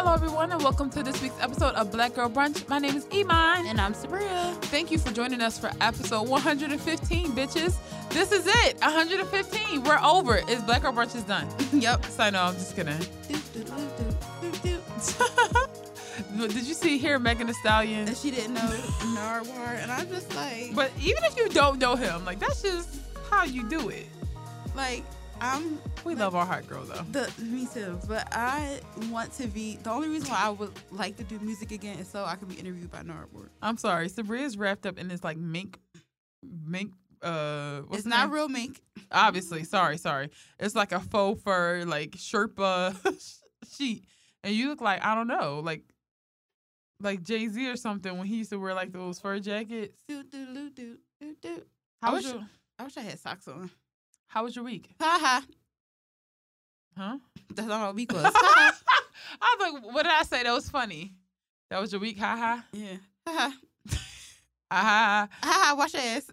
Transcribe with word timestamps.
Hello, 0.00 0.14
everyone, 0.14 0.52
and 0.52 0.62
welcome 0.62 0.88
to 0.90 1.02
this 1.02 1.20
week's 1.20 1.34
episode 1.40 1.74
of 1.74 1.90
Black 1.90 2.14
Girl 2.14 2.30
Brunch. 2.30 2.68
My 2.68 2.78
name 2.78 2.94
is 2.94 3.04
Iman. 3.12 3.66
And 3.66 3.80
I'm 3.80 3.94
Sabria. 3.94 4.54
Thank 4.66 4.92
you 4.92 4.98
for 4.98 5.12
joining 5.12 5.40
us 5.40 5.58
for 5.58 5.72
episode 5.80 6.28
115, 6.28 7.32
bitches. 7.32 7.74
This 8.10 8.30
is 8.30 8.46
it, 8.46 8.80
115. 8.80 9.82
We're 9.82 9.98
over. 9.98 10.36
It's 10.46 10.62
Black 10.62 10.82
Girl 10.82 10.92
Brunch 10.92 11.16
is 11.16 11.24
done. 11.24 11.48
Yep. 11.72 12.04
So 12.04 12.30
no, 12.30 12.42
I'm 12.42 12.54
just 12.54 12.76
kidding. 12.76 12.96
Did 16.38 16.54
you 16.54 16.74
see 16.74 16.96
here 16.96 17.18
Megan 17.18 17.48
Thee 17.48 17.52
Stallion? 17.54 18.06
And 18.06 18.16
she 18.16 18.30
didn't 18.30 18.54
know 18.54 18.60
Nardwuar, 18.60 19.82
and 19.82 19.90
I'm 19.90 20.08
just 20.10 20.32
like, 20.36 20.76
But 20.76 20.92
even 21.00 21.24
if 21.24 21.36
you 21.36 21.48
don't 21.48 21.80
know 21.80 21.96
him, 21.96 22.24
like 22.24 22.38
that's 22.38 22.62
just 22.62 23.00
how 23.30 23.42
you 23.42 23.68
do 23.68 23.88
it. 23.88 24.06
like 24.76 25.02
I'm 25.40 25.80
We 26.04 26.14
love 26.14 26.34
our 26.34 26.46
hot 26.46 26.66
girl 26.68 26.84
though. 26.84 27.02
the 27.12 27.30
me 27.42 27.66
too, 27.72 27.98
but 28.08 28.28
I 28.32 28.80
want 29.10 29.32
to 29.34 29.46
be. 29.46 29.76
The 29.82 29.90
only 29.90 30.08
reason 30.08 30.30
why 30.30 30.38
I 30.42 30.48
would 30.50 30.72
like 30.90 31.16
to 31.18 31.24
do 31.24 31.38
music 31.40 31.70
again 31.70 31.98
is 31.98 32.08
so 32.08 32.24
I 32.24 32.36
can 32.36 32.48
be 32.48 32.54
interviewed 32.54 32.90
by 32.90 33.02
Nardwuar. 33.02 33.48
I'm 33.60 33.76
sorry, 33.76 34.08
Sabria's 34.08 34.56
wrapped 34.56 34.86
up 34.86 34.98
in 34.98 35.08
this 35.08 35.22
like 35.22 35.36
mink, 35.36 35.78
mink. 36.42 36.92
Uh, 37.20 37.82
It's 37.92 38.06
not 38.06 38.26
name? 38.26 38.30
real 38.34 38.48
mink. 38.48 38.80
Obviously, 39.10 39.64
sorry, 39.64 39.98
sorry. 39.98 40.30
It's 40.58 40.74
like 40.74 40.92
a 40.92 41.00
faux 41.00 41.42
fur, 41.42 41.84
like 41.86 42.12
Sherpa 42.12 42.94
sheet, 43.76 44.04
and 44.44 44.54
you 44.54 44.68
look 44.70 44.80
like 44.80 45.04
I 45.04 45.14
don't 45.14 45.28
know, 45.28 45.60
like 45.62 45.82
like 47.00 47.22
Jay 47.22 47.48
Z 47.48 47.68
or 47.68 47.76
something 47.76 48.16
when 48.16 48.26
he 48.26 48.36
used 48.36 48.50
to 48.50 48.58
wear 48.58 48.72
like 48.74 48.92
those 48.92 49.18
fur 49.20 49.38
jackets. 49.40 49.98
Do 50.08 50.22
do 50.22 50.70
do 50.70 50.98
do 51.20 51.34
do. 51.42 51.62
How 52.00 52.10
I 52.10 52.12
was 52.14 52.24
wish- 52.24 52.32
your 52.34 52.46
I 52.78 52.84
wish 52.84 52.96
I 52.96 53.00
had 53.02 53.18
socks 53.18 53.46
on. 53.48 53.70
How 54.28 54.44
was 54.44 54.54
your 54.54 54.64
week? 54.64 54.88
Ha 55.00 55.18
ha. 55.20 55.42
Huh? 56.98 57.18
That's 57.54 57.68
not 57.68 57.94
was. 58.12 58.24
I 58.34 58.72
was 59.40 59.72
like, 59.72 59.94
what 59.94 60.02
did 60.02 60.10
I 60.10 60.24
say? 60.24 60.42
That 60.42 60.52
was 60.52 60.68
funny. 60.68 61.14
That 61.70 61.80
was 61.80 61.92
your 61.92 62.00
week, 62.00 62.18
ha 62.18 62.36
ha, 62.36 62.64
yeah. 62.72 62.96
Ha 63.24 63.32
ha. 63.32 63.54
ha 64.72 64.82
ha. 64.82 65.28
Ha 65.44 65.64
ha. 65.64 65.74
Wash 65.76 65.94
your 65.94 66.02
ass. 66.02 66.28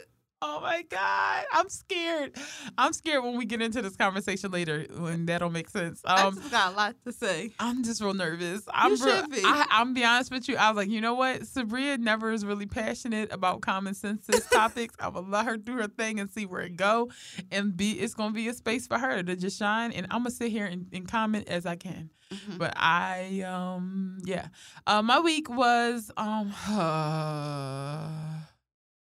Oh 0.43 0.59
my 0.59 0.81
god, 0.89 1.43
I'm 1.53 1.69
scared. 1.69 2.35
I'm 2.75 2.93
scared 2.93 3.23
when 3.23 3.37
we 3.37 3.45
get 3.45 3.61
into 3.61 3.81
this 3.83 3.95
conversation 3.95 4.49
later 4.49 4.87
when 4.97 5.27
that'll 5.27 5.51
make 5.51 5.69
sense. 5.69 6.01
I 6.03 6.23
Um, 6.23 6.35
just 6.35 6.49
got 6.49 6.73
a 6.73 6.75
lot 6.75 6.95
to 7.05 7.11
say. 7.11 7.51
I'm 7.59 7.83
just 7.83 8.01
real 8.01 8.15
nervous. 8.15 8.63
I'm 8.73 8.93
You 8.95 9.05
real- 9.05 9.21
should 9.21 9.29
be. 9.29 9.41
I, 9.45 9.67
I'm 9.69 9.93
be 9.93 10.03
honest 10.03 10.31
with 10.31 10.49
you. 10.49 10.57
I 10.57 10.69
was 10.71 10.77
like, 10.77 10.89
you 10.89 10.99
know 10.99 11.13
what? 11.13 11.41
Sabria 11.41 11.99
never 11.99 12.31
is 12.31 12.43
really 12.43 12.65
passionate 12.65 13.31
about 13.31 13.61
common 13.61 13.93
sense 13.93 14.27
topics. 14.51 14.95
I 14.99 15.09
will 15.09 15.21
let 15.23 15.45
her 15.45 15.57
do 15.57 15.73
her 15.77 15.87
thing 15.87 16.19
and 16.19 16.27
see 16.31 16.47
where 16.47 16.61
it 16.61 16.75
go, 16.75 17.11
and 17.51 17.77
be 17.77 17.91
it's 17.99 18.15
gonna 18.15 18.33
be 18.33 18.47
a 18.47 18.53
space 18.53 18.87
for 18.87 18.97
her 18.97 19.21
to 19.21 19.35
just 19.35 19.59
shine. 19.59 19.91
And 19.91 20.07
I'm 20.09 20.21
gonna 20.21 20.31
sit 20.31 20.49
here 20.51 20.65
and, 20.65 20.87
and 20.91 21.07
comment 21.07 21.49
as 21.49 21.67
I 21.67 21.75
can. 21.75 22.09
Mhm. 22.31 22.57
But 22.57 22.73
I, 22.77 23.41
um, 23.41 24.17
yeah, 24.23 24.47
uh, 24.87 25.01
my 25.03 25.19
week 25.19 25.49
was, 25.49 26.09
um, 26.17 26.51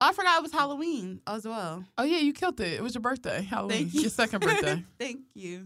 I 0.01 0.11
forgot 0.13 0.39
it 0.39 0.43
was 0.43 0.51
Halloween 0.51 1.21
as 1.27 1.45
well. 1.45 1.85
oh 1.97 2.03
yeah, 2.03 2.17
you 2.17 2.33
killed 2.33 2.59
it. 2.59 2.73
It 2.73 2.81
was 2.83 2.93
your 2.95 3.01
birthday, 3.01 3.43
Halloween, 3.43 3.83
Thank 3.83 3.93
you. 3.93 4.01
your 4.01 4.09
second 4.09 4.39
birthday. 4.41 4.83
Thank 4.99 5.19
you. 5.35 5.65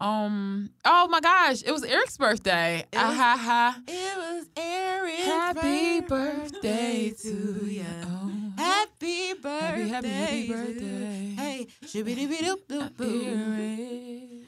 um, 0.00 0.70
oh 0.84 1.08
my 1.08 1.20
gosh, 1.20 1.62
it 1.64 1.72
was 1.72 1.82
Eric's 1.84 2.16
birthday. 2.18 2.80
It 2.92 2.96
Ah, 2.96 3.08
was- 3.08 3.16
ha 3.16 3.36
ha. 3.40 3.80
It 3.88 4.16
was 4.18 4.46
Eric's 4.56 5.24
Happy 5.24 6.00
birthday 6.00 7.10
to 7.22 7.28
you. 7.28 7.66
you. 7.68 7.84
Happy 8.58 9.34
birthday. 9.34 9.88
happy, 9.88 10.08
happy 10.08 10.46
to- 10.48 10.52
birthday. 10.52 11.34
Hey, 11.36 11.66
shibidi 11.86 12.26
doop 12.28 12.66
doop 12.68 12.90
boop. 12.94 14.44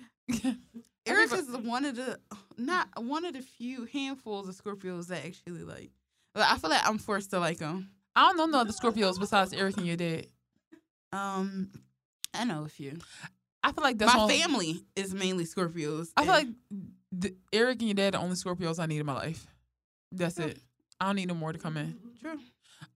Eric 1.07 1.33
is 1.33 1.49
one 1.57 1.85
of 1.85 1.95
the 1.97 2.19
not 2.59 2.89
one 3.03 3.25
of 3.25 3.35
the 3.35 3.41
few 3.43 3.85
handfuls 3.87 4.49
of 4.49 4.57
Scorpios 4.57 5.07
that 5.09 5.25
actually 5.25 5.63
like. 5.63 5.91
But 6.35 6.45
I 6.51 6.59
feel 6.59 6.71
like 6.71 6.87
I'm 6.87 6.99
forced 6.99 7.31
to 7.31 7.39
like 7.39 7.59
them. 7.59 7.91
I 8.17 8.23
don't 8.29 8.37
know 8.39 8.47
no 8.47 8.61
other 8.61 8.73
Scorpios 8.73 9.19
besides 9.21 9.53
Eric 9.53 9.77
and 9.77 9.87
your 9.87 9.97
dad. 9.97 10.27
Um, 11.13 11.71
I 12.35 12.45
know 12.45 12.65
a 12.65 12.69
few. 12.69 12.97
I 13.63 13.73
feel 13.73 13.85
like 13.85 13.99
that's 13.99 14.13
My 14.15 14.21
all- 14.21 14.29
family 14.29 14.83
is 14.97 15.13
mainly 15.15 15.45
Scorpios. 15.45 16.09
I 16.17 16.23
feel 16.25 16.33
like 16.33 16.49
the, 17.13 17.35
Eric 17.53 17.81
and 17.81 17.89
your 17.89 17.95
dad 17.95 18.15
are 18.15 18.19
the 18.19 18.25
only 18.25 18.37
Scorpios 18.37 18.79
I 18.79 18.87
need 18.87 18.99
in 19.01 19.07
my 19.07 19.15
life. 19.15 19.47
That's 20.13 20.39
it. 20.39 20.59
I 21.01 21.07
don't 21.07 21.17
need 21.17 21.29
no 21.29 21.35
more 21.35 21.53
to 21.53 21.59
come 21.59 21.77
in. 21.77 21.97
true. 22.21 22.39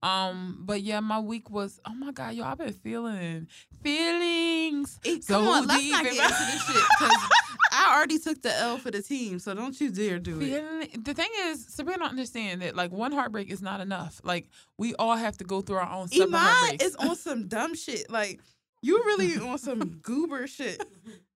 Um, 0.03 0.63
but 0.65 0.81
yeah, 0.81 0.99
my 0.99 1.19
week 1.19 1.49
was 1.51 1.79
oh 1.85 1.93
my 1.93 2.11
god, 2.11 2.33
yo, 2.33 2.43
I've 2.43 2.57
been 2.57 2.73
feeling 2.73 3.47
feelings. 3.83 4.99
It, 5.03 5.23
So 5.23 5.35
come 5.35 5.47
on, 5.47 5.67
let's 5.67 5.81
deep 5.81 5.91
not 5.91 6.03
get 6.03 6.13
into 6.13 6.23
this 6.27 6.65
shit 6.65 6.83
because 6.99 7.17
I 7.91 7.97
already 7.97 8.19
took 8.19 8.41
the 8.41 8.57
L 8.57 8.77
for 8.77 8.89
the 8.89 9.01
team, 9.01 9.37
so 9.37 9.53
don't 9.53 9.79
you 9.81 9.91
dare 9.91 10.17
do 10.17 10.39
it. 10.39 11.03
The 11.03 11.13
thing 11.13 11.29
is, 11.47 11.65
Sabria 11.65 11.97
don't 11.97 12.03
understand 12.03 12.61
that 12.61 12.73
like 12.73 12.89
one 12.89 13.11
heartbreak 13.11 13.51
is 13.51 13.61
not 13.61 13.81
enough. 13.81 14.21
Like 14.23 14.47
we 14.77 14.95
all 14.95 15.17
have 15.17 15.35
to 15.39 15.43
go 15.43 15.59
through 15.59 15.75
our 15.75 15.91
own 15.91 16.07
Iman 16.13 16.77
is 16.79 16.95
on 16.95 17.17
some 17.17 17.49
dumb 17.49 17.75
shit. 17.75 18.09
Like 18.09 18.39
you 18.81 18.97
really 18.99 19.37
on 19.37 19.57
some 19.57 19.79
goober 20.01 20.47
shit, 20.47 20.81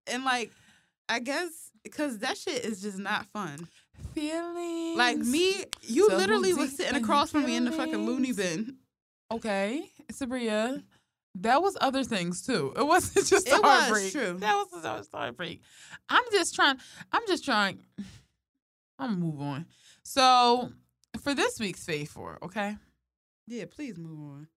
and 0.08 0.24
like 0.24 0.50
I 1.10 1.20
guess 1.20 1.72
because 1.84 2.20
that 2.20 2.38
shit 2.38 2.64
is 2.64 2.82
just 2.82 3.00
not 3.00 3.26
fun. 3.26 3.68
feelings. 4.14 4.98
Like 4.98 5.18
me, 5.18 5.66
you 5.82 6.10
So 6.10 6.16
literally 6.16 6.54
was 6.54 6.74
sitting 6.74 6.96
in 6.96 7.04
across 7.04 7.32
from 7.32 7.46
me 7.46 7.58
in 7.58 7.66
the 7.66 7.72
fucking 7.74 8.06
loony 8.06 8.32
bin. 8.32 8.78
Okay, 9.30 9.92
Sabria, 10.10 10.84
that 11.42 11.62
was 11.62 11.78
other 11.82 12.04
things 12.04 12.42
too. 12.42 12.74
It 12.78 12.86
wasn't 12.86 13.26
just 13.28 13.48
a 13.48 13.56
It 13.56 13.62
was, 13.64 13.80
heartbreak. 13.82 14.12
true. 14.12 14.38
That 14.40 14.56
was 14.56 14.82
that 14.84 14.98
was 14.98 15.10
a 15.14 15.18
heartbreak. 15.18 15.62
I'm 16.10 16.24
just 16.32 16.56
trying. 16.56 16.78
I'm 17.12 17.22
just 17.28 17.44
trying. 17.46 17.80
I'm 19.00 19.10
gonna 19.12 19.18
move 19.26 19.42
on. 19.42 19.66
So 20.04 20.72
for 21.22 21.34
this 21.34 21.60
week's 21.60 21.86
Fave 21.86 22.08
Four, 22.10 22.40
okay, 22.44 22.78
Yeah, 23.48 23.66
please 23.70 23.98
move 23.98 24.20
on. 24.20 24.48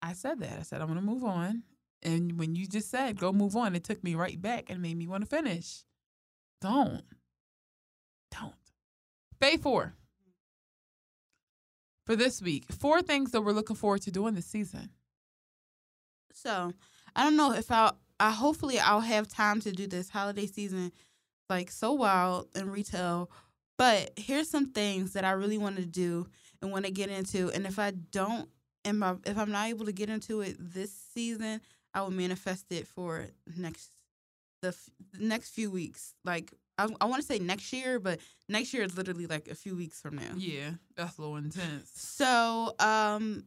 I 0.00 0.12
said 0.12 0.40
that. 0.40 0.58
I 0.58 0.62
said 0.62 0.80
I'm 0.80 0.88
gonna 0.88 1.00
move 1.02 1.24
on, 1.24 1.64
and 2.02 2.38
when 2.38 2.54
you 2.54 2.66
just 2.66 2.90
said 2.90 3.18
go 3.18 3.32
move 3.32 3.56
on, 3.56 3.74
it 3.74 3.84
took 3.84 4.02
me 4.04 4.14
right 4.14 4.40
back 4.40 4.70
and 4.70 4.80
made 4.80 4.96
me 4.96 5.06
want 5.08 5.22
to 5.24 5.28
finish. 5.28 5.82
Don't, 6.60 7.02
don't. 8.30 8.54
Fave 9.40 9.62
Four. 9.62 9.94
For 12.06 12.16
this 12.16 12.40
week, 12.40 12.72
four 12.72 13.02
things 13.02 13.32
that 13.32 13.42
we're 13.42 13.52
looking 13.52 13.76
forward 13.76 14.00
to 14.02 14.10
doing 14.10 14.34
this 14.34 14.46
season. 14.46 14.90
So 16.42 16.72
I 17.14 17.24
don't 17.24 17.36
know 17.36 17.52
if 17.52 17.70
I'll. 17.70 17.96
I 18.20 18.30
hopefully 18.32 18.80
I'll 18.80 19.00
have 19.00 19.28
time 19.28 19.60
to 19.60 19.70
do 19.70 19.86
this 19.86 20.08
holiday 20.10 20.46
season, 20.46 20.90
like 21.48 21.70
so 21.70 21.92
wild 21.92 22.48
in 22.56 22.68
retail. 22.68 23.30
But 23.76 24.10
here's 24.16 24.50
some 24.50 24.72
things 24.72 25.12
that 25.12 25.24
I 25.24 25.30
really 25.30 25.58
want 25.58 25.76
to 25.76 25.86
do 25.86 26.26
and 26.60 26.72
want 26.72 26.84
to 26.84 26.90
get 26.90 27.10
into. 27.10 27.50
And 27.50 27.64
if 27.64 27.78
I 27.78 27.92
don't, 27.92 28.48
and 28.84 28.98
my, 28.98 29.14
if 29.24 29.38
I'm 29.38 29.52
not 29.52 29.68
able 29.68 29.84
to 29.86 29.92
get 29.92 30.10
into 30.10 30.40
it 30.40 30.56
this 30.58 30.92
season, 31.14 31.60
I 31.94 32.02
will 32.02 32.10
manifest 32.10 32.72
it 32.72 32.88
for 32.88 33.26
next 33.56 33.90
the 34.62 34.68
f- 34.68 34.90
next 35.18 35.50
few 35.50 35.70
weeks. 35.70 36.14
Like 36.24 36.52
I, 36.76 36.88
I 37.00 37.04
want 37.04 37.22
to 37.22 37.26
say 37.26 37.38
next 37.38 37.72
year, 37.72 38.00
but 38.00 38.18
next 38.48 38.74
year 38.74 38.82
is 38.82 38.96
literally 38.96 39.26
like 39.26 39.48
a 39.48 39.54
few 39.54 39.76
weeks 39.76 40.00
from 40.00 40.16
now. 40.16 40.32
Yeah, 40.36 40.70
that's 40.96 41.18
a 41.18 41.20
little 41.20 41.36
intense. 41.36 41.90
So, 41.94 42.74
um, 42.80 43.44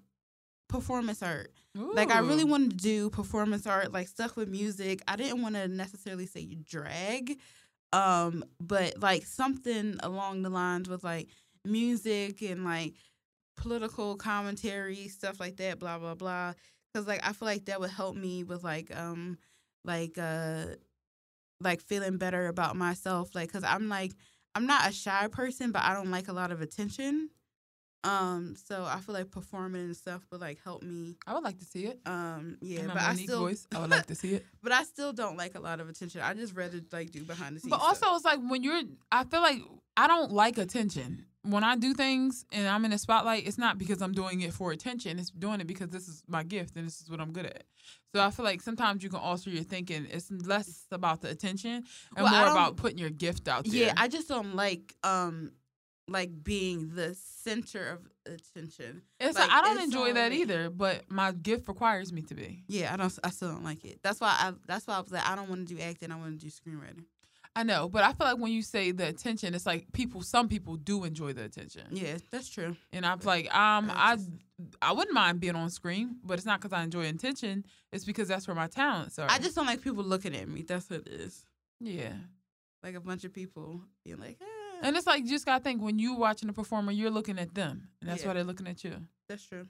performance 0.72 1.22
art. 1.22 1.52
Like 1.76 2.12
I 2.12 2.20
really 2.20 2.44
Ooh. 2.44 2.48
wanted 2.48 2.72
to 2.72 2.78
do 2.78 3.10
performance 3.10 3.66
art, 3.66 3.94
like 3.94 4.08
stuff 4.08 4.36
with 4.36 4.50
music. 4.50 5.02
I 5.08 5.16
didn't 5.16 5.42
want 5.42 5.56
to 5.56 5.68
necessarily 5.68 6.26
say 6.26 6.46
drag, 6.46 7.40
um, 7.94 8.44
but 8.60 9.02
like 9.02 9.26
something 9.26 9.98
along 10.04 10.42
the 10.42 10.50
lines 10.50 10.90
with 10.90 11.04
like 11.04 11.30
music 11.64 12.42
and 12.42 12.66
like 12.66 12.96
political 13.56 14.16
commentary, 14.16 15.08
stuff 15.08 15.40
like 15.40 15.58
that. 15.58 15.80
Blah 15.80 16.00
blah 16.00 16.16
blah. 16.16 16.54
Because 16.94 17.08
like 17.08 17.26
I 17.26 17.32
feel 17.32 17.48
like 17.48 17.66
that 17.66 17.80
would 17.80 17.92
help 17.92 18.16
me 18.16 18.44
with 18.44 18.64
like 18.64 18.94
um 18.96 19.38
like 19.86 20.18
uh 20.18 20.66
like 21.62 21.82
feeling 21.82 22.18
better 22.18 22.48
about 22.48 22.76
myself. 22.76 23.34
Like 23.34 23.48
because 23.48 23.64
I'm 23.64 23.88
like 23.88 24.12
I'm 24.56 24.66
not 24.66 24.90
a 24.90 24.92
shy 24.92 25.28
person, 25.32 25.72
but 25.72 25.84
I 25.84 25.94
don't 25.94 26.12
like 26.12 26.28
a 26.28 26.34
lot 26.34 26.52
of 26.52 26.62
attention. 26.62 27.30
Um, 28.04 28.56
so 28.68 28.84
I 28.84 29.00
feel 29.00 29.14
like 29.14 29.30
performing 29.30 29.82
and 29.82 29.96
stuff 29.96 30.22
would 30.32 30.42
like 30.42 30.60
help 30.64 30.82
me. 30.82 31.16
I 31.28 31.34
would 31.34 31.44
like 31.44 31.60
to 31.60 31.66
see 31.66 31.86
it. 31.86 32.00
Um, 32.06 32.58
yeah, 32.62 32.88
but 32.88 32.98
I 32.98 33.14
still, 33.16 33.42
voice, 33.42 33.68
I 33.76 33.80
would 33.80 33.92
like 33.92 34.08
to 34.08 34.16
see 34.16 34.34
it. 34.36 34.46
but 34.64 34.72
I 34.72 34.84
still 34.84 35.14
don't 35.14 35.38
like 35.38 35.56
a 35.56 35.60
lot 35.60 35.80
of 35.80 35.88
attention. 35.90 36.22
I 36.22 36.34
just 36.34 36.56
rather 36.56 36.80
like 36.92 37.12
do 37.12 37.24
behind 37.24 37.56
the 37.56 37.60
scenes. 37.60 37.70
But 37.70 37.82
also, 37.82 37.94
stuff. 37.94 38.16
it's 38.16 38.26
like 38.26 38.40
when 38.50 38.64
you're, 38.64 38.82
I 39.12 39.24
feel 39.24 39.42
like 39.42 39.62
I 39.98 40.08
don't 40.08 40.32
like 40.32 40.58
attention. 40.58 41.26
When 41.44 41.64
I 41.64 41.76
do 41.76 41.96
things 41.96 42.46
and 42.52 42.68
I'm 42.68 42.86
in 42.86 42.92
the 42.92 43.00
spotlight, 43.00 43.48
it's 43.48 43.58
not 43.58 43.80
because 43.80 44.02
I'm 44.04 44.12
doing 44.14 44.42
it 44.42 44.54
for 44.54 44.72
attention. 44.72 45.18
It's 45.18 45.32
doing 45.32 45.60
it 45.60 45.66
because 45.66 45.90
this 45.90 46.08
is 46.08 46.24
my 46.28 46.44
gift 46.44 46.76
and 46.76 46.86
this 46.86 47.02
is 47.02 47.10
what 47.10 47.20
I'm 47.20 47.32
good 47.32 47.48
at. 47.48 47.64
So 48.14 48.22
I 48.22 48.30
feel 48.30 48.46
like 48.46 48.62
sometimes 48.62 49.04
you 49.04 49.10
can 49.10 49.20
alter 49.20 49.50
your 49.50 49.64
thinking. 49.64 50.06
It's 50.12 50.30
less 50.30 50.86
about 50.92 51.22
the 51.22 51.30
attention 51.30 51.84
and 52.16 52.24
Well, 52.24 52.30
more 52.30 52.52
about 52.52 52.78
putting 52.78 53.00
your 53.00 53.10
gift 53.10 53.48
out 53.48 53.66
there. 53.66 53.88
yeah, 53.88 53.94
I 53.98 54.08
just 54.08 54.28
don't 54.28 54.56
like 54.56 54.96
um 55.04 55.52
like 56.08 56.44
being 56.44 56.96
the 56.96 57.16
center 57.16 57.88
of 57.88 58.00
attention. 58.26 59.02
It's 59.20 59.38
Like, 59.38 59.50
like, 59.50 59.58
I 59.58 59.62
don't 59.62 59.84
enjoy 59.84 60.14
that 60.14 60.32
me. 60.32 60.42
either, 60.42 60.70
but 60.70 61.10
my 61.10 61.32
gift 61.32 61.68
requires 61.68 62.12
me 62.12 62.22
to 62.24 62.36
be. 62.36 62.64
Yeah, 62.68 62.94
I 62.94 62.98
don't. 62.98 63.18
I 63.24 63.30
still 63.30 63.50
don't 63.50 63.64
like 63.64 63.84
it. 63.86 64.00
That's 64.04 64.20
why 64.20 64.36
I. 64.40 64.54
That's 64.68 64.88
why 64.88 64.96
I 64.96 65.00
was 65.02 65.12
like, 65.12 65.28
I 65.28 65.36
don't 65.36 65.50
want 65.50 65.68
to 65.68 65.76
do 65.76 65.82
acting. 65.82 66.12
I 66.12 66.16
want 66.18 66.40
to 66.40 66.46
do 66.46 66.52
screenwriting. 66.52 67.06
I 67.54 67.64
know, 67.64 67.90
but 67.90 68.04
I 68.04 68.14
feel 68.14 68.28
like 68.28 68.38
when 68.38 68.54
you 68.54 68.62
say 68.62 68.92
the 68.92 69.08
attention, 69.10 69.54
it's 69.54 69.66
like 69.66 69.92
people. 69.92 70.22
Some 70.22 70.48
people 70.48 70.78
do 70.78 71.04
enjoy 71.04 71.34
the 71.34 71.44
attention, 71.44 71.84
Yeah, 71.92 72.18
that's 72.32 72.48
true. 72.48 72.78
and 72.94 73.06
I'm 73.06 73.20
like, 73.26 73.54
um, 73.54 73.92
I 73.94 74.18
I, 74.82 74.94
wouldn't 74.94 75.14
mind 75.14 75.42
being 75.42 75.56
on 75.58 75.70
screen, 75.70 76.16
but 76.24 76.36
it's 76.38 76.46
not 76.46 76.62
because 76.62 76.72
I 76.72 76.82
enjoy 76.84 77.08
attention. 77.10 77.66
It's 77.92 78.06
because 78.06 78.30
that's 78.30 78.48
where 78.48 78.56
my 78.56 78.68
talents 78.68 79.20
are. 79.20 79.28
I 79.30 79.38
just 79.38 79.56
don't 79.56 79.66
like 79.66 79.82
people 79.82 80.02
looking 80.04 80.34
at 80.34 80.48
me. 80.48 80.62
That's 80.62 80.90
what 80.90 81.02
it 81.02 81.10
is. 81.10 81.46
yeah, 81.82 82.14
Like 82.84 82.96
a 82.96 83.02
bunch 83.02 83.26
of 83.26 83.34
people 83.34 83.82
being 84.06 84.18
like, 84.20 84.38
eh. 84.40 84.46
and 84.86 84.96
it's 84.96 85.08
like 85.08 85.24
you 85.24 85.30
just 85.30 85.46
gotta 85.46 85.64
think 85.64 85.82
when 85.82 86.00
you're 86.00 86.18
watching 86.18 86.50
a 86.50 86.54
performer, 86.54 86.92
you're 86.92 87.10
looking 87.12 87.40
at 87.40 87.54
them, 87.54 87.90
and 88.02 88.10
that's 88.10 88.22
Yeah. 88.22 88.30
why 88.30 88.34
they're 88.36 88.44
looking 88.44 88.68
at 88.68 88.84
you. 88.84 88.96
That's 89.28 89.46
true. 89.46 89.68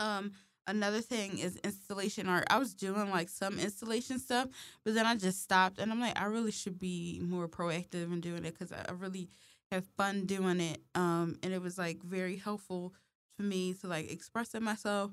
Um, 0.00 0.32
another 0.66 1.00
thing 1.00 1.38
is 1.38 1.56
installation 1.56 2.28
art. 2.28 2.44
I 2.50 2.58
was 2.58 2.74
doing 2.74 3.10
like 3.10 3.28
some 3.28 3.58
installation 3.58 4.18
stuff, 4.18 4.48
but 4.84 4.94
then 4.94 5.06
I 5.06 5.16
just 5.16 5.42
stopped, 5.42 5.78
and 5.78 5.90
I'm 5.92 6.00
like, 6.00 6.18
I 6.20 6.24
really 6.26 6.50
should 6.52 6.78
be 6.78 7.20
more 7.22 7.48
proactive 7.48 8.12
in 8.12 8.20
doing 8.20 8.44
it 8.44 8.52
because 8.58 8.72
I 8.72 8.84
I 8.88 8.92
really 8.92 9.28
have 9.70 9.84
fun 9.96 10.26
doing 10.26 10.60
it. 10.60 10.80
Um, 10.94 11.38
and 11.42 11.52
it 11.52 11.62
was 11.62 11.78
like 11.78 12.02
very 12.02 12.36
helpful 12.36 12.94
for 13.36 13.42
me 13.42 13.74
to 13.74 13.86
like 13.88 14.10
expressing 14.10 14.62
myself. 14.62 15.10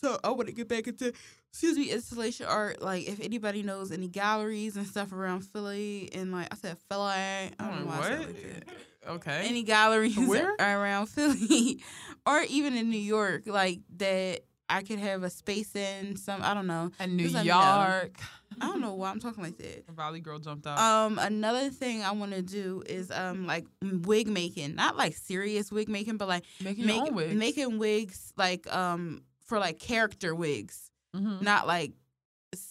So 0.00 0.18
I 0.24 0.30
want 0.30 0.46
to 0.48 0.52
get 0.54 0.66
back 0.68 0.86
into 0.86 1.12
excuse 1.50 1.76
me 1.76 1.90
installation 1.90 2.46
art. 2.46 2.80
Like 2.80 3.06
if 3.06 3.20
anybody 3.20 3.62
knows 3.62 3.92
any 3.92 4.08
galleries 4.08 4.76
and 4.76 4.86
stuff 4.86 5.12
around 5.12 5.42
Philly, 5.42 6.08
and 6.14 6.32
like 6.32 6.48
I 6.50 6.56
said, 6.56 6.78
Philly. 6.88 7.02
I 7.10 7.50
don't 7.58 7.80
know 7.80 7.86
why 7.86 7.98
I 7.98 8.02
said 8.02 8.26
like 8.26 8.66
Okay. 9.08 9.40
any 9.44 9.62
galleries 9.62 10.16
Where? 10.16 10.54
around 10.60 11.06
Philly 11.06 11.82
or 12.26 12.42
even 12.48 12.76
in 12.76 12.88
New 12.90 12.98
York, 12.98 13.42
like 13.46 13.80
that 13.96 14.40
I 14.68 14.82
could 14.82 14.98
have 15.00 15.22
a 15.22 15.30
space 15.30 15.74
in 15.74 16.16
some 16.16 16.42
I 16.42 16.54
don't 16.54 16.66
know. 16.66 16.90
and 16.98 17.16
New. 17.16 17.24
York. 17.26 18.20
I 18.60 18.66
don't 18.66 18.80
know 18.80 18.94
why 18.94 19.10
I'm 19.10 19.20
talking 19.20 19.42
like 19.42 19.56
that. 19.58 19.84
Valley 19.90 20.20
girl 20.20 20.38
jumped 20.38 20.66
out. 20.66 20.78
Um, 20.78 21.18
another 21.18 21.70
thing 21.70 22.02
I 22.02 22.12
want 22.12 22.32
to 22.32 22.42
do 22.42 22.82
is 22.86 23.10
um 23.10 23.46
like 23.46 23.66
wig 23.82 24.28
making, 24.28 24.74
not 24.76 24.96
like 24.96 25.14
serious 25.14 25.70
wig 25.72 25.88
making, 25.88 26.16
but 26.16 26.28
like 26.28 26.44
making 26.62 26.86
make, 26.86 27.10
wigs. 27.14 27.34
making 27.34 27.78
wigs 27.78 28.32
like 28.36 28.72
um 28.74 29.22
for 29.50 29.58
like 29.58 29.78
character 29.80 30.34
wigs, 30.34 30.90
Mhm. 31.14 31.42
not 31.42 31.66
like 31.66 31.92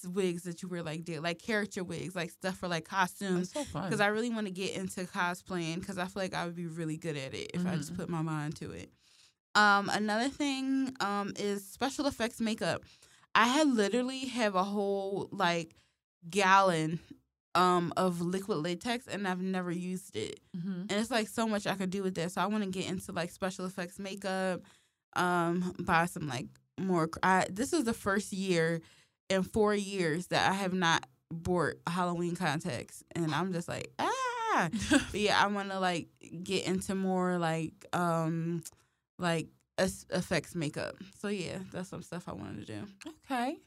wigs 0.08 0.44
that 0.44 0.62
you 0.62 0.70
wear 0.70 0.82
like 0.84 1.04
day, 1.04 1.20
like 1.20 1.40
character 1.40 1.84
wigs, 1.84 2.16
like 2.16 2.32
stuff 2.32 2.58
for 2.58 2.68
like 2.68 2.86
costumes. 2.86 3.52
That's 3.54 3.70
so 3.72 3.80
because 3.84 4.00
I 4.00 4.08
really 4.08 4.30
want 4.30 4.48
to 4.48 4.52
get 4.54 4.76
into 4.76 5.02
cosplaying 5.04 5.82
because 5.82 5.98
I 5.98 6.06
feel 6.06 6.24
like 6.24 6.34
I 6.34 6.46
would 6.46 6.56
be 6.56 6.68
really 6.68 6.98
good 6.98 7.18
at 7.18 7.34
it 7.34 7.52
if 7.54 7.66
I 7.68 7.76
just 7.76 7.94
Mhm. 7.94 7.98
put 7.98 8.10
my 8.10 8.22
mind 8.22 8.56
to 8.58 8.72
it. 8.72 8.92
Um, 9.56 9.90
another 9.90 10.30
thing 10.30 10.96
um 11.00 11.34
is 11.38 11.66
special 11.66 12.06
effects 12.08 12.40
makeup. 12.42 12.84
I 13.36 13.48
had 13.48 13.68
literally 13.68 14.26
have 14.28 14.56
a 14.56 14.64
whole 14.64 15.30
like 15.32 15.76
gallon 16.30 17.00
um 17.56 17.94
of 17.98 18.22
liquid 18.22 18.60
latex 18.60 19.08
and 19.08 19.28
I've 19.28 19.42
never 19.42 19.72
used 19.72 20.16
it. 20.16 20.40
hmm 20.54 20.82
And 20.90 20.92
it's 20.92 21.12
like 21.12 21.28
so 21.28 21.48
much 21.48 21.68
I 21.68 21.76
could 21.76 21.90
do 21.90 22.04
with 22.04 22.16
that. 22.16 22.32
So 22.32 22.42
I 22.42 22.48
want 22.48 22.64
to 22.64 22.70
get 22.70 22.88
into 22.90 23.12
like 23.12 23.32
special 23.32 23.66
effects 23.66 24.00
makeup, 24.00 24.62
um, 25.16 25.74
buy 25.80 26.06
some 26.06 26.28
like 26.28 26.48
more. 26.80 27.10
I 27.24 27.46
this 27.50 27.74
is 27.74 27.84
the 27.84 27.94
first 27.94 28.34
year 28.34 28.82
in 29.30 29.44
four 29.44 29.76
years 29.76 30.28
that 30.28 30.50
I 30.50 30.54
have 30.54 30.74
not 30.74 31.06
bought 31.32 31.76
Halloween 31.88 32.36
contacts, 32.36 33.04
and 33.16 33.34
I'm 33.34 33.54
just 33.54 33.68
like 33.68 33.92
ah. 34.00 34.12
But 34.90 35.20
yeah, 35.20 35.42
I 35.42 35.48
want 35.48 35.70
to 35.70 35.80
like 35.80 36.08
get 36.44 36.66
into 36.66 36.96
more 36.96 37.38
like 37.38 37.86
um 37.94 38.64
like 39.18 39.48
effects 39.80 40.56
makeup. 40.56 40.96
So 41.20 41.28
yeah, 41.28 41.60
that's 41.72 41.90
some 41.90 42.02
stuff 42.02 42.28
I 42.28 42.34
wanted 42.34 42.66
to 42.68 42.74
do. 42.74 43.12
Okay. 43.26 43.58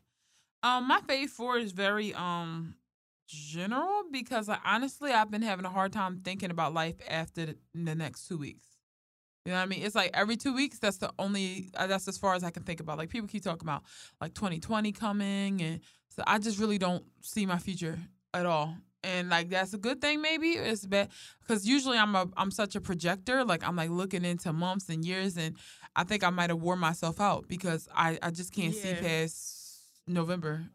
Um, 0.62 0.86
my 0.86 1.00
fave 1.00 1.28
four 1.28 1.58
is 1.58 1.72
very 1.72 2.14
um 2.14 2.74
general 3.28 4.02
because 4.10 4.48
I, 4.48 4.58
honestly 4.64 5.10
I've 5.10 5.30
been 5.30 5.42
having 5.42 5.64
a 5.64 5.70
hard 5.70 5.92
time 5.92 6.20
thinking 6.22 6.50
about 6.50 6.74
life 6.74 6.96
after 7.08 7.46
the, 7.46 7.56
the 7.74 7.94
next 7.94 8.28
two 8.28 8.36
weeks. 8.36 8.66
You 9.44 9.52
know 9.52 9.58
what 9.58 9.64
I 9.64 9.66
mean? 9.66 9.82
It's 9.82 9.94
like 9.94 10.10
every 10.14 10.36
two 10.36 10.54
weeks. 10.54 10.78
That's 10.78 10.98
the 10.98 11.10
only. 11.18 11.70
Uh, 11.74 11.86
that's 11.86 12.06
as 12.06 12.16
far 12.16 12.34
as 12.34 12.44
I 12.44 12.50
can 12.50 12.62
think 12.62 12.80
about. 12.80 12.98
Like 12.98 13.08
people 13.08 13.28
keep 13.28 13.42
talking 13.42 13.66
about 13.66 13.82
like 14.20 14.34
2020 14.34 14.92
coming, 14.92 15.60
and 15.60 15.80
so 16.08 16.22
I 16.26 16.38
just 16.38 16.58
really 16.58 16.78
don't 16.78 17.04
see 17.22 17.46
my 17.46 17.58
future 17.58 17.98
at 18.34 18.46
all. 18.46 18.76
And 19.04 19.30
like 19.30 19.50
that's 19.50 19.74
a 19.74 19.78
good 19.78 20.00
thing, 20.00 20.22
maybe 20.22 20.50
it's 20.50 20.86
bad 20.86 21.08
because 21.40 21.66
usually 21.66 21.98
I'm 21.98 22.14
a 22.14 22.28
I'm 22.36 22.52
such 22.52 22.76
a 22.76 22.80
projector. 22.80 23.44
Like 23.44 23.66
I'm 23.66 23.74
like 23.74 23.90
looking 23.90 24.24
into 24.24 24.52
months 24.52 24.88
and 24.88 25.04
years, 25.04 25.36
and 25.36 25.56
I 25.96 26.04
think 26.04 26.22
I 26.22 26.30
might 26.30 26.50
have 26.50 26.60
wore 26.60 26.76
myself 26.76 27.20
out 27.20 27.48
because 27.48 27.88
I 27.92 28.18
I 28.22 28.30
just 28.30 28.52
can't 28.52 28.74
see 28.74 28.94
past 28.94 29.80
November. 30.06 30.66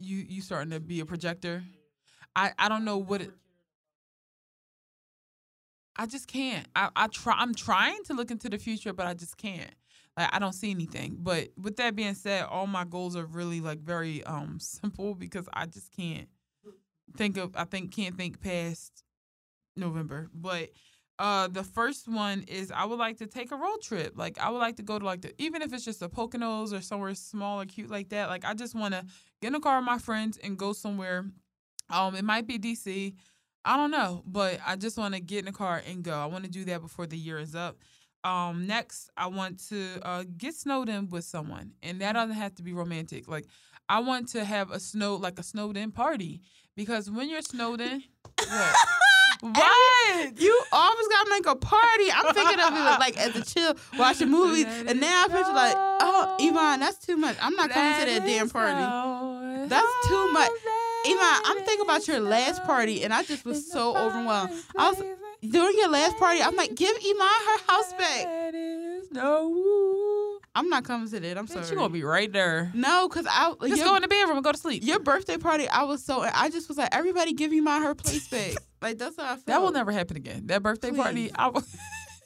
you 0.00 0.16
you 0.26 0.40
starting 0.40 0.70
to 0.70 0.80
be 0.80 1.00
a 1.00 1.06
projector? 1.06 1.62
I 2.34 2.52
I 2.58 2.70
don't 2.70 2.86
know 2.86 2.96
what 2.96 3.20
it. 3.20 3.30
I 5.96 6.06
just 6.06 6.26
can't. 6.26 6.66
I, 6.74 6.90
I 6.96 7.06
try. 7.08 7.34
I'm 7.36 7.54
trying 7.54 8.02
to 8.04 8.14
look 8.14 8.30
into 8.30 8.48
the 8.48 8.58
future, 8.58 8.92
but 8.92 9.06
I 9.06 9.14
just 9.14 9.36
can't. 9.36 9.74
Like 10.16 10.34
I 10.34 10.38
don't 10.38 10.52
see 10.52 10.70
anything. 10.70 11.16
But 11.18 11.48
with 11.60 11.76
that 11.76 11.96
being 11.96 12.14
said, 12.14 12.44
all 12.44 12.66
my 12.66 12.84
goals 12.84 13.16
are 13.16 13.26
really 13.26 13.60
like 13.60 13.80
very 13.80 14.22
um 14.24 14.58
simple 14.60 15.14
because 15.14 15.48
I 15.52 15.66
just 15.66 15.94
can't 15.96 16.28
think 17.16 17.36
of. 17.36 17.56
I 17.56 17.64
think 17.64 17.94
can't 17.94 18.16
think 18.16 18.40
past 18.40 19.04
November. 19.76 20.28
But 20.34 20.70
uh, 21.18 21.48
the 21.48 21.62
first 21.62 22.08
one 22.08 22.42
is 22.48 22.72
I 22.74 22.84
would 22.84 22.98
like 22.98 23.18
to 23.18 23.26
take 23.26 23.52
a 23.52 23.56
road 23.56 23.80
trip. 23.82 24.14
Like 24.16 24.38
I 24.38 24.50
would 24.50 24.58
like 24.58 24.76
to 24.76 24.82
go 24.82 24.98
to 24.98 25.04
like 25.04 25.22
the 25.22 25.32
even 25.38 25.62
if 25.62 25.72
it's 25.72 25.84
just 25.84 26.00
the 26.00 26.08
Poconos 26.08 26.76
or 26.76 26.80
somewhere 26.80 27.14
small 27.14 27.60
or 27.60 27.66
cute 27.66 27.90
like 27.90 28.08
that. 28.10 28.28
Like 28.28 28.44
I 28.44 28.54
just 28.54 28.74
want 28.74 28.94
to 28.94 29.04
get 29.40 29.48
in 29.48 29.54
a 29.54 29.60
car 29.60 29.78
with 29.78 29.86
my 29.86 29.98
friends 29.98 30.38
and 30.42 30.58
go 30.58 30.72
somewhere. 30.72 31.26
Um, 31.90 32.14
it 32.14 32.24
might 32.24 32.46
be 32.46 32.58
DC. 32.58 33.14
I 33.64 33.76
don't 33.76 33.90
know, 33.90 34.22
but 34.26 34.58
I 34.66 34.76
just 34.76 34.98
want 34.98 35.14
to 35.14 35.20
get 35.20 35.40
in 35.40 35.44
the 35.46 35.52
car 35.52 35.82
and 35.86 36.02
go. 36.02 36.12
I 36.12 36.26
want 36.26 36.44
to 36.44 36.50
do 36.50 36.64
that 36.66 36.80
before 36.80 37.06
the 37.06 37.16
year 37.16 37.38
is 37.38 37.54
up. 37.54 37.76
Um, 38.24 38.66
next, 38.66 39.10
I 39.16 39.26
want 39.28 39.66
to 39.68 40.00
uh, 40.02 40.24
get 40.36 40.54
snowed 40.54 40.88
in 40.88 41.08
with 41.08 41.24
someone, 41.24 41.72
and 41.82 42.00
that 42.00 42.12
doesn't 42.12 42.36
have 42.36 42.54
to 42.56 42.62
be 42.62 42.72
romantic. 42.72 43.28
Like, 43.28 43.46
I 43.88 44.00
want 44.00 44.28
to 44.30 44.44
have 44.44 44.70
a 44.70 44.80
snow 44.80 45.16
like 45.16 45.38
a 45.38 45.42
snowed 45.42 45.76
in 45.76 45.90
party 45.90 46.40
because 46.76 47.10
when 47.10 47.28
you're 47.28 47.42
snowed 47.42 47.80
in, 47.80 48.02
what? 48.38 48.76
what? 49.40 50.40
You 50.40 50.62
always 50.72 51.08
gotta 51.08 51.30
make 51.30 51.46
a 51.46 51.56
party. 51.56 52.10
I'm 52.12 52.32
thinking 52.34 52.60
of 52.60 52.72
it 52.72 53.00
like 53.00 53.18
as 53.18 53.36
a 53.36 53.44
chill, 53.44 53.74
watching 53.98 54.28
movies, 54.30 54.66
and 54.66 55.00
now 55.00 55.24
I 55.24 55.28
picture 55.28 55.52
like, 55.52 55.74
oh, 55.76 56.36
Iman, 56.40 56.80
that's 56.80 57.04
too 57.04 57.16
much. 57.16 57.36
I'm 57.40 57.54
not 57.54 57.70
coming 57.70 57.98
to 58.00 58.06
that 58.06 58.26
damn 58.26 58.48
party. 58.50 59.68
That's 59.68 60.08
too 60.08 60.32
much. 60.32 60.50
Iman, 61.06 61.42
I'm 61.44 61.56
thinking 61.64 61.84
about 61.84 62.06
your 62.08 62.20
last 62.20 62.62
party, 62.64 63.02
and 63.04 63.12
I 63.12 63.22
just 63.22 63.44
was 63.44 63.70
so 63.70 63.96
overwhelmed. 63.96 64.52
I 64.76 64.90
was 64.90 65.02
during 65.48 65.76
your 65.78 65.88
last 65.88 66.16
party. 66.18 66.40
I'm 66.42 66.54
like, 66.56 66.74
give 66.74 66.90
Iman 66.96 67.18
her 67.18 67.58
house 67.72 67.92
back. 67.94 68.54
No. 69.10 70.38
I'm 70.54 70.68
not 70.68 70.84
coming 70.84 71.08
to 71.08 71.18
that. 71.20 71.38
I'm 71.38 71.46
Bitch, 71.46 71.52
sorry. 71.52 71.66
you 71.68 71.74
gonna 71.76 71.88
be 71.88 72.04
right 72.04 72.30
there. 72.30 72.70
no, 72.74 73.08
cause 73.08 73.26
I 73.28 73.54
Just 73.62 73.76
your, 73.78 73.86
go 73.86 73.96
in 73.96 74.02
the 74.02 74.08
bedroom 74.08 74.36
and 74.36 74.44
go 74.44 74.52
to 74.52 74.58
sleep. 74.58 74.82
your 74.84 74.98
birthday 74.98 75.38
party. 75.38 75.66
I 75.66 75.84
was 75.84 76.04
so. 76.04 76.20
I 76.20 76.50
just 76.50 76.68
was 76.68 76.76
like, 76.76 76.90
everybody, 76.92 77.32
give 77.32 77.52
Iman 77.52 77.82
her 77.82 77.94
place 77.94 78.28
back. 78.28 78.56
like 78.82 78.98
that's 78.98 79.16
how 79.16 79.24
I 79.24 79.28
felt. 79.28 79.46
That 79.46 79.62
will 79.62 79.72
never 79.72 79.92
happen 79.92 80.18
again. 80.18 80.46
That 80.48 80.62
birthday 80.62 80.90
party, 80.90 81.30
I 81.34 81.48
will. 81.48 81.62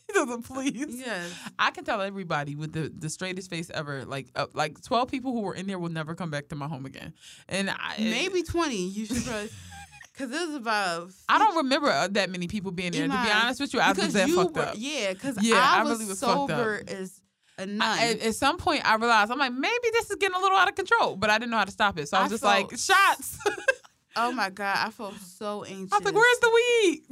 he 0.06 0.12
doesn't 0.12 0.42
please. 0.42 1.02
Yes. 1.04 1.32
I 1.58 1.70
can 1.70 1.84
tell 1.84 2.00
everybody 2.00 2.54
with 2.54 2.72
the, 2.72 2.92
the 2.96 3.10
straightest 3.10 3.50
face 3.50 3.70
ever, 3.70 4.04
like 4.04 4.28
uh, 4.34 4.46
like 4.52 4.80
twelve 4.82 5.10
people 5.10 5.32
who 5.32 5.40
were 5.40 5.54
in 5.54 5.66
there 5.66 5.78
will 5.78 5.90
never 5.90 6.14
come 6.14 6.30
back 6.30 6.48
to 6.48 6.54
my 6.54 6.68
home 6.68 6.86
again. 6.86 7.12
And 7.48 7.70
I, 7.70 7.96
Maybe 7.98 8.42
twenty. 8.42 8.88
You 8.88 9.06
should 9.06 9.24
probably. 9.24 9.50
Cause 10.16 10.30
it 10.30 10.48
was 10.48 10.54
about. 10.54 11.10
I 11.28 11.38
don't 11.38 11.56
remember 11.56 11.90
uh, 11.90 12.08
that 12.12 12.30
many 12.30 12.48
people 12.48 12.72
being 12.72 12.92
there. 12.92 13.02
To 13.06 13.12
be 13.12 13.30
honest 13.30 13.60
with 13.60 13.74
you, 13.74 13.80
I 13.80 13.92
was 13.92 14.14
that 14.14 14.30
fucked 14.30 14.56
were, 14.56 14.62
up. 14.62 14.74
Yeah, 14.78 15.12
because 15.12 15.36
Yeah, 15.42 15.56
I, 15.56 15.80
I 15.80 15.82
was 15.82 15.98
really 15.98 16.06
was 16.06 16.20
fucked 16.20 16.32
up. 16.32 16.58
sober 16.58 16.82
as 16.88 17.20
a 17.58 17.66
nun. 17.66 17.82
I, 17.82 18.12
at, 18.22 18.34
some 18.34 18.56
point, 18.56 18.88
I 18.88 18.96
realized 18.96 19.30
I'm 19.30 19.38
like 19.38 19.52
maybe 19.52 19.88
this 19.92 20.10
is 20.10 20.16
getting 20.16 20.34
a 20.34 20.40
little 20.40 20.56
out 20.56 20.68
of 20.68 20.74
control, 20.74 21.16
but 21.16 21.28
I 21.28 21.36
didn't 21.36 21.50
know 21.50 21.58
how 21.58 21.64
to 21.64 21.70
stop 21.70 21.98
it. 21.98 22.08
So 22.08 22.16
I 22.16 22.22
was 22.22 22.32
I 22.32 22.34
just 22.34 22.44
like 22.44 22.70
shots. 22.78 23.38
oh 24.16 24.32
my 24.32 24.50
god, 24.50 24.78
I 24.86 24.90
felt 24.90 25.14
so 25.16 25.64
anxious. 25.64 25.92
I 25.92 25.96
was 25.98 26.04
like, 26.04 26.14
"Where's 26.14 26.38
the 26.40 26.50
weed?" 26.54 27.02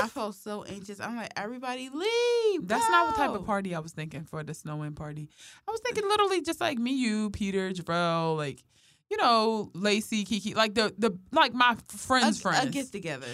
I 0.00 0.08
felt 0.08 0.34
so 0.36 0.62
anxious. 0.64 1.00
I'm 1.00 1.16
like, 1.16 1.32
everybody 1.36 1.88
leave. 1.88 2.68
That's 2.68 2.88
not 2.90 3.06
what 3.08 3.16
type 3.16 3.30
of 3.30 3.44
party 3.44 3.74
I 3.74 3.80
was 3.80 3.92
thinking 3.92 4.24
for 4.24 4.42
the 4.44 4.54
snow 4.54 4.82
in 4.82 4.94
party. 4.94 5.28
I 5.66 5.70
was 5.72 5.80
thinking 5.84 6.04
literally 6.08 6.40
just 6.42 6.60
like 6.60 6.78
me, 6.78 6.92
you, 6.92 7.30
Peter, 7.30 7.70
Jarrell, 7.72 8.36
like 8.36 8.62
you 9.10 9.16
know, 9.16 9.70
Lacey, 9.74 10.24
Kiki, 10.24 10.54
like 10.54 10.74
the 10.74 10.94
the 10.98 11.18
like 11.32 11.52
my 11.54 11.72
A, 11.78 11.96
friends' 11.96 12.40
friends. 12.40 12.66
a 12.66 12.70
get 12.70 12.92
together. 12.92 13.26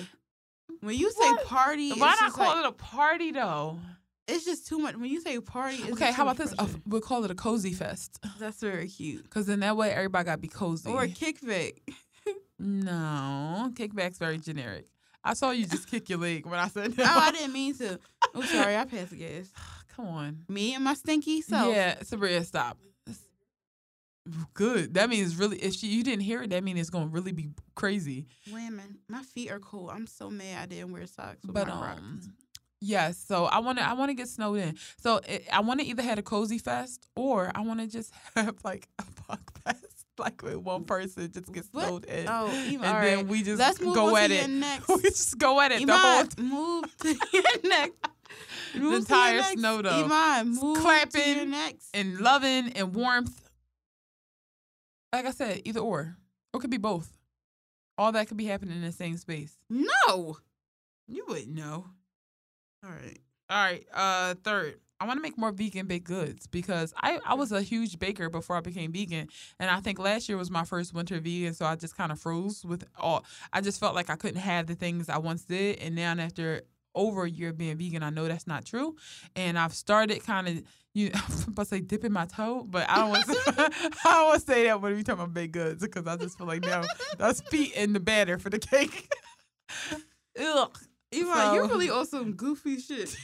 When 0.81 0.97
you 0.97 1.11
say 1.11 1.31
What? 1.33 1.45
party, 1.47 1.91
Why 1.93 2.17
not 2.21 2.33
call 2.33 2.47
like, 2.47 2.65
it 2.65 2.69
a 2.69 2.73
party 2.73 3.33
though? 3.33 3.79
It's 4.27 4.45
just 4.47 4.67
too 4.67 4.79
much. 4.79 4.97
When 4.97 5.11
you 5.11 5.21
say 5.21 5.39
party, 5.41 5.77
it's 5.77 5.93
Okay, 5.93 6.11
how 6.13 6.23
about 6.23 6.39
this? 6.39 6.55
Uh, 6.59 6.67
we'll 6.87 7.03
call 7.03 7.25
it 7.25 7.31
a 7.31 7.35
cozy 7.35 7.73
fest, 7.75 8.19
That's 8.39 8.61
very 8.61 8.89
cute. 8.89 9.29
cause 9.29 9.45
then 9.47 9.61
that 9.61 9.77
way 9.77 9.91
everybody 9.91 10.25
gotta 10.25 10.39
be 10.39 10.49
cozy. 10.49 10.89
Or 10.91 11.03
a 11.03 11.09
kickback. 11.09 11.75
No, 12.59 13.71
kickback's 13.75 14.19
very 14.19 14.39
generic. 14.39 14.87
I 15.23 15.35
saw 15.35 15.51
you 15.53 15.67
just 15.67 15.91
kick 15.91 16.09
your 16.11 16.19
leg 16.19 16.45
when 16.47 16.59
I 16.59 16.69
said 16.69 16.97
no. 16.99 17.05
Oh, 17.07 17.19
I 17.19 17.33
didn't 17.33 17.53
mean 17.53 17.75
to. 17.77 17.99
I'm 18.35 18.43
sorry, 18.45 18.77
I 18.77 18.85
passed 18.85 19.11
the 19.11 19.17
gas. 19.17 19.51
Come 19.97 20.07
on. 20.07 20.39
Me 20.49 20.75
and 20.75 20.85
my 20.85 20.95
stinky 20.95 21.41
self. 21.41 21.75
Yeah, 21.75 21.95
Sabria, 22.01 22.45
stop. 22.45 22.79
Good. 24.55 24.95
That 24.95 25.11
means 25.11 25.37
really. 25.37 25.59
If 25.59 25.75
she, 25.75 25.87
you 25.89 26.03
didn't 26.03 26.23
hear 26.23 26.43
it, 26.43 26.51
that 26.51 26.65
means 26.65 26.81
it's 26.81 26.89
gonna 26.91 27.07
really 27.09 27.33
be 27.33 27.51
crazy. 27.75 28.27
Women, 28.51 28.99
my 29.07 29.23
feet 29.23 29.51
are 29.51 29.59
cold. 29.59 29.91
I'm 29.93 30.07
so 30.07 30.31
mad 30.31 30.63
I 30.63 30.67
didn't 30.67 30.93
wear 30.93 31.07
socks. 31.07 31.45
With 31.45 31.53
But 31.55 31.69
my 31.69 31.73
um, 31.75 31.79
Crocs. 31.81 32.29
yes. 32.81 33.19
So 33.19 33.45
I 33.45 33.59
want 33.59 33.77
to. 33.79 33.87
I 33.87 33.93
want 33.93 34.09
to 34.09 34.15
get 34.15 34.29
snowed 34.29 34.61
in. 34.61 34.77
So 34.99 35.21
it, 35.29 35.45
I 35.53 35.61
want 35.61 35.81
to 35.81 35.87
either 35.87 36.03
have 36.03 36.19
a 36.19 36.23
cozy 36.23 36.57
fest 36.57 37.07
or 37.15 37.53
I 37.55 37.61
want 37.61 37.81
to 37.81 37.87
just 37.87 38.15
have 38.35 38.57
like 38.65 38.89
a 38.99 39.03
fuck 39.05 39.59
fest, 39.63 39.84
like 40.19 40.43
with 40.43 40.57
one 40.57 40.85
person 40.85 41.31
just 41.33 41.53
get 41.53 41.65
What? 41.73 41.87
snowed 41.87 42.05
in, 42.07 42.27
Oh, 42.29 42.47
Iman, 42.49 42.73
and 42.75 42.83
then 42.83 43.17
right. 43.19 43.27
we 43.27 43.43
just 43.43 43.59
Let's 43.59 43.81
move 43.81 43.95
go 43.95 44.17
at 44.17 44.31
it. 44.31 44.49
next. 44.51 44.89
we 44.89 45.03
just 45.03 45.39
go 45.39 45.61
at 45.61 45.73
it 45.73 45.87
the 45.87 45.97
whole 45.97 46.21
Iman, 46.21 46.29
move 46.51 46.97
to 46.99 47.09
your 47.33 47.43
next. 47.65 47.97
Move 48.75 48.83
your 48.85 48.95
entire 48.97 49.43
snow 49.43 49.83
though. 49.83 50.05
Iman, 50.05 50.55
move 50.55 50.79
to 51.11 51.21
your 51.31 51.47
next. 51.47 51.89
and 51.95 52.21
loving 52.21 52.71
and 52.73 52.95
warmth. 52.95 53.41
Like 55.13 55.27
I 55.27 55.31
said, 55.31 55.63
either 55.65 55.81
or. 55.81 56.17
Or 56.53 56.59
it 56.59 56.61
could 56.61 56.71
be 56.71 56.77
both. 56.77 57.11
All 57.97 58.11
that 58.13 58.27
could 58.29 58.37
be 58.37 58.47
happening 58.47 58.75
in 58.77 58.83
the 58.83 58.91
same 58.93 59.17
space. 59.17 59.57
No. 59.71 60.37
You 61.07 61.25
wouldn't 61.29 61.55
know. 61.55 61.87
All 62.85 62.91
right. 62.91 63.19
All 63.49 63.63
right. 63.65 63.87
Uh 63.93 64.35
third. 64.43 64.81
I 65.05 65.07
want 65.07 65.19
to 65.19 65.23
make 65.23 65.37
more 65.37 65.53
vegan 65.53 65.87
baked 65.87 66.07
goods 66.07 66.47
because 66.47 66.95
I, 67.03 67.19
I 67.27 67.35
was 67.35 67.53
a 67.53 67.61
huge 67.61 67.99
baker 67.99 68.31
before 68.31 68.57
I 68.57 68.61
became 68.61 68.91
vegan. 68.91 69.29
And 69.61 69.69
I 69.71 69.81
think 69.81 69.99
last 69.99 70.31
year 70.31 70.39
was 70.39 70.51
my 70.51 70.65
first 70.65 70.95
winter 70.95 71.21
vegan. 71.21 71.53
So 71.53 71.67
I 71.67 71.77
just 71.77 71.95
kind 71.95 72.11
of 72.11 72.19
froze 72.19 72.65
with 72.65 72.85
all. 72.99 73.27
I 73.53 73.61
just 73.61 73.79
felt 73.79 73.95
like 73.95 74.09
I 74.09 74.17
couldn't 74.17 74.41
have 74.41 74.67
the 74.67 74.75
things 74.75 75.11
I 75.11 75.19
once 75.19 75.45
did. 75.45 75.79
And 75.81 75.95
now, 75.95 76.15
after 76.19 76.63
over 76.95 77.25
a 77.25 77.31
year 77.31 77.51
of 77.51 77.59
being 77.59 77.77
vegan, 77.77 78.03
I 78.03 78.09
know 78.09 78.27
that's 78.27 78.47
not 78.47 78.65
true. 78.65 78.97
And 79.37 79.59
I've 79.59 79.75
started 79.75 80.25
kind 80.25 80.49
of, 80.49 80.63
you 80.95 81.11
know, 81.11 81.21
I'm 81.29 81.49
about 81.49 81.65
to 81.65 81.69
say 81.69 81.81
dipping 81.81 82.13
my 82.13 82.25
toe, 82.25 82.65
but 82.67 82.89
I 82.89 82.97
don't 82.97 83.11
want 83.11 83.27
to, 83.27 83.43
I 84.07 84.11
don't 84.11 84.25
want 84.29 84.41
to 84.41 84.47
say 84.47 84.65
that 84.65 84.81
when 84.81 84.97
we 84.97 85.03
talk 85.03 85.17
about 85.17 85.35
baked 85.35 85.53
goods 85.53 85.83
because 85.83 86.07
I 86.07 86.17
just 86.17 86.39
feel 86.39 86.47
like, 86.47 86.63
no, 86.63 86.83
that's 87.19 87.43
feet 87.43 87.75
in 87.75 87.93
the 87.93 88.01
batter 88.01 88.39
for 88.39 88.49
the 88.49 88.59
cake. 88.59 89.13
Ugh. 90.41 90.79
You're 91.13 91.33
So- 91.35 91.69
really 91.69 91.91
on 91.91 92.07
some 92.07 92.33
goofy 92.33 92.79
shit. 92.79 93.15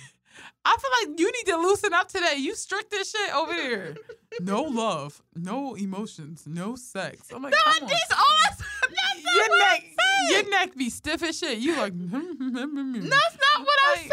I 0.65 0.77
feel 0.77 1.11
like 1.11 1.19
you 1.21 1.31
need 1.33 1.47
to 1.51 1.57
loosen 1.57 1.93
up 1.95 2.09
today. 2.09 2.35
You 2.37 2.55
strict 2.55 2.91
this 2.91 3.11
shit 3.11 3.35
over 3.35 3.55
here. 3.61 3.97
No 4.41 4.63
love, 4.63 5.23
no 5.35 5.75
emotions, 5.75 6.45
no 6.47 6.77
sex. 6.77 7.29
I'm 7.35 7.43
like, 7.43 7.55
come. 7.55 7.89
This 7.89 7.99
all 8.13 8.19
I 8.19 8.51
said. 8.57 8.67
That's 8.83 9.25
not 9.25 9.35
Your 9.35 9.49
what 9.49 9.63
I 9.63 9.73
neck, 9.73 9.85
said. 9.85 10.31
your 10.43 10.51
neck 10.51 10.77
be 10.77 10.91
stiff 10.91 11.23
as 11.23 11.39
shit. 11.39 11.59
You 11.59 11.77
like, 11.77 11.93
mm, 11.99 12.11
mm, 12.11 12.37
mm, 12.39 12.95
That's 12.95 13.37
not 13.37 13.67
what 13.67 13.79
I 13.89 13.97
said. 13.97 14.11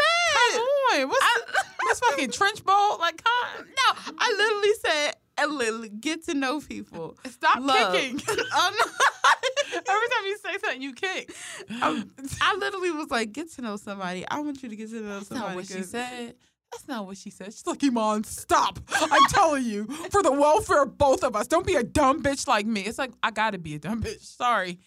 come 0.54 1.02
on. 1.02 1.08
What's 1.08 2.00
this 2.00 2.00
fucking 2.00 2.30
trench 2.38 2.64
bowl? 2.64 2.98
Like, 2.98 3.22
come 3.22 3.64
No, 3.66 4.14
I 4.18 4.34
literally 4.36 4.74
said, 4.84 5.12
I 5.12 5.17
get 6.00 6.24
to 6.26 6.34
know 6.34 6.60
people. 6.60 7.16
stop 7.30 7.60
Love. 7.60 7.94
kicking. 7.94 8.20
oh, 8.28 8.70
no. 8.78 8.84
Every 9.74 9.84
time 10.08 10.26
you 10.26 10.38
say 10.38 10.52
something, 10.64 10.82
you 10.82 10.92
kick. 10.94 11.34
I'm- 11.82 12.10
I 12.40 12.56
literally 12.56 12.90
was 12.90 13.10
like, 13.10 13.32
get 13.32 13.52
to 13.52 13.62
know 13.62 13.76
somebody. 13.76 14.26
I 14.28 14.40
want 14.40 14.62
you 14.62 14.68
to 14.68 14.76
get 14.76 14.90
to 14.90 15.00
know 15.00 15.14
That's 15.14 15.28
somebody. 15.28 15.48
not 15.48 15.56
what 15.56 15.66
she 15.66 15.82
said. 15.82 16.34
That's 16.72 16.86
not 16.88 17.06
what 17.06 17.16
she 17.16 17.30
said. 17.30 17.46
She's 17.46 17.66
like, 17.66 17.82
Iman, 17.82 18.24
stop. 18.24 18.78
I'm 18.94 19.26
telling 19.30 19.64
you, 19.64 19.86
for 20.10 20.22
the 20.22 20.32
welfare 20.32 20.82
of 20.82 20.98
both 20.98 21.24
of 21.24 21.34
us, 21.34 21.46
don't 21.46 21.66
be 21.66 21.76
a 21.76 21.82
dumb 21.82 22.22
bitch 22.22 22.46
like 22.46 22.66
me. 22.66 22.82
It's 22.82 22.98
like, 22.98 23.12
I 23.22 23.30
gotta 23.30 23.58
be 23.58 23.74
a 23.74 23.78
dumb 23.78 24.02
bitch. 24.02 24.20
Sorry. 24.22 24.78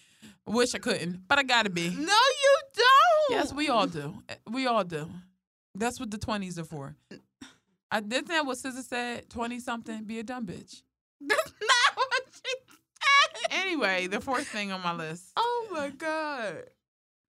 Wish 0.46 0.76
I 0.76 0.80
couldn't, 0.80 1.28
but 1.28 1.40
I 1.40 1.44
gotta 1.44 1.70
be. 1.72 1.90
No, 1.90 1.96
you 1.98 2.58
don't. 2.76 3.32
Yes, 3.32 3.52
we 3.54 3.70
all 3.70 3.88
do. 3.88 4.14
Eh, 4.30 4.36
we 4.50 4.68
all 4.68 4.84
do. 4.84 5.08
That's 5.74 6.00
what 6.00 6.12
the 6.12 6.18
20s 6.18 6.58
are 6.60 6.64
for. 6.66 6.96
I 7.92 8.00
didn't 8.00 8.30
that 8.30 8.46
what 8.46 8.58
SZA 8.58 8.84
said? 8.84 9.30
20 9.30 9.60
something, 9.60 10.04
be 10.06 10.20
a 10.20 10.24
dumb 10.24 10.46
bitch. 10.46 10.82
That's 11.22 11.54
not 11.62 11.96
what 11.96 12.24
she 12.34 12.54
said. 12.66 13.52
Anyway, 13.52 14.08
the 14.08 14.22
fourth 14.22 14.48
thing 14.48 14.72
on 14.72 14.82
my 14.82 14.94
list. 14.94 15.26
Oh 15.38 15.68
my 15.74 15.90
god. 15.90 16.64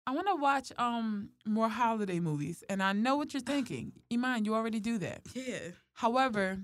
I 0.06 0.12
want 0.12 0.28
to 0.28 0.36
watch 0.36 0.72
um 0.78 1.30
more 1.44 1.68
holiday 1.68 2.20
movies, 2.20 2.62
and 2.70 2.80
I 2.82 2.92
know 2.92 3.16
what 3.16 3.34
you're 3.34 3.42
thinking. 3.42 3.92
Iman, 4.12 4.44
you 4.44 4.54
already 4.54 4.78
do 4.78 4.98
that. 4.98 5.22
Yeah. 5.34 5.58
However, 5.92 6.58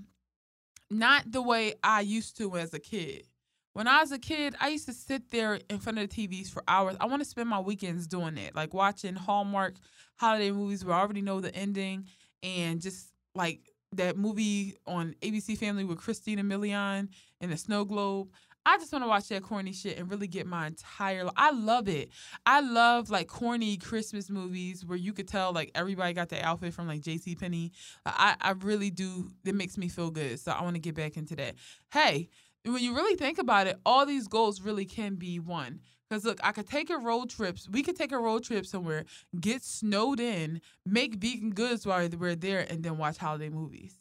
not 0.89 1.31
the 1.31 1.41
way 1.41 1.73
I 1.83 2.01
used 2.01 2.37
to 2.37 2.55
as 2.55 2.73
a 2.73 2.79
kid. 2.79 3.27
When 3.73 3.87
I 3.89 3.99
was 3.99 4.13
a 4.13 4.19
kid, 4.19 4.55
I 4.61 4.69
used 4.69 4.85
to 4.85 4.93
sit 4.93 5.31
there 5.31 5.59
in 5.69 5.79
front 5.79 5.99
of 5.99 6.09
the 6.09 6.27
TVs 6.27 6.49
for 6.49 6.63
hours. 6.65 6.95
I 7.01 7.07
want 7.07 7.21
to 7.21 7.29
spend 7.29 7.49
my 7.49 7.59
weekends 7.59 8.07
doing 8.07 8.35
that, 8.35 8.55
like 8.55 8.73
watching 8.73 9.15
Hallmark 9.15 9.75
holiday 10.15 10.51
movies 10.51 10.85
where 10.85 10.95
I 10.95 11.01
already 11.01 11.21
know 11.21 11.41
the 11.41 11.53
ending, 11.53 12.05
and 12.41 12.81
just 12.81 13.11
like 13.35 13.59
that 13.97 14.17
movie 14.17 14.75
on 14.85 15.15
ABC 15.21 15.57
Family 15.57 15.83
with 15.83 15.97
Christina 15.97 16.43
Milian 16.43 17.09
and 17.41 17.51
the 17.51 17.57
Snow 17.57 17.85
Globe. 17.85 18.29
I 18.67 18.77
just 18.77 18.91
want 18.91 19.03
to 19.03 19.07
watch 19.07 19.27
that 19.27 19.43
corny 19.43 19.73
shit 19.73 19.99
and 19.99 20.09
really 20.09 20.27
get 20.27 20.47
my 20.47 20.67
entire. 20.67 21.29
I 21.37 21.51
love 21.51 21.87
it. 21.87 22.09
I 22.47 22.61
love 22.61 23.11
like 23.11 23.27
corny 23.27 23.77
Christmas 23.77 24.29
movies 24.29 24.83
where 24.83 24.97
you 24.97 25.13
could 25.13 25.27
tell 25.27 25.53
like 25.53 25.69
everybody 25.75 26.13
got 26.13 26.29
the 26.29 26.43
outfit 26.43 26.73
from 26.73 26.87
like 26.87 27.01
J.C. 27.01 27.35
Penney. 27.35 27.71
I 28.05 28.35
I 28.41 28.51
really 28.51 28.89
do. 28.89 29.29
It 29.45 29.53
makes 29.53 29.77
me 29.77 29.87
feel 29.87 30.09
good. 30.09 30.39
So 30.39 30.51
I 30.51 30.63
want 30.63 30.75
to 30.75 30.81
get 30.81 30.95
back 30.95 31.15
into 31.15 31.35
that. 31.35 31.55
Hey, 31.93 32.29
when 32.65 32.81
you 32.81 32.95
really 32.95 33.15
think 33.15 33.37
about 33.37 33.67
it, 33.67 33.77
all 33.85 34.05
these 34.05 34.27
goals 34.27 34.61
really 34.61 34.85
can 34.85 35.15
be 35.15 35.39
one. 35.39 35.81
Because 36.09 36.25
look, 36.25 36.39
I 36.43 36.51
could 36.51 36.67
take 36.67 36.89
a 36.91 36.97
road 36.97 37.29
trip. 37.31 37.57
We 37.71 37.81
could 37.81 37.95
take 37.95 38.11
a 38.11 38.19
road 38.19 38.43
trip 38.43 38.65
somewhere, 38.65 39.05
get 39.39 39.63
snowed 39.63 40.19
in, 40.19 40.61
make 40.85 41.15
vegan 41.15 41.51
goods 41.51 41.85
while 41.85 42.07
we're 42.09 42.35
there, 42.35 42.65
and 42.69 42.83
then 42.83 42.97
watch 42.97 43.17
holiday 43.17 43.49
movies. 43.49 43.97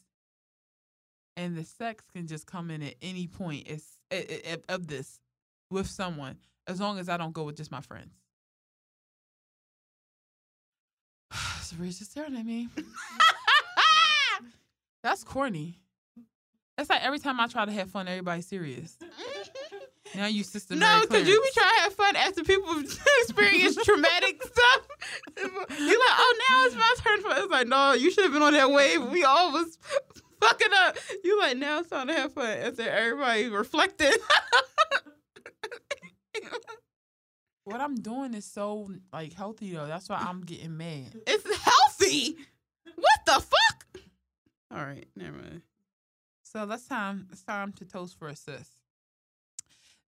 And 1.37 1.57
the 1.57 1.65
sex 1.65 2.05
can 2.15 2.27
just 2.27 2.47
come 2.47 2.71
in 2.71 2.83
at 2.83 2.95
any 3.03 3.27
point 3.27 3.67
is, 3.69 3.99
i- 4.13 4.43
i- 4.47 4.73
of 4.73 4.87
this 4.87 5.19
with 5.71 5.87
someone, 5.89 6.39
as 6.67 6.81
long 6.81 6.99
as 6.99 7.09
I 7.09 7.17
don't 7.17 7.33
go 7.33 7.45
with 7.45 7.57
just 7.57 7.71
my 7.73 7.81
friends. 7.81 8.13
Sabria's 11.33 11.99
just 11.99 12.11
staring 12.13 12.37
at 12.37 12.45
me. 12.47 12.69
That's 15.03 15.25
corny. 15.25 15.81
That's 16.77 16.91
like 16.91 17.03
every 17.03 17.19
time 17.19 17.41
I 17.41 17.47
try 17.47 17.65
to 17.65 17.73
have 17.73 17.91
fun, 17.91 18.09
everybody's 18.09 18.47
serious. 18.47 18.97
Now 20.15 20.27
you 20.27 20.45
sister. 20.45 20.77
No, 20.77 21.01
because 21.03 21.27
you 21.29 21.41
be 21.41 21.49
trying 21.55 21.75
to 21.77 21.81
have 21.83 21.95
fun 21.95 22.17
after 22.17 22.45
people 22.45 22.79
experience 23.21 23.77
traumatic 23.85 24.43
stuff. 24.43 24.89
You're 25.37 25.49
like, 25.49 25.69
oh, 25.79 26.39
now 26.49 26.65
it's 26.67 26.75
my 26.77 26.95
turn. 27.03 27.21
For 27.23 27.43
it's 27.43 27.51
like, 27.51 27.67
no, 27.67 27.93
you 27.93 28.11
should 28.11 28.25
have 28.25 28.33
been 28.33 28.43
on 28.43 28.53
that 28.53 28.71
wave. 28.71 29.03
We 29.11 29.25
all 29.25 29.53
was 29.53 29.79
fucking 30.41 30.69
up. 30.77 30.97
You 31.25 31.39
like 31.41 31.57
now 31.57 31.81
it's 31.81 31.91
time 31.91 32.07
to 32.09 32.15
have 32.15 32.33
fun 32.33 32.47
after 32.47 32.89
everybody 32.89 33.49
reflected. 33.49 34.15
What 37.65 37.81
I'm 37.81 37.95
doing 37.95 38.35
is 38.35 38.45
so 38.45 38.91
like 39.11 39.33
healthy 39.33 39.73
though. 39.73 39.87
That's 39.87 40.09
why 40.11 40.17
I'm 40.17 40.43
getting 40.43 40.77
mad. 40.77 41.19
it's 41.27 41.45
healthy. 41.65 42.37
What 42.95 43.21
the 43.25 43.33
fuck? 43.41 44.03
All 44.71 44.85
right, 44.85 45.07
never 45.17 45.37
mind. 45.39 45.63
So 46.43 46.67
that's 46.67 46.87
time. 46.87 47.27
It's 47.33 47.43
time 47.43 47.73
to 47.73 47.87
toast 47.87 48.19
for 48.19 48.29
a 48.29 48.37
sis. 48.37 48.69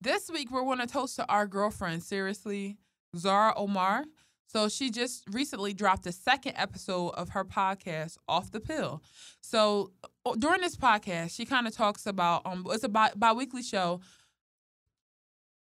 This 0.04 0.30
week 0.30 0.50
we're 0.50 0.64
going 0.64 0.80
to 0.80 0.86
toast 0.86 1.16
to 1.16 1.26
our 1.30 1.46
girlfriend. 1.46 2.02
Seriously, 2.02 2.76
Zahra 3.16 3.54
Omaar. 3.56 4.04
So 4.46 4.68
she 4.68 4.90
just 4.90 5.24
recently 5.32 5.72
dropped 5.72 6.04
the 6.04 6.12
second 6.12 6.52
episode 6.56 7.08
of 7.14 7.30
her 7.30 7.42
podcast, 7.42 8.18
Off 8.28 8.50
the 8.50 8.60
Pill. 8.60 9.02
So 9.40 9.92
during 10.38 10.60
this 10.60 10.76
podcast, 10.76 11.34
she 11.34 11.46
kind 11.46 11.66
of 11.66 11.74
talks 11.74 12.04
about 12.04 12.42
um, 12.44 12.66
it's 12.68 12.84
a 12.84 12.88
bi- 12.90 13.12
bi-weekly 13.16 13.62
show. 13.62 14.02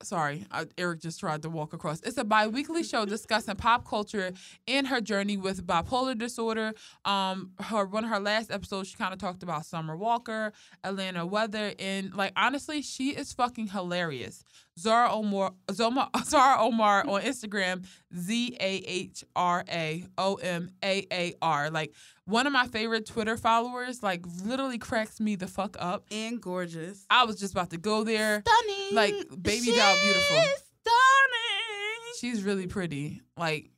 Sorry, 0.02 0.46
I, 0.50 0.66
Eric 0.76 1.00
just 1.00 1.20
tried 1.20 1.42
to 1.42 1.50
walk 1.50 1.72
across. 1.72 2.00
It's 2.00 2.16
a 2.16 2.24
bi-weekly 2.24 2.82
show 2.82 3.04
discussing 3.04 3.54
pop 3.56 3.86
culture 3.86 4.32
and 4.66 4.86
her 4.88 5.00
journey 5.00 5.36
with 5.36 5.66
bipolar 5.66 6.18
disorder. 6.18 6.74
Um, 7.04 7.52
her 7.60 7.84
one 7.84 8.04
of 8.04 8.10
her 8.10 8.20
last 8.20 8.50
episodes, 8.50 8.88
she 8.88 8.96
kind 8.96 9.12
of 9.12 9.18
talked 9.18 9.42
about 9.42 9.64
Summer 9.64 9.96
Walker, 9.96 10.52
Atlanta 10.82 11.24
weather, 11.24 11.72
and 11.78 12.14
like 12.14 12.32
honestly, 12.36 12.82
she 12.82 13.10
is 13.10 13.32
fucking 13.32 13.68
hilarious. 13.68 14.44
Zahra 14.78 15.10
Omaar, 15.10 15.52
Zoma, 15.68 16.08
Zahra 16.24 16.62
Omaar 16.62 17.06
on 17.06 17.20
Instagram, 17.22 17.86
Z 18.16 18.56
A 18.60 18.76
H 18.86 19.24
R 19.36 19.64
A 19.70 20.04
O 20.18 20.36
M 20.36 20.70
A 20.84 21.06
A 21.12 21.34
R. 21.42 21.70
Like 21.70 21.92
one 22.24 22.46
of 22.46 22.52
my 22.52 22.66
favorite 22.66 23.06
Twitter 23.06 23.36
followers, 23.36 24.02
like 24.02 24.24
literally 24.44 24.78
cracks 24.78 25.20
me 25.20 25.36
the 25.36 25.46
fuck 25.46 25.76
up. 25.78 26.04
And 26.10 26.40
gorgeous. 26.40 27.04
I 27.10 27.24
was 27.24 27.38
just 27.38 27.52
about 27.52 27.70
to 27.70 27.78
go 27.78 28.04
there. 28.04 28.42
Stunning. 28.46 28.94
Like, 28.94 29.14
baby 29.42 29.72
doll 29.76 29.94
beautiful. 30.02 30.36
Stunning. 30.36 32.12
She's 32.18 32.42
really 32.42 32.66
pretty. 32.66 33.20
Like 33.36 33.70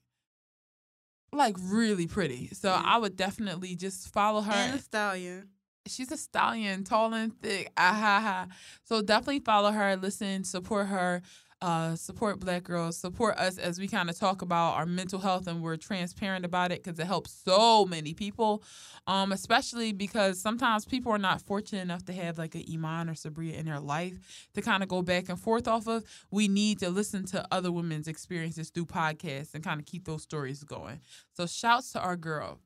like 1.33 1.57
really 1.61 2.07
pretty. 2.07 2.51
So 2.53 2.69
Yeah. 2.69 2.83
I 2.85 2.99
would 2.99 3.17
definitely 3.17 3.75
just 3.75 4.13
follow 4.13 4.41
her. 4.41 4.53
And 4.53 4.79
a 4.79 4.83
stallion. 4.83 5.49
She's 5.87 6.11
a 6.11 6.17
stallion, 6.17 6.85
tall 6.85 7.13
and 7.13 7.39
thick. 7.43 7.71
Ah 7.77 7.93
ha 7.93 8.21
ha. 8.21 8.47
So 8.85 9.03
definitely 9.03 9.41
follow 9.41 9.71
her, 9.71 9.97
listen, 9.97 10.45
support 10.45 10.87
her. 10.89 11.23
Uh, 11.63 11.97
support 11.97 12.41
black 12.41 12.63
girls, 12.63 12.95
support 12.95 13.39
us 13.39 13.57
as 13.57 13.79
we 13.79 13.89
kind 13.89 14.11
of 14.11 14.19
talk 14.19 14.43
about 14.43 14.75
our 14.75 14.85
mental 14.85 15.19
health 15.19 15.47
and 15.47 15.63
we're 15.63 15.79
transparent 15.79 16.45
about 16.45 16.71
it 16.71 16.83
because 16.83 16.99
it 16.99 17.07
helps 17.07 17.33
so 17.33 17.87
many 17.87 18.13
people. 18.13 18.63
Um, 19.07 19.33
especially 19.33 19.93
because 19.93 20.39
sometimes 20.39 20.85
people 20.85 21.11
are 21.13 21.19
not 21.19 21.41
fortunate 21.41 21.81
enough 21.81 22.05
to 22.07 22.13
have 22.13 22.37
like 22.37 22.55
an 22.55 22.65
Iman 22.71 23.09
or 23.09 23.15
Sabria 23.15 23.55
in 23.55 23.65
their 23.65 23.81
life 23.81 24.19
to 24.55 24.61
kind 24.61 24.83
of 24.83 24.91
go 24.91 25.01
back 25.01 25.31
and 25.31 25.41
forth 25.41 25.67
off 25.67 25.87
of. 25.87 26.05
We 26.31 26.49
need 26.49 26.81
to 26.81 26.91
listen 26.91 27.25
to 27.27 27.47
other 27.51 27.73
women's 27.73 28.09
experiences 28.09 28.69
through 28.69 28.87
podcasts 28.87 29.55
and 29.55 29.65
kind 29.65 29.81
of 29.81 29.87
keep 29.87 30.05
those 30.05 30.23
stories 30.23 30.63
going. 30.65 31.01
So 31.33 31.47
shouts 31.47 31.93
to 31.93 32.01
our 32.01 32.17
girl. 32.17 32.59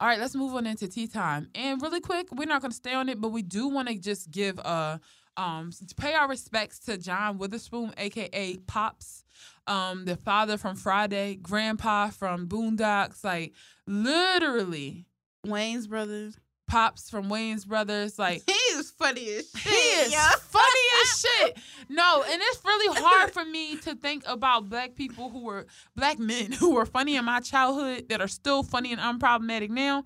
All 0.00 0.08
right, 0.08 0.18
let's 0.18 0.34
move 0.34 0.54
on 0.54 0.66
into 0.66 0.88
tea 0.88 1.06
time. 1.06 1.50
And 1.54 1.80
really 1.82 2.00
quick, 2.00 2.28
we're 2.32 2.46
not 2.48 2.62
going 2.62 2.70
to 2.70 2.76
stay 2.76 2.94
on 2.94 3.10
it, 3.10 3.20
but 3.20 3.28
we 3.28 3.42
do 3.42 3.68
want 3.68 3.88
to 3.88 3.98
just 3.98 4.30
give 4.30 4.58
a 4.58 4.98
um 5.36 5.70
pay 5.96 6.14
our 6.14 6.26
respects 6.28 6.78
to 6.80 6.96
John 6.96 7.36
Witherspoon, 7.36 7.92
aka 7.98 8.56
Pops, 8.66 9.24
um, 9.66 10.06
the 10.06 10.16
father 10.16 10.56
from 10.56 10.74
Friday, 10.74 11.36
Grandpa 11.36 12.08
from 12.08 12.48
Boondocks, 12.48 13.22
like 13.22 13.52
literally 13.86 15.06
Wayans 15.46 15.86
Brothers. 15.86 16.38
Pops 16.70 17.10
from 17.10 17.28
Wayans 17.28 17.66
Brothers, 17.66 18.16
like 18.18 18.42
He 18.46 18.52
is 18.78 18.92
funny 18.92 19.28
as 19.34 19.50
shit. 19.50 19.72
he 19.72 19.78
is 20.02 20.12
yeah. 20.12 20.30
funny 20.38 20.86
as 21.02 21.20
shit. 21.38 21.58
No, 21.88 22.22
and 22.26 22.40
it's 22.40 22.64
really 22.64 23.00
hard 23.00 23.32
for 23.32 23.44
me 23.44 23.76
to 23.78 23.96
think 23.96 24.22
about 24.26 24.68
black 24.68 24.94
people 24.94 25.30
who 25.30 25.42
were 25.44 25.66
black 25.96 26.20
men 26.20 26.52
who 26.60 26.74
were 26.74 26.86
funny 26.86 27.16
in 27.16 27.24
my 27.24 27.40
childhood 27.40 28.08
that 28.08 28.20
are 28.20 28.28
still 28.28 28.62
funny 28.62 28.92
and 28.92 29.00
unproblematic 29.00 29.70
now. 29.70 30.04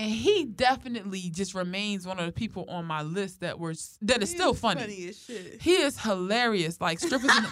And 0.00 0.10
he 0.10 0.44
definitely 0.44 1.28
just 1.28 1.54
remains 1.54 2.06
one 2.06 2.18
of 2.20 2.26
the 2.26 2.32
people 2.32 2.64
on 2.68 2.84
my 2.86 3.02
list 3.02 3.40
that 3.40 3.58
were 3.58 3.74
that 4.02 4.22
is 4.22 4.30
He 4.30 4.36
still 4.38 4.52
is 4.52 4.60
funny. 4.60 4.80
Funny 4.80 5.08
as 5.08 5.18
shit. 5.20 5.60
He 5.60 5.72
is 5.72 5.98
hilarious, 6.00 6.80
like 6.80 7.00
strippers, 7.00 7.36
in 7.36 7.42
the, 7.42 7.50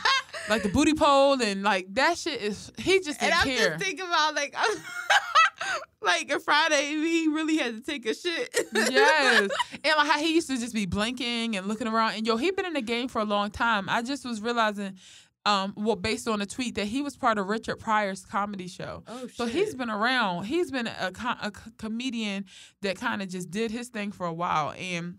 like 0.49 0.63
the 0.63 0.69
booty 0.69 0.95
pole, 0.95 1.43
and 1.43 1.63
like 1.65 1.93
that 1.95 2.17
shit 2.17 2.41
is. 2.41 2.73
He 2.79 3.01
just 3.01 3.21
and 3.21 3.33
didn't 3.33 3.39
I'm 3.41 3.47
care. 3.49 3.71
just 3.71 3.85
thinking 3.85 4.07
about 4.07 4.35
like, 4.37 4.55
like 6.03 6.31
a 6.31 6.41
Friday, 6.41 6.87
he 6.87 7.29
really 7.29 7.57
had 7.57 7.75
to 7.75 7.81
take 7.81 8.07
a 8.07 8.15
shit. 8.15 8.55
yes. 8.73 9.51
And 9.85 9.95
like 9.97 10.09
how 10.09 10.19
he 10.19 10.35
used 10.35 10.49
to 10.49 10.59
just 10.59 10.75
be 10.75 10.87
blinking 10.87 11.57
and 11.57 11.67
looking 11.67 11.87
around. 11.87 12.15
And 12.15 12.27
yo, 12.27 12.37
he 12.37 12.51
been 12.51 12.67
in 12.67 12.73
the 12.73 12.83
game 12.83 13.09
for 13.09 13.21
a 13.21 13.25
long 13.25 13.51
time. 13.51 13.89
I 13.89 14.03
just 14.03 14.25
was 14.25 14.41
realizing, 14.41 14.95
um, 15.45 15.75
well, 15.77 15.97
based 15.97 16.27
on 16.27 16.41
a 16.43 16.47
tweet 16.47 16.75
that 16.75 16.87
he 16.87 17.03
was 17.03 17.17
part 17.17 17.39
of 17.39 17.47
Richard 17.47 17.77
Pryor's 17.77 18.25
comedy 18.25 18.67
show. 18.69 19.05
Oh 19.07 19.21
shit. 19.27 19.37
So 19.37 19.47
he's 19.47 19.75
been 19.75 19.91
around. 19.91 20.45
He's 20.45 20.71
been 20.71 20.89
a, 20.89 21.13
a 21.43 21.53
comedian 21.79 22.47
that 22.83 22.99
kind 22.99 23.23
of 23.23 23.29
just 23.29 23.51
did 23.51 23.71
his 23.71 23.89
thing 23.89 24.11
for 24.13 24.27
a 24.27 24.33
while. 24.33 24.75
And 24.77 25.19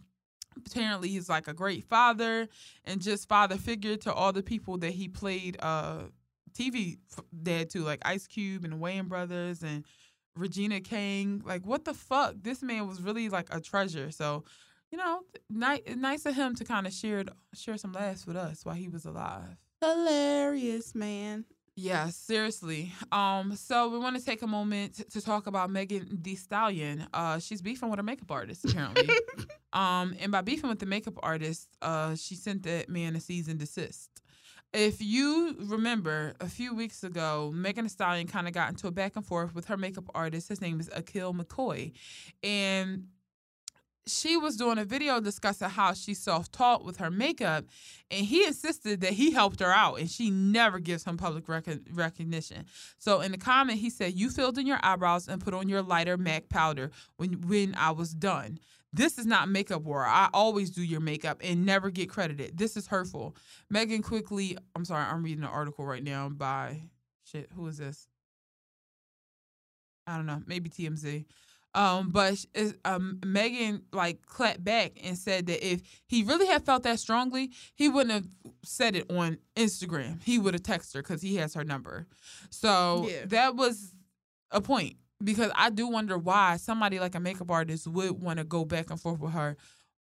apparently 0.66 1.10
he's 1.10 1.30
like 1.30 1.48
a 1.48 1.54
great 1.54 1.86
father 1.86 2.48
and 2.84 3.02
just 3.02 3.30
father 3.30 3.56
figure 3.58 3.96
to 3.98 4.14
all 4.14 4.34
the 4.34 4.44
people 4.44 4.78
that 4.80 4.92
he 4.92 5.08
played 5.08 5.56
uh, 5.62 6.00
TV 6.54 6.98
f- 7.16 7.24
dad 7.44 7.70
to, 7.72 7.84
like 7.84 8.00
Ice 8.04 8.28
Cube 8.28 8.66
and 8.66 8.76
Wayans 8.82 9.08
Brothers 9.08 9.64
and 9.64 9.86
Regina 10.38 10.80
King. 10.82 11.42
Like, 11.46 11.66
what 11.66 11.86
the 11.86 11.94
fuck? 11.94 12.36
This 12.42 12.62
man 12.62 12.88
was 12.88 13.02
really 13.02 13.30
like 13.30 13.48
a 13.52 13.60
treasure. 13.60 14.12
So, 14.12 14.44
you 14.92 14.98
know, 14.98 15.22
nice, 15.50 15.82
nice 15.96 16.26
of 16.26 16.36
him 16.36 16.56
to 16.56 16.64
kind 16.64 16.88
of 16.88 16.94
share 16.94 17.24
share 17.54 17.78
some 17.78 17.94
laughs 17.94 18.26
with 18.26 18.38
us 18.38 18.66
while 18.66 18.76
he 18.76 18.88
was 18.88 19.06
alive. 19.06 19.58
hilarious, 19.82 20.96
man. 20.96 21.46
Yeah, 21.80 22.10
seriously. 22.10 22.92
Um, 23.12 23.56
so 23.56 23.90
we 23.90 24.00
want 24.00 24.18
to 24.18 24.26
take 24.26 24.42
a 24.42 24.48
moment 24.48 25.12
to 25.12 25.22
talk 25.22 25.46
about 25.46 25.70
Megan 25.70 26.18
Thee 26.24 26.36
Stallion. 26.36 27.06
Uh, 27.14 27.38
she's 27.38 27.62
beefing 27.62 27.92
with 27.92 28.00
her 28.00 28.04
makeup 28.04 28.32
artist 28.32 28.66
apparently. 28.66 29.08
um, 29.74 30.16
and 30.20 30.32
by 30.32 30.42
beefing 30.42 30.72
with 30.72 30.80
the 30.80 30.88
makeup 30.88 31.20
artist, 31.22 31.70
uh, 31.84 32.16
she 32.16 32.34
sent 32.34 32.64
that 32.64 32.90
man 32.90 33.16
a 33.16 33.20
cease 33.20 33.48
and 33.48 33.60
desist. 33.60 34.10
If 34.78 35.02
you 35.02 35.56
remember, 35.58 36.36
a 36.40 36.48
few 36.48 36.76
weeks 36.76 37.04
ago, 37.04 37.52
Megan 37.52 37.86
Thee 37.86 37.90
Stallion 37.90 38.28
kind 38.28 38.48
of 38.48 38.54
got 38.54 38.70
into 38.70 38.86
a 38.86 38.92
back 38.92 39.16
and 39.16 39.26
forth 39.26 39.56
with 39.56 39.66
her 39.70 39.76
makeup 39.76 40.04
artist. 40.14 40.50
His 40.50 40.62
name 40.62 40.80
is 40.80 40.88
Akil 40.94 41.34
McCoy, 41.34 41.94
and 42.44 43.08
she 44.06 44.38
was 44.38 44.56
doing 44.56 44.78
a 44.78 44.86
video 44.86 45.20
discussing 45.20 45.72
how 45.72 45.94
she 45.94 46.14
self-taught 46.14 46.86
with 46.86 46.98
her 46.98 47.10
makeup 47.10 47.66
and 48.12 48.26
he 48.26 48.46
insisted 48.46 49.02
that 49.02 49.14
he 49.14 49.32
helped 49.32 49.60
her 49.60 49.72
out 49.72 50.00
and 50.00 50.10
she 50.10 50.30
never 50.30 50.80
gives 50.80 51.04
him 51.04 51.18
public 51.18 51.50
rec- 51.50 51.80
recognition. 51.92 52.66
So 53.00 53.20
in 53.20 53.34
the 53.34 53.38
comment 53.38 53.80
he 53.80 53.90
said 53.90 54.14
you 54.14 54.30
filled 54.30 54.60
in 54.60 54.68
your 54.68 54.80
eyebrows 54.82 55.28
and 55.28 55.44
put 55.44 55.54
on 55.54 55.68
your 55.68 55.82
lighter 55.82 56.18
mac 56.18 56.48
powder 56.48 56.92
when 57.18 57.34
when 57.48 57.76
i 57.76 57.92
was 57.92 58.14
done 58.14 58.60
this 58.94 59.18
is 59.18 59.26
not 59.26 59.50
makeup 59.50 59.82
war 59.82 60.06
i 60.06 60.30
always 60.34 60.70
do 60.70 60.84
your 60.84 61.00
makeup 61.00 61.38
and 61.44 61.66
never 61.66 61.90
get 61.90 62.10
credited 62.10 62.58
this 62.58 62.78
is 62.78 62.88
hurtful 62.88 63.36
megan 63.70 64.02
quickly 64.02 64.58
i'm 64.76 64.86
sorry 64.86 65.04
i'm 65.04 65.24
reading 65.24 65.44
an 65.44 65.50
article 65.50 65.86
right 65.86 66.04
now 66.04 66.30
by 66.30 66.82
shit 67.24 67.50
who 67.56 67.68
is 67.68 67.78
this 67.78 68.08
i 70.06 70.16
don't 70.16 70.26
know 70.26 70.42
maybe 70.46 70.70
tmz 70.70 71.26
um, 71.76 72.10
but 72.10 72.44
um, 72.86 73.20
Megan 73.24 73.84
like 73.94 74.26
clapped 74.26 74.64
back 74.64 74.94
and 75.04 75.16
said 75.16 75.46
that 75.46 75.64
if 75.64 75.82
he 76.08 76.24
really 76.24 76.48
had 76.48 76.66
felt 76.66 76.82
that 76.84 77.00
strongly, 77.00 77.52
he 77.76 77.88
wouldn't 77.88 78.14
have 78.14 78.26
said 78.64 78.96
it 78.96 79.12
on 79.12 79.38
Instagram. 79.56 80.24
He 80.24 80.40
would 80.40 80.56
have 80.56 80.64
texted 80.64 80.96
her 80.96 81.04
because 81.04 81.22
he 81.22 81.36
has 81.36 81.54
her 81.54 81.64
number. 81.64 82.08
So 82.50 83.08
Yeah. 83.08 83.26
that 83.28 83.56
was 83.56 83.94
a 84.50 84.60
point 84.60 84.96
because 85.24 85.52
I 85.56 85.70
do 85.70 85.88
wonder 85.88 86.18
why 86.18 86.58
somebody 86.58 87.00
like 87.00 87.16
a 87.16 87.20
makeup 87.20 87.50
artist 87.50 87.88
would 87.88 88.22
want 88.22 88.40
to 88.40 88.46
go 88.46 88.66
back 88.66 88.90
and 88.90 89.00
forth 89.00 89.20
with 89.20 89.34
her 89.34 89.58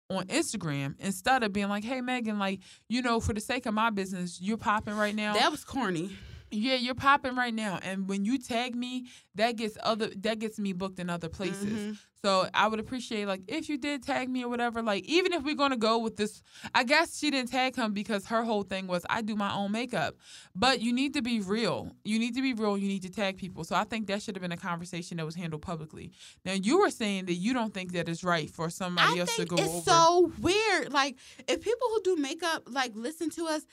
on 0.09 0.25
Instagram 0.27 0.95
instead 0.99 1.43
of 1.43 1.53
being 1.53 1.69
like, 1.69 1.83
"Hey, 1.83 2.01
Megan, 2.01 2.39
like 2.39 2.59
you 2.89 3.01
know, 3.01 3.19
for 3.19 3.33
the 3.33 3.41
sake 3.41 3.65
of 3.65 3.73
my 3.73 3.89
business, 3.89 4.39
you're 4.41 4.57
popping 4.57 4.95
right 4.95 5.15
now." 5.15 5.33
That 5.33 5.51
was 5.51 5.63
corny. 5.63 6.17
Yeah, 6.51 6.75
you're 6.75 6.95
popping 6.95 7.35
right 7.35 7.53
now, 7.53 7.79
and 7.81 8.09
when 8.09 8.25
you 8.25 8.37
tag 8.37 8.75
me, 8.75 9.07
that 9.35 9.55
gets 9.55 9.77
other 9.81 10.09
that 10.17 10.39
gets 10.39 10.59
me 10.59 10.73
booked 10.73 10.99
in 10.99 11.09
other 11.09 11.29
places. 11.29 11.65
Mhm. 11.95 11.97
So 12.23 12.47
I 12.53 12.67
would 12.67 12.79
appreciate 12.79 13.25
like 13.25 13.41
if 13.47 13.67
you 13.67 13.77
did 13.79 14.03
tag 14.03 14.29
me 14.29 14.43
or 14.43 14.49
whatever. 14.49 14.83
Like 14.83 15.05
even 15.05 15.33
if 15.33 15.43
we're 15.43 15.55
gonna 15.55 15.77
go 15.77 15.97
with 15.97 16.17
this, 16.17 16.43
I 16.75 16.83
guess 16.83 17.17
she 17.17 17.31
didn't 17.31 17.49
tag 17.49 17.75
him 17.75 17.93
because 17.93 18.25
her 18.27 18.43
whole 18.43 18.61
thing 18.63 18.85
was 18.85 19.03
I 19.09 19.21
do 19.23 19.35
my 19.35 19.51
own 19.53 19.71
makeup. 19.71 20.15
But 20.53 20.81
you 20.81 20.93
need 20.93 21.13
to 21.15 21.21
be 21.23 21.39
real. 21.39 21.95
You 22.03 22.19
need 22.19 22.35
to 22.35 22.41
be 22.43 22.53
real. 22.53 22.77
You 22.77 22.89
need 22.89 23.01
to 23.03 23.09
tag 23.09 23.37
people. 23.37 23.63
So 23.63 23.75
I 23.75 23.85
think 23.85 24.05
that 24.07 24.21
should 24.21 24.35
have 24.35 24.41
been 24.43 24.51
a 24.51 24.57
conversation 24.57 25.17
that 25.17 25.25
was 25.25 25.33
handled 25.35 25.63
publicly. 25.63 26.11
Now 26.45 26.53
you 26.53 26.79
were 26.79 26.91
saying 26.91 27.25
that 27.25 27.35
you 27.35 27.53
don't 27.53 27.73
think 27.73 27.93
that 27.93 28.07
it's 28.07 28.23
right 28.23 28.51
for 28.51 28.69
somebody 28.69 29.17
I 29.17 29.21
else 29.21 29.31
to 29.37 29.45
think 29.45 29.49
go 29.49 29.55
it's 29.55 29.69
over. 29.69 29.81
so 29.89 30.31
weird. 30.39 30.91
Like 30.93 31.17
if 31.47 31.61
people 31.61 31.87
who 31.89 32.01
do 32.03 32.15
makeup 32.21 32.63
like 32.69 32.91
listen 32.93 33.29
to 33.31 33.47
us 33.47 33.63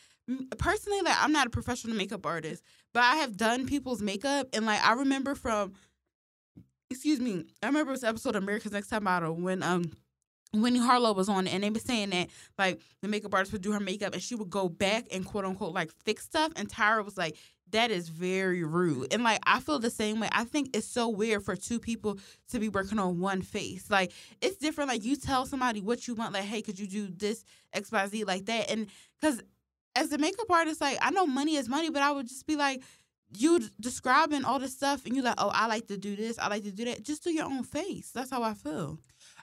personally, 0.58 1.00
like 1.02 1.16
I'm 1.18 1.32
not 1.32 1.46
a 1.46 1.50
professional 1.50 1.96
makeup 1.96 2.26
artist, 2.26 2.62
but 2.92 3.02
I 3.02 3.16
have 3.16 3.36
done 3.36 3.66
people's 3.66 4.02
makeup, 4.02 4.48
and 4.52 4.66
like 4.66 4.84
I 4.84 4.94
remember 4.94 5.34
from, 5.34 5.72
excuse 6.90 7.20
me, 7.20 7.44
I 7.62 7.66
remember 7.66 7.92
this 7.92 8.04
episode 8.04 8.36
of 8.36 8.42
America's 8.42 8.72
Next 8.72 8.88
Top 8.88 9.02
Model 9.02 9.34
when 9.34 9.62
um. 9.62 9.84
Winnie 10.54 10.78
Harlow 10.78 11.12
was 11.12 11.28
on 11.28 11.46
it, 11.46 11.52
and 11.52 11.62
they 11.62 11.68
were 11.68 11.78
saying 11.78 12.08
that 12.08 12.28
like 12.56 12.80
the 13.02 13.08
makeup 13.08 13.34
artist 13.34 13.52
would 13.52 13.60
do 13.60 13.72
her 13.72 13.80
makeup, 13.80 14.14
and 14.14 14.22
she 14.22 14.34
would 14.34 14.48
go 14.48 14.66
back 14.66 15.04
and 15.12 15.22
quote 15.26 15.44
unquote 15.44 15.74
like 15.74 15.92
fix 16.06 16.24
stuff. 16.24 16.52
And 16.56 16.66
Tyra 16.70 17.04
was 17.04 17.18
like, 17.18 17.36
"That 17.70 17.90
is 17.90 18.08
very 18.08 18.64
rude." 18.64 19.12
And 19.12 19.22
like 19.22 19.40
I 19.44 19.60
feel 19.60 19.78
the 19.78 19.90
same 19.90 20.20
way. 20.20 20.28
I 20.32 20.44
think 20.44 20.74
it's 20.74 20.86
so 20.88 21.06
weird 21.10 21.44
for 21.44 21.54
two 21.54 21.78
people 21.78 22.18
to 22.48 22.58
be 22.58 22.70
working 22.70 22.98
on 22.98 23.20
one 23.20 23.42
face. 23.42 23.90
Like 23.90 24.10
it's 24.40 24.56
different. 24.56 24.88
Like 24.88 25.04
you 25.04 25.16
tell 25.16 25.44
somebody 25.44 25.82
what 25.82 26.08
you 26.08 26.14
want, 26.14 26.32
like, 26.32 26.44
hey, 26.44 26.62
could 26.62 26.78
you 26.78 26.86
do 26.86 27.08
this 27.14 27.44
X 27.74 27.92
Y 27.92 28.06
Z 28.06 28.24
like 28.24 28.46
that? 28.46 28.70
And 28.70 28.86
because 29.20 29.42
as 29.98 30.12
a 30.12 30.18
makeup 30.18 30.50
artist, 30.50 30.80
like 30.80 30.98
I 31.00 31.10
know 31.10 31.26
money 31.26 31.56
is 31.56 31.68
money, 31.68 31.90
but 31.90 32.02
I 32.02 32.10
would 32.12 32.28
just 32.28 32.46
be 32.46 32.56
like, 32.56 32.82
you 33.36 33.60
describing 33.78 34.44
all 34.44 34.58
this 34.58 34.72
stuff, 34.74 35.04
and 35.04 35.14
you 35.14 35.22
like, 35.22 35.34
oh, 35.38 35.50
I 35.52 35.66
like 35.66 35.86
to 35.88 35.98
do 35.98 36.16
this, 36.16 36.38
I 36.38 36.48
like 36.48 36.64
to 36.64 36.72
do 36.72 36.84
that. 36.86 37.02
Just 37.02 37.24
do 37.24 37.30
your 37.30 37.44
own 37.44 37.62
face. 37.62 38.10
That's 38.10 38.30
how 38.30 38.42
I 38.42 38.54
feel. 38.54 38.98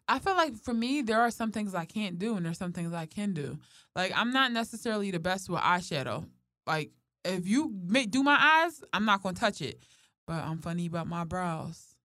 I 0.07 0.19
feel 0.19 0.35
like 0.35 0.55
for 0.55 0.73
me, 0.73 1.01
there 1.01 1.21
are 1.21 1.31
some 1.31 1.51
things 1.51 1.75
I 1.75 1.85
can't 1.85 2.17
do, 2.17 2.35
and 2.35 2.45
there's 2.45 2.57
some 2.57 2.73
things 2.73 2.93
I 2.93 3.05
can 3.05 3.33
do. 3.33 3.57
Like 3.95 4.11
I'm 4.15 4.31
not 4.31 4.51
necessarily 4.51 5.11
the 5.11 5.19
best 5.19 5.49
with 5.49 5.61
eyeshadow. 5.61 6.25
Like 6.65 6.91
if 7.23 7.47
you 7.47 7.73
make 7.87 8.11
do 8.11 8.23
my 8.23 8.37
eyes, 8.39 8.83
I'm 8.93 9.05
not 9.05 9.21
gonna 9.23 9.35
touch 9.35 9.61
it. 9.61 9.83
But 10.27 10.43
I'm 10.43 10.59
funny 10.59 10.87
about 10.87 11.07
my 11.07 11.23
brows. 11.23 11.95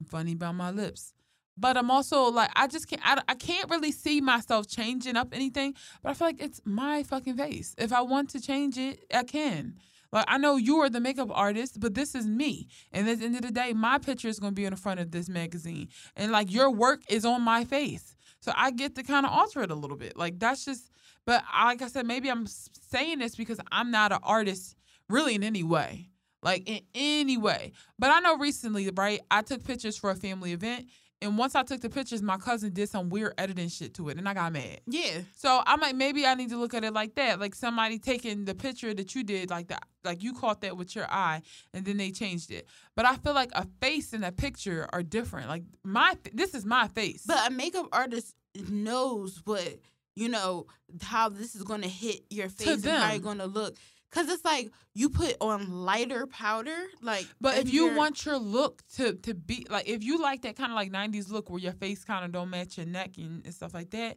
I'm 0.00 0.06
funny 0.06 0.32
about 0.32 0.54
my 0.54 0.70
lips. 0.70 1.14
But 1.56 1.76
I'm 1.76 1.90
also 1.90 2.30
like 2.30 2.50
I 2.56 2.66
just 2.66 2.88
can't. 2.88 3.02
I, 3.04 3.20
I 3.28 3.34
can't 3.34 3.70
really 3.70 3.92
see 3.92 4.20
myself 4.20 4.66
changing 4.66 5.16
up 5.16 5.28
anything. 5.32 5.74
But 6.02 6.10
I 6.10 6.14
feel 6.14 6.28
like 6.28 6.42
it's 6.42 6.60
my 6.64 7.02
fucking 7.02 7.36
face. 7.36 7.74
If 7.78 7.92
I 7.92 8.00
want 8.02 8.30
to 8.30 8.40
change 8.40 8.78
it, 8.78 9.04
I 9.12 9.24
can. 9.24 9.74
Like 10.12 10.24
I 10.28 10.38
know 10.38 10.56
you 10.56 10.78
are 10.78 10.90
the 10.90 11.00
makeup 11.00 11.30
artist, 11.32 11.78
but 11.78 11.94
this 11.94 12.14
is 12.14 12.26
me. 12.26 12.68
And 12.92 13.08
at 13.08 13.20
the 13.20 13.26
end 13.26 13.36
of 13.36 13.42
the 13.42 13.50
day, 13.50 13.72
my 13.72 13.98
picture 13.98 14.28
is 14.28 14.40
gonna 14.40 14.52
be 14.52 14.64
in 14.64 14.72
the 14.72 14.76
front 14.76 15.00
of 15.00 15.10
this 15.10 15.28
magazine, 15.28 15.88
and 16.16 16.32
like 16.32 16.52
your 16.52 16.70
work 16.70 17.02
is 17.08 17.24
on 17.24 17.42
my 17.42 17.64
face, 17.64 18.16
so 18.40 18.52
I 18.56 18.70
get 18.70 18.94
to 18.96 19.02
kind 19.02 19.26
of 19.26 19.32
alter 19.32 19.62
it 19.62 19.70
a 19.70 19.74
little 19.74 19.96
bit. 19.96 20.16
Like 20.16 20.38
that's 20.38 20.64
just. 20.64 20.90
But 21.26 21.44
like 21.54 21.82
I 21.82 21.88
said, 21.88 22.06
maybe 22.06 22.30
I'm 22.30 22.46
saying 22.46 23.18
this 23.18 23.36
because 23.36 23.60
I'm 23.70 23.90
not 23.90 24.10
an 24.10 24.20
artist 24.22 24.74
really 25.08 25.34
in 25.34 25.44
any 25.44 25.62
way, 25.62 26.08
like 26.42 26.68
in 26.68 26.80
any 26.94 27.36
way. 27.36 27.72
But 27.98 28.10
I 28.10 28.20
know 28.20 28.38
recently, 28.38 28.90
right? 28.90 29.20
I 29.30 29.42
took 29.42 29.62
pictures 29.62 29.96
for 29.96 30.10
a 30.10 30.16
family 30.16 30.52
event, 30.52 30.86
And 31.22 31.36
once 31.36 31.54
I 31.54 31.62
took 31.62 31.82
the 31.82 31.90
pictures, 31.90 32.22
my 32.22 32.38
cousin 32.38 32.72
did 32.72 32.88
some 32.88 33.10
weird 33.10 33.34
editing 33.36 33.68
shit 33.68 33.92
to 33.94 34.08
it, 34.08 34.16
and 34.16 34.26
I 34.26 34.32
got 34.32 34.52
mad. 34.52 34.80
Yeah. 34.86 35.20
So 35.36 35.62
I'm 35.66 35.80
like, 35.80 35.94
maybe 35.94 36.24
I 36.24 36.34
need 36.34 36.48
to 36.48 36.56
look 36.56 36.72
at 36.72 36.82
it 36.82 36.94
like 36.94 37.14
that, 37.16 37.38
like 37.38 37.54
somebody 37.54 37.98
taking 37.98 38.46
the 38.46 38.54
picture 38.54 38.94
that 38.94 39.14
you 39.14 39.22
did, 39.22 39.50
like 39.50 39.68
that, 39.68 39.84
like 40.02 40.22
you 40.22 40.32
caught 40.32 40.62
that 40.62 40.78
with 40.78 40.96
your 40.96 41.06
eye, 41.10 41.42
and 41.74 41.84
then 41.84 41.98
they 41.98 42.10
changed 42.10 42.50
it. 42.50 42.66
But 42.96 43.04
I 43.04 43.16
feel 43.16 43.34
like 43.34 43.50
a 43.52 43.66
face 43.82 44.14
and 44.14 44.24
a 44.24 44.32
picture 44.32 44.88
are 44.92 45.02
different. 45.02 45.48
Like 45.48 45.64
my, 45.84 46.16
this 46.32 46.54
is 46.54 46.64
my 46.64 46.88
face. 46.88 47.24
But 47.26 47.50
a 47.50 47.50
makeup 47.52 47.88
artist 47.92 48.34
knows 48.68 49.42
what 49.44 49.78
you 50.16 50.28
know 50.28 50.66
how 51.02 51.28
this 51.28 51.54
is 51.54 51.62
going 51.62 51.82
to 51.82 51.88
hit 51.88 52.24
your 52.30 52.48
face 52.48 52.84
and 52.84 52.86
how 52.86 53.12
you're 53.12 53.20
going 53.20 53.38
to 53.38 53.46
look. 53.46 53.76
Cause 54.12 54.28
it's 54.28 54.44
like 54.44 54.70
you 54.92 55.08
put 55.08 55.36
on 55.40 55.70
lighter 55.70 56.26
powder, 56.26 56.76
like. 57.00 57.26
But 57.40 57.58
if 57.58 57.72
you 57.72 57.94
want 57.94 58.24
your 58.26 58.38
look 58.38 58.82
to 58.96 59.14
to 59.14 59.34
be 59.34 59.66
like, 59.70 59.88
if 59.88 60.02
you 60.02 60.20
like 60.20 60.42
that 60.42 60.56
kind 60.56 60.72
of 60.72 60.76
like 60.76 60.90
'90s 60.90 61.30
look 61.30 61.48
where 61.48 61.60
your 61.60 61.72
face 61.72 62.04
kind 62.04 62.24
of 62.24 62.32
don't 62.32 62.50
match 62.50 62.76
your 62.76 62.86
neck 62.86 63.12
and, 63.18 63.44
and 63.44 63.54
stuff 63.54 63.72
like 63.72 63.90
that, 63.90 64.16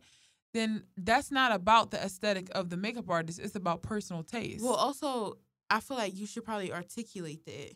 then 0.56 0.84
that's 0.98 1.30
not 1.32 1.52
about 1.52 1.92
the 1.92 2.04
aesthetic 2.04 2.50
of 2.56 2.72
the 2.72 2.78
makeup 2.78 3.08
artist. 3.08 3.40
It's 3.40 3.56
about 3.56 3.84
personal 3.84 4.24
taste. 4.24 4.64
well, 4.64 4.74
also, 4.74 5.38
I 5.70 5.80
feel 5.80 5.98
like 5.98 6.16
you 6.16 6.26
should 6.26 6.44
probably 6.44 6.74
articulate 6.74 7.46
that, 7.46 7.74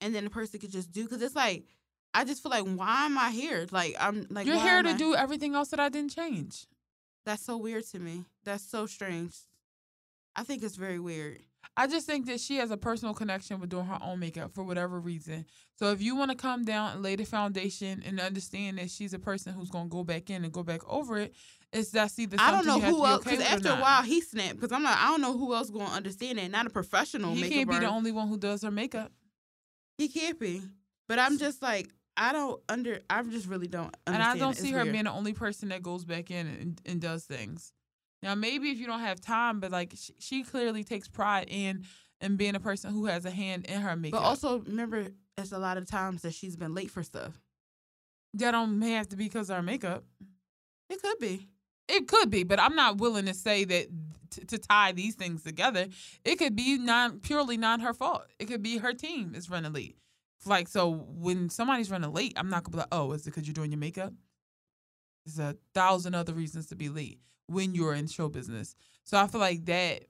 and 0.00 0.14
then 0.14 0.24
the 0.24 0.30
person 0.30 0.60
could 0.60 0.72
just 0.72 0.92
do. 0.92 1.06
Cause 1.06 1.20
it's 1.20 1.36
like, 1.36 1.64
I 2.14 2.24
just 2.24 2.42
feel 2.42 2.50
like, 2.52 2.64
why 2.64 3.04
am 3.04 3.18
I 3.18 3.30
here? 3.30 3.66
Like 3.70 3.96
I'm 4.00 4.26
like 4.30 4.46
you're 4.46 4.58
here 4.58 4.82
to 4.82 4.88
I- 4.90 4.96
do 4.96 5.14
everything 5.14 5.54
else 5.54 5.68
that 5.68 5.80
I 5.80 5.90
didn't 5.90 6.14
change. 6.14 6.66
That's 7.26 7.44
so 7.44 7.58
weird 7.58 7.84
to 7.88 7.98
me. 7.98 8.24
That's 8.44 8.64
so 8.64 8.86
strange. 8.86 9.34
I 10.36 10.42
think 10.42 10.62
it's 10.62 10.76
very 10.76 10.98
weird. 10.98 11.40
I 11.76 11.86
just 11.88 12.06
think 12.06 12.26
that 12.26 12.40
she 12.40 12.56
has 12.56 12.70
a 12.70 12.76
personal 12.76 13.14
connection 13.14 13.58
with 13.60 13.70
doing 13.70 13.86
her 13.86 13.98
own 14.00 14.20
makeup 14.20 14.52
for 14.52 14.62
whatever 14.62 15.00
reason. 15.00 15.44
So 15.76 15.90
if 15.90 16.00
you 16.00 16.14
want 16.14 16.30
to 16.30 16.36
come 16.36 16.64
down 16.64 16.92
and 16.92 17.02
lay 17.02 17.16
the 17.16 17.24
foundation 17.24 18.02
and 18.06 18.20
understand 18.20 18.78
that 18.78 18.90
she's 18.90 19.12
a 19.12 19.18
person 19.18 19.54
who's 19.54 19.70
gonna 19.70 19.88
go 19.88 20.04
back 20.04 20.30
in 20.30 20.44
and 20.44 20.52
go 20.52 20.62
back 20.62 20.88
over 20.88 21.18
it, 21.18 21.34
it's 21.72 21.90
that's 21.90 22.18
either 22.18 22.36
I 22.38 22.52
don't 22.52 22.66
know 22.66 22.78
who 22.78 23.04
else 23.04 23.24
because 23.24 23.40
or 23.40 23.42
after 23.42 23.68
a 23.70 23.76
while 23.76 24.02
he 24.02 24.20
snapped 24.20 24.56
because 24.56 24.70
I'm 24.70 24.84
like 24.84 24.96
I 24.96 25.08
don't 25.08 25.20
know 25.20 25.36
who 25.36 25.54
else 25.54 25.70
going 25.70 25.88
to 25.88 25.92
understand 25.92 26.38
it. 26.38 26.50
Not 26.50 26.66
a 26.66 26.70
professional 26.70 27.34
he 27.34 27.48
can't 27.48 27.68
be 27.68 27.78
the 27.78 27.88
only 27.88 28.12
one 28.12 28.28
who 28.28 28.38
does 28.38 28.62
her 28.62 28.70
makeup. 28.70 29.10
He 29.98 30.08
can't 30.08 30.38
be. 30.38 30.62
But 31.08 31.18
I'm 31.18 31.38
just 31.38 31.60
like 31.62 31.88
I 32.16 32.32
don't 32.32 32.62
under. 32.68 33.00
I 33.10 33.22
just 33.24 33.48
really 33.48 33.66
don't. 33.66 33.94
And 34.06 34.22
I 34.22 34.36
don't 34.38 34.56
see 34.56 34.70
her 34.70 34.82
weird. 34.82 34.92
being 34.92 35.04
the 35.04 35.10
only 35.12 35.32
person 35.32 35.70
that 35.70 35.82
goes 35.82 36.04
back 36.04 36.30
in 36.30 36.46
and, 36.46 36.80
and 36.86 37.00
does 37.00 37.24
things. 37.24 37.72
Now, 38.24 38.34
maybe 38.34 38.70
if 38.70 38.78
you 38.78 38.86
don't 38.86 39.00
have 39.00 39.20
time, 39.20 39.60
but 39.60 39.70
like 39.70 39.92
she, 39.94 40.14
she 40.18 40.42
clearly 40.44 40.82
takes 40.82 41.08
pride 41.08 41.46
in 41.48 41.84
in 42.22 42.36
being 42.36 42.54
a 42.54 42.60
person 42.60 42.90
who 42.90 43.04
has 43.04 43.26
a 43.26 43.30
hand 43.30 43.66
in 43.66 43.82
her 43.82 43.94
makeup. 43.96 44.22
But 44.22 44.26
also 44.26 44.60
remember, 44.60 45.08
it's 45.36 45.52
a 45.52 45.58
lot 45.58 45.76
of 45.76 45.86
times 45.86 46.22
that 46.22 46.32
she's 46.32 46.56
been 46.56 46.74
late 46.74 46.90
for 46.90 47.02
stuff. 47.02 47.38
that 48.32 48.52
don't 48.52 48.80
have 48.80 49.10
to 49.10 49.16
be 49.16 49.24
because 49.24 49.50
of 49.50 49.56
her 49.56 49.62
makeup. 49.62 50.04
It 50.88 51.02
could 51.02 51.18
be. 51.18 51.48
It 51.86 52.08
could 52.08 52.30
be, 52.30 52.44
but 52.44 52.58
I'm 52.58 52.74
not 52.74 52.96
willing 52.96 53.26
to 53.26 53.34
say 53.34 53.64
that 53.64 53.88
t- 54.30 54.44
to 54.46 54.56
tie 54.56 54.92
these 54.92 55.16
things 55.16 55.42
together. 55.42 55.88
It 56.24 56.36
could 56.36 56.56
be 56.56 56.78
non 56.78 57.20
purely 57.20 57.58
not 57.58 57.82
her 57.82 57.92
fault. 57.92 58.24
It 58.38 58.46
could 58.46 58.62
be 58.62 58.78
her 58.78 58.94
team 58.94 59.34
is 59.34 59.50
running 59.50 59.74
late. 59.74 59.96
Like 60.46 60.68
so, 60.68 60.90
when 60.90 61.50
somebody's 61.50 61.90
running 61.90 62.12
late, 62.14 62.32
I'm 62.36 62.48
not 62.48 62.64
gonna 62.64 62.72
be 62.72 62.78
like, 62.78 62.88
"Oh, 62.90 63.12
is 63.12 63.26
it 63.26 63.34
because 63.34 63.46
you're 63.46 63.52
doing 63.52 63.70
your 63.70 63.78
makeup?" 63.78 64.14
There's 65.26 65.38
a 65.38 65.58
thousand 65.74 66.14
other 66.14 66.32
reasons 66.32 66.68
to 66.68 66.74
be 66.74 66.88
late 66.88 67.18
when 67.46 67.74
you're 67.74 67.94
in 67.94 68.06
show 68.06 68.28
business. 68.28 68.74
So 69.04 69.18
I 69.18 69.26
feel 69.26 69.40
like 69.40 69.64
that. 69.66 70.04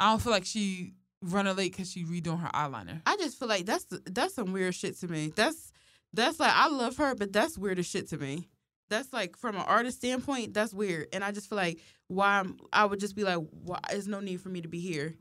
I 0.00 0.10
don't 0.10 0.22
feel 0.22 0.32
like 0.32 0.44
she 0.44 0.94
running 1.22 1.56
late 1.56 1.72
because 1.72 1.90
she 1.90 2.04
redoing 2.04 2.40
her 2.40 2.50
eyeliner. 2.54 3.02
I 3.04 3.16
just 3.16 3.38
feel 3.38 3.48
like 3.48 3.66
that's 3.66 3.86
that's 4.06 4.34
some 4.34 4.52
weird 4.52 4.74
shit 4.74 4.98
to 5.00 5.08
me. 5.08 5.32
That's 5.34 5.72
that's 6.12 6.40
like 6.40 6.52
I 6.54 6.68
love 6.68 6.96
her, 6.98 7.14
but 7.14 7.32
that's 7.32 7.58
weird 7.58 7.78
as 7.78 7.86
shit 7.86 8.08
to 8.10 8.18
me. 8.18 8.48
That's 8.88 9.12
like 9.12 9.36
from 9.36 9.56
an 9.56 9.62
artist 9.62 9.98
standpoint, 9.98 10.54
that's 10.54 10.72
weird, 10.72 11.08
and 11.12 11.22
I 11.22 11.32
just 11.32 11.48
feel 11.48 11.58
like 11.58 11.80
why 12.06 12.40
I'm, 12.40 12.58
I 12.72 12.86
would 12.86 13.00
just 13.00 13.16
be 13.16 13.24
like, 13.24 13.38
why? 13.50 13.80
There's 13.90 14.08
no 14.08 14.20
need 14.20 14.40
for 14.40 14.48
me 14.48 14.62
to 14.62 14.68
be 14.68 14.80
here. 14.80 15.14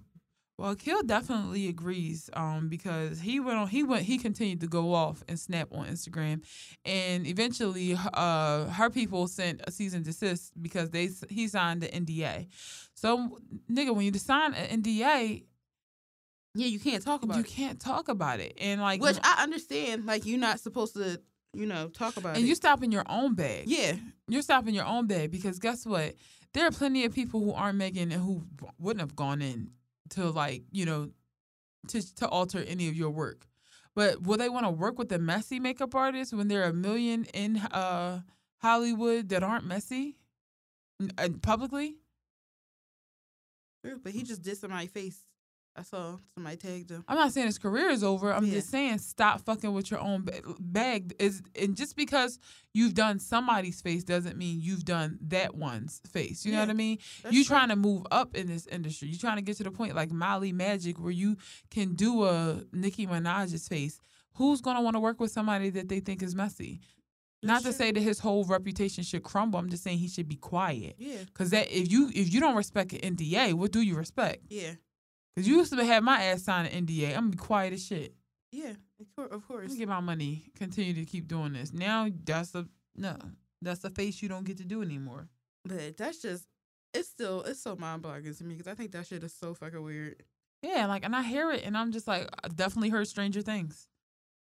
Well, 0.57 0.73
Kill 0.75 1.03
definitely 1.03 1.67
agrees, 1.67 2.31
um, 2.33 2.67
because 2.67 3.19
he 3.19 3.39
went 3.39 3.59
on. 3.59 3.67
He 3.67 3.83
went. 3.83 4.03
He 4.05 4.17
continued 4.17 4.61
to 4.61 4.67
go 4.67 4.91
off 4.93 5.23
and 5.27 5.39
snap 5.39 5.67
on 5.71 5.85
Instagram, 5.85 6.41
and 6.83 7.27
eventually, 7.27 7.95
uh, 8.13 8.65
her 8.65 8.89
people 8.89 9.27
sent 9.27 9.61
a 9.67 9.71
cease 9.71 9.93
and 9.93 10.03
desist 10.03 10.51
because 10.59 10.89
they 10.89 11.09
he 11.29 11.47
signed 11.47 11.81
the 11.81 11.87
NDA. 11.89 12.47
So, 12.95 13.37
nigga, 13.71 13.95
when 13.95 14.05
you 14.05 14.13
sign 14.13 14.55
an 14.55 14.81
NDA, 14.81 15.43
Yeah, 16.55 16.65
you 16.67 16.79
can't 16.79 17.03
talk 17.03 17.21
about 17.21 17.35
it. 17.35 17.37
you 17.37 17.43
it. 17.43 17.49
can't 17.51 17.79
talk 17.79 18.09
about 18.09 18.39
it, 18.39 18.57
and 18.59 18.81
like, 18.81 18.99
Which 18.99 19.19
I 19.23 19.43
understand. 19.43 20.07
Like 20.07 20.25
you're 20.25 20.39
not 20.39 20.59
supposed 20.59 20.95
to, 20.95 21.21
you 21.53 21.67
know, 21.67 21.89
talk 21.89 22.17
about 22.17 22.29
and 22.29 22.37
it. 22.37 22.39
And 22.39 22.47
you 22.49 22.55
stop 22.55 22.81
in 22.81 22.91
your 22.91 23.03
own 23.07 23.35
bag. 23.35 23.65
yeah, 23.67 23.93
you're 24.27 24.41
stopping 24.41 24.73
your 24.73 24.85
own 24.85 25.05
bag 25.05 25.29
because 25.29 25.59
guess 25.59 25.85
what? 25.85 26.15
There 26.53 26.65
are 26.65 26.71
plenty 26.71 27.05
of 27.05 27.13
people 27.13 27.41
who 27.41 27.53
aren't 27.53 27.77
Megan 27.77 28.11
and 28.11 28.23
who 28.23 28.43
wouldn't 28.79 29.01
have 29.01 29.15
gone 29.15 29.43
in 29.43 29.69
to 30.11 30.29
like 30.29 30.63
you 30.71 30.85
know 30.85 31.09
to 31.89 32.15
to 32.15 32.27
alter 32.27 32.63
any 32.67 32.87
of 32.87 32.95
your 32.95 33.09
work. 33.09 33.47
But 33.95 34.21
will 34.21 34.37
they 34.37 34.49
want 34.49 34.65
to 34.65 34.71
work 34.71 34.99
with 34.99 35.11
a 35.11 35.17
messy 35.17 35.59
makeup 35.59 35.95
artist 35.95 36.33
when 36.33 36.47
there 36.47 36.63
are 36.63 36.69
a 36.69 36.73
million 36.73 37.25
in 37.33 37.57
uh 37.57 38.21
Hollywood 38.61 39.29
that 39.29 39.43
aren't 39.43 39.65
messy 39.65 40.17
uh, 41.17 41.29
publicly? 41.41 41.97
But 44.03 44.11
he 44.11 44.23
just 44.23 44.41
did 44.41 44.57
somebody's 44.57 44.89
face. 44.91 45.23
I 45.77 45.83
saw 45.83 46.17
somebody 46.33 46.57
tagged 46.57 46.89
him. 46.89 47.03
I'm 47.07 47.17
not 47.17 47.31
saying 47.31 47.45
his 47.45 47.59
career 47.59 47.89
is 47.89 48.03
over. 48.03 48.33
I'm 48.33 48.45
Yeah. 48.45 48.53
just 48.55 48.69
saying 48.71 48.97
stop 48.97 49.41
fucking 49.45 49.71
with 49.73 49.91
your 49.91 49.99
own 49.99 50.27
bag. 50.59 51.13
Is 51.19 51.43
and 51.55 51.75
just 51.77 51.95
because 51.95 52.39
you've 52.73 52.95
done 52.95 53.19
somebody's 53.19 53.79
face 53.79 54.03
doesn't 54.03 54.37
mean 54.37 54.59
you've 54.59 54.85
done 54.85 55.19
that 55.27 55.55
one's 55.55 56.01
face. 56.11 56.45
You 56.45 56.53
know 56.53 56.59
what 56.61 56.69
I 56.71 56.73
mean? 56.73 56.97
That's 57.21 57.35
you 57.35 57.43
trying 57.43 57.69
to 57.69 57.75
move 57.75 58.07
up 58.09 58.35
in 58.35 58.47
this 58.47 58.65
industry. 58.67 59.09
You 59.09 59.17
trying 59.19 59.35
to 59.37 59.43
get 59.43 59.57
to 59.57 59.63
the 59.63 59.71
point 59.71 59.95
like 59.95 60.11
Molly 60.11 60.51
Magic 60.51 60.99
where 60.99 61.11
you 61.11 61.37
can 61.69 61.93
do 61.93 62.25
a 62.25 62.63
Nicki 62.73 63.05
Minaj's 63.05 63.67
face. 63.67 63.99
Who's 64.33 64.61
gonna 64.61 64.81
want 64.81 64.95
to 64.95 64.99
work 64.99 65.19
with 65.19 65.31
somebody 65.31 65.69
that 65.71 65.89
they 65.89 65.99
think 65.99 66.23
is 66.23 66.33
messy? 66.33 66.79
Not 67.43 67.61
to 67.63 67.71
say 67.71 67.91
that 67.91 68.01
his 68.01 68.17
whole 68.17 68.45
reputation 68.45 69.03
should 69.03 69.21
crumble. 69.21 69.59
I'm 69.59 69.69
just 69.69 69.83
saying 69.83 69.99
he 69.99 70.07
should 70.07 70.27
be 70.27 70.37
quiet. 70.37 70.95
Yeah, 70.97 71.17
Cause 71.35 71.51
that 71.51 71.71
if 71.71 71.91
you 71.91 72.09
if 72.15 72.33
you 72.33 72.39
don't 72.39 72.55
respect 72.55 72.93
an 72.93 73.15
NDA, 73.15 73.53
what 73.53 73.71
do 73.71 73.81
you 73.81 73.95
respect? 73.95 74.45
yeah, 74.49 74.71
Cause 75.37 75.47
you 75.47 75.57
used 75.57 75.71
to 75.71 75.85
have 75.85 76.03
my 76.03 76.23
ass 76.23 76.43
sign 76.43 76.65
an 76.65 76.87
NDA. 76.87 77.09
I'm 77.09 77.15
gonna 77.25 77.29
be 77.29 77.37
quiet 77.37 77.71
as 77.71 77.85
shit. 77.85 78.15
yeah. 78.51 78.73
Of 79.19 79.47
course, 79.47 79.75
get 79.75 79.87
my 79.87 79.99
money. 79.99 80.45
Continue 80.55 80.95
to 80.95 81.05
keep 81.05 81.27
doing 81.27 81.53
this. 81.53 81.71
Now 81.71 82.07
that's 82.25 82.55
a 82.55 82.67
no. 82.95 83.15
That's 83.61 83.83
a 83.83 83.91
face 83.91 84.23
you 84.23 84.29
don't 84.29 84.45
get 84.45 84.57
to 84.57 84.63
do 84.63 84.81
anymore. 84.81 85.27
But 85.63 85.95
that's 85.97 86.23
just. 86.23 86.47
It's 86.93 87.07
still 87.07 87.43
it's 87.43 87.61
so 87.61 87.75
mind 87.75 88.01
boggling 88.01 88.33
to 88.33 88.43
me 88.43 88.55
because 88.55 88.71
I 88.71 88.73
think 88.73 88.91
that 88.93 89.05
shit 89.05 89.23
is 89.23 89.33
so 89.33 89.53
fucking 89.53 89.83
weird. 89.83 90.23
Yeah, 90.63 90.87
like 90.87 91.05
and 91.05 91.15
I 91.15 91.21
hear 91.21 91.51
it 91.51 91.63
and 91.63 91.77
I'm 91.77 91.91
just 91.91 92.07
like 92.07 92.27
I 92.43 92.47
definitely 92.47 92.89
heard 92.89 93.07
Stranger 93.07 93.41
Things. 93.41 93.87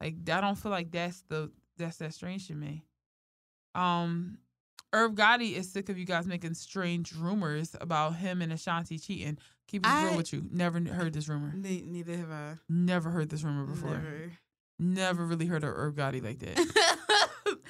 Like 0.00 0.14
I 0.30 0.40
don't 0.40 0.54
feel 0.57 0.70
like 0.70 0.92
that's 0.92 1.22
the 1.28 1.50
that's 1.76 1.96
that 1.96 2.14
strange 2.14 2.46
to 2.46 2.54
me. 2.54 2.85
Um 3.74 4.38
Irv 4.92 5.14
Gotti 5.14 5.57
is 5.57 5.72
sick 5.72 5.88
of 5.88 5.98
you 5.98 6.04
guys 6.04 6.26
making 6.26 6.54
strange 6.54 7.12
rumors 7.12 7.74
about 7.80 8.14
him 8.14 8.40
and 8.40 8.52
Ashanti 8.52 8.96
cheating. 8.96 9.38
Keep 9.68 9.87
it 9.87 9.88
I- 9.88 10.09
real 10.09 10.16
with 10.16 10.33
you. 10.33 10.44
Never 10.50 10.81
heard 10.81 11.12
this 11.12 11.29
rumor. 11.29 11.53
Ne- 11.55 11.85
neither 11.87 12.16
have 12.16 12.31
I. 12.31 12.55
Never 12.68 13.11
heard 13.11 13.31
this 13.31 13.42
rumor 13.42 13.64
before. 13.64 13.90
Never. 13.90 14.33
Never 14.79 15.24
really 15.24 15.46
heard 15.46 15.62
of 15.62 15.70
Irv 15.70 15.94
Gotti 15.94 16.22
like 16.22 16.40
that. 16.40 16.59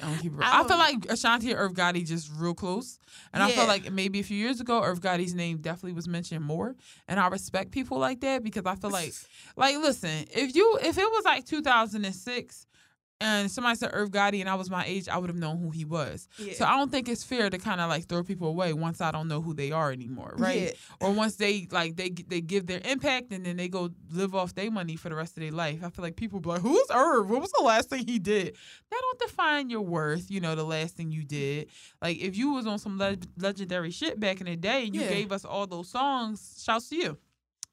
I 0.02 0.08
don't 0.08 0.18
keep 0.18 0.32
it. 0.32 0.40
I 0.40 0.62
I, 0.62 0.68
feel 0.68 0.78
like 0.78 1.06
Ashanti 1.10 1.50
and 1.50 1.60
Irv 1.60 1.74
Gotti 1.74 2.06
just 2.06 2.30
real 2.36 2.54
close. 2.54 2.98
And 3.32 3.42
I 3.42 3.50
feel 3.50 3.66
like 3.66 3.90
maybe 3.92 4.20
a 4.20 4.22
few 4.22 4.36
years 4.36 4.60
ago, 4.60 4.82
Irv 4.82 5.00
Gotti's 5.00 5.34
name 5.34 5.58
definitely 5.58 5.92
was 5.92 6.08
mentioned 6.08 6.44
more. 6.44 6.76
And 7.08 7.20
I 7.20 7.28
respect 7.28 7.72
people 7.72 7.98
like 7.98 8.20
that 8.20 8.42
because 8.42 8.64
I 8.66 8.74
feel 8.76 8.90
like, 8.90 9.12
like, 9.56 9.76
listen, 9.76 10.26
if 10.30 10.54
you, 10.54 10.78
if 10.82 10.96
it 10.98 11.10
was 11.10 11.24
like 11.24 11.44
2006 11.44 12.66
and 13.24 13.50
somebody 13.50 13.76
said 13.76 13.90
Irv 13.92 14.10
Gotti 14.10 14.40
and 14.40 14.48
I 14.48 14.54
was 14.54 14.68
my 14.70 14.84
age, 14.84 15.08
I 15.08 15.16
would 15.18 15.30
have 15.30 15.36
known 15.38 15.58
who 15.58 15.70
he 15.70 15.84
was. 15.84 16.28
yeah. 16.38 16.52
So 16.52 16.64
I 16.66 16.76
don't 16.76 16.90
think 16.92 17.08
it's 17.08 17.24
fair 17.24 17.48
to 17.50 17.58
kind 17.58 17.80
of 17.80 17.88
like 17.88 18.04
throw 18.06 18.22
people 18.22 18.48
away 18.48 18.72
once 18.74 19.00
I 19.00 19.10
don't 19.10 19.26
know 19.28 19.40
who 19.40 19.54
they 19.54 19.72
are 19.72 19.90
anymore, 19.90 20.34
right? 20.36 20.60
Yeah. 20.60 20.70
Or 21.00 21.10
once 21.12 21.36
they 21.36 21.66
like 21.70 21.96
they 21.96 22.10
they 22.10 22.40
give 22.40 22.66
their 22.66 22.80
impact 22.84 23.32
and 23.32 23.44
then 23.46 23.56
they 23.56 23.68
go 23.68 23.90
live 24.12 24.34
off 24.34 24.54
their 24.54 24.70
money 24.70 24.96
for 24.96 25.08
the 25.08 25.14
rest 25.16 25.36
of 25.36 25.42
their 25.42 25.50
life. 25.52 25.80
I 25.82 25.88
feel 25.90 26.04
like 26.04 26.16
people 26.16 26.38
be 26.40 26.50
like, 26.50 26.60
"Who's 26.60 26.86
Irv? 26.94 27.30
What 27.30 27.40
was 27.40 27.50
the 27.52 27.62
last 27.64 27.88
thing 27.88 28.06
he 28.06 28.18
did?" 28.18 28.54
That 28.90 29.00
don't 29.00 29.18
define 29.18 29.70
your 29.70 29.82
worth. 29.82 30.30
You 30.30 30.40
know, 30.40 30.54
the 30.54 30.64
last 30.64 30.96
thing 30.96 31.10
you 31.10 31.24
did. 31.24 31.68
Like 32.02 32.18
if 32.18 32.36
you 32.36 32.52
was 32.52 32.66
on 32.66 32.78
some 32.78 32.98
le- 32.98 33.16
legendary 33.38 33.90
shit 33.90 34.20
back 34.20 34.40
in 34.40 34.46
the 34.46 34.56
day 34.56 34.84
and 34.84 34.94
you 34.94 35.00
Yeah. 35.00 35.08
gave 35.08 35.32
us 35.32 35.44
all 35.44 35.66
those 35.66 35.88
songs, 35.88 36.62
shouts 36.64 36.88
to 36.90 36.96
you. 36.96 37.18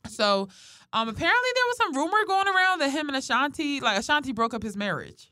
So, 0.10 0.48
um, 0.94 1.08
apparently 1.08 1.50
there 1.56 1.64
was 1.68 1.78
some 1.78 1.94
rumor 1.96 2.26
going 2.26 2.48
around 2.48 2.80
that 2.80 2.90
him 2.90 3.08
and 3.08 3.16
Ashanti, 3.18 3.80
like 3.82 4.00
Ashanti, 4.00 4.32
broke 4.32 4.54
up 4.54 4.64
his 4.64 4.76
marriage. 4.76 5.31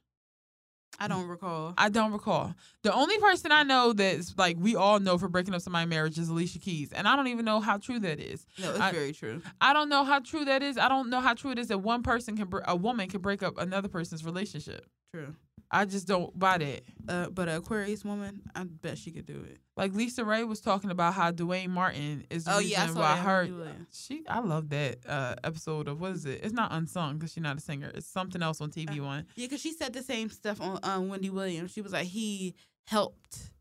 I 1.00 1.08
don't 1.08 1.28
recall. 1.28 1.74
I 1.78 1.90
don't 1.90 2.12
recall. 2.12 2.54
The 2.84 2.94
only 2.94 3.18
person 3.20 3.52
I 3.52 3.64
know 3.64 3.94
that's 3.94 4.34
like 4.38 4.58
we 4.60 4.76
all 4.76 5.00
know 5.00 5.18
for 5.18 5.30
breaking 5.30 5.54
up 5.54 5.62
somebody's 5.62 5.90
marriage 5.90 6.18
is 6.18 6.30
Alicia 6.30 6.60
Keys, 6.60 6.92
and 6.92 7.08
I 7.08 7.16
don't 7.16 7.28
even 7.28 7.46
know 7.46 7.60
how 7.62 7.78
true 7.78 8.00
that 8.00 8.20
is. 8.20 8.46
No, 8.60 8.72
it's 8.72 8.80
I- 8.80 8.92
very 8.92 9.14
true. 9.14 9.42
I 9.62 9.74
don't 9.74 9.90
know 9.90 10.04
how 10.04 10.20
true 10.20 10.46
that 10.46 10.62
is. 10.62 10.78
I 10.78 10.90
don't 10.90 11.10
know 11.10 11.22
how 11.22 11.34
true 11.34 11.52
it 11.52 11.60
is 11.60 11.70
that 11.70 11.78
one 11.80 12.04
person 12.04 12.36
can, 12.36 12.48
br- 12.48 12.60
a 12.66 12.76
woman 12.76 13.08
can 13.10 13.22
break 13.22 13.42
up 13.42 13.58
another 13.58 13.88
person's 13.88 14.26
relationship. 14.26 14.86
True. 15.14 15.36
I 15.72 15.86
just 15.86 16.08
don't 16.08 16.38
buy 16.38 16.58
that. 16.58 16.82
Uh, 17.08 17.30
but 17.30 17.48
an 17.48 17.56
Aquarius 17.58 18.04
woman, 18.04 18.42
I 18.56 18.64
bet 18.64 18.98
she 18.98 19.12
could 19.12 19.26
do 19.28 19.44
it. 19.48 19.60
Like 19.78 19.92
LisaRaye 19.94 20.48
was 20.48 20.62
talking 20.62 20.90
about 20.90 21.14
how 21.14 21.30
Duane 21.32 21.70
Martin 21.72 22.26
is 22.32 22.46
the 22.46 22.54
Oh, 22.56 22.58
reason 22.58 22.72
yeah, 22.72 22.92
why 22.94 23.16
her 23.18 23.50
she 23.92 24.24
I 24.28 24.40
love 24.40 24.70
that 24.70 24.98
uh 25.08 25.36
episode 25.44 25.88
of 25.88 26.02
what 26.02 26.12
is 26.14 26.26
it? 26.26 26.42
It's 26.44 26.54
not 26.54 26.72
unsung 26.74 27.18
because 27.18 27.34
she's 27.34 27.44
not 27.44 27.58
a 27.58 27.62
singer. 27.62 27.92
It's 27.94 28.08
something 28.08 28.42
else 28.42 28.62
on 28.62 28.72
TV 28.72 29.00
Uh, 29.00 29.04
One. 29.04 29.26
Yeah, 29.36 29.46
because 29.46 29.62
she 29.62 29.74
said 29.74 29.94
the 29.94 30.02
same 30.04 30.30
stuff 30.30 30.60
on 30.60 30.80
um, 30.84 31.08
Wendy 31.08 31.30
Williams. 31.30 31.72
She 31.72 31.82
was 31.82 31.94
like, 31.94 32.08
he 32.08 32.56
helped. 32.88 33.52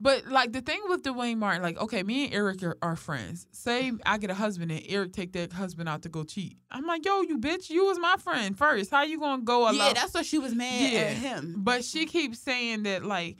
But 0.00 0.26
like 0.26 0.52
the 0.52 0.60
thing 0.60 0.80
with 0.88 1.02
Duane 1.02 1.38
Martin, 1.38 1.62
like 1.62 1.78
okay, 1.78 2.02
me 2.02 2.24
and 2.26 2.34
Eric 2.34 2.62
are, 2.62 2.76
are 2.82 2.96
friends. 2.96 3.46
Say 3.52 3.92
I 4.04 4.18
get 4.18 4.30
a 4.30 4.34
husband 4.34 4.70
and 4.70 4.82
Eric 4.88 5.12
take 5.12 5.32
that 5.32 5.52
husband 5.52 5.88
out 5.88 6.02
to 6.02 6.08
go 6.08 6.24
cheat. 6.24 6.58
I'm 6.70 6.86
like, 6.86 7.04
yo, 7.04 7.22
you 7.22 7.38
bitch, 7.38 7.70
you 7.70 7.84
was 7.86 7.98
my 7.98 8.16
friend 8.18 8.56
first. 8.56 8.90
How 8.90 9.02
you 9.02 9.18
gonna 9.18 9.42
go 9.42 9.62
alone? 9.62 9.74
Yeah, 9.76 9.92
that's 9.94 10.14
why 10.14 10.22
she 10.22 10.38
was 10.38 10.54
mad 10.54 10.92
Yeah. 10.92 10.98
at 11.00 11.12
him. 11.14 11.54
But 11.58 11.84
she 11.84 12.06
keeps 12.06 12.38
saying 12.38 12.84
that 12.84 13.04
like 13.04 13.38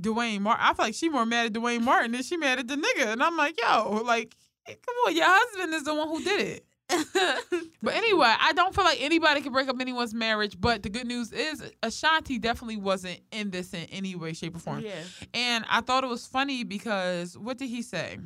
Duane 0.00 0.42
Martin. 0.42 0.64
I 0.64 0.74
feel 0.74 0.86
like 0.86 0.94
she 0.94 1.08
more 1.08 1.26
mad 1.26 1.46
at 1.46 1.52
Duane 1.52 1.84
Martin 1.84 2.12
than 2.12 2.22
she 2.22 2.36
mad 2.36 2.58
at 2.58 2.68
the 2.68 2.76
nigga. 2.76 3.06
And 3.12 3.22
I'm 3.22 3.36
like, 3.36 3.60
yo, 3.60 4.02
like, 4.04 4.36
come 4.66 4.94
on, 5.06 5.16
your 5.16 5.24
husband 5.26 5.74
is 5.74 5.84
the 5.84 5.94
one 5.94 6.08
who 6.08 6.22
did 6.22 6.40
it. 6.40 6.64
But 7.80 7.94
anyway, 7.94 8.34
I 8.40 8.52
don't 8.54 8.74
feel 8.74 8.84
like 8.84 9.00
anybody 9.00 9.40
can 9.40 9.52
break 9.52 9.68
up 9.68 9.76
anyone's 9.80 10.12
marriage. 10.12 10.60
But 10.60 10.82
the 10.82 10.88
good 10.88 11.06
news 11.06 11.32
is 11.32 11.62
Ashanti 11.82 12.38
definitely 12.38 12.76
wasn't 12.76 13.20
in 13.30 13.50
this 13.50 13.72
in 13.72 13.84
any 13.92 14.16
way, 14.16 14.32
shape, 14.32 14.56
or 14.56 14.58
form. 14.58 14.80
yeah. 14.80 14.94
And 15.32 15.64
I 15.68 15.80
thought 15.80 16.02
it 16.02 16.08
was 16.08 16.26
funny 16.26 16.64
because 16.64 17.38
what 17.38 17.56
did 17.58 17.68
he 17.68 17.82
say? 17.82 18.18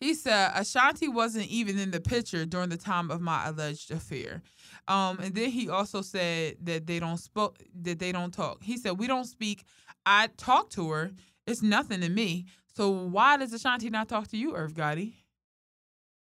He 0.00 0.14
said 0.14 0.50
Ashanti 0.54 1.08
wasn't 1.08 1.46
even 1.46 1.78
in 1.78 1.92
the 1.92 2.00
picture 2.00 2.44
during 2.44 2.68
the 2.68 2.76
time 2.76 3.10
of 3.10 3.20
my 3.20 3.46
alleged 3.46 3.90
affair. 3.90 4.42
Um, 4.88 5.20
and 5.20 5.34
then 5.34 5.48
he 5.50 5.68
also 5.68 6.02
said 6.02 6.56
that 6.62 6.86
they 6.86 6.98
don't 6.98 7.18
spoke 7.18 7.58
that 7.82 8.00
they 8.00 8.10
don't 8.12 8.34
talk. 8.34 8.62
He 8.62 8.76
said 8.76 8.98
we 8.98 9.06
don't 9.06 9.26
speak. 9.26 9.64
I 10.04 10.28
talk 10.36 10.70
to 10.70 10.90
her. 10.90 11.12
It's 11.46 11.62
nothing 11.62 12.00
to 12.00 12.08
me. 12.08 12.46
So 12.74 12.90
why 12.90 13.36
does 13.36 13.52
Ashanti 13.52 13.90
not 13.90 14.08
talk 14.08 14.28
to 14.28 14.36
you, 14.36 14.56
Irv 14.56 14.74
Gotti? 14.74 15.12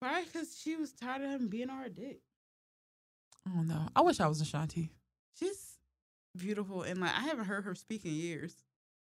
Right? 0.04 0.26
Because 0.30 0.58
she 0.62 0.76
was 0.76 0.92
tired 0.92 1.22
of 1.22 1.30
him 1.30 1.48
being 1.48 1.70
on 1.70 1.82
her 1.82 1.88
dick. 1.88 2.20
Don't 3.46 3.66
know. 3.66 3.88
I 3.96 4.02
wish 4.02 4.20
I 4.20 4.26
was 4.26 4.38
Ashanti. 4.38 4.90
She's 5.38 5.78
beautiful. 6.36 6.82
And 6.82 7.00
like, 7.00 7.16
I 7.16 7.20
haven't 7.20 7.46
heard 7.46 7.64
her 7.64 7.74
speak 7.74 8.04
in 8.04 8.12
years. 8.12 8.54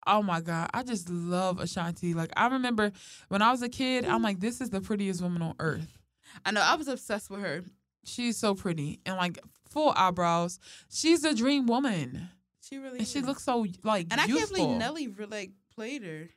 Oh 0.05 0.21
my 0.21 0.41
God. 0.41 0.69
I 0.73 0.83
just 0.83 1.09
love 1.09 1.61
Ashanti. 1.61 2.13
Like 2.13 2.31
I 2.35 2.47
remember 2.47 2.91
when 3.29 3.41
I 3.41 3.51
was 3.51 3.61
a 3.61 3.69
kid, 3.69 4.03
I'm 4.03 4.21
like, 4.21 4.41
this 4.41 4.59
is 4.59 4.69
the 4.69 4.81
prettiest 4.81 5.21
woman 5.21 5.41
on 5.41 5.55
earth. 5.59 5.97
I 6.45 6.51
know. 6.51 6.61
I 6.61 6.75
was 6.75 6.89
obsessed 6.89 7.29
with 7.29 7.39
her. 7.39 7.63
She's 8.03 8.35
so 8.35 8.53
pretty 8.53 8.99
and 9.05 9.15
like 9.15 9.39
full 9.69 9.93
eyebrows. 9.95 10.59
She's 10.89 11.23
a 11.23 11.33
dream 11.33 11.67
woman, 11.67 12.29
She 12.61 12.79
really 12.79 12.99
and 12.99 13.07
she 13.07 13.21
looks 13.21 13.43
so 13.43 13.65
like 13.83 14.07
And 14.11 14.19
I 14.19 14.27
can't 14.27 14.49
believe 14.49 14.77
Nelly 14.77 15.07
like 15.29 15.51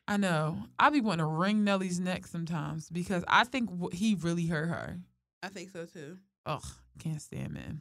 I 0.08 0.16
know. 0.16 0.58
I 0.78 0.90
be 0.90 1.00
wanting 1.00 1.26
to 1.26 1.26
wring 1.26 1.64
Nelly's 1.64 2.00
neck 2.00 2.26
sometimes 2.26 2.88
because 2.90 3.24
I 3.28 3.44
think 3.44 3.70
he 3.92 4.14
really 4.14 4.46
hurt 4.46 4.68
her. 4.68 4.98
I 5.42 5.48
think 5.48 5.70
so 5.70 5.86
too. 5.86 6.18
Ugh, 6.46 6.64
can't 6.98 7.20
stand 7.20 7.52
man. 7.52 7.80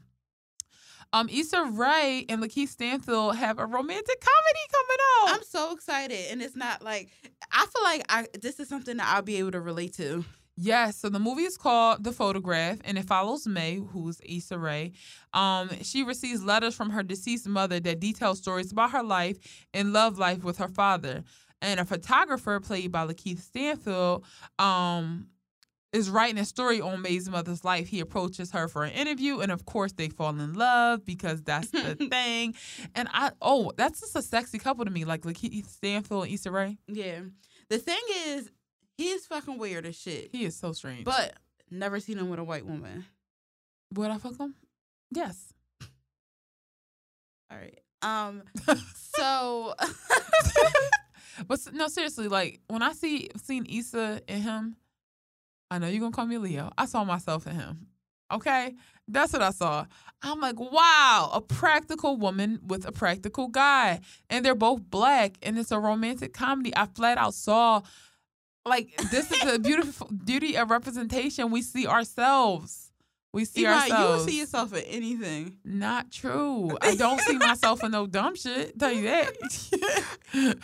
Um, 1.14 1.30
Issa 1.30 1.66
Rae 1.74 2.26
and 2.28 2.42
Lakeith 2.42 2.70
Stanfield 2.70 3.36
have 3.36 3.60
a 3.60 3.66
romantic 3.68 4.20
comedy 4.20 4.60
coming 4.72 4.98
out. 5.20 5.36
I'm 5.36 5.44
so 5.44 5.72
excited, 5.72 6.32
and 6.32 6.42
it's 6.42 6.56
not 6.56 6.82
like 6.82 7.10
I 7.52 7.66
feel 7.68 7.84
like 7.84 8.04
I 8.10 8.26
this 8.42 8.60
is 8.60 8.68
something 8.68 8.98
that 8.98 9.14
I'll 9.14 9.22
be 9.22 9.38
able 9.38 9.52
to 9.52 9.62
relate 9.62 9.94
to. 9.98 10.26
Yes, 10.56 10.98
so 10.98 11.10
the 11.10 11.20
movie 11.20 11.44
is 11.44 11.58
called 11.58 12.04
The 12.04 12.12
Photograph, 12.12 12.78
and 12.84 12.98
it 13.00 13.06
follows 13.06 13.48
May, 13.48 13.78
who's 13.78 14.22
Issa 14.24 14.60
Rae. 14.60 14.92
Um, 15.34 15.72
she 15.82 16.04
receives 16.04 16.44
letters 16.44 16.76
from 16.76 16.92
her 16.92 17.02
deceased 17.02 17.48
mother 17.48 17.80
that 17.80 18.00
detail 18.00 18.36
stories 18.36 18.72
about 18.72 18.92
her 18.92 19.02
life 19.02 19.38
and 19.74 19.94
love 19.94 20.20
life 20.20 20.44
with 20.44 20.60
her 20.60 20.68
father. 20.68 21.24
And 21.64 21.80
a 21.80 21.86
photographer, 21.86 22.60
played 22.60 22.92
by 22.92 23.08
Lakeith 23.08 23.40
Stanfield, 23.40 24.26
um, 24.60 25.28
is 25.94 26.10
writing 26.10 26.38
a 26.38 26.44
story 26.46 26.82
on 26.82 27.02
May's 27.02 27.30
mother's 27.30 27.64
life. 27.64 27.88
He 27.88 28.02
approaches 28.02 28.52
her 28.52 28.68
for 28.68 28.84
an 28.84 28.92
interview, 28.92 29.40
and 29.40 29.50
of 29.52 29.66
course, 29.66 29.94
they 29.94 30.10
fall 30.10 30.32
in 30.38 30.54
love 30.56 31.06
because 31.06 31.42
that's 31.42 31.70
the 31.70 31.96
thing. 32.12 32.54
And 32.96 33.08
I, 33.14 33.32
oh, 33.42 33.72
that's 33.78 34.02
just 34.02 34.16
a 34.16 34.22
sexy 34.22 34.60
couple 34.60 34.84
to 34.84 34.92
me, 34.92 35.06
like 35.06 35.22
Lakeith 35.22 35.68
Stanfield 35.68 36.26
and 36.26 36.34
Issa 36.34 36.52
Rae. 36.52 36.78
Yeah. 36.88 37.22
The 37.70 37.78
thing 37.78 38.02
is, 38.28 38.52
he's 38.98 39.26
fucking 39.26 39.58
weird 39.58 39.86
as 39.86 39.96
shit. 39.96 40.30
He 40.34 40.44
is 40.44 40.58
so 40.58 40.74
strange. 40.74 41.06
But 41.06 41.38
never 41.72 42.02
seen 42.02 42.18
him 42.18 42.30
with 42.30 42.40
a 42.40 42.44
white 42.44 42.66
woman. 42.66 43.06
would 43.94 44.12
I 44.12 44.18
fuck 44.18 44.38
him? 44.38 44.56
Yes. 45.12 45.54
All 47.50 47.58
right. 47.58 47.80
Um. 48.02 48.44
So. 49.16 49.76
But 51.48 51.60
no, 51.74 51.88
seriously, 51.88 52.28
like 52.28 52.60
when 52.68 52.82
I 52.82 52.94
see 52.94 53.30
seen 53.44 53.66
Issa 53.68 54.22
in 54.28 54.42
him, 54.42 54.76
I 55.72 55.80
know 55.80 55.88
you're 55.88 56.00
gonna 56.00 56.12
call 56.12 56.26
me 56.26 56.38
Leo. 56.38 56.72
I 56.78 56.86
saw 56.86 57.04
myself 57.04 57.48
in 57.48 57.56
him. 57.56 57.88
Okay, 58.32 58.74
that's 59.08 59.34
what 59.34 59.42
I 59.42 59.52
saw. 59.52 59.86
I'm 60.24 60.40
like, 60.40 60.60
wow, 60.60 61.30
a 61.34 61.42
practical 61.42 62.18
woman 62.18 62.60
with 62.66 62.88
a 62.88 62.92
practical 62.92 63.48
guy, 63.48 64.00
and 64.30 64.44
they're 64.46 64.56
both 64.56 64.82
black, 64.90 65.38
and 65.44 65.58
it's 65.60 65.72
a 65.72 65.80
romantic 65.80 66.34
comedy. 66.34 66.74
I 66.76 66.88
flat 66.88 67.18
out 67.18 67.34
saw, 67.34 67.82
like, 68.66 68.96
this 69.12 69.32
is 69.32 69.44
a 69.44 69.60
beautiful 69.60 70.08
beauty 70.08 70.58
of 70.58 70.72
representation. 70.72 71.52
We 71.52 71.62
see 71.62 71.86
ourselves. 71.86 72.93
We 73.34 73.46
see 73.46 73.62
you 73.62 73.68
ourselves. 73.68 74.22
will 74.22 74.30
see 74.30 74.40
yourself 74.40 74.74
in 74.74 74.84
anything. 74.84 75.58
Not 75.66 76.12
true. 76.12 76.78
I 76.82 76.96
don't 77.04 77.20
see 77.22 77.38
myself 77.38 77.84
in 77.84 77.92
no 77.92 78.06
dumb 78.06 78.36
shit. 78.36 78.78
Tell 78.78 78.92
you 78.92 79.04
that. 79.04 80.56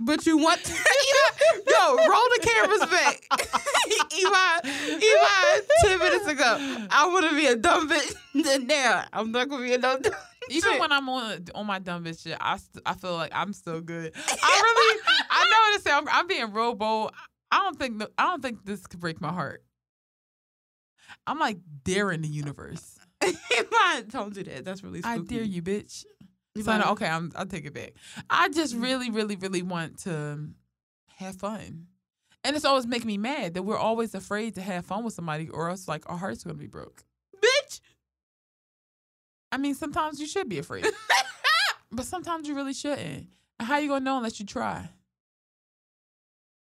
But 0.00 0.26
you 0.26 0.36
want 0.38 0.62
to. 0.62 0.72
Yo, 1.68 1.96
roll 1.96 2.24
the 2.36 2.40
cameras 2.42 2.80
back. 2.86 3.22
Iman, 4.12 4.60
Iman, 4.64 5.62
10 5.80 5.98
minutes 5.98 6.26
ago, 6.26 6.86
I 6.90 7.08
want 7.08 7.28
to 7.30 7.34
be 7.34 7.46
a 7.46 7.56
dumb 7.56 7.88
bitch. 7.88 8.14
Then 8.34 8.66
now, 8.66 9.04
I'm 9.12 9.32
not 9.32 9.48
going 9.48 9.62
to 9.62 9.66
be 9.68 9.74
a 9.74 9.78
dumb 9.78 10.02
bitch. 10.02 10.14
Even 10.50 10.78
when 10.78 10.92
I'm 10.92 11.08
on 11.08 11.46
on 11.54 11.66
my 11.66 11.78
dumb 11.80 12.04
bitch 12.04 12.22
shit, 12.22 12.36
I 12.40 12.58
st- 12.58 12.82
I 12.86 12.94
feel 12.94 13.14
like 13.14 13.32
I'm 13.34 13.52
still 13.52 13.80
good. 13.80 14.12
I 14.14 14.62
really 14.62 15.00
I 15.30 15.44
know 15.44 15.56
what 15.58 15.76
to 15.76 15.82
say. 15.82 15.90
I'm, 15.92 16.08
I'm 16.08 16.26
being 16.28 16.52
real 16.52 16.74
bold. 16.74 17.12
I 17.50 17.58
don't 17.58 17.78
think 17.78 18.02
I 18.16 18.24
don't 18.24 18.42
think 18.42 18.64
this 18.64 18.86
could 18.86 19.00
break 19.00 19.20
my 19.20 19.32
heart. 19.32 19.62
I'm 21.26 21.38
like 21.38 21.58
daring 21.84 22.22
the 22.22 22.28
universe. 22.28 22.98
Don't 24.10 24.34
do 24.34 24.42
that. 24.44 24.64
That's 24.64 24.84
really 24.84 25.02
spooky. 25.02 25.20
I 25.20 25.38
dare 25.38 25.42
you, 25.42 25.62
bitch. 25.62 26.04
So, 26.62 26.78
no, 26.78 26.92
okay, 26.92 27.06
I'm, 27.06 27.32
I'll 27.36 27.46
take 27.46 27.66
it 27.66 27.74
back. 27.74 27.94
I 28.30 28.48
just 28.48 28.74
mm. 28.74 28.82
really, 28.82 29.10
really, 29.10 29.36
really 29.36 29.62
want 29.62 29.98
to 30.00 30.48
have 31.16 31.36
fun. 31.36 31.86
And 32.44 32.54
it's 32.54 32.64
always 32.64 32.86
making 32.86 33.08
me 33.08 33.18
mad 33.18 33.54
that 33.54 33.62
we're 33.62 33.78
always 33.78 34.14
afraid 34.14 34.54
to 34.54 34.62
have 34.62 34.86
fun 34.86 35.04
with 35.04 35.14
somebody 35.14 35.48
or 35.48 35.68
else 35.68 35.88
like 35.88 36.08
our 36.08 36.16
heart's 36.16 36.46
are 36.46 36.50
gonna 36.50 36.58
be 36.58 36.68
broke. 36.68 37.02
Bitch. 37.36 37.80
I 39.50 39.58
mean, 39.58 39.74
sometimes 39.74 40.20
you 40.20 40.26
should 40.26 40.48
be 40.48 40.58
afraid. 40.58 40.86
but 41.92 42.04
sometimes 42.04 42.46
you 42.46 42.54
really 42.54 42.72
shouldn't. 42.72 43.26
And 43.58 43.68
how 43.68 43.78
you 43.78 43.88
gonna 43.88 44.04
know 44.04 44.18
unless 44.18 44.38
you 44.38 44.46
try? 44.46 44.90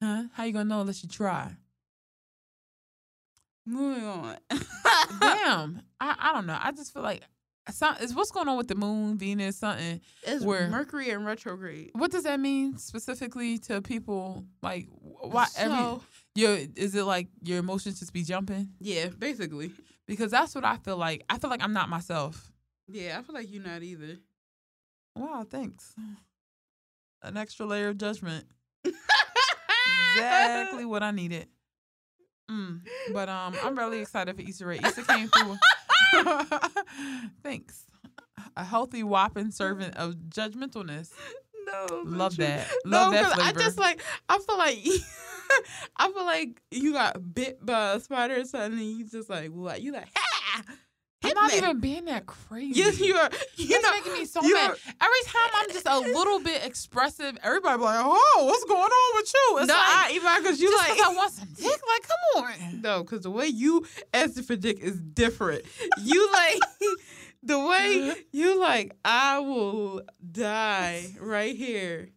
Huh? 0.02 0.24
How 0.34 0.44
you 0.46 0.54
gonna 0.54 0.70
know 0.70 0.82
unless 0.82 1.04
you 1.04 1.10
try? 1.10 1.58
Moving 3.66 4.04
on. 4.04 4.38
Damn. 5.20 5.82
I, 6.00 6.16
I 6.20 6.34
don't 6.34 6.46
know. 6.46 6.58
I 6.62 6.72
just 6.72 6.94
feel 6.94 7.02
like 7.02 7.22
some, 7.72 7.96
is 8.02 8.14
what's 8.14 8.32
going 8.32 8.48
on 8.50 8.58
with 8.58 8.68
the 8.68 8.76
moon, 8.76 9.18
Venus, 9.18 9.58
something. 9.58 10.02
It's 10.24 10.44
Where- 10.44 10.68
Mercury 10.68 11.10
in 11.12 11.24
retrograde. 11.24 11.92
What 11.94 12.12
does 12.12 12.24
that 12.24 12.40
mean 12.40 12.78
specifically 12.78 13.58
to 13.60 13.82
people? 13.82 14.44
Like, 14.62 14.88
why 15.00 15.48
every 15.58 15.78
So, 15.78 16.02
your 16.36 16.58
is 16.76 16.94
it 16.96 17.04
like 17.04 17.30
your 17.42 17.60
emotions 17.60 18.00
just 18.00 18.12
be 18.12 18.24
jumping? 18.24 18.70
yeah, 18.80 19.08
basically. 19.08 19.72
Because 20.06 20.32
that's 20.32 20.54
what 20.54 20.66
I 20.66 20.76
feel 20.78 20.98
like. 20.98 21.24
I 21.30 21.38
feel 21.38 21.50
like 21.50 21.64
I'm 21.64 21.72
not 21.72 21.88
myself. 21.88 22.52
Yeah, 22.90 23.18
I 23.18 23.22
feel 23.22 23.34
like 23.34 23.50
you're 23.50 23.64
not 23.64 23.82
either. 23.84 24.18
Wow, 25.16 25.46
thanks. 25.50 25.94
An 27.22 27.38
extra 27.38 27.66
layer 27.66 27.88
of 27.90 27.98
judgment. 27.98 28.46
Exactly 30.16 30.86
what 30.86 31.02
I 31.02 31.12
needed. 31.12 31.48
Mm. 32.52 32.82
But 33.14 33.30
um, 33.30 33.56
I'm 33.64 33.78
really 33.78 34.00
excited 34.02 34.36
for 34.36 34.42
Issa 34.42 34.66
Rae. 34.66 34.80
Issa 34.84 35.04
came 35.04 35.28
through. 35.30 35.58
Thanks. 37.44 37.86
A 38.56 38.64
healthy, 38.64 39.04
whopping 39.04 39.52
servant 39.52 39.96
of 39.98 40.16
judgmentalness. 40.30 41.12
No, 41.66 42.04
Love 42.06 42.36
that. 42.38 42.68
No, 42.86 42.98
Love 42.98 43.14
that 43.14 43.24
'cause 43.24 43.34
flavor. 43.36 43.60
I 43.60 43.64
just 43.64 43.78
like 43.80 44.02
I 44.30 44.38
feel 44.40 44.58
like 44.58 44.78
I 45.98 46.12
feel 46.12 46.26
like 46.26 46.62
you 46.72 46.94
got 46.94 47.34
bit 47.34 47.66
by 47.66 47.94
a 47.94 48.00
spider 48.00 48.42
or 48.42 48.46
something. 48.46 48.74
And 48.80 48.82
you 49.00 49.06
just 49.08 49.30
like 49.30 49.50
what? 49.52 49.82
You 49.82 49.94
like 49.94 50.10
ha? 50.16 50.64
I'm 51.24 51.34
not 51.34 51.52
me. 51.52 51.58
even 51.58 51.80
being 51.80 52.06
that 52.06 52.26
crazy. 52.26 52.80
Yes, 52.80 53.00
you 53.00 53.16
are. 53.16 53.30
You 53.56 53.76
It's 53.76 53.84
know, 53.84 53.92
making 53.92 54.14
me 54.14 54.26
so 54.26 54.42
mad. 54.42 54.72
Every 54.72 55.24
time 55.26 55.50
I'm 55.56 55.70
just 55.70 55.88
a 55.88 56.00
little 56.00 56.40
bit 56.40 56.66
expressive, 56.66 57.38
everybody 57.44 57.78
be 57.78 57.84
like, 57.84 58.02
"Oh, 58.04 58.44
what's 58.46 58.64
going 58.66 58.82
on 58.82 59.16
with 59.16 59.34
you?" 59.34 59.58
It's 59.60 59.68
no, 59.68 59.74
like, 59.74 59.84
I, 59.84 60.12
even 60.14 60.44
because 60.44 60.60
you 60.60 60.70
just 60.70 60.90
like 60.90 61.00
I 61.00 61.14
want 61.14 61.32
some 61.32 61.48
dick. 61.56 61.66
Like, 61.66 62.08
come 62.08 62.44
on. 62.44 62.82
no, 62.82 63.04
because 63.04 63.22
the 63.22 63.32
way 63.32 63.48
you 63.48 63.86
answer 64.14 64.44
for 64.44 64.56
dick 64.56 64.80
is 64.80 65.00
different. 65.00 65.64
You 66.02 66.32
like 66.32 66.60
the 67.44 67.60
way 67.60 68.16
you 68.32 68.60
like, 68.60 68.96
I 69.06 69.40
will 69.40 70.02
die 70.32 71.16
right 71.20 71.56
here. 71.56 72.10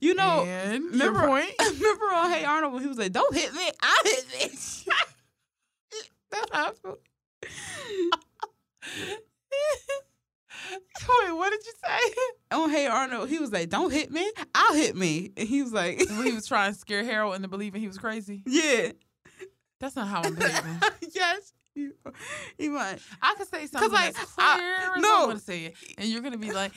You 0.00 0.14
know, 0.14 0.44
and 0.46 0.84
remember, 0.84 1.20
remember 1.20 2.04
on 2.12 2.30
Hey 2.30 2.44
Arnold 2.44 2.72
when 2.72 2.82
he 2.82 2.88
was 2.88 2.98
like, 2.98 3.12
"Don't 3.12 3.34
hit 3.34 3.52
me, 3.52 3.70
I 3.82 4.00
hit 4.04 4.50
me." 4.50 4.58
That's 6.30 6.50
how 6.52 6.68
I 6.68 6.72
feel. 6.72 6.98
Wait, 10.70 11.32
what 11.36 11.50
did 11.50 11.60
you 11.66 11.72
say? 11.84 12.14
On 12.52 12.70
Hey 12.70 12.86
Arnold, 12.86 13.28
he 13.28 13.38
was 13.38 13.52
like, 13.52 13.68
"Don't 13.68 13.92
hit 13.92 14.10
me, 14.10 14.30
I'll 14.54 14.74
hit 14.74 14.96
me," 14.96 15.32
and 15.36 15.46
he 15.48 15.62
was 15.62 15.72
like, 15.72 15.98
he 16.00 16.32
was 16.32 16.46
trying 16.46 16.72
to 16.72 16.78
scare 16.78 17.04
Harold 17.10 17.34
into 17.34 17.48
believing 17.48 17.80
he 17.80 17.86
was 17.88 17.98
crazy. 17.98 18.42
"Yeah, 18.46 18.92
That's 19.80 19.96
not 19.96 20.08
how 20.08 20.22
I'm 20.22 20.34
behaving. 20.34 20.80
yes." 21.14 21.52
You, 21.76 21.92
you 22.56 22.70
might. 22.70 23.00
I 23.20 23.34
could 23.36 23.48
say 23.48 23.66
something 23.66 23.90
like, 23.90 24.14
that's 24.14 24.32
I- 24.38 24.54
clear 24.58 24.76
as 24.96 25.02
no. 25.02 25.22
I 25.22 25.26
want 25.26 25.38
to 25.40 25.44
say 25.44 25.64
it, 25.64 25.74
and 25.98 26.08
you're 26.08 26.22
gonna 26.22 26.38
be 26.38 26.52
like, 26.52 26.70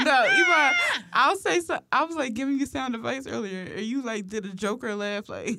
No, 0.00 0.12
Iman, 0.12 0.74
I'll 1.12 1.34
say 1.36 1.58
so. 1.60 1.80
I 1.90 2.04
was 2.04 2.14
like 2.14 2.32
giving 2.34 2.56
you 2.58 2.66
sound 2.66 2.94
advice 2.94 3.26
earlier, 3.26 3.62
and 3.62 3.80
you 3.84 4.02
like 4.02 4.28
did 4.28 4.44
a 4.46 4.50
Joker 4.54 4.94
laugh, 4.94 5.28
like 5.28 5.58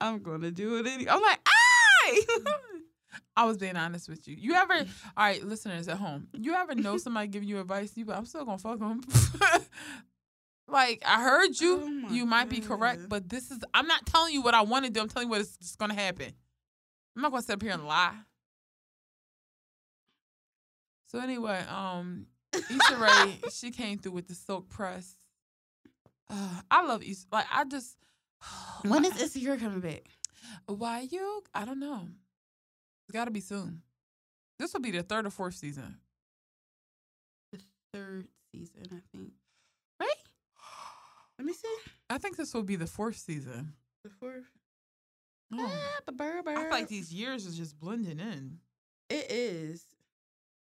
I'm 0.00 0.22
gonna 0.22 0.52
do 0.52 0.76
it. 0.76 0.86
Any- 0.86 1.08
I'm 1.08 1.20
like, 1.20 1.40
ah! 1.48 2.52
I 3.36 3.44
was 3.44 3.58
being 3.58 3.76
honest 3.76 4.08
with 4.08 4.26
you. 4.28 4.36
You 4.38 4.54
ever, 4.54 4.74
all 4.74 4.84
right, 5.16 5.42
listeners 5.42 5.88
at 5.88 5.96
home, 5.98 6.28
you 6.32 6.54
ever 6.54 6.74
know 6.74 6.96
somebody 6.98 7.28
giving 7.28 7.48
you 7.48 7.60
advice, 7.60 7.96
you, 7.96 8.04
but 8.04 8.16
I'm 8.16 8.26
still 8.26 8.44
gonna 8.44 8.58
fuck 8.58 8.78
them. 8.78 9.00
like 10.68 11.02
I 11.06 11.22
heard 11.22 11.58
you, 11.60 12.04
Oh 12.08 12.12
you 12.12 12.26
might 12.26 12.48
be 12.48 12.60
correct, 12.60 13.08
but 13.08 13.28
this 13.28 13.50
is, 13.50 13.58
I'm 13.74 13.86
not 13.86 14.06
telling 14.06 14.32
you 14.34 14.42
what 14.42 14.54
I 14.54 14.62
want 14.62 14.84
to 14.84 14.90
do. 14.90 15.00
I'm 15.00 15.08
telling 15.08 15.28
you 15.28 15.30
what 15.30 15.40
is 15.40 15.56
just 15.56 15.78
gonna 15.78 15.94
happen. 15.94 16.32
I'm 17.16 17.22
not 17.22 17.30
gonna 17.30 17.42
sit 17.42 17.54
up 17.54 17.62
here 17.62 17.72
and 17.72 17.86
lie. 17.86 18.14
So 21.06 21.18
anyway, 21.18 21.64
um, 21.68 22.26
Issa 22.54 22.96
Rae, 22.96 23.38
she 23.52 23.70
came 23.70 23.98
through 23.98 24.12
with 24.12 24.28
the 24.28 24.34
silk 24.34 24.68
press. 24.68 25.16
Uh, 26.28 26.60
I 26.70 26.84
love 26.84 27.02
Issa. 27.02 27.26
Like 27.32 27.46
I 27.52 27.64
just. 27.64 27.96
when 28.84 29.04
is 29.04 29.20
Insecure 29.20 29.56
coming 29.56 29.80
back? 29.80 30.04
Why 30.66 31.08
you? 31.10 31.42
I 31.54 31.64
don't 31.64 31.80
know. 31.80 32.06
It's 33.10 33.16
got 33.16 33.24
to 33.24 33.32
be 33.32 33.40
soon. 33.40 33.82
This 34.60 34.72
will 34.72 34.80
be 34.82 34.92
the 34.92 35.02
third 35.02 35.26
or 35.26 35.30
fourth 35.30 35.54
season. 35.56 35.96
The 37.52 37.58
third 37.92 38.28
season, 38.54 38.82
I 38.84 39.00
think. 39.10 39.32
Right? 39.98 40.14
Let 41.36 41.44
me 41.44 41.52
see. 41.52 41.74
I 42.08 42.18
think 42.18 42.36
this 42.36 42.54
will 42.54 42.62
be 42.62 42.76
the 42.76 42.86
fourth 42.86 43.16
season. 43.16 43.72
The 44.04 44.10
fourth. 44.10 44.44
Oh. 45.52 45.58
Ah, 45.60 46.00
ba- 46.06 46.12
burr, 46.12 46.42
I 46.46 46.54
feel 46.54 46.70
like 46.70 46.86
these 46.86 47.12
years 47.12 47.46
is 47.46 47.56
just 47.56 47.76
blending 47.80 48.20
in. 48.20 48.58
It 49.08 49.26
is. 49.28 49.84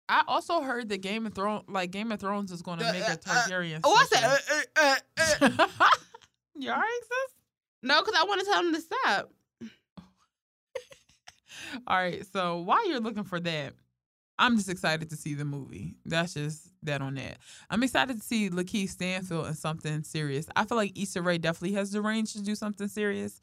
I 0.07 0.23
also 0.25 0.61
heard 0.61 0.87
that 0.87 1.01
Game 1.01 1.25
of 1.25 1.33
Thrones, 1.33 1.65
like 1.67 1.91
Game 1.91 2.13
of 2.13 2.21
Thrones, 2.21 2.53
is 2.53 2.61
going 2.61 2.79
to 2.79 2.87
Uh, 2.87 2.93
make 2.93 3.03
uh, 3.03 3.07
a 3.07 3.11
uh, 3.11 3.15
Targaryen. 3.17 3.81
Oh, 3.83 3.93
I 3.93 4.05
said. 4.05 4.23
Uh, 4.23 4.37
uh, 4.77 4.95
uh, 5.41 5.67
uh. 5.81 5.89
you 6.55 6.69
alright, 6.71 6.87
sis? 7.01 7.35
no, 7.83 7.99
because 8.01 8.15
I 8.17 8.23
want 8.23 8.39
to 8.39 8.45
tell 8.45 8.63
him 8.63 8.73
to 8.73 8.79
stop. 8.79 9.29
All 11.87 11.97
right. 11.97 12.25
So 12.31 12.59
while 12.59 12.87
you're 12.87 12.99
looking 12.99 13.23
for 13.23 13.39
that, 13.39 13.73
I'm 14.39 14.55
just 14.55 14.69
excited 14.69 15.09
to 15.09 15.17
see 15.17 15.33
the 15.33 15.43
movie. 15.43 15.95
That's 16.05 16.33
just 16.33 16.69
that 16.83 17.01
on 17.01 17.15
that. 17.15 17.39
I'm 17.69 17.83
excited 17.83 18.17
to 18.17 18.25
see 18.25 18.49
Lakeith 18.49 18.89
Stanfield 18.89 19.47
in 19.47 19.53
something 19.53 20.03
serious. 20.03 20.47
I 20.55 20.63
feel 20.63 20.77
like 20.77 20.97
Issa 20.97 21.21
Rae 21.21 21.37
definitely 21.37 21.75
has 21.75 21.91
the 21.91 22.01
range 22.01 22.33
to 22.33 22.41
do 22.41 22.55
something 22.55 22.87
serious. 22.87 23.41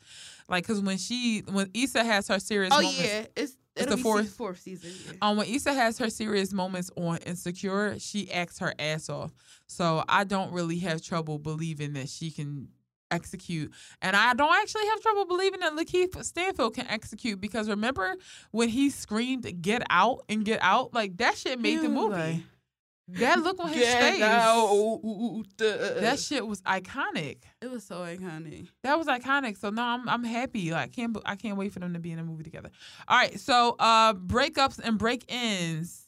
Like, 0.48 0.66
cause 0.66 0.80
when 0.80 0.96
she, 0.96 1.42
when 1.50 1.70
Issa 1.74 2.02
has 2.02 2.28
her 2.28 2.38
serious, 2.38 2.72
Oh 2.72 2.80
moments, 2.80 3.02
yeah, 3.02 3.26
it's 3.36 3.56
it'll 3.76 3.96
the 3.96 4.02
fourth 4.02 4.30
fourth 4.30 4.60
season. 4.60 4.90
Yeah. 5.06 5.18
Um, 5.20 5.36
when 5.36 5.46
Issa 5.48 5.74
has 5.74 5.98
her 5.98 6.08
serious 6.08 6.52
moments 6.52 6.90
on 6.96 7.18
Insecure, 7.18 7.98
she 7.98 8.32
acts 8.32 8.58
her 8.60 8.72
ass 8.78 9.10
off. 9.10 9.32
So 9.66 10.02
I 10.08 10.24
don't 10.24 10.52
really 10.52 10.78
have 10.78 11.02
trouble 11.02 11.38
believing 11.38 11.92
that 11.92 12.08
she 12.08 12.30
can 12.30 12.68
execute. 13.10 13.72
And 14.02 14.16
I 14.16 14.34
don't 14.34 14.54
actually 14.54 14.86
have 14.86 15.00
trouble 15.00 15.26
believing 15.26 15.60
that 15.60 15.72
Lakeith 15.74 16.22
Stanfield 16.24 16.74
can 16.74 16.86
execute 16.88 17.40
because 17.40 17.68
remember 17.68 18.16
when 18.50 18.68
he 18.68 18.90
screamed 18.90 19.62
"Get 19.62 19.82
out" 19.90 20.24
and 20.28 20.44
"Get 20.44 20.60
out"? 20.62 20.94
Like 20.94 21.16
that 21.18 21.36
shit 21.36 21.60
made 21.60 21.82
the 21.82 21.88
movie. 21.88 22.14
like, 22.14 22.42
that 23.08 23.40
look 23.40 23.60
on 23.60 23.68
his 23.68 23.86
face. 23.86 24.20
out. 24.20 25.44
That 25.58 26.18
shit 26.18 26.44
was 26.44 26.60
iconic. 26.62 27.38
it 27.62 27.70
was 27.70 27.84
so 27.84 27.98
iconic. 27.98 28.68
That 28.82 28.98
was 28.98 29.06
iconic. 29.06 29.58
So 29.58 29.70
no, 29.70 29.82
I'm 29.82 30.08
I'm 30.08 30.24
happy. 30.24 30.72
Like 30.72 30.92
can't 30.92 31.16
I 31.24 31.36
can't 31.36 31.56
wait 31.56 31.72
for 31.72 31.78
them 31.78 31.94
to 31.94 32.00
be 32.00 32.10
in 32.10 32.18
a 32.18 32.24
movie 32.24 32.42
together. 32.42 32.70
All 33.06 33.16
right, 33.16 33.38
so 33.38 33.76
uh 33.78 34.14
breakups 34.14 34.80
and 34.82 34.98
break-ins. 34.98 36.02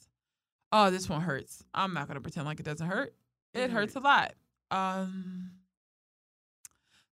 Oh, 0.73 0.91
this 0.91 1.09
one 1.09 1.21
hurts. 1.21 1.65
I'm 1.73 1.95
not 1.95 2.09
gonna 2.09 2.21
pretend 2.21 2.47
like 2.47 2.59
it 2.61 2.65
doesn't 2.67 2.87
hurt. 2.87 3.15
It 3.55 3.61
It 3.61 3.71
hurts 3.71 3.95
a 3.95 4.01
lot. 4.01 4.35
Um 4.73 5.53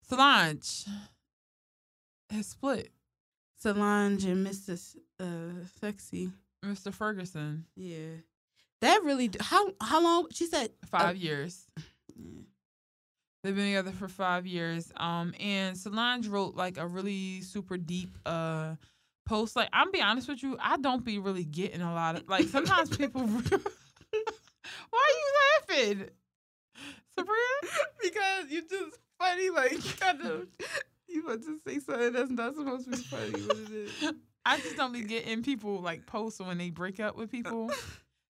Solange 0.09 0.85
has 2.31 2.47
split. 2.47 2.91
Solange 3.59 4.25
and 4.25 4.47
Mr. 4.47 4.97
Uh, 5.19 5.65
Sexy. 5.81 6.31
Mr. 6.65 6.93
Ferguson, 6.93 7.65
Yeah. 7.77 8.17
That 8.81 9.03
really. 9.05 9.31
How 9.41 9.69
how 9.81 10.03
long? 10.03 10.27
She 10.33 10.47
said 10.47 10.71
five 10.91 11.17
years. 11.17 11.67
Yeah. 12.15 12.43
They've 13.43 13.55
been 13.55 13.67
together 13.67 13.93
for 13.93 14.09
five 14.09 14.47
years. 14.47 14.93
Um, 14.97 15.33
and 15.39 15.77
Solange 15.79 16.27
wrote 16.29 16.57
like 16.57 16.77
a 16.79 16.87
really 16.87 17.41
super 17.43 17.77
deep 17.77 18.19
uh 18.27 18.75
post. 19.25 19.55
Like, 19.57 19.69
I'm 19.73 19.93
be 19.93 20.03
honest 20.03 20.29
with 20.29 20.43
you, 20.43 20.57
I 20.61 20.77
don't 20.77 21.05
be 21.05 21.19
really 21.19 21.45
getting 21.45 21.81
a 21.81 21.95
lot 21.95 22.17
of 22.17 22.29
like 22.29 22.47
sometimes 22.49 22.95
people. 22.97 23.23
Why 24.91 24.93
are 24.93 25.79
you 25.79 25.87
laughing, 25.87 26.09
Sabria? 27.17 27.69
because 28.03 28.51
you're 28.51 28.63
just 28.63 28.99
funny. 29.19 29.51
Like 29.51 29.73
you 29.73 29.93
kind 30.01 30.21
of 30.23 30.47
you 31.09 31.27
want 31.27 31.43
to 31.45 31.59
say 31.67 31.79
something 31.79 32.13
that's 32.13 32.31
not 32.31 32.55
supposed 32.55 32.85
to 32.85 32.91
be 32.91 32.97
funny, 32.97 33.45
but 33.47 33.57
it 33.57 33.71
is. 33.71 34.13
I 34.45 34.59
just 34.59 34.77
don't 34.77 34.93
be 34.93 35.03
getting 35.03 35.43
people 35.43 35.81
like 35.81 36.07
posts 36.07 36.41
when 36.41 36.59
they 36.59 36.71
break 36.71 37.01
up 37.01 37.17
with 37.17 37.31
people. 37.31 37.71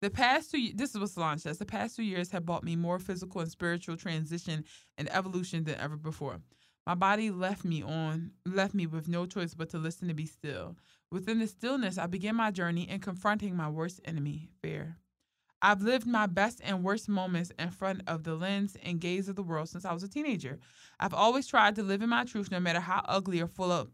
The 0.01 0.11
past 0.11 0.53
two, 0.53 0.71
this 0.77 0.91
is 0.91 1.01
what 1.01 1.11
Solange 1.11 1.41
says. 1.41 1.59
The 1.59 1.65
past 1.65 1.97
two 1.97 2.05
years 2.05 2.31
have 2.31 2.47
brought 2.47 2.63
me 2.63 2.77
more 2.77 3.01
physical 3.01 3.41
and 3.41 3.51
spiritual 3.51 3.97
transition 3.97 4.65
and 4.97 5.13
evolution 5.13 5.65
than 5.65 5.75
ever 5.75 5.97
before. 5.97 6.39
My 6.87 6.95
body 6.95 7.31
left 7.31 7.65
me 7.65 7.83
on, 7.83 8.31
left 8.47 8.75
me 8.75 8.87
with 8.87 9.09
no 9.09 9.27
choice 9.27 9.55
but 9.55 9.71
to 9.71 9.79
listen 9.79 10.07
to 10.07 10.15
be 10.15 10.25
still. 10.25 10.77
Within 11.11 11.41
the 11.41 11.49
stillness, 11.49 11.99
I 11.99 12.07
began 12.07 12.37
my 12.37 12.53
journey 12.53 12.89
in 12.89 13.01
confronting 13.01 13.57
my 13.57 13.69
worst 13.69 14.01
enemy, 14.05 14.51
fear. 14.63 14.99
I've 15.61 15.83
lived 15.83 16.07
my 16.07 16.27
best 16.27 16.61
and 16.63 16.85
worst 16.85 17.09
moments 17.09 17.53
in 17.59 17.71
front 17.71 18.03
of 18.07 18.23
the 18.23 18.35
lens 18.35 18.77
and 18.83 19.01
gaze 19.01 19.29
of 19.29 19.37
the 19.37 19.43
world 19.43 19.69
since 19.69 19.85
I 19.85 19.93
was 19.93 20.05
a 20.05 20.09
teenager. 20.09 20.59
I've 21.01 21.15
always 21.15 21.47
tried 21.47 21.75
to 21.77 21.83
live 21.83 22.01
in 22.03 22.09
my 22.09 22.25
truth, 22.25 22.51
no 22.51 22.61
matter 22.61 22.81
how 22.81 23.03
ugly 23.07 23.41
or 23.41 23.49
full 23.49 23.73
of 23.73 23.91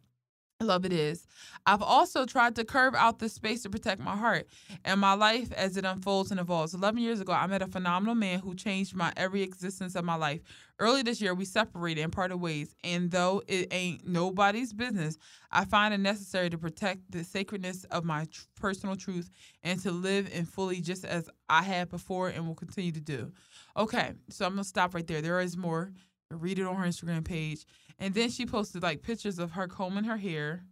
love 0.63 0.85
it 0.85 0.93
is. 0.93 1.27
I've 1.67 1.83
also 1.83 2.27
tried 2.27 2.55
to 2.57 2.65
curve 2.65 2.95
out 2.95 3.19
the 3.19 3.29
space 3.29 3.63
to 3.63 3.71
protect 3.71 4.01
my 4.01 4.17
heart 4.17 4.47
and 4.85 5.01
my 5.01 5.15
life 5.15 5.53
as 5.53 5.77
it 5.77 5.85
unfolds 5.85 6.31
and 6.31 6.39
evolves. 6.39 6.75
11 6.75 7.03
years 7.03 7.21
ago, 7.21 7.33
I 7.33 7.47
met 7.49 7.63
a 7.63 7.67
phenomenal 7.67 8.15
man 8.15 8.39
who 8.39 8.55
changed 8.55 8.95
my 8.95 9.13
every 9.17 9.43
existence 9.43 9.97
of 9.97 10.05
my 10.05 10.15
life. 10.15 10.43
Early 10.79 11.03
this 11.03 11.21
year, 11.21 11.35
we 11.35 11.45
separated 11.45 12.03
and 12.03 12.13
parted 12.13 12.37
ways. 12.37 12.75
And 12.85 13.11
though 13.11 13.43
it 13.49 13.69
ain't 13.73 14.07
nobody's 14.07 14.73
business, 14.73 15.19
I 15.51 15.65
find 15.65 15.93
it 15.93 15.99
necessary 15.99 16.51
to 16.51 16.59
protect 16.59 17.11
the 17.11 17.25
sacredness 17.25 17.85
of 17.85 18.05
my 18.05 18.25
tr- 18.27 18.43
personal 18.57 18.97
truth 18.97 19.31
and 19.63 19.81
to 19.83 19.91
live 19.91 20.31
in 20.33 20.47
fully 20.47 20.81
just 20.81 21.05
as 21.05 21.29
I 21.49 21.63
have 21.63 21.91
before 21.91 22.29
and 22.29 22.47
will 22.47 22.55
continue 22.55 22.93
to 22.93 23.01
do. 23.01 23.33
Okay, 23.77 24.13
so 24.31 24.47
I'm 24.47 24.53
gonna 24.53 24.65
stop 24.65 24.95
right 24.95 25.07
there. 25.07 25.21
There 25.21 25.41
is 25.41 25.57
more. 25.57 25.93
Read 26.31 26.59
it 26.59 26.67
on 26.67 26.77
her 26.77 26.87
Instagram 26.87 27.25
page. 27.25 27.65
And 27.99 28.13
then 28.15 28.31
she 28.31 28.47
posted 28.47 28.83
like 28.83 29.03
pictures 29.03 29.39
of 29.39 29.53
her 29.53 29.69
combing 29.69 30.05
her 30.05 30.17
hair 30.17 30.65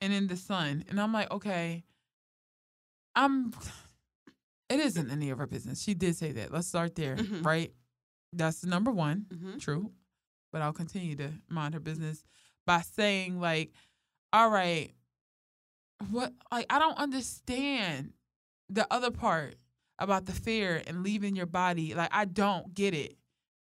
and 0.00 0.12
in 0.12 0.26
the 0.28 0.36
sun. 0.36 0.84
And 0.88 1.00
I'm 1.00 1.12
like, 1.12 1.30
okay, 1.30 1.84
I'm 3.14 3.52
it 4.68 4.80
isn't 4.80 5.10
any 5.10 5.30
of 5.30 5.38
her 5.38 5.46
business. 5.46 5.82
She 5.82 5.94
did 5.94 6.16
say 6.16 6.32
that. 6.32 6.52
Let's 6.52 6.66
start 6.68 6.94
there, 6.94 7.16
Mhm. 7.16 7.44
right? 7.44 7.72
That's 8.32 8.60
the 8.60 8.68
number 8.68 8.90
one. 8.90 9.26
Mm-hmm. 9.32 9.58
True. 9.58 9.92
But 10.52 10.62
I'll 10.62 10.72
continue 10.72 11.16
to 11.16 11.32
mind 11.48 11.74
her 11.74 11.80
business 11.80 12.24
by 12.66 12.80
saying, 12.82 13.40
like, 13.40 13.72
all 14.32 14.50
right, 14.50 14.92
what 16.10 16.32
like 16.52 16.66
I 16.70 16.78
don't 16.78 16.98
understand 16.98 18.12
the 18.68 18.86
other 18.92 19.10
part 19.10 19.54
about 19.98 20.26
the 20.26 20.32
fear 20.32 20.82
and 20.86 21.02
leaving 21.02 21.36
your 21.36 21.46
body. 21.46 21.94
Like 21.94 22.10
I 22.12 22.24
don't 22.26 22.74
get 22.74 22.92
it. 22.94 23.16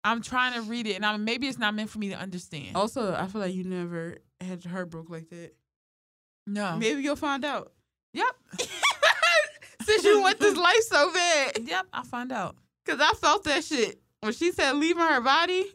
I'm 0.04 0.22
trying 0.22 0.54
to 0.54 0.62
read 0.62 0.86
it 0.86 0.94
and 0.94 1.04
I'm 1.04 1.24
maybe 1.24 1.48
it's 1.48 1.58
not 1.58 1.74
meant 1.74 1.90
for 1.90 1.98
me 1.98 2.08
to 2.10 2.16
understand. 2.16 2.76
Also, 2.76 3.14
I 3.14 3.26
feel 3.26 3.40
like 3.40 3.54
you 3.54 3.64
never 3.64 4.18
had 4.40 4.64
your 4.64 4.72
heart 4.72 4.90
broke 4.90 5.10
like 5.10 5.28
that. 5.30 5.54
no. 6.46 6.76
Maybe 6.76 7.02
you'll 7.02 7.16
find 7.16 7.44
out. 7.44 7.72
Yep. 8.14 8.26
Since 9.82 10.04
you 10.04 10.20
want 10.20 10.38
this 10.38 10.56
life 10.56 10.82
so 10.82 11.12
bad. 11.12 11.58
Yep, 11.66 11.86
I'll 11.92 12.04
find 12.04 12.30
out. 12.32 12.56
Because 12.84 13.00
I 13.00 13.12
felt 13.16 13.44
that 13.44 13.64
shit. 13.64 14.00
When 14.20 14.32
she 14.32 14.52
said 14.52 14.72
leaving 14.76 15.02
her 15.02 15.20
body. 15.20 15.66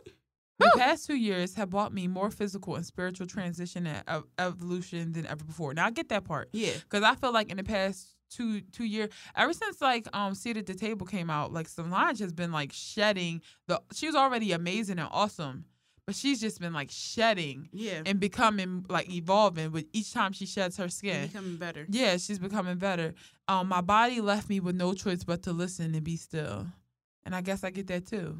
The 0.59 0.71
past 0.77 1.07
two 1.07 1.15
years 1.15 1.55
have 1.55 1.71
brought 1.71 1.93
me 1.93 2.07
more 2.07 2.29
physical 2.31 2.75
and 2.75 2.85
spiritual 2.85 3.27
transition 3.27 3.85
and 3.87 4.01
ev- 4.07 4.23
evolution 4.39 5.11
than 5.11 5.25
ever 5.25 5.43
before. 5.43 5.73
Now 5.73 5.87
I 5.87 5.91
get 5.91 6.07
that 6.09 6.23
part 6.23 6.49
Yeah. 6.53 6.71
because 6.73 7.03
I 7.03 7.15
feel 7.15 7.33
like 7.33 7.49
in 7.49 7.57
the 7.57 7.63
past 7.63 8.12
two 8.35 8.61
two 8.71 8.83
year 8.85 9.09
ever 9.35 9.53
since 9.53 9.81
like 9.81 10.07
um 10.13 10.33
seat 10.33 10.57
at 10.57 10.65
the 10.65 10.73
table 10.73 11.05
came 11.05 11.29
out 11.29 11.53
like 11.53 11.67
solange 11.67 12.19
has 12.19 12.33
been 12.33 12.51
like 12.51 12.71
shedding 12.73 13.41
the 13.67 13.81
she 13.93 14.07
was 14.07 14.15
already 14.15 14.51
amazing 14.51 14.99
and 14.99 15.09
awesome 15.11 15.65
but 16.05 16.15
she's 16.15 16.41
just 16.41 16.59
been 16.59 16.73
like 16.73 16.89
shedding 16.91 17.69
Yeah. 17.71 18.01
and 18.05 18.19
becoming 18.19 18.85
like 18.89 19.09
evolving 19.09 19.71
with 19.71 19.85
each 19.93 20.11
time 20.11 20.33
she 20.33 20.45
sheds 20.45 20.75
her 20.75 20.89
skin. 20.89 21.27
Becoming 21.27 21.55
better. 21.55 21.85
yeah 21.89 22.17
she's 22.17 22.39
becoming 22.39 22.77
better. 22.77 23.13
Um 23.47 23.69
my 23.69 23.79
body 23.81 24.19
left 24.19 24.49
me 24.49 24.59
with 24.59 24.75
no 24.75 24.93
choice 24.93 25.23
but 25.23 25.43
to 25.43 25.53
listen 25.53 25.95
and 25.95 26.03
be 26.03 26.17
still 26.17 26.67
and 27.25 27.33
i 27.33 27.39
guess 27.41 27.63
i 27.63 27.69
get 27.69 27.87
that 27.87 28.05
too. 28.05 28.37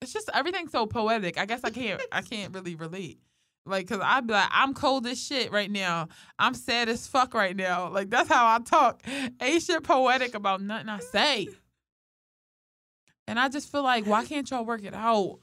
It's 0.00 0.12
just 0.12 0.30
everything's 0.32 0.70
so 0.72 0.86
poetic. 0.86 1.38
I 1.38 1.44
guess 1.44 1.60
i 1.64 1.70
can't 1.70 2.00
i 2.10 2.22
can't 2.22 2.54
really 2.54 2.74
relate 2.74 3.18
like, 3.66 3.88
cause 3.88 4.00
I'd 4.02 4.26
be 4.26 4.32
like, 4.32 4.48
I'm 4.50 4.74
cold 4.74 5.06
as 5.06 5.22
shit 5.22 5.52
right 5.52 5.70
now. 5.70 6.08
I'm 6.38 6.54
sad 6.54 6.88
as 6.88 7.06
fuck 7.06 7.34
right 7.34 7.54
now. 7.54 7.90
Like, 7.90 8.10
that's 8.10 8.28
how 8.28 8.46
I 8.46 8.58
talk. 8.60 9.02
Ain't 9.40 9.62
shit 9.62 9.82
poetic 9.82 10.34
about 10.34 10.62
nothing 10.62 10.88
I 10.88 11.00
say. 11.00 11.48
And 13.26 13.38
I 13.38 13.48
just 13.48 13.70
feel 13.70 13.82
like, 13.82 14.06
why 14.06 14.24
can't 14.24 14.50
y'all 14.50 14.64
work 14.64 14.84
it 14.84 14.94
out? 14.94 15.40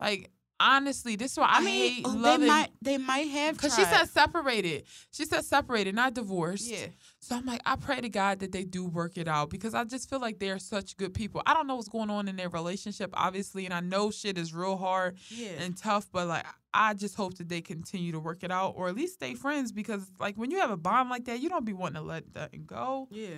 Like, 0.00 0.30
honestly, 0.60 1.16
this 1.16 1.32
is 1.32 1.38
why 1.38 1.48
I, 1.50 1.60
mean, 1.60 1.90
hate 1.92 2.04
oh, 2.06 2.10
loving. 2.10 2.40
they 2.42 2.46
might 2.46 2.68
they 2.82 2.98
might 2.98 3.28
have 3.28 3.56
Cause 3.58 3.74
she 3.74 3.82
said 3.84 4.04
separated. 4.06 4.84
She 5.10 5.24
said 5.24 5.44
separated, 5.44 5.94
not 5.94 6.14
divorced. 6.14 6.70
yeah. 6.70 6.86
So 7.18 7.36
I'm 7.36 7.44
like, 7.44 7.60
I 7.66 7.76
pray 7.76 8.00
to 8.00 8.08
God 8.08 8.38
that 8.40 8.52
they 8.52 8.64
do 8.64 8.86
work 8.86 9.18
it 9.18 9.28
out 9.28 9.50
because 9.50 9.74
I 9.74 9.84
just 9.84 10.08
feel 10.08 10.20
like 10.20 10.38
they're 10.38 10.58
such 10.58 10.96
good 10.96 11.12
people. 11.14 11.42
I 11.46 11.52
don't 11.54 11.66
know 11.66 11.76
what's 11.76 11.88
going 11.88 12.08
on 12.10 12.28
in 12.28 12.36
their 12.36 12.48
relationship, 12.48 13.10
obviously, 13.14 13.64
and 13.66 13.74
I 13.74 13.80
know 13.80 14.10
shit 14.10 14.38
is 14.38 14.54
real 14.54 14.76
hard 14.76 15.16
Yeah. 15.28 15.50
and 15.60 15.76
tough, 15.76 16.06
but 16.12 16.28
like 16.28 16.46
I 16.72 16.94
just 16.94 17.16
hope 17.16 17.36
that 17.38 17.48
they 17.48 17.60
continue 17.60 18.12
to 18.12 18.20
work 18.20 18.42
it 18.44 18.50
out 18.52 18.74
or 18.76 18.88
at 18.88 18.94
least 18.94 19.14
stay 19.14 19.34
friends 19.34 19.72
because 19.72 20.06
like 20.20 20.36
when 20.36 20.50
you 20.50 20.60
have 20.60 20.70
a 20.70 20.76
bond 20.76 21.10
like 21.10 21.24
that, 21.24 21.40
you 21.40 21.48
don't 21.48 21.64
be 21.64 21.72
wanting 21.72 21.96
to 22.00 22.06
let 22.06 22.32
that 22.34 22.66
go. 22.66 23.08
yeah. 23.10 23.28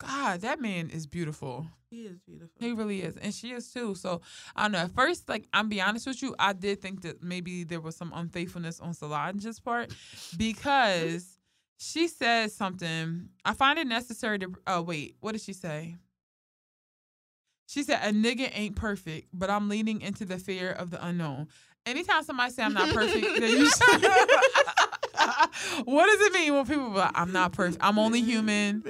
God, 0.00 0.40
that 0.40 0.60
man 0.60 0.90
is 0.90 1.06
beautiful. 1.06 1.66
He 1.90 2.02
is 2.02 2.18
beautiful. 2.20 2.54
He 2.58 2.72
really 2.72 3.02
is. 3.02 3.16
And 3.16 3.34
she 3.34 3.50
is 3.50 3.70
too. 3.72 3.94
So 3.94 4.22
I 4.56 4.62
don't 4.62 4.72
know. 4.72 4.78
At 4.78 4.92
first, 4.92 5.28
like 5.28 5.46
I'm 5.52 5.68
be 5.68 5.80
honest 5.80 6.06
with 6.06 6.22
you, 6.22 6.34
I 6.38 6.52
did 6.52 6.80
think 6.80 7.02
that 7.02 7.22
maybe 7.22 7.64
there 7.64 7.80
was 7.80 7.96
some 7.96 8.12
unfaithfulness 8.14 8.80
on 8.80 8.94
Solange's 8.94 9.60
part 9.60 9.92
because 10.36 11.38
she 11.78 12.08
said 12.08 12.50
something. 12.52 13.28
I 13.44 13.52
find 13.52 13.78
it 13.78 13.86
necessary 13.86 14.38
to 14.38 14.52
oh 14.66 14.82
wait, 14.82 15.16
what 15.20 15.32
did 15.32 15.42
she 15.42 15.52
say? 15.52 15.96
She 17.66 17.82
said 17.82 18.00
a 18.02 18.12
nigga 18.12 18.50
ain't 18.52 18.74
perfect, 18.76 19.28
but 19.32 19.50
I'm 19.50 19.68
leaning 19.68 20.00
into 20.00 20.24
the 20.24 20.38
fear 20.38 20.72
of 20.72 20.90
the 20.90 21.04
unknown. 21.06 21.48
Anytime 21.86 22.22
somebody 22.22 22.52
say 22.52 22.62
I'm 22.62 22.74
not 22.74 22.90
perfect, 22.90 23.26
then 23.40 23.50
you 23.50 23.70
should 23.70 24.02
What 25.84 26.06
does 26.06 26.20
it 26.26 26.32
mean 26.32 26.54
when 26.54 26.66
people 26.66 26.90
like, 26.90 27.10
I'm 27.14 27.32
not 27.32 27.52
perfect? 27.52 27.82
I'm 27.82 27.98
only 27.98 28.22
human. 28.22 28.82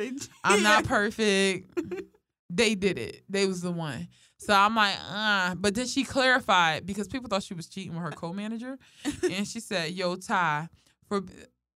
I'm 0.45 0.63
not 0.63 0.85
perfect. 0.85 1.79
they 2.51 2.75
did 2.75 2.99
it. 2.99 3.23
They 3.29 3.47
was 3.47 3.63
the 3.63 3.71
one. 3.71 4.09
So 4.39 4.55
I'm 4.55 4.75
like, 4.75 4.97
uh. 5.13 5.55
But 5.55 5.75
then 5.75 5.87
she 5.87 6.05
clarified 6.05 6.87
because 6.87 7.09
people 7.09 7.29
thought 7.29 7.43
she 7.43 7.55
was 7.55 7.69
cheating 7.69 7.95
with 7.95 8.03
her 8.03 8.11
co-manager, 8.11 8.79
and 9.23 9.47
she 9.47 9.61
said, 9.61 9.93
"Yo, 9.93 10.17
Ty, 10.17 10.69
for 11.09 11.23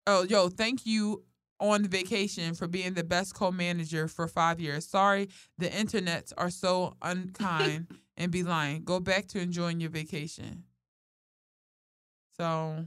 oh, 0.08 0.24
yo, 0.24 0.50
thank 0.50 0.86
you 0.86 1.24
on 1.60 1.86
vacation 1.86 2.54
for 2.54 2.68
being 2.68 2.94
the 2.94 3.04
best 3.04 3.36
co-manager 3.36 4.08
for 4.08 4.28
five 4.28 4.60
years. 4.60 4.88
Sorry, 4.88 5.30
the 5.58 5.68
internets 5.68 6.32
are 6.38 6.50
so 6.50 6.96
unkind 7.02 7.88
and 8.18 8.32
be 8.32 8.44
lying. 8.44 8.84
Go 8.84 9.00
back 9.00 9.28
to 9.30 9.40
enjoying 9.40 9.80
your 9.80 9.90
vacation." 9.90 10.64
So. 12.38 12.86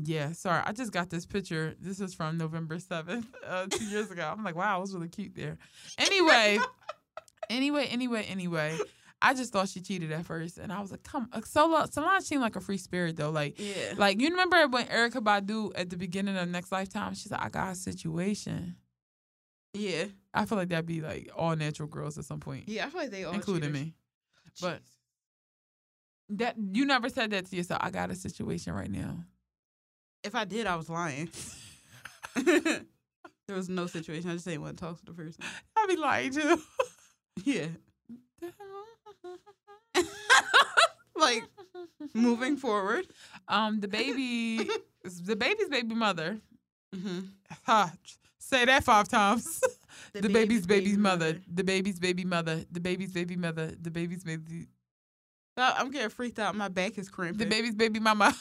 Yeah, 0.00 0.32
sorry. 0.32 0.62
I 0.64 0.72
just 0.72 0.92
got 0.92 1.10
this 1.10 1.26
picture. 1.26 1.74
This 1.80 2.00
is 2.00 2.14
from 2.14 2.38
November 2.38 2.76
7th, 2.76 3.24
uh, 3.46 3.66
two 3.66 3.84
years 3.86 4.10
ago. 4.10 4.32
I'm 4.36 4.44
like, 4.44 4.54
wow, 4.54 4.78
it 4.78 4.80
was 4.82 4.94
really 4.94 5.08
cute 5.08 5.34
there. 5.34 5.58
Anyway, 5.98 6.58
anyway, 7.50 7.86
anyway, 7.86 8.24
anyway. 8.28 8.78
I 9.20 9.34
just 9.34 9.52
thought 9.52 9.68
she 9.68 9.80
cheated 9.80 10.12
at 10.12 10.24
first, 10.24 10.58
and 10.58 10.72
I 10.72 10.80
was 10.80 10.92
like, 10.92 11.02
"Come, 11.02 11.28
uh, 11.32 11.40
Sola, 11.44 11.88
Solange 11.90 12.22
seemed 12.22 12.40
like 12.42 12.54
a 12.54 12.60
free 12.60 12.78
spirit 12.78 13.16
though. 13.16 13.30
Like, 13.30 13.58
Yeah. 13.58 13.94
like 13.96 14.20
you 14.20 14.28
remember 14.30 14.68
when 14.68 14.86
Erykah 14.86 15.14
Badu 15.24 15.72
at 15.74 15.90
the 15.90 15.96
beginning 15.96 16.36
of 16.36 16.48
Next 16.48 16.70
Lifetime, 16.70 17.14
she's 17.14 17.32
like, 17.32 17.42
"I 17.42 17.48
got 17.48 17.72
a 17.72 17.74
situation." 17.74 18.76
Yeah. 19.74 20.04
I 20.32 20.44
feel 20.44 20.56
like 20.56 20.68
that'd 20.68 20.86
be 20.86 21.00
like 21.00 21.30
all 21.36 21.56
natural 21.56 21.88
girls 21.88 22.16
at 22.16 22.26
some 22.26 22.38
point, 22.38 22.68
Yeah. 22.68 22.86
I 22.86 22.90
feel 22.90 23.00
like 23.00 23.10
they 23.10 23.24
all 23.24 23.34
including 23.34 23.70
cheaters. 23.72 23.86
me. 23.86 23.94
But 24.60 24.82
that 26.30 26.56
you 26.72 26.84
never 26.84 27.08
said 27.08 27.30
that 27.30 27.46
to 27.46 27.56
yourself. 27.56 27.80
I 27.82 27.90
got 27.90 28.10
a 28.10 28.14
situation 28.14 28.72
right 28.74 28.90
now. 28.90 29.16
If 30.22 30.34
I 30.34 30.44
did, 30.44 30.66
I 30.66 30.76
was 30.76 30.90
lying. 30.90 31.30
there 32.44 32.82
was 33.48 33.68
no 33.68 33.86
situation. 33.86 34.30
I 34.30 34.34
just 34.34 34.44
didn't 34.44 34.62
want 34.62 34.76
to 34.76 34.84
talk 34.84 34.98
to 34.98 35.06
the 35.06 35.12
person. 35.12 35.42
I'd 35.76 35.86
be 35.88 35.96
lying 35.96 36.32
too. 36.32 36.60
Yeah. 37.44 37.66
like 41.16 41.44
moving 42.14 42.56
forward. 42.56 43.06
Um, 43.48 43.80
the 43.80 43.88
baby, 43.88 44.68
the 45.24 45.36
baby's 45.36 45.68
baby 45.68 45.94
mother. 45.94 46.38
Mm-hmm. 46.94 47.20
Ha, 47.66 47.92
say 48.38 48.64
that 48.64 48.84
five 48.84 49.08
times. 49.08 49.62
The, 50.12 50.28
baby's 50.28 50.66
baby's 50.66 50.96
mother. 50.96 51.38
The 51.52 51.64
baby's 51.64 51.98
baby 51.98 52.24
mother. 52.24 52.64
The 52.70 52.80
baby's 52.80 53.12
baby 53.12 53.36
mother. 53.36 53.72
The 53.80 53.90
baby's 53.90 54.24
baby. 54.24 54.68
I'm 55.62 55.90
getting 55.90 56.08
freaked 56.10 56.38
out. 56.38 56.54
My 56.54 56.68
back 56.68 56.98
is 56.98 57.08
cramping. 57.08 57.38
The 57.38 57.46
baby's 57.46 57.74
baby 57.74 58.00
mama. 58.00 58.34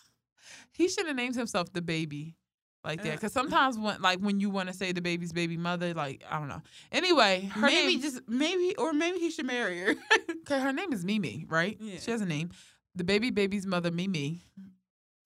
he 0.72 0.88
should 0.88 1.06
have 1.06 1.16
named 1.16 1.34
himself 1.34 1.72
the 1.72 1.82
baby, 1.82 2.36
like 2.84 3.02
that. 3.02 3.08
Uh, 3.10 3.14
Because 3.14 3.32
sometimes 3.32 3.78
when, 3.78 4.00
like, 4.00 4.20
when 4.20 4.40
you 4.40 4.50
want 4.50 4.68
to 4.68 4.74
say 4.74 4.92
the 4.92 5.00
baby's 5.00 5.32
baby 5.32 5.56
mother, 5.56 5.94
like, 5.94 6.22
I 6.30 6.38
don't 6.38 6.48
know. 6.48 6.62
Anyway, 6.92 7.50
her 7.52 7.60
maybe 7.62 7.94
name, 7.94 8.00
just 8.02 8.20
maybe 8.28 8.74
or 8.76 8.92
maybe 8.92 9.18
he 9.18 9.30
should 9.30 9.46
marry 9.46 9.78
her. 9.80 9.94
okay, 10.30 10.60
her 10.60 10.72
name 10.72 10.92
is 10.92 11.04
Mimi, 11.04 11.44
right? 11.48 11.76
Yeah. 11.80 11.98
She 11.98 12.10
has 12.10 12.20
a 12.20 12.26
name. 12.26 12.50
The 12.94 13.04
baby 13.04 13.30
baby's 13.30 13.66
mother, 13.66 13.90
Mimi. 13.90 14.40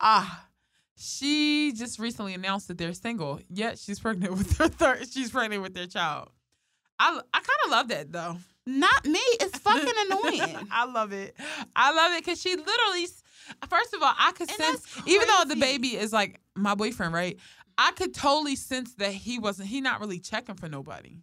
Ah, 0.01 0.47
she 0.97 1.73
just 1.73 1.99
recently 1.99 2.35
announced 2.35 2.69
that 2.69 2.79
they're 2.79 2.93
single. 2.93 3.41
Yet 3.49 3.79
she's 3.79 4.01
pregnant 4.01 4.33
with 4.39 4.57
her 4.59 4.69
third. 4.69 5.07
She's 5.11 5.31
pregnant 5.31 5.63
with 5.63 5.75
their 5.75 5.87
child. 5.87 6.29
I 6.99 7.21
I 7.33 7.39
kind 7.41 7.59
of 7.65 7.71
love 7.71 7.89
that 7.89 8.13
though. 8.13 8.37
Not 8.67 9.05
me. 9.05 9.21
It's 9.41 9.59
fucking 9.59 9.93
annoying. 10.07 10.69
I 10.73 10.85
love 10.87 11.13
it. 11.13 11.35
I 11.75 11.93
love 11.93 12.13
it 12.13 12.25
because 12.25 12.41
she 12.41 12.51
literally. 12.57 13.07
First 13.69 13.93
of 13.93 14.03
all, 14.03 14.15
I 14.17 14.33
could 14.33 14.49
And 14.49 14.57
sense, 14.57 15.03
even 15.07 15.27
though 15.27 15.45
the 15.49 15.57
baby 15.57 15.97
is 15.97 16.13
like 16.13 16.41
my 16.55 16.75
boyfriend, 16.75 17.13
right? 17.13 17.39
I 17.77 17.91
could 17.93 18.15
totally 18.15 18.55
sense 18.57 18.95
that 18.95 19.13
he 19.13 19.39
wasn't. 19.39 19.69
He 19.69 19.81
not 19.81 20.01
really 20.01 20.21
checking 20.21 20.55
for 20.55 20.69
nobody. 20.69 21.19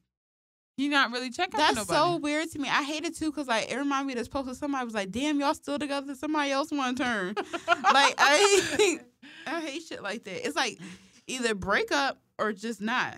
He 0.75 0.87
not 0.87 1.11
really 1.11 1.29
checking 1.29 1.53
for 1.59 1.59
nobody. 1.59 1.75
That's 1.75 1.89
so 1.89 2.17
weird 2.17 2.51
to 2.51 2.59
me. 2.59 2.69
I 2.69 2.83
hate 2.83 3.05
it 3.05 3.15
too 3.17 3.31
because 3.31 3.47
like 3.47 3.71
it 3.71 3.77
reminded 3.77 4.07
me 4.07 4.13
of 4.13 4.19
this 4.19 4.27
post 4.27 4.45
where 4.47 4.55
somebody 4.55 4.85
was 4.85 4.93
like, 4.93 5.11
"Damn, 5.11 5.39
y'all 5.39 5.53
still 5.53 5.79
together? 5.79 6.15
Somebody 6.15 6.51
else 6.51 6.71
want 6.71 6.97
to 6.97 7.03
turn." 7.03 7.35
like 7.67 8.15
I 8.17 8.75
hate, 8.77 9.01
I 9.47 9.61
hate 9.61 9.83
shit 9.83 10.01
like 10.01 10.23
that. 10.25 10.45
It's 10.45 10.55
like 10.55 10.79
either 11.27 11.55
break 11.55 11.91
up 11.91 12.21
or 12.37 12.53
just 12.53 12.81
not. 12.81 13.17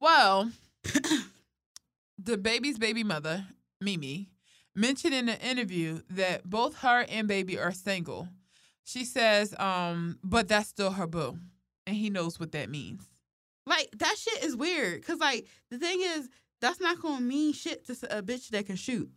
Well, 0.00 0.50
the 2.22 2.36
baby's 2.36 2.78
baby 2.78 3.02
mother, 3.04 3.46
Mimi, 3.80 4.28
mentioned 4.74 5.14
in 5.14 5.28
an 5.28 5.38
interview 5.38 6.00
that 6.10 6.48
both 6.48 6.76
her 6.78 7.06
and 7.08 7.26
baby 7.28 7.58
are 7.58 7.72
single. 7.72 8.28
She 8.84 9.04
says, 9.04 9.54
um, 9.58 10.18
but 10.22 10.48
that's 10.48 10.68
still 10.68 10.92
her 10.92 11.06
boo. 11.06 11.38
And 11.86 11.96
he 11.96 12.10
knows 12.10 12.38
what 12.38 12.52
that 12.52 12.68
means. 12.70 13.06
Like 13.66 13.88
that 13.98 14.16
shit 14.18 14.44
is 14.44 14.56
weird 14.56 15.00
because 15.00 15.20
like 15.20 15.46
the 15.70 15.78
thing 15.78 16.00
is 16.02 16.28
that's 16.60 16.80
not 16.80 17.00
gonna 17.00 17.20
mean 17.20 17.52
shit 17.52 17.86
to 17.86 17.92
a 18.16 18.22
bitch 18.22 18.48
that 18.48 18.66
can 18.66 18.76
shoot. 18.76 19.10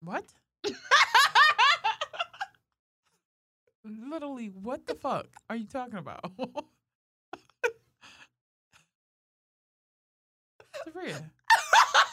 What? 0.00 0.24
Literally, 3.84 4.46
what 4.46 4.86
the 4.86 4.94
fuck 4.94 5.26
are 5.50 5.56
you 5.56 5.66
talking 5.66 5.98
about? 5.98 6.32
Sabria. 10.86 11.30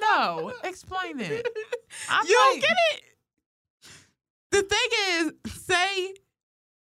No, 0.00 0.52
explain 0.64 1.20
it. 1.20 1.46
I'm 2.08 2.26
you 2.26 2.34
don't 2.34 2.60
get 2.60 2.76
it. 2.92 3.02
The 4.50 4.62
thing 4.62 5.32
is, 5.46 5.52
say 5.52 6.14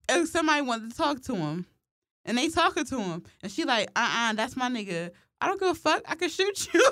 if 0.08 0.28
somebody 0.28 0.62
wanted 0.62 0.90
to 0.90 0.96
talk 0.96 1.22
to 1.22 1.36
him 1.36 1.66
and 2.24 2.36
they 2.38 2.48
talking 2.48 2.84
to 2.86 3.00
him 3.00 3.22
and 3.42 3.52
she 3.52 3.64
like, 3.64 3.88
uh 3.96 4.30
uh 4.30 4.32
that's 4.34 4.56
my 4.56 4.68
nigga. 4.68 5.10
I 5.40 5.46
don't 5.46 5.58
give 5.60 5.68
a 5.70 5.74
fuck. 5.74 6.02
I 6.06 6.14
can 6.14 6.28
shoot 6.28 6.72
you. 6.72 6.80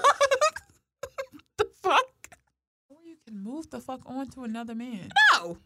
the 1.58 1.66
fuck? 1.82 2.04
Or 2.88 2.98
you 3.04 3.16
can 3.26 3.42
move 3.42 3.70
the 3.70 3.80
fuck 3.80 4.00
on 4.06 4.28
to 4.30 4.44
another 4.44 4.74
man. 4.74 5.10
No. 5.34 5.58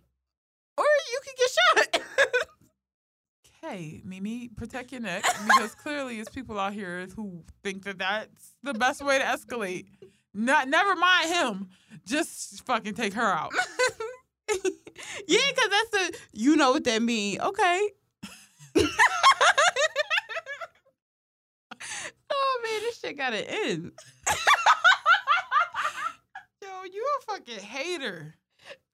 Or 0.77 0.85
you 0.85 1.21
can 1.25 1.35
get 1.37 1.95
shot. 1.95 2.03
Okay, 3.65 4.03
Mimi, 4.05 4.49
protect 4.49 4.93
your 4.93 5.01
neck 5.01 5.25
because 5.47 5.75
clearly 5.75 6.21
it's 6.21 6.29
people 6.29 6.61
out 6.61 6.75
here 6.75 7.07
who 7.17 7.43
think 7.63 7.85
that 7.85 7.97
that's 7.97 8.53
the 8.63 8.75
best 8.75 9.03
way 9.03 9.19
to 9.19 9.25
escalate. 9.25 9.87
Not, 10.35 10.69
never 10.69 10.97
mind 10.97 11.31
him. 11.31 11.69
Just 12.07 12.67
fucking 12.67 12.95
take 12.95 13.15
her 13.15 13.23
out. 13.23 13.53
yeah, 15.29 15.39
because 15.49 15.71
that's 15.71 15.91
the, 15.91 16.19
you 16.33 16.57
know 16.57 16.73
what 16.73 16.85
that 16.85 17.03
mean. 17.03 17.41
Okay. 17.41 17.89
Oh 22.31 22.61
man, 22.63 22.81
this 22.81 22.99
shit 22.99 23.17
gotta 23.17 23.49
end. 23.49 23.93
Yo, 26.63 26.69
you 26.93 27.07
a 27.19 27.23
fucking 27.33 27.61
hater. 27.61 28.35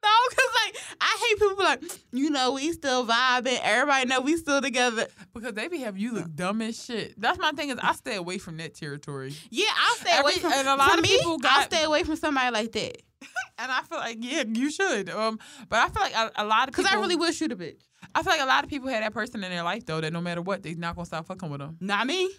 No, 0.02 0.08
cause 0.30 0.54
like 0.64 0.96
I 1.00 1.26
hate 1.28 1.38
people 1.38 1.64
like 1.64 1.82
you 2.12 2.30
know 2.30 2.52
we 2.52 2.72
still 2.72 3.06
vibing. 3.06 3.58
Everybody 3.62 4.06
know 4.06 4.20
we 4.22 4.36
still 4.38 4.62
together. 4.62 5.06
Because 5.34 5.52
they 5.54 5.68
be 5.68 5.78
having 5.78 6.00
you 6.00 6.12
look 6.14 6.34
dumb 6.34 6.62
as 6.62 6.82
shit. 6.82 7.20
That's 7.20 7.38
my 7.38 7.50
thing 7.52 7.68
is 7.70 7.78
I 7.82 7.92
stay 7.92 8.16
away 8.16 8.38
from 8.38 8.56
that 8.58 8.74
territory. 8.74 9.34
Yeah, 9.50 9.66
I'll 9.78 9.96
stay 9.96 10.10
Every- 10.12 10.32
away 10.32 10.40
from. 10.40 10.52
and 10.52 10.68
a 10.68 10.76
lot 10.76 10.96
of 10.98 11.02
me, 11.02 11.08
people 11.18 11.38
I'll 11.44 11.64
stay 11.64 11.84
away 11.84 12.02
from 12.04 12.16
somebody 12.16 12.50
like 12.52 12.72
that. 12.72 12.96
And 13.58 13.70
I 13.70 13.82
feel 13.82 13.98
like, 13.98 14.16
yeah, 14.20 14.44
you 14.48 14.70
should. 14.70 15.10
Um, 15.10 15.38
but 15.68 15.80
I 15.80 15.88
feel 15.90 16.02
like 16.02 16.14
a, 16.14 16.42
a 16.42 16.46
lot 16.46 16.68
of 16.70 16.74
Cause 16.74 16.86
people 16.86 16.98
I 16.98 17.00
really 17.02 17.16
would 17.16 17.34
shoot 17.34 17.52
a 17.52 17.56
bitch. 17.56 17.82
I 18.14 18.22
feel 18.22 18.32
like 18.32 18.40
a 18.40 18.46
lot 18.46 18.64
of 18.64 18.70
people 18.70 18.88
had 18.88 19.02
that 19.02 19.12
person 19.12 19.44
in 19.44 19.50
their 19.50 19.62
life 19.62 19.84
though 19.84 20.00
that 20.00 20.14
no 20.14 20.22
matter 20.22 20.40
what, 20.40 20.62
they 20.62 20.72
not 20.74 20.96
gonna 20.96 21.04
stop 21.04 21.26
fucking 21.26 21.50
with 21.50 21.60
them. 21.60 21.76
Not 21.78 22.06
me. 22.06 22.30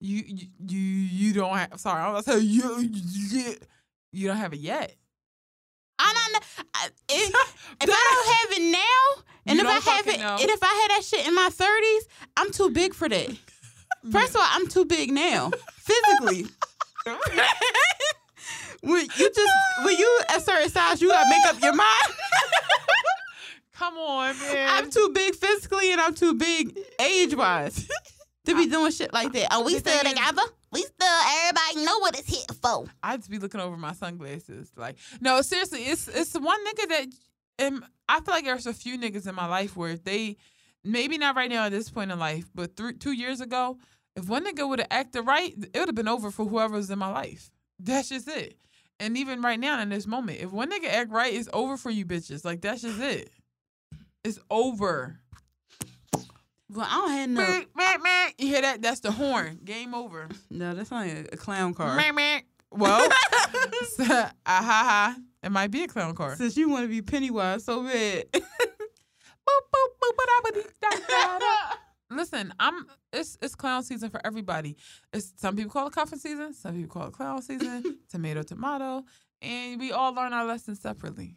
You 0.00 0.24
you 0.26 0.46
you, 0.66 0.78
you 0.80 1.32
don't 1.32 1.56
have 1.56 1.78
sorry, 1.78 2.02
I 2.02 2.10
was 2.10 2.24
gonna 2.26 2.40
say 2.40 2.44
you 2.44 2.80
you, 2.80 3.54
you 4.10 4.26
don't 4.28 4.36
have 4.36 4.52
it 4.52 4.58
yet. 4.58 4.96
I'm 5.98 6.32
not. 6.32 6.42
I, 6.74 6.86
if, 7.08 7.28
if 7.82 7.90
I 7.90 8.08
don't 8.10 8.28
have 8.36 8.58
it 8.58 8.72
now, 8.72 9.22
and 9.46 9.58
You 9.58 9.64
if 9.68 9.88
I 9.88 9.90
have 9.96 10.06
it, 10.08 10.20
know. 10.20 10.36
and 10.40 10.50
if 10.50 10.62
I 10.62 10.66
had 10.66 10.90
that 10.96 11.04
shit 11.04 11.26
in 11.26 11.34
my 11.34 11.48
thirties, 11.50 12.08
I'm 12.36 12.50
too 12.52 12.70
big 12.70 12.94
for 12.94 13.08
that. 13.08 13.30
First 14.10 14.30
of 14.30 14.36
all, 14.36 14.46
I'm 14.50 14.68
too 14.68 14.84
big 14.84 15.10
now, 15.12 15.50
physically. 15.76 16.46
when 18.82 19.00
you 19.16 19.30
just 19.30 19.52
when 19.84 19.96
you 19.96 20.20
a 20.34 20.40
certain 20.40 20.68
size, 20.70 21.00
you 21.00 21.08
gotta 21.08 21.28
make 21.30 21.46
up 21.54 21.62
your 21.62 21.74
mind. 21.74 22.12
Come 23.74 23.96
on, 23.98 24.38
man. 24.38 24.68
I'm 24.70 24.90
too 24.90 25.10
big 25.14 25.34
physically, 25.34 25.92
and 25.92 26.00
I'm 26.00 26.14
too 26.14 26.34
big 26.34 26.78
age 27.00 27.34
wise 27.34 27.88
to 28.46 28.54
be 28.54 28.66
doing 28.68 28.92
shit 28.92 29.12
like 29.12 29.32
that. 29.32 29.52
Are 29.52 29.62
we 29.64 29.78
still 29.78 29.98
together? 30.02 30.42
We 30.74 30.82
still. 30.82 31.08
Everybody 31.46 31.86
know 31.86 31.98
what 32.00 32.18
it's 32.18 32.28
here 32.28 32.56
for. 32.60 32.86
I 33.00 33.16
just 33.16 33.30
be 33.30 33.38
looking 33.38 33.60
over 33.60 33.76
my 33.76 33.92
sunglasses. 33.92 34.72
Like, 34.76 34.96
no, 35.20 35.40
seriously, 35.40 35.84
it's 35.84 36.08
it's 36.08 36.34
one 36.34 36.58
nigga 36.66 36.88
that 36.88 37.66
um, 37.66 37.84
I 38.08 38.20
feel 38.20 38.34
like 38.34 38.44
there's 38.44 38.66
a 38.66 38.74
few 38.74 38.98
niggas 38.98 39.28
in 39.28 39.36
my 39.36 39.46
life 39.46 39.76
where 39.76 39.90
if 39.90 40.02
they 40.02 40.36
maybe 40.82 41.16
not 41.16 41.36
right 41.36 41.48
now 41.48 41.66
at 41.66 41.70
this 41.70 41.90
point 41.90 42.10
in 42.10 42.18
life, 42.18 42.46
but 42.56 42.76
two 42.98 43.12
years 43.12 43.40
ago, 43.40 43.78
if 44.16 44.28
one 44.28 44.44
nigga 44.44 44.68
would 44.68 44.80
have 44.80 44.88
acted 44.90 45.24
right, 45.24 45.54
it 45.56 45.78
would 45.78 45.88
have 45.88 45.94
been 45.94 46.08
over 46.08 46.32
for 46.32 46.44
whoever's 46.44 46.90
in 46.90 46.98
my 46.98 47.10
life. 47.10 47.52
That's 47.78 48.08
just 48.08 48.26
it. 48.26 48.56
And 48.98 49.16
even 49.16 49.42
right 49.42 49.60
now 49.60 49.80
in 49.80 49.90
this 49.90 50.08
moment, 50.08 50.40
if 50.40 50.50
one 50.50 50.72
nigga 50.72 50.88
act 50.88 51.10
right, 51.12 51.32
it's 51.32 51.48
over 51.52 51.76
for 51.76 51.90
you 51.90 52.04
bitches. 52.04 52.44
Like 52.44 52.60
that's 52.62 52.82
just 52.82 53.00
it. 53.00 53.30
It's 54.24 54.40
over. 54.50 55.20
Well, 56.74 56.86
I 56.90 56.96
don't 56.96 57.10
have 57.12 57.30
no. 57.30 58.32
You 58.36 58.48
hear 58.48 58.62
that? 58.62 58.82
That's 58.82 58.98
the 58.98 59.12
horn. 59.12 59.60
Game 59.64 59.94
over. 59.94 60.28
No, 60.50 60.74
that's 60.74 60.90
not 60.90 61.06
a, 61.06 61.20
a 61.32 61.36
clown 61.36 61.72
car. 61.72 61.94
Meh, 61.94 62.10
meh. 62.10 62.40
Well, 62.72 63.08
ah 64.00 64.32
ha 64.44 64.62
ha. 64.64 65.16
It 65.44 65.52
might 65.52 65.70
be 65.70 65.84
a 65.84 65.88
clown 65.88 66.16
car. 66.16 66.34
Since 66.34 66.56
you 66.56 66.68
want 66.68 66.84
to 66.84 66.88
be 66.88 67.00
Pennywise 67.00 67.64
so 67.64 67.84
bad. 67.84 68.24
Boop, 68.32 69.60
boop, 69.74 69.90
boop, 70.00 70.16
ba-da-ba-dee, 70.16 70.68
da, 70.80 70.88
da, 71.06 71.38
da. 71.38 71.76
Listen, 72.16 72.54
I'm 72.58 72.86
it's 73.12 73.36
it's 73.42 73.54
clown 73.54 73.82
season 73.82 74.08
for 74.08 74.18
everybody. 74.24 74.74
It's 75.12 75.34
some 75.36 75.54
people 75.54 75.70
call 75.70 75.88
it 75.88 75.92
cuffing 75.92 76.18
season, 76.18 76.54
some 76.54 76.74
people 76.74 76.88
call 76.88 77.08
it 77.08 77.12
clown 77.12 77.42
season, 77.42 77.98
tomato 78.08 78.42
tomato, 78.42 79.04
and 79.42 79.78
we 79.78 79.92
all 79.92 80.14
learn 80.14 80.32
our 80.32 80.46
lessons 80.46 80.80
separately. 80.80 81.36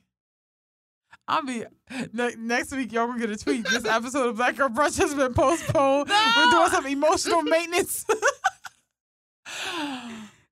I'll 1.28 1.43
be 1.43 1.65
ne- 2.13 2.36
next 2.38 2.71
week. 2.71 2.91
Y'all 2.93 3.07
gonna 3.07 3.19
get 3.19 3.30
a 3.30 3.36
tweet. 3.38 3.67
This 3.69 3.86
episode 3.86 4.30
of 4.30 4.38
Black 4.38 4.55
Girl 4.55 4.69
Brunch 4.69 4.97
has 4.99 5.13
been 5.13 5.34
postponed. 5.34 6.09
We're 6.38 6.51
doing 6.51 6.69
some 6.69 6.86
emotional 6.88 7.41
maintenance. 7.43 8.05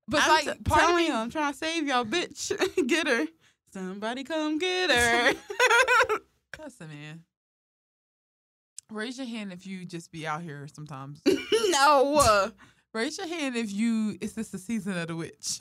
but 0.08 0.22
I'm 0.22 0.30
like 0.30 0.44
t- 0.46 0.64
part 0.64 0.90
of 0.90 0.96
me, 0.98 1.10
I'm 1.12 1.30
trying 1.30 1.54
to 1.54 1.58
save 1.58 1.88
y'all, 1.88 2.04
bitch. 2.06 2.52
get 2.88 3.08
her. 3.08 3.26
Somebody 3.74 4.24
come 4.24 4.58
get 4.58 4.92
her. 4.92 5.34
listen, 6.64 6.88
man. 6.90 7.24
Raise 8.92 9.18
your 9.18 9.28
hand 9.28 9.52
if 9.52 9.66
you 9.66 9.84
just 9.86 10.12
be 10.12 10.28
out 10.28 10.42
here 10.44 10.68
sometimes. 10.74 11.22
no. 11.26 12.52
Raise 12.94 13.18
your 13.18 13.28
hand 13.28 13.56
if 13.56 13.72
you. 13.72 14.16
Is 14.22 14.34
this 14.34 14.50
the 14.50 14.58
season 14.60 14.98
of 14.98 15.08
the 15.08 15.16
witch? 15.16 15.60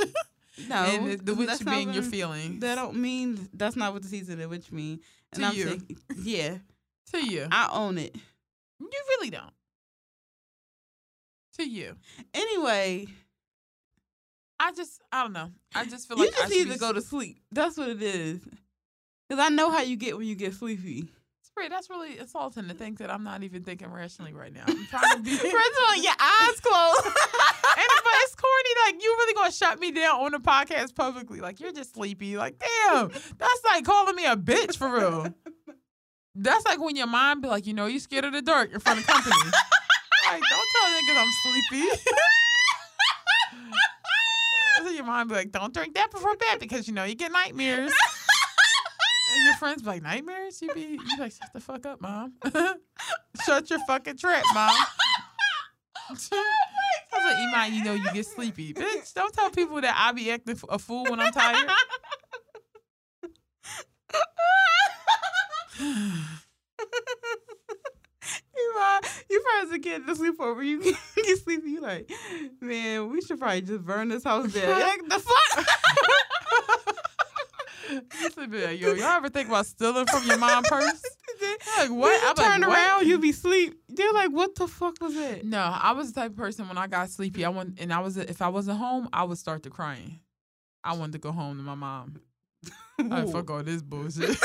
No. 0.69 0.77
and 0.77 1.11
the, 1.11 1.17
the 1.17 1.35
witch 1.35 1.65
being 1.65 1.93
your 1.93 2.03
feelings. 2.03 2.61
That 2.61 2.77
don't 2.77 2.97
mean 2.97 3.49
that's 3.53 3.77
not 3.77 3.93
what 3.93 4.03
the 4.03 4.09
season 4.09 4.41
of 4.41 4.51
witch 4.51 4.71
mean. 4.71 5.01
And 5.33 5.43
To 5.43 5.49
I'm 5.49 5.55
you. 5.55 5.65
saying, 5.65 5.97
yeah, 6.23 6.57
to 7.13 7.27
you. 7.27 7.47
I 7.51 7.69
own 7.73 7.99
it. 7.99 8.15
you 8.81 8.89
really 9.09 9.31
don't. 9.31 9.53
To 11.59 11.69
you. 11.69 11.97
Anyway, 12.33 13.07
I 14.59 14.73
just. 14.73 15.01
I 15.13 15.23
don't 15.23 15.33
know. 15.33 15.51
I 15.75 15.85
just 15.85 16.09
feel 16.09 16.19
you 16.19 16.25
like 16.27 16.35
I 16.35 16.43
just 16.43 16.53
should 16.55 16.67
need 16.69 16.73
to 16.75 16.79
go 16.79 16.93
to 16.93 17.01
sleep. 17.01 17.39
That's 17.53 17.77
what 17.77 17.89
it 17.89 18.03
is. 18.03 18.41
Cause 19.31 19.39
I 19.39 19.49
know 19.49 19.71
how 19.71 19.81
you 19.81 19.97
get 19.97 20.17
when 20.17 20.27
you 20.27 20.35
get 20.35 20.55
sleepy. 20.55 21.09
Spray, 21.55 21.69
that's 21.69 21.89
really 21.89 22.19
insulting 22.19 22.67
to 22.67 22.75
mm. 22.75 22.79
think 22.79 22.99
that 22.99 23.13
I'm 23.13 23.23
not 23.23 23.45
even 23.45 23.63
thinking 23.63 23.89
rationally 23.89 24.33
right 24.33 24.53
now. 24.53 24.65
I'm 24.67 24.87
trying 24.91 25.19
to 25.19 25.23
be. 25.23 25.37
First 25.37 25.45
of 25.47 25.85
all, 25.87 25.97
your 26.03 26.13
eyes 26.19 26.61
closed. 26.61 27.07
and 27.07 27.15
but 27.15 28.13
it's 28.23 28.35
corny. 28.35 28.71
Like 28.87 29.01
you 29.01 29.15
really 29.19 29.35
gonna 29.35 29.53
shut 29.53 29.79
me 29.79 29.93
down 29.93 30.21
on 30.21 30.33
the 30.33 30.39
podcast 30.39 30.97
publicly? 30.97 31.41
Like 31.41 31.61
you're 31.61 31.71
just 31.71 31.95
sleepy. 31.95 32.37
Like 32.37 32.59
damn, 32.59 33.09
that's 33.09 33.65
like 33.65 33.85
calling 33.85 34.17
me 34.17 34.27
a 34.27 34.35
bitch 34.35 34.77
for 34.77 34.91
real. 34.91 35.33
That's 36.35 36.67
like 36.67 36.81
when 36.81 36.97
your 36.97 37.07
mom 37.07 37.41
be 37.41 37.47
like, 37.47 37.69
you 37.69 37.75
know, 37.75 37.87
you 37.87 38.01
scared 38.01 38.25
of 38.25 38.33
the 38.33 38.43
dark 38.43 38.73
in 38.73 38.81
front 38.81 38.99
of 38.99 39.07
company. 39.07 39.37
like 40.27 40.43
don't 40.51 40.69
tell 40.73 40.91
niggas 40.91 41.23
I'm 41.23 41.31
sleepy. 41.71 42.01
Your 44.95 45.05
mom 45.05 45.29
be 45.29 45.35
like, 45.35 45.51
don't 45.51 45.73
drink 45.73 45.95
that 45.95 46.11
before 46.11 46.37
bed 46.37 46.59
because 46.61 46.87
you 46.87 46.95
know 46.95 47.05
you 47.05 47.15
get 47.15 47.33
nightmares. 47.33 47.93
And 49.35 49.45
your 49.45 49.55
friends 49.55 49.83
be 49.83 49.89
like, 49.89 50.03
nightmares? 50.03 50.63
You 50.63 50.73
be, 50.73 50.81
you 50.81 51.19
like, 51.19 51.33
shut 51.33 51.53
the 51.53 51.61
fuck 51.61 51.85
up, 51.87 52.01
mom. 52.01 52.35
shut 53.45 53.69
your 53.69 53.81
fucking 53.87 54.17
trap, 54.17 54.45
mom. 54.55 54.71
Sounds 56.17 56.31
like 57.25 57.37
Iman, 57.37 57.75
you 57.75 57.83
know 57.85 57.95
you 57.95 58.13
get 58.13 58.27
sleepy. 58.27 58.73
Bitch, 58.75 59.13
don't 59.15 59.33
tell 59.35 59.51
people 59.51 59.81
that 59.81 59.95
I 59.97 60.13
be 60.13 60.31
acting 60.31 60.59
a 60.69 60.79
fool 60.79 61.05
when 61.05 61.19
I'm 61.19 61.33
tired. 61.33 61.69
you 68.57 68.75
uh, 68.79 69.01
you 69.31 69.41
probably 69.41 69.69
as 69.69 69.73
a 69.73 69.79
kid 69.79 70.07
to 70.07 70.17
sleep 70.17 70.41
over. 70.41 70.63
You 70.63 70.83
get, 70.83 70.97
get 71.17 71.39
sleepy. 71.39 71.71
You 71.71 71.81
like, 71.81 72.11
man, 72.61 73.11
we 73.11 73.21
should 73.21 73.39
probably 73.39 73.63
just 73.63 73.85
burn 73.85 74.09
this 74.09 74.25
house 74.25 74.53
down. 74.53 74.71
like, 74.81 75.09
the 75.09 75.19
fuck? 75.19 75.67
Be 78.51 78.65
like, 78.67 78.81
yo, 78.81 78.93
y'all 78.93 79.05
ever 79.05 79.29
think 79.29 79.49
about 79.49 79.67
stealing 79.67 80.07
from 80.07 80.27
your 80.27 80.39
mom 80.39 80.65
purse? 80.65 81.03
Like 81.79 81.91
what? 81.91 82.23
you 82.23 82.29
I'm 82.29 82.35
turn 82.37 82.61
like, 82.63 82.69
what? 82.71 82.79
around, 82.79 83.07
you 83.07 83.19
be 83.19 83.33
sleep. 83.33 83.79
They're 83.89 84.13
like, 84.13 84.31
what 84.31 84.55
the 84.55 84.67
fuck 84.67 84.97
was 85.01 85.15
that? 85.15 85.45
No, 85.45 85.59
I 85.59 85.93
was 85.93 86.13
the 86.13 86.21
type 86.21 86.31
of 86.31 86.37
person 86.37 86.69
when 86.69 86.79
I 86.79 86.87
got 86.87 87.11
sleepy, 87.11 87.45
I 87.45 87.49
went 87.51 87.79
and 87.81 87.93
I 87.93 87.99
was 88.01 88.17
if 88.17 88.41
I 88.41 88.49
wasn't 88.49 88.79
home, 88.79 89.09
I 89.13 89.25
would 89.25 89.37
start 89.37 89.65
to 89.65 89.71
crying. 89.71 90.21
I 90.83 90.95
wanted 90.95 91.13
to 91.13 91.19
go 91.19 91.33
home 91.33 91.57
to 91.57 91.63
my 91.63 91.75
mom. 91.75 92.21
Like, 92.99 93.29
fuck 93.29 93.51
all 93.51 93.63
this 93.63 93.83
bullshit. 93.83 94.39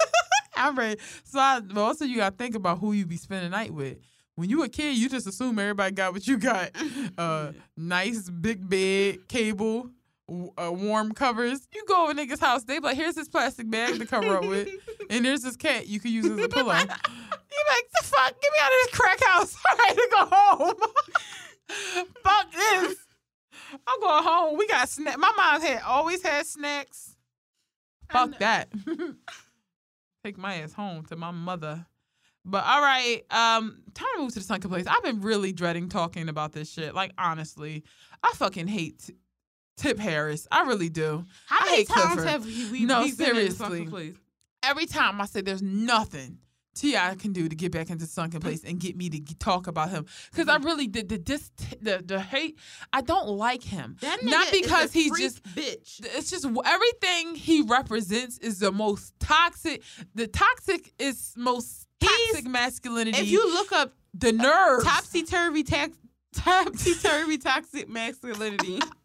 I'm 0.56 0.76
ready. 0.76 1.00
So, 1.24 1.38
I, 1.38 1.60
but 1.60 1.80
also 1.80 2.04
you 2.04 2.16
gotta 2.16 2.34
think 2.34 2.54
about 2.54 2.78
who 2.78 2.92
you 2.92 3.06
be 3.06 3.16
spending 3.16 3.50
the 3.50 3.56
night 3.56 3.72
with. 3.72 3.98
When 4.34 4.48
you 4.48 4.62
a 4.62 4.68
kid, 4.68 4.96
you 4.96 5.08
just 5.08 5.26
assume 5.26 5.58
everybody 5.58 5.92
got 5.94 6.12
what 6.12 6.26
you 6.26 6.38
got. 6.38 6.70
Uh, 7.18 7.52
nice 7.76 8.30
big 8.30 8.66
bed, 8.66 9.28
cable, 9.28 9.90
uh, 10.30 10.70
warm 10.72 11.12
covers. 11.12 11.66
You 11.74 11.84
go 11.86 12.04
over 12.04 12.14
niggas' 12.14 12.40
house, 12.40 12.64
they 12.64 12.78
be 12.78 12.86
like, 12.86 12.96
here's 12.96 13.14
this 13.14 13.28
plastic 13.28 13.70
bag 13.70 13.98
to 13.98 14.06
cover 14.06 14.36
up 14.36 14.44
with, 14.44 14.68
and 15.10 15.24
there's 15.24 15.42
this 15.42 15.56
cat 15.56 15.86
you 15.86 16.00
can 16.00 16.12
use 16.12 16.26
as 16.26 16.38
a 16.38 16.48
pillow. 16.48 16.78
You 17.52 17.64
be 17.66 17.74
like, 17.74 17.90
the 17.90 18.04
fuck? 18.06 18.40
Get 18.40 18.52
me 18.52 18.58
out 18.62 18.70
of 18.70 18.78
this 18.84 18.96
crack 18.96 19.24
house. 19.24 19.56
I'm 19.68 19.78
ready 19.78 19.96
to 19.96 20.08
go 20.12 20.26
home. 20.30 20.74
fuck 22.22 22.52
this. 22.52 22.96
I'm 23.88 24.00
going 24.00 24.22
home. 24.22 24.56
We 24.56 24.68
got 24.68 24.88
snack. 24.88 25.18
My 25.18 25.32
mom 25.36 25.60
had 25.60 25.82
always 25.82 26.22
had 26.22 26.46
snacks. 26.46 27.16
Fuck 28.08 28.38
that. 28.38 28.68
Take 30.24 30.38
my 30.38 30.54
ass 30.62 30.72
home 30.72 31.04
to 31.06 31.16
my 31.16 31.32
mother. 31.32 31.86
But 32.44 32.64
all 32.64 32.80
right, 32.80 33.22
um, 33.30 33.82
time 33.94 34.08
to 34.14 34.22
move 34.22 34.32
to 34.34 34.38
the 34.38 34.44
sunken 34.44 34.70
place. 34.70 34.86
I've 34.86 35.02
been 35.02 35.20
really 35.20 35.52
dreading 35.52 35.88
talking 35.88 36.28
about 36.28 36.52
this 36.52 36.70
shit. 36.70 36.94
Like 36.94 37.12
honestly, 37.18 37.84
I 38.22 38.32
fucking 38.34 38.68
hate 38.68 39.10
Tip 39.80 39.98
Harris. 39.98 40.46
I 40.52 40.62
really 40.62 40.88
do. 40.88 41.24
How 41.46 41.58
I 41.60 41.64
many 41.64 41.76
hate 41.78 41.88
times 41.88 42.06
Clifford. 42.14 42.28
have 42.28 42.44
we, 42.44 42.70
we 42.70 42.84
No, 42.84 43.02
we've 43.02 43.16
been 43.16 43.28
in 43.28 43.34
seriously. 43.34 43.56
sunken 43.56 43.90
place? 43.90 44.14
Every 44.62 44.86
time 44.86 45.20
I 45.20 45.24
say 45.24 45.40
there's 45.40 45.62
nothing 45.62 46.38
Ti 46.74 46.92
can 47.18 47.32
do 47.32 47.48
to 47.48 47.56
get 47.56 47.72
back 47.72 47.90
into 47.90 48.06
sunken 48.06 48.40
place 48.40 48.62
and 48.64 48.78
get 48.78 48.96
me 48.96 49.10
to 49.10 49.38
talk 49.38 49.66
about 49.66 49.90
him 49.90 50.06
because 50.30 50.48
I 50.48 50.56
mm-hmm. 50.56 50.66
really 50.66 50.86
did 50.86 51.08
the 51.08 51.18
dis 51.18 51.50
the 51.82 52.02
the 52.04 52.20
hate. 52.20 52.58
I 52.92 53.00
don't 53.00 53.28
like 53.28 53.62
him. 53.62 53.96
Not 54.22 54.52
because 54.52 54.92
he's 54.92 55.18
just 55.18 55.42
bitch. 55.42 56.00
it's 56.16 56.30
just 56.30 56.46
everything 56.46 57.34
he 57.34 57.62
represents 57.62 58.38
is 58.38 58.60
the 58.60 58.70
most 58.70 59.18
toxic. 59.18 59.82
The 60.14 60.28
toxic 60.28 60.92
is 60.98 61.34
most 61.36 61.86
toxic 62.00 62.36
He's- 62.36 62.44
masculinity. 62.44 63.18
If 63.18 63.28
you 63.28 63.52
look 63.52 63.72
up 63.72 63.92
the 64.14 64.32
nerve, 64.32 64.84
topsy 64.84 65.24
turvy 65.24 65.64
tax 65.64 65.96
topsy 66.34 66.94
turvy 66.94 67.38
toxic 67.38 67.88
masculinity. 67.88 68.78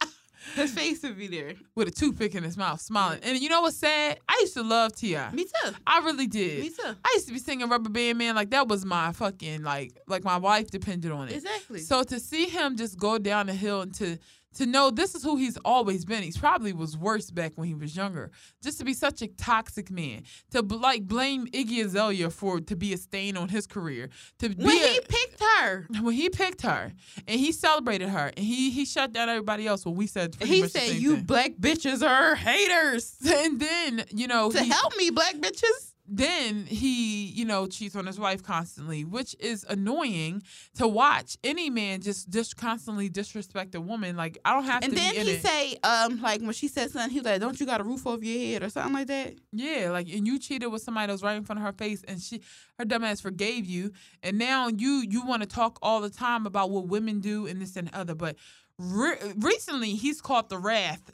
His 0.54 0.72
face 0.74 1.02
would 1.04 1.18
be 1.18 1.28
there. 1.28 1.54
with 1.74 1.88
a 1.88 1.92
toothpick 1.92 2.36
in 2.36 2.44
his 2.44 2.56
mouth, 2.56 2.80
smiling. 2.80 3.20
And 3.24 3.40
you 3.40 3.50
know 3.50 3.62
what's 3.62 3.78
sad? 3.78 4.20
I 4.30 4.38
used 4.42 4.54
to 4.54 4.64
love 4.64 4.96
Ti. 4.96 5.18
Me 5.34 5.44
too. 5.46 5.72
I 5.88 6.00
really 6.00 6.28
did. 6.28 6.62
Me 6.62 6.70
too. 6.70 6.96
I 7.04 7.12
used 7.16 7.28
to 7.28 7.34
be 7.34 7.40
singing 7.40 7.68
Rubber 7.68 7.90
Band 7.90 8.18
Man 8.18 8.36
like 8.36 8.52
that 8.52 8.68
was 8.68 8.86
my 8.86 9.12
fucking 9.12 9.64
like 9.64 9.98
like 10.08 10.24
my 10.24 10.38
life 10.38 10.70
depended 10.70 11.12
on 11.12 11.30
it. 11.30 11.36
Exactly. 11.36 11.80
So 11.80 12.04
to 12.04 12.20
see 12.20 12.46
him 12.48 12.78
just 12.78 12.98
go 12.98 13.18
down 13.18 13.48
the 13.48 13.54
hill 13.54 13.82
and 13.82 13.94
to 13.96 14.18
to 14.56 14.66
know 14.66 14.90
this 14.90 15.16
is 15.16 15.24
who 15.24 15.38
he's 15.38 15.58
always 15.58 16.06
been. 16.06 16.24
He's 16.24 16.38
probably 16.38 16.74
was 16.74 16.98
worse 16.98 17.32
back 17.32 17.54
when 17.56 17.68
he 17.68 17.74
was 17.74 17.96
younger. 17.96 18.32
Just 18.64 18.80
to 18.80 18.86
be 18.86 18.94
such 18.94 19.22
a 19.22 19.28
toxic 19.28 19.90
man, 19.92 20.24
to 20.52 20.62
like 20.62 21.08
blame 21.08 21.48
Iggy 21.48 21.84
Azalea 21.86 22.30
for 22.30 22.60
to 22.60 22.76
be 22.76 22.94
a 22.94 22.98
stain 22.98 23.38
on 23.38 23.50
his 23.50 23.68
career, 23.68 24.10
to 24.40 24.50
be 24.50 24.64
when 24.64 24.78
a- 24.78 24.88
he 24.88 25.00
picked 25.08 25.42
her, 25.60 25.88
when 26.02 26.14
he 26.16 26.30
picked 26.30 26.62
her 26.62 26.92
and 27.28 27.40
he 27.40 27.52
celebrated 27.52 28.10
her 28.10 28.32
and 28.36 28.46
he 28.46 28.72
he 28.72 28.86
shut 28.86 29.14
down 29.14 29.30
everybody 29.30 29.68
else. 29.68 29.86
Well, 29.86 29.96
we 29.96 30.08
said 30.08 30.36
he 30.42 30.68
said, 30.68 30.96
"You 30.96 31.16
thing. 31.18 31.26
black 31.26 31.52
bitches 31.60 32.06
are 32.08 32.36
haters." 32.36 33.16
and 33.28 33.60
then 33.60 34.06
you 34.12 34.28
know 34.28 34.52
to 34.52 34.62
he, 34.62 34.70
help 34.70 34.96
me, 34.98 35.10
black 35.10 35.36
bitches. 35.36 35.94
Then 36.08 36.66
he 36.68 37.26
you 37.26 37.46
know 37.46 37.66
cheats 37.66 37.96
on 37.96 38.06
his 38.06 38.20
wife 38.20 38.44
constantly 38.44 39.04
which 39.04 39.36
is 39.40 39.66
annoying 39.70 40.44
to 40.76 40.88
watch 40.88 41.36
any 41.44 41.70
man 41.70 42.00
just 42.02 42.30
just 42.30 42.56
constantly 42.56 43.10
disrespect 43.10 43.74
a 43.74 43.82
woman 43.82 44.16
like 44.16 44.38
i 44.46 44.54
don't 44.54 44.66
have 44.66 44.84
And 44.84 44.94
to 44.94 45.00
And 45.00 45.16
then 45.18 45.26
he 45.26 45.32
it. 45.34 45.42
say, 45.42 45.78
um, 45.84 46.22
like 46.22 46.42
when 46.42 46.54
she 46.54 46.68
said 46.68 46.92
something, 46.92 47.10
he 47.10 47.20
was 47.20 47.26
like, 47.26 47.42
"Don't 47.42 47.60
you 47.60 47.66
got 47.66 47.82
a 47.82 47.84
roof 47.84 48.06
over 48.06 48.24
your 48.24 48.40
head 48.54 48.64
or 48.64 48.70
something 48.70 48.94
like 48.94 49.08
that?" 49.08 49.34
yeah 49.52 49.90
like 49.92 50.08
and 50.10 50.28
you 50.28 50.38
cheated 50.38 50.72
with 50.72 50.82
somebody 50.84 51.08
that 51.08 51.14
was 51.14 51.24
right 51.24 51.36
in 51.38 51.44
front 51.44 51.60
of 51.60 51.66
her 51.66 51.74
face 51.74 52.04
and 52.08 52.22
she 52.22 52.42
her 52.78 52.86
dumbass 52.86 53.22
forgave 53.22 53.66
you 53.66 53.92
and 54.22 54.38
now 54.38 54.68
you 54.68 55.04
you 55.10 55.26
want 55.26 55.42
to 55.42 55.48
talk 55.48 55.80
all 55.82 56.02
the 56.02 56.10
time 56.10 56.46
about 56.46 56.70
what 56.70 56.88
women 56.88 57.20
do 57.20 57.48
and 57.48 57.60
this 57.62 57.76
and 57.76 57.88
the 57.88 57.98
other 57.98 58.14
but 58.16 58.36
re- 58.78 59.18
recently 59.38 59.96
he's 59.96 60.22
caught 60.22 60.50
the 60.50 60.58
wrath 60.58 61.12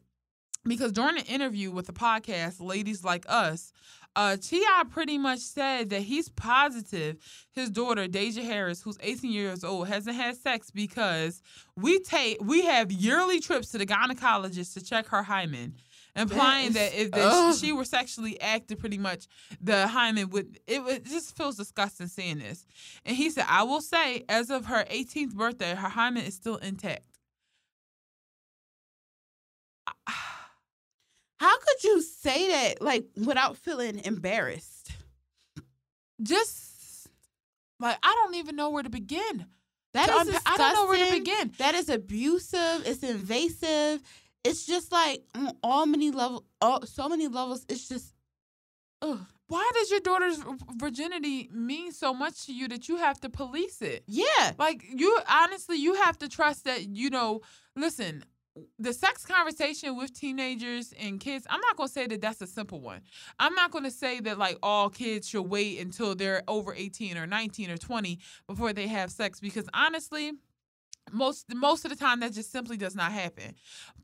because 0.66 0.92
during 0.92 1.18
an 1.18 1.26
interview 1.26 1.72
with 1.72 1.88
the 1.88 1.94
podcast 1.94 2.60
ladies 2.62 3.04
like 3.04 3.26
us 3.28 3.72
uh 4.16 4.36
ti 4.38 4.62
pretty 4.90 5.18
much 5.18 5.40
said 5.40 5.90
that 5.90 6.02
he's 6.02 6.28
positive 6.30 7.18
his 7.52 7.70
daughter 7.70 8.08
Deyjah 8.08 8.44
Harris 8.44 8.82
who's 8.82 8.98
18 9.02 9.32
years 9.32 9.64
old 9.64 9.88
hasn't 9.88 10.16
had 10.16 10.36
sex 10.36 10.70
because 10.72 11.42
we 11.78 12.00
take 12.00 12.38
we 12.42 12.64
have 12.66 12.92
yearly 12.92 13.40
trips 13.40 13.72
to 13.72 13.78
the 13.78 13.86
gynecologist 13.86 14.74
to 14.74 14.84
check 14.84 15.08
her 15.08 15.24
hymen 15.24 15.76
implying 16.14 16.74
that 16.74 16.94
is- 16.94 17.06
if 17.06 17.12
that 17.12 17.58
she 17.58 17.72
were 17.72 17.86
sexually 17.86 18.40
active 18.42 18.78
pretty 18.80 18.98
much 18.98 19.28
the 19.62 19.88
hymen 19.88 20.30
would 20.30 20.60
it, 20.68 20.82
it 20.82 21.06
just 21.06 21.38
feels 21.38 21.56
disgusting 21.56 22.08
seeing 22.08 22.40
this. 22.40 22.66
And 23.06 23.16
he 23.16 23.30
said 23.30 23.46
i 23.48 23.64
will 23.64 23.82
say 23.82 24.26
as 24.28 24.50
of 24.50 24.66
her 24.66 24.84
18th 24.92 25.34
birthday 25.36 25.74
her 25.74 25.88
hymen 25.90 26.24
is 26.26 26.36
still 26.36 26.58
intact 26.58 27.04
How 31.42 31.58
could 31.58 31.84
you 31.84 32.04
say 32.04 32.50
that 32.50 32.84
like 32.84 33.06
without 33.18 33.58
feeling 33.58 34.00
embarrassed? 34.06 34.92
just 36.22 37.08
like 37.80 37.98
I 38.04 38.16
don't 38.16 38.36
even 38.36 38.56
know 38.56 38.70
where 38.70 38.84
to 38.84 38.92
begin. 38.92 39.48
That 39.94 40.08
To 40.08 40.14
is 40.18 40.28
unpa-. 40.30 40.42
I 40.46 40.58
don't 40.58 40.76
know 40.76 40.86
where 40.86 41.04
to 41.04 41.12
begin. 41.12 41.52
That 41.58 41.74
is 41.74 41.90
abusive. 41.90 42.84
It's 42.86 43.02
invasive. 43.02 44.04
It's 44.44 44.68
just 44.68 44.92
like 44.92 45.24
on 45.34 45.58
all 45.64 45.88
many 45.88 46.12
level, 46.12 46.46
all, 46.62 46.86
so 46.86 47.10
many 47.10 47.28
levels. 47.28 47.66
It's 47.68 47.90
just, 47.90 48.14
ugh. 49.02 49.20
Why 49.48 49.70
does 49.74 49.90
your 49.90 50.00
daughter's 50.00 50.40
virginity 50.78 51.50
mean 51.52 51.92
so 51.92 52.14
much 52.14 52.46
to 52.46 52.54
you 52.54 52.68
that 52.68 52.88
you 52.88 52.98
have 52.98 53.20
to 53.22 53.30
police 53.30 53.82
it? 53.82 54.04
Yeah, 54.08 54.52
Like 54.60 54.84
you 54.96 55.20
honestly, 55.28 55.78
you 55.78 55.96
have 55.96 56.20
to 56.20 56.30
trust 56.30 56.66
that 56.66 56.88
you 56.88 57.10
know. 57.10 57.42
Listen, 57.76 58.24
the 58.80 58.94
sex 58.94 59.26
conversation 59.26 59.96
with 59.98 60.14
teenagers 60.14 60.94
and 61.00 61.20
kids. 61.20 61.46
I'm 61.50 61.62
not 61.62 61.78
gonna 61.78 61.90
say 61.90 62.08
that 62.08 62.22
that's 62.22 62.42
a 62.42 62.48
simple 62.48 62.82
one. 62.82 63.02
I'm 63.40 63.54
not 63.56 63.72
gonna 63.72 63.92
say 63.92 64.20
that 64.22 64.38
like 64.38 64.58
all 64.62 64.90
kids 64.90 65.28
should 65.28 65.44
wait 65.44 65.80
until 65.80 66.16
they're 66.16 66.44
over 66.48 66.74
18 66.74 67.18
or 67.18 67.28
19 67.28 67.72
or 67.72 67.78
20 67.78 68.20
before 68.48 68.74
they 68.74 68.88
have 68.88 69.12
sex 69.12 69.40
because 69.40 69.68
honestly. 69.74 70.34
Most 71.12 71.48
most 71.54 71.84
of 71.84 71.90
the 71.90 71.98
time 71.98 72.20
that 72.20 72.32
just 72.32 72.52
simply 72.52 72.78
does 72.78 72.96
not 72.96 73.12
happen. 73.12 73.56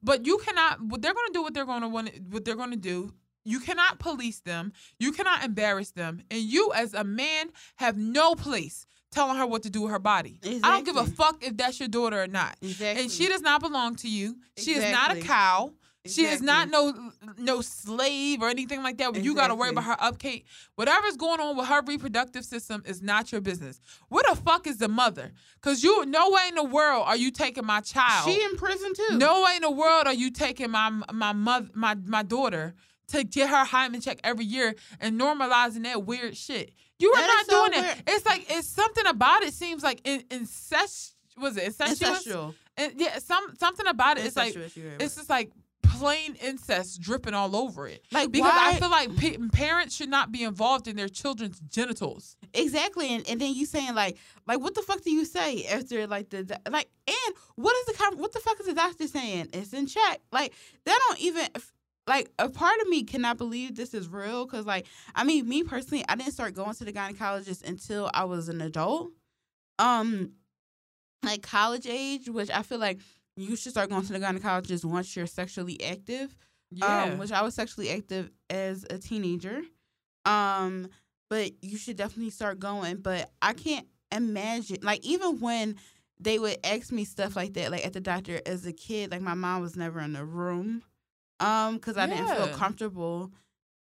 But 0.02 0.26
you 0.26 0.40
cannot 0.40 0.82
what 0.82 1.02
they're 1.02 1.14
gonna 1.14 1.32
do 1.32 1.44
what 1.44 1.54
they're 1.54 1.64
gonna 1.64 1.88
want 1.88 2.10
what 2.30 2.44
they're 2.44 2.56
gonna 2.56 2.76
do. 2.76 3.14
You 3.46 3.60
cannot 3.60 4.00
police 4.00 4.42
them. 4.42 4.74
You 5.00 5.14
cannot 5.14 5.44
embarrass 5.44 5.92
them. 5.92 6.22
And 6.32 6.42
you 6.42 6.74
as 6.76 6.96
a 6.96 7.04
man 7.04 7.52
have 7.78 7.96
no 7.96 8.34
place 8.34 8.88
telling 9.12 9.38
her 9.38 9.46
what 9.46 9.64
to 9.64 9.70
do 9.70 9.82
with 9.84 9.92
her 9.92 10.00
body. 10.00 10.40
I 10.44 10.60
don't 10.60 10.86
give 10.86 10.98
a 10.98 11.06
fuck 11.06 11.44
if 11.44 11.56
that's 11.58 11.80
your 11.80 11.90
daughter 11.90 12.22
or 12.22 12.28
not. 12.28 12.56
exactly. 12.62 13.04
And 13.04 13.12
she 13.12 13.28
does 13.28 13.42
not 13.42 13.62
belong 13.62 13.96
to 13.98 14.10
you. 14.10 14.38
She 14.58 14.72
is 14.74 14.92
not 14.92 15.16
a 15.16 15.22
cow. 15.22 15.74
She 16.06 16.24
is 16.26 16.42
not 16.42 16.70
no 16.70 17.12
no 17.38 17.60
slave 17.60 18.42
or 18.42 18.48
anything 18.48 18.82
like 18.82 18.98
that. 19.00 19.22
You 19.22 19.36
got 19.36 19.48
to 19.50 19.56
worry 19.56 19.72
about 19.72 19.84
her 19.84 19.98
upkeep. 20.00 20.48
Whatever's 20.76 21.18
going 21.18 21.42
on 21.42 21.58
with 21.58 21.68
her 21.68 21.82
reproductive 21.82 22.46
system 22.46 22.82
is 22.86 23.02
not 23.02 23.32
your 23.34 23.42
business. 23.42 23.82
Where 24.08 24.24
the 24.30 24.38
fuck 24.38 24.68
is 24.68 24.78
the 24.78 24.88
mother? 24.88 25.34
Cause 25.62 25.84
you 25.84 26.06
no 26.06 26.30
way 26.32 26.46
in 26.48 26.56
the 26.56 26.64
world 26.64 27.04
are 27.08 27.18
you 27.18 27.30
taking 27.30 27.66
my 27.66 27.82
child. 27.82 28.30
She 28.30 28.42
in 28.42 28.56
prison 28.56 28.94
too. 28.94 29.18
no 29.18 29.44
way 29.44 29.58
in 29.58 29.64
the 29.64 29.72
world 29.72 30.08
are 30.08 30.14
you 30.14 30.32
taking 30.32 30.72
my 30.72 30.90
my 31.12 31.34
mother 31.34 31.68
my 31.74 31.96
my 32.06 32.24
daughter 32.24 32.74
to 33.10 33.26
get 33.26 33.50
her 33.50 33.66
hymen 33.66 34.00
check 34.00 34.20
every 34.24 34.46
year 34.46 34.76
and 35.02 35.20
normalizing 35.20 35.84
that 35.84 36.06
weird 36.06 36.38
shit. 36.38 36.72
You 37.00 37.12
are 37.12 37.22
That 37.22 37.28
not 37.28 37.46
so 37.46 37.68
doing 37.68 37.86
it. 37.86 38.04
It's 38.08 38.26
like 38.26 38.46
it's 38.50 38.68
something 38.68 39.06
about 39.08 39.44
it 39.44 39.54
seems 39.54 39.84
like 39.84 40.02
in, 40.04 40.24
incest 40.32 41.16
was 41.40 41.58
it 41.58 41.66
incestuous? 41.66 42.02
Ancestral. 42.02 42.56
And 42.78 42.94
yeah, 42.98 43.20
some 43.20 43.56
something 43.60 43.88
about 43.88 44.18
it. 44.18 44.26
It's 44.26 44.36
like 44.36 44.56
right. 44.56 44.72
it's 45.00 45.16
just 45.16 45.30
like 45.30 45.52
plain 45.84 46.36
incest 46.36 47.02
dripping 47.02 47.34
all 47.34 47.56
over 47.56 47.88
it. 47.88 48.04
like 48.12 48.32
Because 48.32 48.54
I 48.54 48.76
feel 48.76 48.90
like 48.90 49.16
pa- 49.16 49.44
parents 49.52 49.96
should 49.96 50.10
not 50.10 50.32
be 50.32 50.44
involved 50.44 50.88
in 50.88 50.96
their 50.96 51.08
children's 51.08 51.60
genitals. 51.60 52.38
Exactly, 52.54 53.14
and, 53.14 53.28
and 53.28 53.40
then 53.42 53.54
you 53.54 53.66
saying 53.66 53.96
like, 53.96 54.18
like 54.48 54.60
what 54.60 54.76
the 54.76 54.82
fuck 54.82 55.02
do 55.02 55.12
you 55.12 55.26
say 55.26 55.66
after 55.66 56.08
like 56.08 56.30
the 56.30 56.44
the- 56.44 56.62
like, 56.70 56.90
and 57.08 57.36
what 57.56 57.76
is 57.78 57.98
the 57.98 58.16
what 58.18 58.34
the 58.34 58.40
fuck 58.40 58.60
is 58.60 58.68
the 58.68 58.74
doctor 58.74 59.08
saying? 59.08 59.50
It's 59.54 59.74
in 59.74 59.88
check. 59.88 60.22
Like 60.32 60.54
they 60.86 60.94
don't 61.08 61.20
even 61.20 61.48
like 62.08 62.32
a 62.40 62.50
part 62.50 62.80
of 62.82 62.88
me 62.88 63.04
cannot 63.04 63.38
believe 63.38 63.76
this 63.76 63.94
is 63.94 64.08
real 64.08 64.46
because 64.46 64.66
like 64.66 64.86
I 65.16 65.24
mean 65.24 65.48
me 65.48 65.64
personally, 65.64 66.04
I 66.08 66.16
didn't 66.16 66.34
start 66.34 66.54
going 66.54 66.74
to 66.76 66.86
the 66.86 66.94
gynecologist 66.94 67.68
until 67.68 68.10
I 68.14 68.24
was 68.26 68.50
an 68.50 68.62
adult, 68.62 69.10
um, 69.80 70.32
like 71.24 71.42
college 71.42 71.88
age, 71.88 72.30
which 72.30 72.50
I 72.52 72.62
feel 72.62 72.80
like 72.80 73.00
you 73.36 73.56
should 73.56 73.72
start 73.72 73.90
going 73.90 74.04
to 74.06 74.14
the 74.14 74.20
gynecologist 74.20 74.86
once 74.86 75.16
you're 75.16 75.28
sexually 75.28 75.82
active 75.84 76.36
Yeah. 76.72 77.04
um, 77.04 77.18
which 77.18 77.32
I 77.32 77.42
was 77.42 77.54
sexually 77.56 77.90
active 77.90 78.32
as 78.50 78.86
a 78.90 78.98
teenager. 78.98 79.62
Um, 80.26 80.90
but 81.30 81.52
you 81.64 81.78
should 81.78 81.98
definitely 81.98 82.32
start 82.32 82.60
going. 82.60 82.98
But 82.98 83.30
I 83.42 83.54
can't 83.54 83.88
imagine, 84.12 84.78
like, 84.82 85.06
even 85.06 85.40
when 85.40 85.76
they 86.20 86.40
would 86.40 86.58
ask 86.64 86.92
me 86.92 87.06
stuff 87.06 87.36
like 87.36 87.54
that, 87.54 87.72
like 87.72 87.86
at 87.86 87.94
the 87.94 88.00
doctor 88.02 88.42
as 88.46 88.66
a 88.66 88.74
kid, 88.74 89.12
like 89.12 89.22
my 89.22 89.34
mom 89.36 89.62
was 89.62 89.76
never 89.76 90.00
in 90.00 90.14
the 90.14 90.26
room, 90.26 90.84
um, 91.40 91.76
because 91.76 91.98
I 91.98 92.06
didn't 92.08 92.28
feel 92.36 92.48
comfortable, 92.58 93.32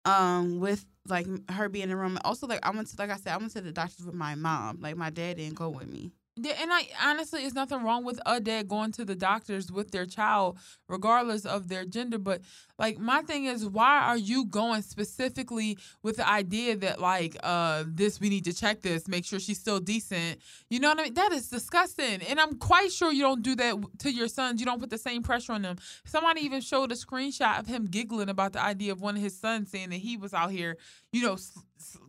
um, 0.06 0.60
with 0.60 0.86
like 1.08 1.28
her 1.52 1.70
being 1.70 1.84
in 1.84 1.90
the 1.90 1.96
room. 1.96 2.18
Also, 2.24 2.48
like 2.48 2.66
I 2.66 2.70
went 2.72 2.88
to, 2.90 2.96
like 2.98 3.10
I 3.12 3.18
said, 3.18 3.34
I 3.34 3.38
went 3.38 3.52
to 3.54 3.62
the 3.62 3.72
doctors 3.72 4.06
with 4.06 4.16
my 4.16 4.36
mom. 4.36 4.80
Like 4.82 4.98
my 4.98 5.10
dad 5.10 5.38
didn't 5.38 5.56
go 5.56 5.70
with 5.70 5.88
me. 5.88 6.12
Yeah, 6.38 6.56
and 6.60 6.70
I 6.72 6.90
honestly, 7.02 7.42
there's 7.42 7.54
nothing 7.54 7.82
wrong 7.82 8.04
with 8.04 8.20
a 8.26 8.42
dad 8.42 8.68
going 8.68 8.92
to 8.94 9.06
the 9.06 9.16
doctors 9.16 9.72
with 9.72 9.92
their 9.92 10.06
child, 10.06 10.58
regardless 10.90 11.46
of 11.46 11.70
their 11.70 11.86
gender. 11.86 12.18
But 12.18 12.42
like, 12.78 13.00
my 13.00 13.22
thing 13.22 13.46
is, 13.46 13.66
why 13.66 14.02
are 14.02 14.18
you 14.18 14.44
going 14.44 14.82
specifically 14.82 15.78
with 16.04 16.18
the 16.18 16.28
idea 16.28 16.76
that 16.76 17.00
like, 17.00 17.38
uh, 17.42 17.86
this 17.88 18.20
we 18.20 18.28
need 18.28 18.44
to 18.46 18.54
check 18.54 18.82
this, 18.82 19.08
make 19.08 19.24
sure 19.24 19.40
she's 19.40 19.60
still 19.60 19.80
decent? 19.80 20.42
You 20.70 20.82
know 20.82 20.90
what 20.90 21.00
I 21.00 21.04
mean? 21.04 21.14
That 21.14 21.32
is 21.32 21.48
disgusting, 21.48 22.22
and 22.24 22.38
I'm 22.38 22.58
quite 22.58 22.92
sure 22.92 23.14
you 23.14 23.22
don't 23.22 23.42
do 23.42 23.56
that 23.56 23.78
to 24.00 24.12
your 24.12 24.28
sons. 24.28 24.60
You 24.60 24.66
don't 24.66 24.82
put 24.82 24.90
the 24.90 24.98
same 24.98 25.24
pressure 25.24 25.54
on 25.54 25.62
them. 25.62 25.78
Somebody 26.04 26.42
even 26.42 26.60
showed 26.60 26.92
a 26.92 26.96
screenshot 26.96 27.60
of 27.60 27.68
him 27.68 27.86
giggling 27.86 28.28
about 28.28 28.52
the 28.52 28.62
idea 28.62 28.92
of 28.92 29.00
one 29.00 29.16
of 29.16 29.22
his 29.22 29.40
sons 29.40 29.72
saying 29.72 29.92
that 29.92 29.98
he 29.98 30.18
was 30.18 30.34
out 30.34 30.52
here, 30.52 30.76
you 31.14 31.22
know, 31.22 31.38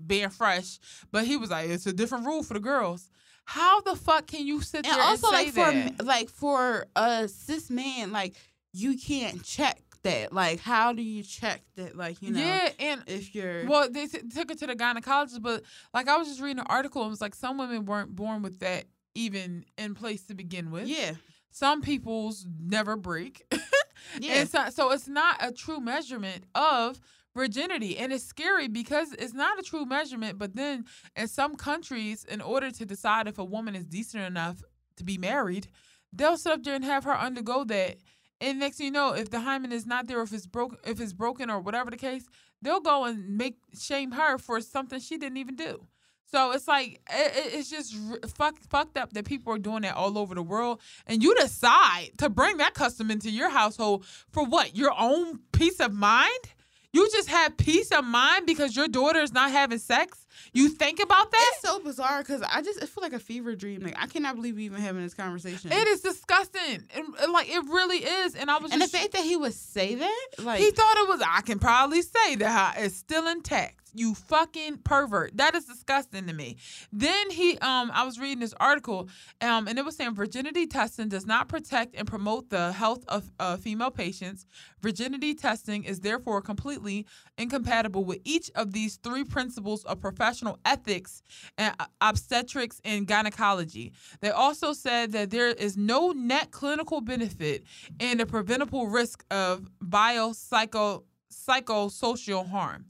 being 0.04 0.30
fresh, 0.30 0.80
but 1.12 1.26
he 1.26 1.36
was 1.36 1.50
like, 1.50 1.68
it's 1.68 1.86
a 1.86 1.92
different 1.92 2.26
rule 2.26 2.42
for 2.42 2.54
the 2.54 2.60
girls. 2.60 3.08
How 3.48 3.80
the 3.80 3.96
fuck 3.96 4.26
can 4.26 4.46
you 4.46 4.60
sit 4.60 4.84
and 4.86 4.94
there 4.96 5.02
also 5.02 5.28
and 5.30 5.36
say 5.36 5.44
like 5.44 5.52
for 5.54 5.72
that? 5.72 6.00
m- 6.00 6.06
like 6.06 6.28
for 6.28 6.86
a 6.96 7.28
cis 7.28 7.70
man 7.70 8.12
like 8.12 8.34
you 8.72 8.98
can't 8.98 9.42
check 9.44 9.80
that 10.02 10.32
like 10.32 10.60
how 10.60 10.92
do 10.92 11.02
you 11.02 11.22
check 11.22 11.62
that 11.76 11.96
like 11.96 12.20
you 12.22 12.30
know 12.32 12.40
yeah, 12.40 12.68
and 12.78 13.02
if 13.06 13.34
you're 13.34 13.66
well, 13.66 13.88
they 13.90 14.06
t- 14.06 14.20
took 14.34 14.50
it 14.50 14.58
to 14.58 14.66
the 14.66 14.76
gynecologist, 14.76 15.40
but 15.42 15.62
like 15.94 16.06
I 16.08 16.16
was 16.16 16.28
just 16.28 16.40
reading 16.40 16.60
an 16.60 16.66
article, 16.68 17.02
and 17.02 17.08
it 17.08 17.10
was 17.10 17.20
like 17.20 17.34
some 17.34 17.56
women 17.58 17.86
weren't 17.86 18.14
born 18.14 18.42
with 18.42 18.60
that 18.60 18.84
even 19.14 19.64
in 19.78 19.94
place 19.94 20.24
to 20.26 20.34
begin 20.34 20.70
with. 20.70 20.86
yeah 20.88 21.12
Some 21.50 21.80
people's 21.82 22.46
never 22.60 22.96
break. 22.96 23.46
yeah 24.20 24.44
so, 24.44 24.68
so 24.70 24.90
it's 24.92 25.08
not 25.08 25.36
a 25.40 25.50
true 25.52 25.80
measurement 25.80 26.44
of 26.54 27.00
virginity. 27.36 27.96
And 27.96 28.12
it's 28.12 28.24
scary 28.24 28.66
because 28.66 29.12
it's 29.12 29.34
not 29.34 29.60
a 29.60 29.62
true 29.62 29.84
measurement. 29.84 30.38
But 30.38 30.56
then 30.56 30.86
in 31.14 31.28
some 31.28 31.54
countries, 31.54 32.24
in 32.24 32.40
order 32.40 32.72
to 32.72 32.84
decide 32.84 33.28
if 33.28 33.38
a 33.38 33.44
woman 33.44 33.76
is 33.76 33.86
decent 33.86 34.24
enough 34.24 34.64
to 34.96 35.04
be 35.04 35.18
married, 35.18 35.68
they'll 36.12 36.38
sit 36.38 36.52
up 36.52 36.64
there 36.64 36.74
and 36.74 36.84
have 36.84 37.04
her 37.04 37.16
undergo 37.16 37.62
that. 37.64 37.98
And 38.40 38.58
next 38.58 38.78
thing 38.78 38.86
you 38.86 38.92
know, 38.92 39.12
if 39.12 39.30
the 39.30 39.40
hymen 39.40 39.72
is 39.72 39.86
not 39.86 40.08
there, 40.08 40.20
if 40.22 40.32
it's 40.32 40.46
broken, 40.46 40.78
if 40.84 41.00
it's 41.00 41.12
broken 41.12 41.50
or 41.50 41.60
whatever 41.60 41.90
the 41.90 41.96
case, 41.96 42.26
they'll 42.60 42.80
go 42.80 43.04
and 43.04 43.36
make 43.36 43.56
shame 43.78 44.12
her 44.12 44.38
for 44.38 44.60
something 44.60 44.98
she 44.98 45.16
didn't 45.16 45.38
even 45.38 45.56
do. 45.56 45.86
So 46.28 46.50
it's 46.50 46.66
like 46.66 47.00
it, 47.10 47.54
it's 47.54 47.70
just 47.70 47.94
fuck, 48.36 48.58
fucked 48.68 48.98
up 48.98 49.12
that 49.12 49.24
people 49.24 49.52
are 49.52 49.58
doing 49.58 49.82
that 49.82 49.94
all 49.94 50.18
over 50.18 50.34
the 50.34 50.42
world, 50.42 50.80
and 51.06 51.22
you 51.22 51.34
decide 51.36 52.10
to 52.18 52.28
bring 52.28 52.56
that 52.58 52.74
custom 52.74 53.10
into 53.10 53.30
your 53.30 53.48
household 53.48 54.04
for 54.32 54.44
what? 54.44 54.76
Your 54.76 54.92
own 54.98 55.40
peace 55.52 55.80
of 55.80 55.94
mind? 55.94 56.52
You 56.96 57.06
just 57.10 57.28
have 57.28 57.58
peace 57.58 57.92
of 57.92 58.06
mind 58.06 58.46
because 58.46 58.74
your 58.74 58.88
daughter 58.88 59.20
is 59.20 59.30
not 59.30 59.50
having 59.50 59.76
sex. 59.76 60.26
You 60.54 60.70
think 60.70 60.98
about 60.98 61.30
that? 61.30 61.50
It's 61.52 61.60
so 61.60 61.78
bizarre 61.78 62.22
because 62.22 62.40
I 62.40 62.62
just 62.62 62.82
it 62.82 62.88
feel 62.88 63.02
like 63.02 63.12
a 63.12 63.18
fever 63.18 63.54
dream. 63.54 63.82
Like 63.82 63.96
I 63.98 64.06
cannot 64.06 64.36
believe 64.36 64.56
we 64.56 64.64
even 64.64 64.80
having 64.80 65.02
this 65.02 65.12
conversation. 65.12 65.72
It 65.72 65.88
is 65.88 66.00
disgusting. 66.00 66.84
It, 66.94 67.30
like 67.30 67.50
it 67.50 67.62
really 67.68 67.98
is. 67.98 68.34
And 68.34 68.50
I 68.50 68.56
was 68.56 68.72
and 68.72 68.80
just, 68.80 68.92
the 68.92 68.98
fact 68.98 69.12
that 69.12 69.24
he 69.24 69.36
would 69.36 69.52
say 69.52 69.96
that, 69.96 70.26
like 70.38 70.58
he 70.58 70.70
thought 70.70 70.96
it 70.96 71.06
was. 71.06 71.20
I 71.20 71.42
can 71.42 71.58
probably 71.58 72.00
say 72.00 72.36
that 72.36 72.76
it's 72.78 72.96
still 72.96 73.28
intact. 73.28 73.85
You 73.94 74.14
fucking 74.14 74.78
pervert. 74.78 75.36
That 75.36 75.54
is 75.54 75.64
disgusting 75.64 76.26
to 76.26 76.32
me. 76.32 76.56
Then 76.92 77.30
he, 77.30 77.58
um, 77.58 77.90
I 77.94 78.04
was 78.04 78.18
reading 78.18 78.40
this 78.40 78.54
article, 78.60 79.08
um, 79.40 79.68
and 79.68 79.78
it 79.78 79.84
was 79.84 79.96
saying 79.96 80.14
virginity 80.14 80.66
testing 80.66 81.08
does 81.08 81.26
not 81.26 81.48
protect 81.48 81.94
and 81.96 82.06
promote 82.06 82.50
the 82.50 82.72
health 82.72 83.04
of 83.08 83.30
uh, 83.38 83.56
female 83.56 83.90
patients. 83.90 84.46
Virginity 84.82 85.34
testing 85.34 85.84
is 85.84 86.00
therefore 86.00 86.42
completely 86.42 87.06
incompatible 87.38 88.04
with 88.04 88.20
each 88.24 88.50
of 88.54 88.72
these 88.72 88.96
three 88.96 89.24
principles 89.24 89.84
of 89.84 90.00
professional 90.00 90.58
ethics 90.64 91.22
and 91.56 91.74
obstetrics 92.00 92.80
and 92.84 93.06
gynecology. 93.06 93.92
They 94.20 94.30
also 94.30 94.72
said 94.72 95.12
that 95.12 95.30
there 95.30 95.48
is 95.48 95.76
no 95.76 96.12
net 96.12 96.50
clinical 96.50 97.00
benefit 97.00 97.64
and 97.98 98.20
a 98.20 98.26
preventable 98.26 98.88
risk 98.88 99.24
of 99.30 99.68
biopsycho 99.82 101.04
psychosocial 101.32 102.48
harm. 102.48 102.86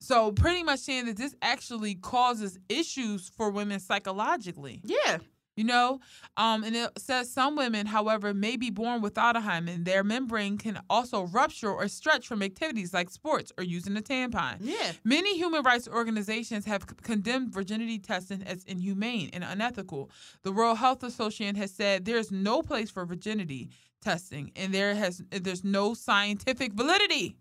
So 0.00 0.32
pretty 0.32 0.62
much 0.62 0.80
saying 0.80 1.06
that 1.06 1.16
this 1.16 1.34
actually 1.42 1.94
causes 1.94 2.58
issues 2.68 3.30
for 3.36 3.50
women 3.50 3.80
psychologically. 3.80 4.80
Yeah. 4.84 5.18
You 5.56 5.64
know, 5.64 6.00
um, 6.38 6.64
and 6.64 6.74
it 6.74 6.90
says 6.96 7.30
some 7.30 7.54
women, 7.54 7.84
however, 7.84 8.32
may 8.32 8.56
be 8.56 8.70
born 8.70 9.02
without 9.02 9.36
a 9.36 9.40
hymen. 9.40 9.84
Their 9.84 10.02
membrane 10.02 10.56
can 10.56 10.80
also 10.88 11.24
rupture 11.24 11.70
or 11.70 11.86
stretch 11.88 12.26
from 12.26 12.42
activities 12.42 12.94
like 12.94 13.10
sports 13.10 13.52
or 13.58 13.64
using 13.64 13.94
a 13.96 14.00
tampon. 14.00 14.56
Yeah. 14.60 14.92
Many 15.04 15.36
human 15.36 15.62
rights 15.62 15.86
organizations 15.86 16.64
have 16.64 16.84
c- 16.88 16.96
condemned 17.02 17.52
virginity 17.52 17.98
testing 17.98 18.42
as 18.44 18.64
inhumane 18.64 19.30
and 19.34 19.44
unethical. 19.44 20.10
The 20.44 20.52
World 20.52 20.78
Health 20.78 21.02
Association 21.02 21.56
has 21.56 21.72
said 21.72 22.06
there 22.06 22.16
is 22.16 22.30
no 22.30 22.62
place 22.62 22.88
for 22.90 23.04
virginity 23.04 23.68
testing, 24.00 24.52
and 24.56 24.72
there 24.72 24.94
has 24.94 25.22
there's 25.30 25.64
no 25.64 25.92
scientific 25.92 26.72
validity. 26.72 27.36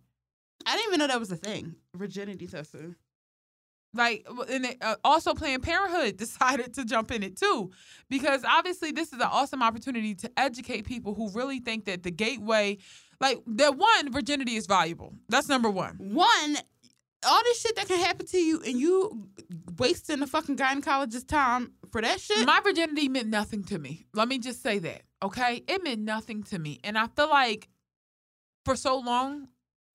I 0.65 0.75
didn't 0.75 0.89
even 0.89 0.99
know 0.99 1.07
that 1.07 1.19
was 1.19 1.31
a 1.31 1.37
thing. 1.37 1.75
Virginity 1.95 2.47
testing. 2.47 2.95
Like, 3.93 4.25
and 4.49 4.65
it, 4.65 4.77
uh, 4.81 4.95
also 5.03 5.33
Planned 5.33 5.63
Parenthood 5.63 6.17
decided 6.17 6.73
to 6.75 6.85
jump 6.85 7.11
in 7.11 7.23
it 7.23 7.37
too, 7.37 7.71
because 8.09 8.43
obviously 8.47 8.91
this 8.91 9.07
is 9.07 9.19
an 9.19 9.27
awesome 9.31 9.63
opportunity 9.63 10.13
to 10.15 10.31
educate 10.37 10.85
people 10.85 11.15
who 11.15 11.29
really 11.31 11.59
think 11.59 11.85
that 11.85 12.03
the 12.03 12.11
gateway, 12.11 12.77
like, 13.19 13.39
that 13.47 13.75
one, 13.75 14.11
virginity 14.11 14.55
is 14.55 14.67
valuable. 14.67 15.13
That's 15.27 15.49
number 15.49 15.69
one. 15.71 15.95
One, 15.97 16.57
all 17.27 17.43
this 17.43 17.61
shit 17.61 17.75
that 17.77 17.87
can 17.87 17.99
happen 17.99 18.27
to 18.27 18.37
you, 18.37 18.61
and 18.61 18.79
you 18.79 19.27
wasting 19.77 20.19
the 20.19 20.27
fucking 20.27 20.57
gynecologist 20.57 21.27
time 21.27 21.73
for 21.91 22.01
that 22.01 22.19
shit. 22.19 22.45
My 22.45 22.59
virginity 22.61 23.09
meant 23.09 23.27
nothing 23.27 23.63
to 23.65 23.79
me. 23.79 24.05
Let 24.13 24.27
me 24.27 24.37
just 24.37 24.61
say 24.61 24.77
that, 24.79 25.01
okay? 25.23 25.63
It 25.67 25.83
meant 25.83 26.01
nothing 26.01 26.43
to 26.43 26.59
me, 26.59 26.79
and 26.83 26.97
I 26.97 27.07
feel 27.07 27.29
like 27.29 27.69
for 28.65 28.75
so 28.75 28.99
long 28.99 29.47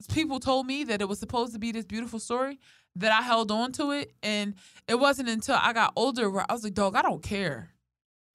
people 0.06 0.40
told 0.40 0.66
me 0.66 0.84
that 0.84 1.00
it 1.00 1.08
was 1.08 1.18
supposed 1.18 1.52
to 1.52 1.58
be 1.58 1.72
this 1.72 1.84
beautiful 1.84 2.18
story 2.18 2.58
that 2.96 3.12
I 3.12 3.22
held 3.22 3.50
on 3.50 3.72
to 3.72 3.90
it. 3.90 4.14
And 4.22 4.54
it 4.88 4.98
wasn't 4.98 5.28
until 5.28 5.58
I 5.60 5.72
got 5.72 5.92
older 5.96 6.30
where 6.30 6.46
I 6.48 6.52
was 6.52 6.64
like, 6.64 6.74
dog, 6.74 6.94
I 6.96 7.02
don't 7.02 7.22
care. 7.22 7.73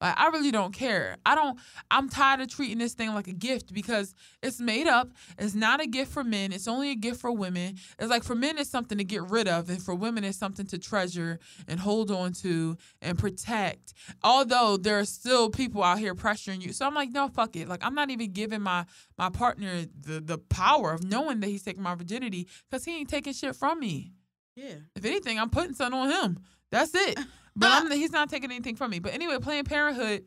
Like, 0.00 0.18
I 0.18 0.28
really 0.28 0.50
don't 0.50 0.72
care. 0.72 1.16
I 1.26 1.34
don't, 1.34 1.58
I'm 1.90 2.08
tired 2.08 2.40
of 2.40 2.48
treating 2.48 2.78
this 2.78 2.94
thing 2.94 3.14
like 3.14 3.28
a 3.28 3.32
gift 3.32 3.74
because 3.74 4.14
it's 4.42 4.60
made 4.60 4.86
up. 4.86 5.10
It's 5.38 5.54
not 5.54 5.80
a 5.80 5.86
gift 5.86 6.12
for 6.12 6.24
men. 6.24 6.52
It's 6.52 6.66
only 6.66 6.90
a 6.90 6.94
gift 6.94 7.20
for 7.20 7.30
women. 7.30 7.76
It's 7.98 8.08
like 8.10 8.24
for 8.24 8.34
men, 8.34 8.56
it's 8.58 8.70
something 8.70 8.96
to 8.98 9.04
get 9.04 9.22
rid 9.24 9.46
of. 9.46 9.68
And 9.68 9.82
for 9.82 9.94
women, 9.94 10.24
it's 10.24 10.38
something 10.38 10.66
to 10.68 10.78
treasure 10.78 11.38
and 11.68 11.78
hold 11.78 12.10
on 12.10 12.32
to 12.34 12.76
and 13.02 13.18
protect. 13.18 13.92
Although 14.22 14.78
there 14.78 14.98
are 14.98 15.04
still 15.04 15.50
people 15.50 15.82
out 15.82 15.98
here 15.98 16.14
pressuring 16.14 16.62
you. 16.62 16.72
So 16.72 16.86
I'm 16.86 16.94
like, 16.94 17.10
no, 17.10 17.28
fuck 17.28 17.54
it. 17.56 17.68
Like, 17.68 17.84
I'm 17.84 17.94
not 17.94 18.10
even 18.10 18.32
giving 18.32 18.62
my, 18.62 18.86
my 19.18 19.28
partner 19.28 19.84
the, 20.00 20.20
the 20.20 20.38
power 20.38 20.92
of 20.92 21.04
knowing 21.04 21.40
that 21.40 21.48
he's 21.48 21.62
taking 21.62 21.82
my 21.82 21.94
virginity 21.94 22.48
because 22.70 22.84
he 22.84 22.96
ain't 22.96 23.10
taking 23.10 23.34
shit 23.34 23.54
from 23.54 23.80
me. 23.80 24.12
Yeah. 24.56 24.76
If 24.96 25.04
anything, 25.04 25.38
I'm 25.38 25.50
putting 25.50 25.74
something 25.74 25.98
on 25.98 26.10
him. 26.10 26.38
That's 26.70 26.94
it. 26.94 27.18
But 27.56 27.70
I'm, 27.70 27.90
he's 27.90 28.12
not 28.12 28.30
taking 28.30 28.50
anything 28.50 28.76
from 28.76 28.90
me. 28.90 28.98
But 28.98 29.14
anyway, 29.14 29.38
Planned 29.38 29.68
Parenthood 29.68 30.24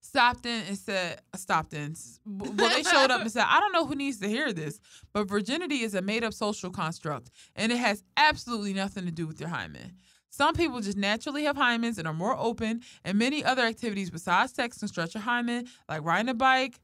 stopped 0.00 0.46
in 0.46 0.62
and 0.66 0.78
said, 0.78 1.20
uh, 1.32 1.36
stopped 1.36 1.74
in. 1.74 1.94
Well, 2.24 2.70
they 2.70 2.82
showed 2.82 3.10
up 3.10 3.20
and 3.20 3.30
said, 3.30 3.44
I 3.46 3.60
don't 3.60 3.72
know 3.72 3.86
who 3.86 3.94
needs 3.94 4.18
to 4.20 4.28
hear 4.28 4.52
this, 4.52 4.80
but 5.12 5.28
virginity 5.28 5.80
is 5.80 5.94
a 5.94 6.02
made 6.02 6.24
up 6.24 6.32
social 6.32 6.70
construct 6.70 7.30
and 7.54 7.72
it 7.72 7.78
has 7.78 8.04
absolutely 8.16 8.72
nothing 8.72 9.04
to 9.04 9.10
do 9.10 9.26
with 9.26 9.40
your 9.40 9.48
hymen. 9.48 9.92
Some 10.30 10.54
people 10.54 10.80
just 10.80 10.98
naturally 10.98 11.44
have 11.44 11.56
hymens 11.56 11.96
and 11.96 12.06
are 12.06 12.12
more 12.12 12.36
open, 12.38 12.82
and 13.04 13.18
many 13.18 13.42
other 13.42 13.62
activities 13.62 14.10
besides 14.10 14.52
sex 14.52 14.76
can 14.78 14.88
stretch 14.88 15.14
your 15.14 15.22
hymen, 15.22 15.66
like 15.88 16.04
riding 16.04 16.28
a 16.28 16.34
bike, 16.34 16.78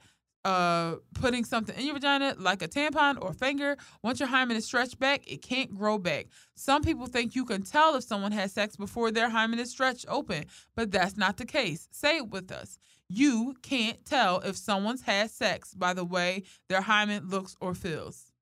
uh 0.45 0.97
putting 1.15 1.45
something 1.45 1.77
in 1.77 1.85
your 1.85 1.95
vagina 1.95 2.35
like 2.39 2.63
a 2.63 2.69
tampon 2.69 3.17
or 3.23 3.33
finger 3.33 3.77
once 4.03 4.19
your 4.19 4.29
hymen 4.29 4.57
is 4.57 4.65
stretched 4.65 4.99
back 4.99 5.23
it 5.27 5.41
can't 5.43 5.73
grow 5.75 5.99
back. 5.99 6.27
Some 6.55 6.83
people 6.83 7.07
think 7.07 7.37
you 7.37 7.45
can 7.45 7.63
tell 7.63 7.95
if 7.95 8.03
someone 8.03 8.33
has 8.33 8.53
sex 8.53 8.77
before 8.77 9.11
their 9.11 9.31
hymen 9.31 9.59
is 9.59 9.71
stretched 9.71 10.07
open 10.09 10.45
but 10.75 10.91
that's 10.91 11.17
not 11.17 11.37
the 11.37 11.47
case. 11.47 11.89
Say 11.93 12.17
it 12.19 12.31
with 12.31 12.51
us. 12.51 12.79
You 13.09 13.55
can't 13.63 14.05
tell 14.05 14.41
if 14.41 14.57
someone's 14.57 15.03
had 15.03 15.31
sex 15.31 15.75
by 15.75 15.93
the 15.95 16.05
way 16.05 16.45
their 16.69 16.81
hymen 16.81 17.29
looks 17.29 17.55
or 17.61 17.75
feels. 17.75 18.33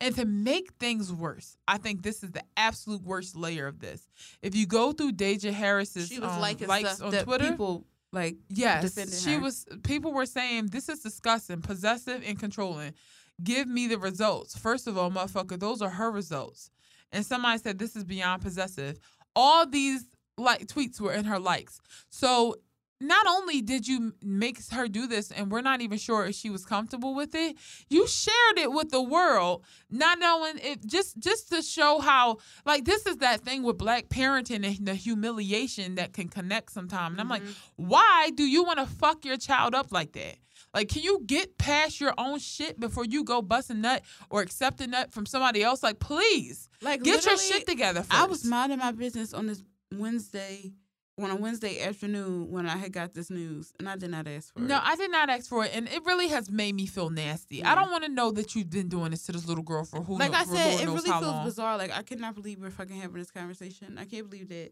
And 0.00 0.14
to 0.14 0.24
make 0.24 0.74
things 0.74 1.12
worse, 1.12 1.56
I 1.66 1.78
think 1.78 2.02
this 2.02 2.22
is 2.22 2.30
the 2.30 2.44
absolute 2.56 3.02
worst 3.02 3.34
layer 3.34 3.66
of 3.66 3.80
this. 3.80 4.08
If 4.42 4.54
you 4.54 4.66
go 4.66 4.92
through 4.92 5.12
Deyjah 5.12 5.52
Harris's 5.52 6.08
She 6.08 6.20
was 6.20 6.30
um, 6.30 6.40
likes 6.40 7.00
on 7.00 7.12
Twitter, 7.12 7.50
people 7.50 7.84
like. 8.12 8.36
Yes, 8.48 9.22
she 9.22 9.34
her. 9.34 9.40
was. 9.40 9.66
People 9.82 10.12
were 10.12 10.26
saying 10.26 10.66
this 10.66 10.88
is 10.88 11.00
disgusting, 11.00 11.60
possessive, 11.60 12.22
and 12.26 12.38
controlling. 12.38 12.94
Give 13.42 13.68
me 13.68 13.86
the 13.86 13.98
results. 13.98 14.56
First 14.58 14.86
of 14.86 14.98
all, 14.98 15.10
motherfucker, 15.10 15.58
those 15.58 15.80
are 15.80 15.90
her 15.90 16.10
results. 16.10 16.70
And 17.12 17.24
somebody 17.24 17.58
said 17.58 17.78
this 17.78 17.96
is 17.96 18.04
beyond 18.04 18.42
possessive. 18.42 18.98
All 19.36 19.66
these 19.66 20.04
like 20.36 20.66
tweets 20.66 21.00
were 21.00 21.12
in 21.12 21.24
her 21.24 21.38
likes. 21.38 21.80
So 22.10 22.56
not 23.00 23.26
only 23.26 23.62
did 23.62 23.86
you 23.86 24.12
make 24.22 24.58
her 24.72 24.88
do 24.88 25.06
this, 25.06 25.30
and 25.30 25.50
we're 25.50 25.60
not 25.60 25.80
even 25.80 25.98
sure 25.98 26.26
if 26.26 26.34
she 26.34 26.50
was 26.50 26.64
comfortable 26.64 27.14
with 27.14 27.34
it, 27.34 27.56
you 27.88 28.06
shared 28.06 28.58
it 28.58 28.72
with 28.72 28.90
the 28.90 29.02
world, 29.02 29.64
not 29.90 30.18
knowing 30.18 30.58
it 30.58 30.84
just 30.86 31.18
just 31.18 31.50
to 31.50 31.62
show 31.62 32.00
how 32.00 32.38
like 32.64 32.84
this 32.84 33.06
is 33.06 33.18
that 33.18 33.42
thing 33.42 33.62
with 33.62 33.78
black 33.78 34.08
parenting 34.08 34.66
and 34.66 34.86
the 34.86 34.94
humiliation 34.94 35.94
that 35.94 36.12
can 36.12 36.28
connect 36.28 36.72
sometimes. 36.72 37.12
And 37.12 37.20
I'm 37.20 37.28
like, 37.28 37.42
mm-hmm. 37.42 37.86
why 37.88 38.30
do 38.34 38.44
you 38.44 38.64
want 38.64 38.78
to 38.78 38.86
fuck 38.86 39.24
your 39.24 39.36
child 39.36 39.74
up 39.74 39.92
like 39.92 40.12
that? 40.12 40.36
Like, 40.74 40.88
can 40.88 41.02
you 41.02 41.22
get 41.24 41.56
past 41.56 42.00
your 42.00 42.14
own 42.18 42.38
shit 42.38 42.78
before 42.78 43.04
you 43.04 43.24
go 43.24 43.40
bust 43.40 43.70
a 43.70 43.74
nut 43.74 44.02
or 44.28 44.42
accept 44.42 44.80
a 44.80 44.86
nut 44.86 45.12
from 45.12 45.24
somebody 45.24 45.62
else? 45.62 45.82
Like, 45.82 45.98
please, 45.98 46.68
Like 46.82 47.02
get 47.02 47.24
your 47.24 47.38
shit 47.38 47.66
together. 47.66 48.00
First. 48.00 48.14
I 48.14 48.26
was 48.26 48.44
minding 48.44 48.78
my 48.78 48.92
business 48.92 49.32
on 49.32 49.46
this 49.46 49.62
Wednesday, 49.92 50.72
on 51.18 51.30
a 51.30 51.36
Wednesday 51.36 51.80
afternoon 51.82 52.50
when 52.50 52.66
I 52.68 52.76
had 52.76 52.92
got 52.92 53.12
this 53.14 53.28
news, 53.30 53.72
and 53.78 53.88
I 53.88 53.96
did 53.96 54.10
not 54.10 54.26
ask 54.28 54.52
for 54.52 54.60
No, 54.60 54.76
it. 54.76 54.82
I 54.84 54.96
did 54.96 55.10
not 55.10 55.28
ask 55.28 55.48
for 55.48 55.64
it, 55.64 55.72
and 55.74 55.88
it 55.88 56.04
really 56.04 56.28
has 56.28 56.50
made 56.50 56.74
me 56.74 56.86
feel 56.86 57.10
nasty. 57.10 57.62
I 57.64 57.74
don't 57.74 57.90
want 57.90 58.04
to 58.04 58.10
know 58.10 58.30
that 58.32 58.54
you've 58.54 58.70
been 58.70 58.88
doing 58.88 59.10
this 59.10 59.24
to 59.26 59.32
this 59.32 59.46
little 59.46 59.64
girl 59.64 59.84
for 59.84 60.00
who 60.02 60.18
like 60.18 60.30
knows, 60.32 60.50
I 60.50 60.54
said, 60.54 60.80
it 60.80 60.86
really 60.86 61.00
feels 61.00 61.22
long. 61.22 61.44
bizarre. 61.44 61.76
Like 61.76 61.96
I 61.96 62.02
cannot 62.02 62.34
believe 62.34 62.60
we're 62.60 62.70
fucking 62.70 62.96
having 62.96 63.16
this 63.18 63.30
conversation. 63.30 63.98
I 63.98 64.04
can't 64.04 64.28
believe 64.28 64.48
that. 64.50 64.70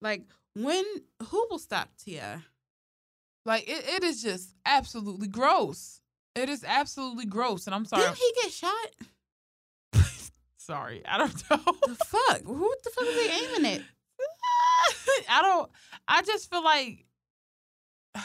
Like 0.00 0.22
when 0.54 0.84
who 1.28 1.46
will 1.50 1.58
stop 1.58 1.88
Ti? 2.04 2.20
Like 3.46 3.68
it, 3.68 3.84
it 3.88 4.04
is 4.04 4.22
just 4.22 4.54
absolutely 4.64 5.28
gross. 5.28 6.00
It 6.34 6.48
is 6.48 6.64
absolutely 6.64 7.26
gross, 7.26 7.66
and 7.66 7.74
I'm 7.74 7.84
sorry. 7.84 8.02
Didn't 8.02 8.16
he 8.18 8.32
get 8.42 8.52
shot? 8.52 8.88
sorry, 10.56 11.02
I 11.06 11.18
don't 11.18 11.34
know. 11.50 11.56
The 11.86 11.94
fuck? 12.04 12.42
Who 12.44 12.74
the 12.84 12.90
fuck 12.90 13.04
is 13.06 13.14
they 13.16 13.30
aiming 13.32 13.72
at? 13.74 13.82
I 15.28 15.42
don't. 15.42 15.70
I 16.08 16.22
just 16.22 16.50
feel 16.50 16.64
like. 16.64 17.04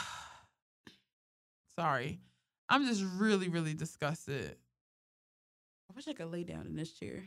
sorry, 1.78 2.20
I'm 2.68 2.86
just 2.86 3.04
really, 3.16 3.48
really 3.48 3.74
disgusted. 3.74 4.56
I 5.90 5.92
wish 5.94 6.06
I 6.06 6.12
could 6.12 6.30
lay 6.30 6.44
down 6.44 6.66
in 6.66 6.76
this 6.76 6.92
chair. 6.92 7.24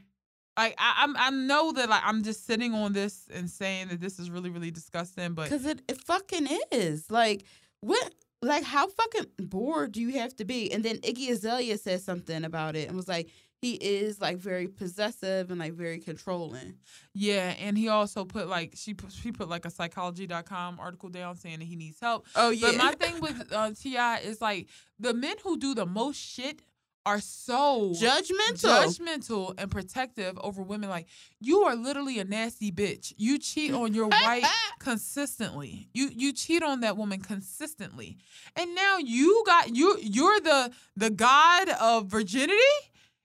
Like 0.57 0.75
I, 0.77 1.03
I'm, 1.03 1.17
I 1.17 1.29
know 1.31 1.71
that 1.73 1.89
like 1.89 2.03
I'm 2.05 2.23
just 2.23 2.45
sitting 2.45 2.73
on 2.73 2.93
this 2.93 3.27
and 3.33 3.49
saying 3.49 3.87
that 3.89 3.99
this 3.99 4.19
is 4.19 4.29
really, 4.29 4.49
really 4.49 4.71
disgusting, 4.71 5.33
but 5.33 5.49
Cause 5.49 5.65
it, 5.65 5.81
it 5.87 5.99
fucking 6.03 6.47
is. 6.71 7.09
Like 7.09 7.43
what 7.81 8.13
like 8.41 8.63
how 8.63 8.87
fucking 8.87 9.27
bored 9.39 9.93
do 9.93 10.01
you 10.01 10.19
have 10.19 10.35
to 10.35 10.45
be? 10.45 10.71
And 10.71 10.83
then 10.83 10.97
Iggy 10.97 11.29
Azalea 11.29 11.77
said 11.77 12.01
something 12.01 12.43
about 12.43 12.75
it 12.75 12.87
and 12.87 12.95
was 12.95 13.07
like, 13.07 13.29
he 13.63 13.75
is 13.75 14.19
like 14.19 14.37
very 14.37 14.67
possessive 14.67 15.49
and 15.49 15.57
like 15.57 15.71
very 15.71 15.97
controlling. 15.99 16.75
Yeah, 17.13 17.53
and 17.59 17.77
he 17.77 17.87
also 17.87 18.25
put 18.25 18.49
like 18.49 18.73
she 18.75 18.93
put, 18.93 19.13
she 19.13 19.31
put 19.31 19.47
like 19.47 19.63
a 19.63 19.69
psychology.com 19.69 20.79
article 20.81 21.07
down 21.07 21.37
saying 21.37 21.59
that 21.59 21.65
he 21.65 21.77
needs 21.77 21.97
help. 22.01 22.27
Oh 22.35 22.49
yeah. 22.49 22.71
But 22.71 22.77
my 22.77 22.91
thing 22.91 23.21
with 23.21 23.53
uh, 23.53 23.71
Ti 23.71 24.27
is 24.27 24.41
like 24.41 24.67
the 24.99 25.13
men 25.13 25.37
who 25.43 25.57
do 25.57 25.73
the 25.73 25.85
most 25.85 26.17
shit 26.17 26.61
are 27.05 27.21
so 27.21 27.93
judgmental. 27.95 28.85
judgmental 28.85 29.53
and 29.57 29.71
protective 29.71 30.37
over 30.41 30.61
women. 30.61 30.89
Like 30.89 31.07
you 31.39 31.61
are 31.61 31.75
literally 31.75 32.19
a 32.19 32.25
nasty 32.25 32.69
bitch. 32.69 33.13
You 33.15 33.39
cheat 33.39 33.73
on 33.73 33.93
your 33.93 34.07
wife 34.07 34.45
consistently. 34.79 35.87
You 35.93 36.09
you 36.13 36.33
cheat 36.33 36.63
on 36.63 36.81
that 36.81 36.97
woman 36.97 37.21
consistently, 37.21 38.17
and 38.57 38.75
now 38.75 38.97
you 38.97 39.43
got 39.45 39.73
you 39.73 39.97
you're 40.01 40.41
the 40.41 40.71
the 40.97 41.09
god 41.09 41.69
of 41.69 42.07
virginity. 42.07 42.59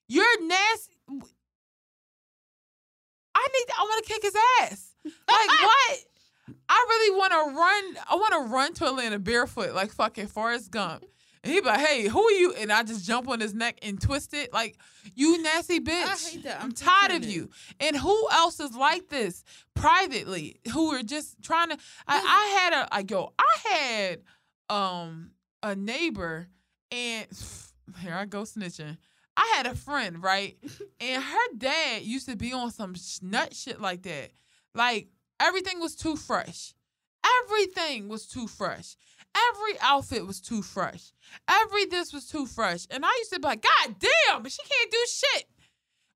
You're 0.09 0.47
nasty. 0.47 0.95
I 3.35 3.47
need. 3.53 3.67
To, 3.67 3.75
I 3.79 3.83
want 3.83 4.05
to 4.05 4.13
kick 4.13 4.23
his 4.23 4.37
ass. 4.63 4.95
Like 5.05 5.15
what? 5.63 5.99
I 6.69 6.87
really 6.89 7.17
want 7.17 7.33
to 7.33 7.59
run. 7.59 8.05
I 8.11 8.15
want 8.15 8.33
to 8.33 8.53
run 8.53 8.75
to 8.75 8.87
Atlanta 8.87 9.19
barefoot, 9.19 9.75
like 9.75 9.93
fucking 9.93 10.29
Forrest 10.29 10.71
Gump. 10.71 11.05
And 11.45 11.53
he 11.53 11.61
be 11.61 11.67
like, 11.67 11.81
"Hey, 11.81 12.09
who 12.09 12.23
are 12.23 12.33
you?" 12.33 12.55
And 12.55 12.73
I 12.73 12.83
just 12.83 13.07
jump 13.07 13.29
on 13.29 13.41
his 13.41 13.55
neck 13.55 13.79
and 13.83 14.01
twist 14.01 14.35
it, 14.35 14.53
like, 14.53 14.77
"You 15.15 15.41
nasty 15.43 15.79
bitch! 15.79 16.05
I 16.05 16.31
hate 16.31 16.43
that. 16.45 16.57
I'm, 16.59 16.67
I'm 16.67 16.73
tired 16.73 17.13
of 17.13 17.21
picturing 17.21 17.35
you." 17.35 17.51
And 17.79 17.97
who 17.97 18.29
else 18.33 18.59
is 18.61 18.75
like 18.75 19.09
this 19.09 19.45
privately? 19.75 20.61
Who 20.73 20.93
are 20.95 21.03
just 21.03 21.41
trying 21.43 21.69
to? 21.71 21.79
I, 22.07 22.19
I 22.19 22.61
had 22.61 22.73
a. 22.73 22.95
I 22.95 23.03
go. 23.03 23.33
I 23.39 23.69
had 23.69 24.23
um 24.69 25.31
a 25.63 25.77
neighbor, 25.77 26.49
and 26.91 27.27
here 28.01 28.15
I 28.15 28.25
go 28.25 28.43
snitching. 28.43 28.97
I 29.39 29.55
had 29.57 29.67
a 29.69 29.77
friend, 29.77 30.21
right? 30.21 30.57
and 31.01 31.23
her 31.23 31.55
dad 31.57 32.03
used 32.03 32.29
to 32.29 32.37
be 32.37 32.53
on 32.53 32.73
some 32.73 32.97
nut 33.23 33.55
shit 33.55 33.81
like 33.81 34.03
that. 34.03 34.33
Like 34.75 35.09
everything 35.39 35.79
was 35.79 35.95
too 35.95 36.17
fresh. 36.17 36.75
Everything 37.45 38.09
was 38.09 38.27
too 38.27 38.49
fresh. 38.49 38.97
Every 39.51 39.79
outfit 39.81 40.27
was 40.27 40.41
too 40.41 40.63
fresh. 40.63 41.13
Every 41.49 41.87
this 41.87 42.13
was 42.13 42.27
too 42.27 42.47
fresh. 42.47 42.87
And 42.91 43.05
I 43.05 43.15
used 43.19 43.33
to 43.33 43.39
be 43.39 43.47
like, 43.47 43.63
God 43.63 43.95
damn, 44.01 44.43
but 44.43 44.51
she 44.51 44.63
can't 44.63 44.91
do 44.91 45.07
shit. 45.09 45.45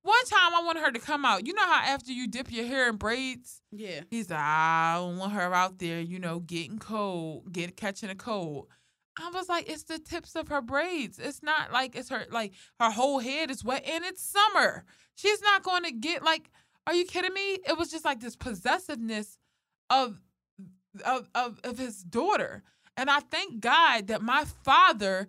One 0.03 0.25
time 0.25 0.53
I 0.53 0.65
wanted 0.65 0.81
her 0.81 0.91
to 0.91 0.99
come 0.99 1.25
out. 1.25 1.47
You 1.47 1.55
know 1.55 1.65
how 1.65 1.81
after 1.85 2.11
you 2.13 2.27
dip 2.27 2.51
your 2.51 2.67
hair 2.67 2.89
in 2.89 2.97
braids, 2.97 3.63
yeah. 3.71 4.01
he's 4.11 4.31
like, 4.31 4.41
I 4.41 4.95
don't 4.97 5.19
want 5.19 5.33
her 5.33 5.55
out 5.55 5.79
there, 5.79 6.01
you 6.01 6.19
know, 6.19 6.41
getting 6.41 6.81
cold, 6.81 7.53
get 7.53 7.77
catching 7.77 8.11
a 8.11 8.17
cold. 8.17 8.67
I 9.19 9.31
was 9.31 9.49
like, 9.49 9.69
it's 9.69 9.83
the 9.85 9.99
tips 9.99 10.35
of 10.37 10.49
her 10.49 10.61
braids. 10.63 11.19
It's 11.19 11.43
not 11.43 11.73
like 11.73 11.95
it's 11.97 12.09
her 12.09 12.27
like 12.31 12.53
her 12.81 12.91
whole 12.91 13.19
head 13.19 13.51
is 13.51 13.65
wet 13.65 13.85
and 13.87 14.05
it's 14.05 14.23
summer. 14.25 14.85
She's 15.15 15.43
not 15.43 15.63
going 15.63 15.85
to 15.85 15.93
get 15.93 16.23
like, 16.23 16.51
are 16.87 16.95
you 16.95 17.05
kidding 17.05 17.35
me? 17.35 17.59
It 17.69 17.77
was 17.77 17.91
just 17.91 18.05
like 18.05 18.21
this 18.21 18.37
possessiveness 18.37 19.37
of 19.91 20.21
of 21.05 21.29
of, 21.35 21.61
of 21.65 21.79
his 21.79 22.03
daughter. 22.03 22.63
And 22.97 23.11
I 23.11 23.21
thank 23.21 23.61
God 23.61 24.09
that 24.09 24.23
my 24.23 24.45
father 24.65 25.27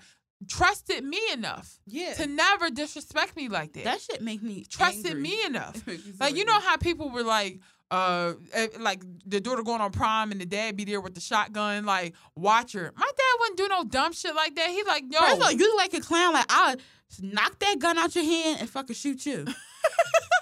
trusted 0.50 1.04
me 1.06 1.20
enough 1.32 1.80
Yeah. 1.86 2.14
to 2.16 2.28
never 2.28 2.70
disrespect 2.70 3.36
me 3.38 3.48
like 3.48 3.74
that. 3.74 3.86
that 3.86 4.02
shit 4.02 4.22
make 4.22 4.42
me 4.44 4.66
trusted 4.70 5.06
angry. 5.08 5.22
me 5.22 5.46
enough. 5.46 5.88
Me 5.88 5.98
so 5.98 6.12
Like 6.20 6.36
you 6.36 6.44
know 6.46 6.60
how 6.60 6.76
people 6.78 7.10
were 7.10 7.24
like, 7.24 7.60
uh, 7.94 8.34
eh, 8.54 8.68
like 8.80 9.04
the 9.24 9.40
daughter 9.40 9.62
going 9.62 9.80
on 9.80 9.92
prom 9.92 10.32
and 10.32 10.42
the 10.42 10.48
dad 10.48 10.76
be 10.76 10.84
there 10.84 11.00
with 11.00 11.14
the 11.14 11.22
shotgun, 11.22 11.86
like 11.86 12.16
watch 12.36 12.74
her. 12.74 12.92
My 12.96 13.06
dad 13.06 13.40
wouldn't 13.40 13.58
do 13.58 13.68
no 13.68 13.84
dumb 13.84 14.14
shit 14.14 14.34
like 14.34 14.56
that. 14.56 14.70
He 14.72 14.82
like, 14.84 15.04
yo, 15.12 15.20
First 15.20 15.36
of 15.36 15.44
all, 15.44 15.52
you 15.52 15.60
look 15.60 15.78
like 15.78 15.94
a 15.94 16.00
clown. 16.00 16.34
Like 16.34 16.46
I'll 16.50 16.76
knock 17.22 17.60
that 17.60 17.78
gun 17.78 18.00
out 18.00 18.16
your 18.16 18.24
hand 18.24 18.62
and 18.62 18.70
fucking 18.70 18.96
shoot 18.96 19.24
you. 19.28 19.46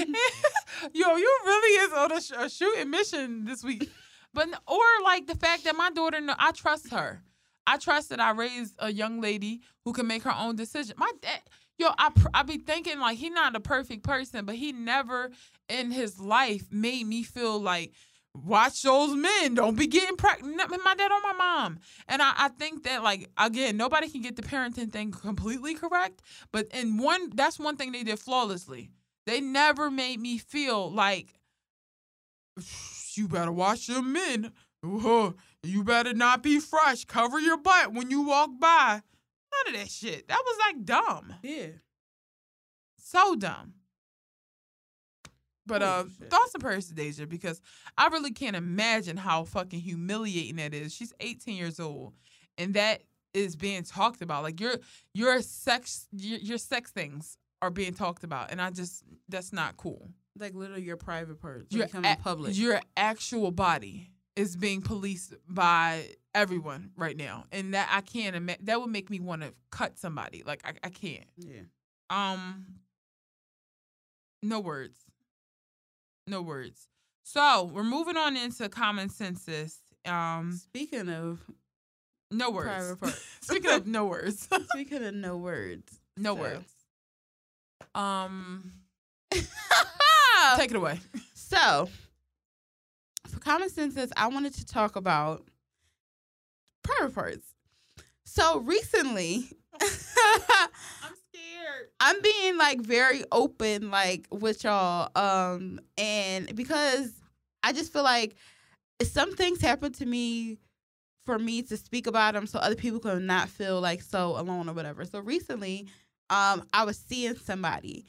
yo, 0.94 1.16
you 1.16 1.40
really 1.46 1.84
is 1.84 1.94
on 1.94 2.12
a, 2.12 2.22
sh- 2.22 2.32
a 2.38 2.48
shooting 2.48 2.92
mission 2.92 3.46
this 3.46 3.64
week. 3.64 3.90
But 4.32 4.50
or 4.68 4.84
like 5.04 5.26
the 5.26 5.36
fact 5.36 5.64
that 5.64 5.76
my 5.76 5.90
daughter, 5.90 6.20
I 6.38 6.52
trust 6.52 6.92
her. 6.92 7.24
I 7.66 7.78
trust 7.78 8.10
that 8.10 8.20
I 8.20 8.32
raised 8.32 8.76
a 8.78 8.92
young 8.92 9.20
lady 9.20 9.62
who 9.84 9.94
can 9.94 10.06
make 10.06 10.22
her 10.24 10.36
own 10.38 10.56
decision. 10.56 10.94
My 11.00 11.12
dad, 11.24 11.42
yo, 11.80 11.90
I 11.98 12.12
pr- 12.12 12.28
I 12.36 12.44
be 12.44 12.60
thinking 12.60 13.00
like 13.00 13.18
he 13.18 13.32
not 13.32 13.56
a 13.56 13.60
perfect 13.60 14.04
person, 14.04 14.46
but 14.46 14.54
he 14.54 14.72
never 14.72 15.32
in 15.70 15.92
his 15.92 16.20
life 16.20 16.72
made 16.72 17.06
me 17.08 17.24
feel 17.24 17.60
like 17.60 17.94
watch 18.34 18.82
those 18.82 19.16
men. 19.16 19.56
Don't 19.56 19.78
be 19.78 19.88
getting 19.88 20.18
pregnant. 20.18 20.58
My 20.84 20.96
dad 20.96 21.12
or 21.12 21.22
my 21.22 21.34
mom. 21.38 21.80
And 22.08 22.22
I, 22.22 22.34
I 22.38 22.48
think 22.50 22.84
that 22.84 23.04
like 23.04 23.30
again, 23.38 23.78
nobody 23.78 24.10
can 24.10 24.22
get 24.22 24.36
the 24.36 24.42
parenting 24.42 24.92
thing 24.92 25.12
completely 25.12 25.76
correct. 25.76 26.22
But 26.52 26.68
in 26.74 26.98
one 26.98 27.32
that's 27.34 27.60
one 27.60 27.78
thing 27.78 27.92
they 27.92 28.04
did 28.04 28.20
flawlessly. 28.20 28.92
They 29.26 29.42
never 29.42 29.90
made 29.90 30.20
me 30.20 30.38
feel 30.38 30.92
like 30.92 31.34
you 33.16 33.28
better 33.28 33.52
watch 33.52 33.90
your 33.90 34.04
men. 34.04 34.52
You 34.84 35.84
better 35.84 36.14
not 36.14 36.44
be 36.44 36.60
fresh. 36.60 37.06
Cover 37.06 37.40
your 37.40 37.58
butt 37.58 37.92
when 37.94 38.12
you 38.12 38.22
walk 38.22 38.52
by. 38.60 39.02
None 39.66 39.74
of 39.74 39.82
that 39.82 39.90
shit. 39.90 40.28
That 40.28 40.44
was 40.46 40.58
like 40.60 40.86
dumb. 40.86 41.36
Yeah. 41.42 41.68
So 42.98 43.36
dumb. 43.36 43.74
But 45.68 45.82
uh, 45.82 45.98
Holy 45.98 46.10
shit. 46.20 46.30
thoughts 46.30 46.54
and 46.54 46.62
prayers 46.62 46.88
to 46.90 46.94
Deyjah 46.94 47.28
because 47.28 47.60
I 47.98 48.08
really 48.08 48.32
can't 48.32 48.56
imagine 48.56 49.18
how 49.18 49.44
fucking 49.46 49.80
humiliating 49.80 50.58
that 50.58 50.74
is. 50.74 50.94
She's 50.94 51.14
18 51.20 51.56
years 51.56 51.80
old, 51.80 52.14
and 52.58 52.74
that 52.76 53.02
is 53.34 53.56
being 53.56 53.84
talked 53.84 54.22
about. 54.22 54.44
Like 54.44 54.60
your 54.60 54.76
your 55.14 55.42
sex 55.42 56.08
your, 56.12 56.40
your 56.40 56.58
sex 56.58 56.92
things 56.92 57.38
are 57.62 57.72
being 57.72 57.94
talked 57.94 58.24
about, 58.24 58.52
and 58.52 58.62
I 58.62 58.70
just 58.70 59.04
that's 59.28 59.52
not 59.52 59.76
cool. 59.78 60.10
Like 60.38 60.54
literally 60.54 60.84
your 60.84 60.98
private 60.98 61.42
parts 61.42 61.74
Your 61.74 61.86
becoming 61.88 62.12
a- 62.12 62.18
public. 62.18 62.58
Your 62.58 62.80
actual 62.98 63.52
body 63.52 64.12
is 64.36 64.56
being 64.58 64.82
policed 64.82 65.34
by 65.48 66.10
everyone 66.36 66.92
right 66.98 67.16
now, 67.18 67.46
and 67.52 67.74
that 67.74 67.90
I 67.92 68.02
can't 68.02 68.36
imagine. 68.36 68.66
That 68.66 68.80
would 68.82 68.90
make 68.92 69.10
me 69.10 69.20
want 69.20 69.42
to 69.42 69.54
cut 69.72 69.98
somebody. 69.98 70.44
Like 70.46 70.62
I, 70.64 70.74
I 70.84 70.90
can't. 70.90 71.26
yeah. 71.38 71.62
Um, 72.10 72.66
no 74.44 74.60
words. 74.60 75.00
No 76.28 76.42
words. 76.42 76.88
So 77.24 77.70
we're 77.74 77.84
moving 77.84 78.18
on 78.18 78.36
into 78.38 78.68
common 78.70 79.10
census. 79.10 79.78
Um, 80.06 80.54
Speaking 80.54 81.10
of 81.10 81.40
no 82.32 82.50
words. 82.52 82.96
Speaking 83.42 83.72
of 83.72 83.88
no 83.88 84.06
words, 84.06 84.48
Speaking 84.72 85.04
of 85.04 85.14
no 85.16 85.38
words. 85.38 86.00
no 86.18 86.36
So- 86.36 86.42
words. 86.42 86.72
Um, 87.94 88.72
take 89.32 90.72
it 90.72 90.76
away. 90.76 91.00
So, 91.34 91.90
for 93.28 93.40
common 93.40 93.70
census, 93.70 94.12
I 94.18 94.28
wanted 94.28 94.54
to 94.56 94.66
talk 94.66 94.96
about 94.96 95.46
private 96.84 97.14
parts. 97.16 97.48
So 98.26 98.60
recently, 98.60 99.50
I'm 102.06 102.22
being 102.22 102.56
like 102.56 102.82
very 102.82 103.24
open, 103.32 103.90
like 103.90 104.28
with 104.30 104.64
y'all, 104.64 105.10
um, 105.16 105.80
and 105.98 106.56
because 106.56 107.12
I 107.64 107.74
just 107.74 107.92
feel 107.92 108.04
like 108.04 108.36
some 109.02 109.36
things 109.36 109.60
happen 109.60 109.92
to 109.94 110.06
me 110.06 110.60
for 111.26 111.40
me 111.40 111.64
to 111.64 111.76
speak 111.76 112.06
about 112.06 112.36
them, 112.36 112.46
so 112.46 112.60
other 112.60 112.76
people 112.76 113.00
can 113.00 113.26
not 113.26 113.50
feel 113.50 113.82
like 113.82 114.04
so 114.04 114.38
alone 114.40 114.70
or 114.70 114.74
whatever. 114.74 115.04
So 115.04 115.20
recently, 115.20 115.88
um, 116.30 116.68
I 116.74 116.86
was 116.86 116.96
seeing 116.96 117.38
somebody, 117.38 118.06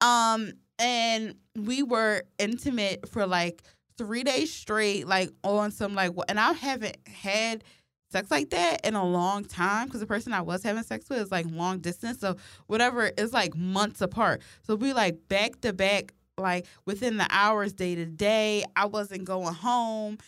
um, 0.00 0.52
and 0.78 1.34
we 1.56 1.82
were 1.82 2.22
intimate 2.38 3.08
for 3.08 3.26
like 3.26 3.64
three 3.98 4.22
days 4.22 4.52
straight, 4.52 5.08
like 5.08 5.32
on 5.42 5.72
some 5.72 5.96
like, 5.96 6.12
and 6.28 6.38
I 6.38 6.52
haven't 6.52 6.98
had 7.08 7.64
sex 8.10 8.30
like 8.30 8.50
that 8.50 8.84
in 8.84 8.94
a 8.94 9.04
long 9.04 9.44
time 9.44 9.86
because 9.86 10.00
the 10.00 10.06
person 10.06 10.32
I 10.32 10.42
was 10.42 10.62
having 10.62 10.82
sex 10.82 11.08
with 11.08 11.20
is 11.20 11.30
like 11.30 11.46
long 11.48 11.78
distance. 11.78 12.18
So 12.18 12.36
whatever 12.66 13.10
is 13.16 13.32
like 13.32 13.56
months 13.56 14.00
apart. 14.00 14.42
So 14.62 14.74
we 14.74 14.92
like 14.92 15.28
back 15.28 15.60
to 15.62 15.72
back, 15.72 16.12
like 16.36 16.66
within 16.86 17.16
the 17.16 17.26
hours, 17.30 17.72
day 17.72 17.94
to 17.94 18.06
day. 18.06 18.64
I 18.76 18.86
wasn't 18.86 19.24
going 19.24 19.54
home, 19.54 20.18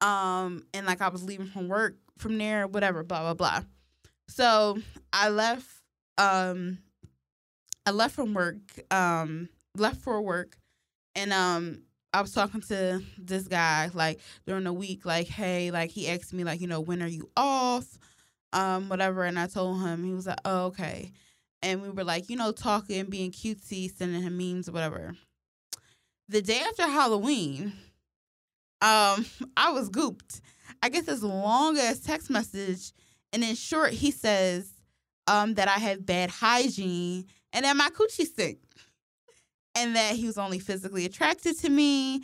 um, 0.00 0.62
and 0.74 0.86
like 0.86 1.00
I 1.00 1.08
was 1.08 1.22
leaving 1.22 1.46
from 1.46 1.68
work 1.68 1.96
from 2.18 2.38
there, 2.38 2.66
whatever, 2.66 3.02
blah 3.02 3.20
blah 3.20 3.34
blah. 3.34 3.60
So 4.28 4.78
I 5.12 5.30
left, 5.30 5.66
um, 6.18 6.78
I 7.86 7.92
left 7.92 8.14
from 8.14 8.34
work, 8.34 8.56
um, 8.90 9.48
left 9.76 10.00
for 10.02 10.20
work, 10.20 10.56
and 11.14 11.32
um, 11.32 11.82
I 12.12 12.22
was 12.22 12.32
talking 12.32 12.62
to 12.62 13.02
this 13.18 13.46
guy 13.46 13.90
like 13.92 14.20
during 14.46 14.64
the 14.64 14.72
week, 14.72 15.04
like, 15.04 15.28
hey, 15.28 15.70
like 15.70 15.90
he 15.90 16.08
asked 16.08 16.32
me 16.32 16.44
like, 16.44 16.60
you 16.60 16.66
know, 16.66 16.80
when 16.80 17.02
are 17.02 17.08
you 17.08 17.28
off, 17.36 17.86
um, 18.52 18.88
whatever, 18.88 19.24
and 19.24 19.38
I 19.38 19.46
told 19.46 19.82
him 19.82 20.04
he 20.04 20.12
was 20.14 20.26
like, 20.26 20.40
oh, 20.44 20.66
okay, 20.66 21.12
and 21.62 21.82
we 21.82 21.90
were 21.90 22.04
like, 22.04 22.30
you 22.30 22.36
know, 22.36 22.52
talking, 22.52 23.04
being 23.06 23.32
cutesy, 23.32 23.92
sending 23.92 24.22
him 24.22 24.36
memes 24.36 24.70
whatever. 24.70 25.14
The 26.28 26.42
day 26.42 26.60
after 26.60 26.82
Halloween, 26.84 27.72
um, 28.80 29.26
I 29.56 29.72
was 29.72 29.90
gooped. 29.90 30.40
I 30.82 30.88
get 30.88 31.06
this 31.06 31.22
long 31.22 31.78
ass 31.78 31.98
text 32.00 32.30
message, 32.30 32.92
And 33.32 33.42
in 33.42 33.54
short, 33.54 33.92
he 33.92 34.10
says 34.10 34.70
um, 35.26 35.54
that 35.54 35.68
I 35.68 35.78
have 35.78 36.06
bad 36.06 36.30
hygiene 36.30 37.26
and 37.52 37.64
that 37.64 37.76
my 37.76 37.88
coochie 37.90 38.26
stink. 38.26 38.58
And 39.74 39.94
that 39.96 40.16
he 40.16 40.26
was 40.26 40.38
only 40.38 40.58
physically 40.58 41.04
attracted 41.04 41.58
to 41.60 41.68
me 41.68 42.22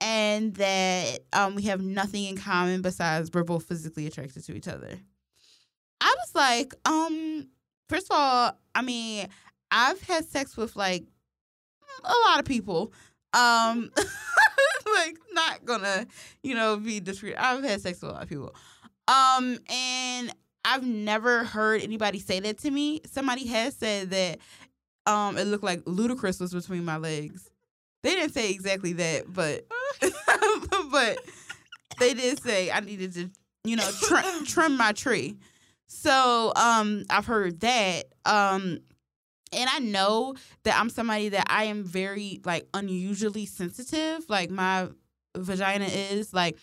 and 0.00 0.54
that 0.54 1.20
um, 1.32 1.54
we 1.54 1.62
have 1.62 1.80
nothing 1.80 2.24
in 2.24 2.36
common 2.36 2.82
besides 2.82 3.30
we're 3.32 3.44
both 3.44 3.64
physically 3.64 4.06
attracted 4.06 4.44
to 4.44 4.54
each 4.54 4.68
other. 4.68 4.98
I 6.00 6.14
was 6.18 6.34
like, 6.34 6.74
um, 6.84 7.48
first 7.88 8.10
of 8.10 8.16
all, 8.16 8.58
I 8.74 8.82
mean, 8.82 9.28
I've 9.70 10.00
had 10.02 10.24
sex 10.26 10.56
with 10.56 10.76
like 10.76 11.04
a 12.04 12.14
lot 12.28 12.40
of 12.40 12.44
people. 12.44 12.92
Um, 13.32 13.90
like 14.94 15.16
not 15.32 15.64
gonna, 15.64 16.06
you 16.42 16.54
know, 16.54 16.76
be 16.76 17.00
discreet. 17.00 17.36
I've 17.38 17.64
had 17.64 17.80
sex 17.80 18.02
with 18.02 18.10
a 18.10 18.14
lot 18.14 18.22
of 18.22 18.28
people. 18.28 18.54
Um, 19.08 19.58
and 19.68 20.32
I've 20.64 20.84
never 20.84 21.44
heard 21.44 21.82
anybody 21.82 22.18
say 22.18 22.40
that 22.40 22.58
to 22.58 22.70
me. 22.70 23.00
Somebody 23.06 23.46
has 23.46 23.74
said 23.76 24.10
that 24.10 24.38
um 25.06 25.38
it 25.38 25.44
looked 25.44 25.64
like 25.64 25.80
Ludacris 25.84 26.40
was 26.40 26.52
between 26.52 26.84
my 26.84 26.96
legs. 26.96 27.50
They 28.02 28.10
didn't 28.10 28.34
say 28.34 28.50
exactly 28.50 28.92
that, 28.94 29.32
but 29.32 29.66
but 30.90 31.18
they 31.98 32.14
did 32.14 32.42
say 32.42 32.70
I 32.70 32.80
needed 32.80 33.14
to, 33.14 33.30
you 33.64 33.76
know, 33.76 33.90
trim, 34.02 34.44
trim 34.44 34.76
my 34.76 34.92
tree. 34.92 35.36
So 35.86 36.52
um 36.56 37.04
I've 37.10 37.26
heard 37.26 37.60
that. 37.60 38.04
Um 38.24 38.80
and 39.52 39.70
I 39.72 39.78
know 39.78 40.34
that 40.64 40.78
I'm 40.78 40.90
somebody 40.90 41.30
that 41.30 41.46
I 41.48 41.64
am 41.64 41.84
very 41.84 42.40
like 42.44 42.68
unusually 42.74 43.46
sensitive. 43.46 44.28
Like 44.28 44.50
my 44.50 44.88
vagina 45.36 45.86
is 45.86 46.32
like 46.34 46.56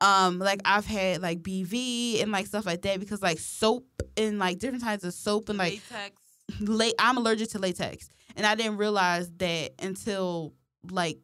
um 0.00 0.38
like 0.38 0.60
I've 0.64 0.86
had 0.86 1.22
like 1.22 1.42
BV 1.42 2.22
and 2.22 2.32
like 2.32 2.46
stuff 2.46 2.66
like 2.66 2.82
that 2.82 3.00
because 3.00 3.22
like 3.22 3.38
soap 3.38 3.86
and 4.16 4.38
like 4.38 4.58
different 4.58 4.82
types 4.82 5.04
of 5.04 5.14
soap 5.14 5.48
and 5.48 5.58
like 5.58 5.80
Latex. 5.90 6.21
Late 6.60 6.94
I'm 6.98 7.16
allergic 7.16 7.50
to 7.50 7.58
latex. 7.58 8.08
And 8.36 8.46
I 8.46 8.54
didn't 8.54 8.78
realize 8.78 9.30
that 9.38 9.72
until 9.82 10.54
like 10.90 11.18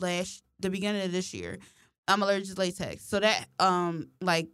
last 0.00 0.42
the 0.60 0.70
beginning 0.70 1.02
of 1.02 1.12
this 1.12 1.32
year. 1.32 1.58
I'm 2.06 2.22
allergic 2.22 2.54
to 2.54 2.60
latex. 2.60 3.04
So 3.04 3.20
that 3.20 3.46
um 3.58 4.08
like 4.20 4.48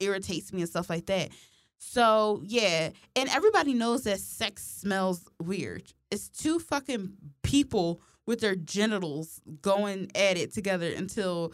irritates 0.00 0.52
me 0.52 0.62
and 0.62 0.70
stuff 0.70 0.90
like 0.90 1.06
that. 1.06 1.30
So 1.78 2.40
yeah, 2.44 2.90
and 3.16 3.28
everybody 3.30 3.74
knows 3.74 4.04
that 4.04 4.20
sex 4.20 4.64
smells 4.64 5.28
weird. 5.40 5.92
It's 6.10 6.28
two 6.28 6.58
fucking 6.58 7.12
people 7.42 8.00
with 8.26 8.40
their 8.40 8.56
genitals 8.56 9.40
going 9.62 10.10
at 10.14 10.36
it 10.36 10.52
together 10.52 10.92
until 10.92 11.52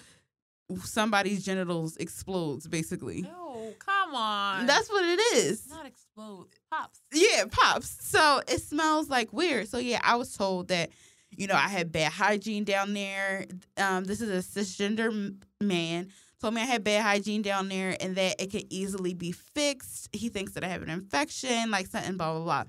somebody's 0.82 1.44
genitals 1.44 1.96
explodes 1.96 2.66
basically. 2.66 3.22
No, 3.22 3.74
come 3.78 4.14
on. 4.14 4.66
That's 4.66 4.88
what 4.90 5.04
it 5.04 5.20
is. 5.36 5.68
not 5.68 5.86
explode. 5.86 6.46
Pops. 6.70 7.00
Yeah, 7.12 7.44
pops. 7.50 7.96
So 8.06 8.40
it 8.48 8.60
smells 8.60 9.08
like 9.08 9.32
weird. 9.32 9.68
So 9.68 9.78
yeah, 9.78 10.00
I 10.02 10.16
was 10.16 10.34
told 10.36 10.68
that, 10.68 10.90
you 11.30 11.46
know, 11.46 11.54
I 11.54 11.68
had 11.68 11.92
bad 11.92 12.12
hygiene 12.12 12.64
down 12.64 12.94
there. 12.94 13.46
Um, 13.76 14.04
this 14.04 14.20
is 14.20 14.30
a 14.30 14.60
cisgender 14.60 15.34
man. 15.60 16.08
Told 16.40 16.54
me 16.54 16.60
I 16.62 16.66
had 16.66 16.84
bad 16.84 17.02
hygiene 17.02 17.42
down 17.42 17.68
there 17.68 17.96
and 18.00 18.16
that 18.16 18.40
it 18.42 18.50
could 18.50 18.66
easily 18.70 19.14
be 19.14 19.32
fixed. 19.32 20.08
He 20.12 20.28
thinks 20.28 20.52
that 20.52 20.64
I 20.64 20.68
have 20.68 20.82
an 20.82 20.90
infection, 20.90 21.70
like 21.70 21.86
something, 21.86 22.16
blah 22.16 22.32
blah 22.34 22.44
blah. 22.44 22.64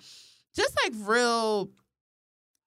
Just 0.55 0.77
like 0.83 0.93
real, 1.07 1.69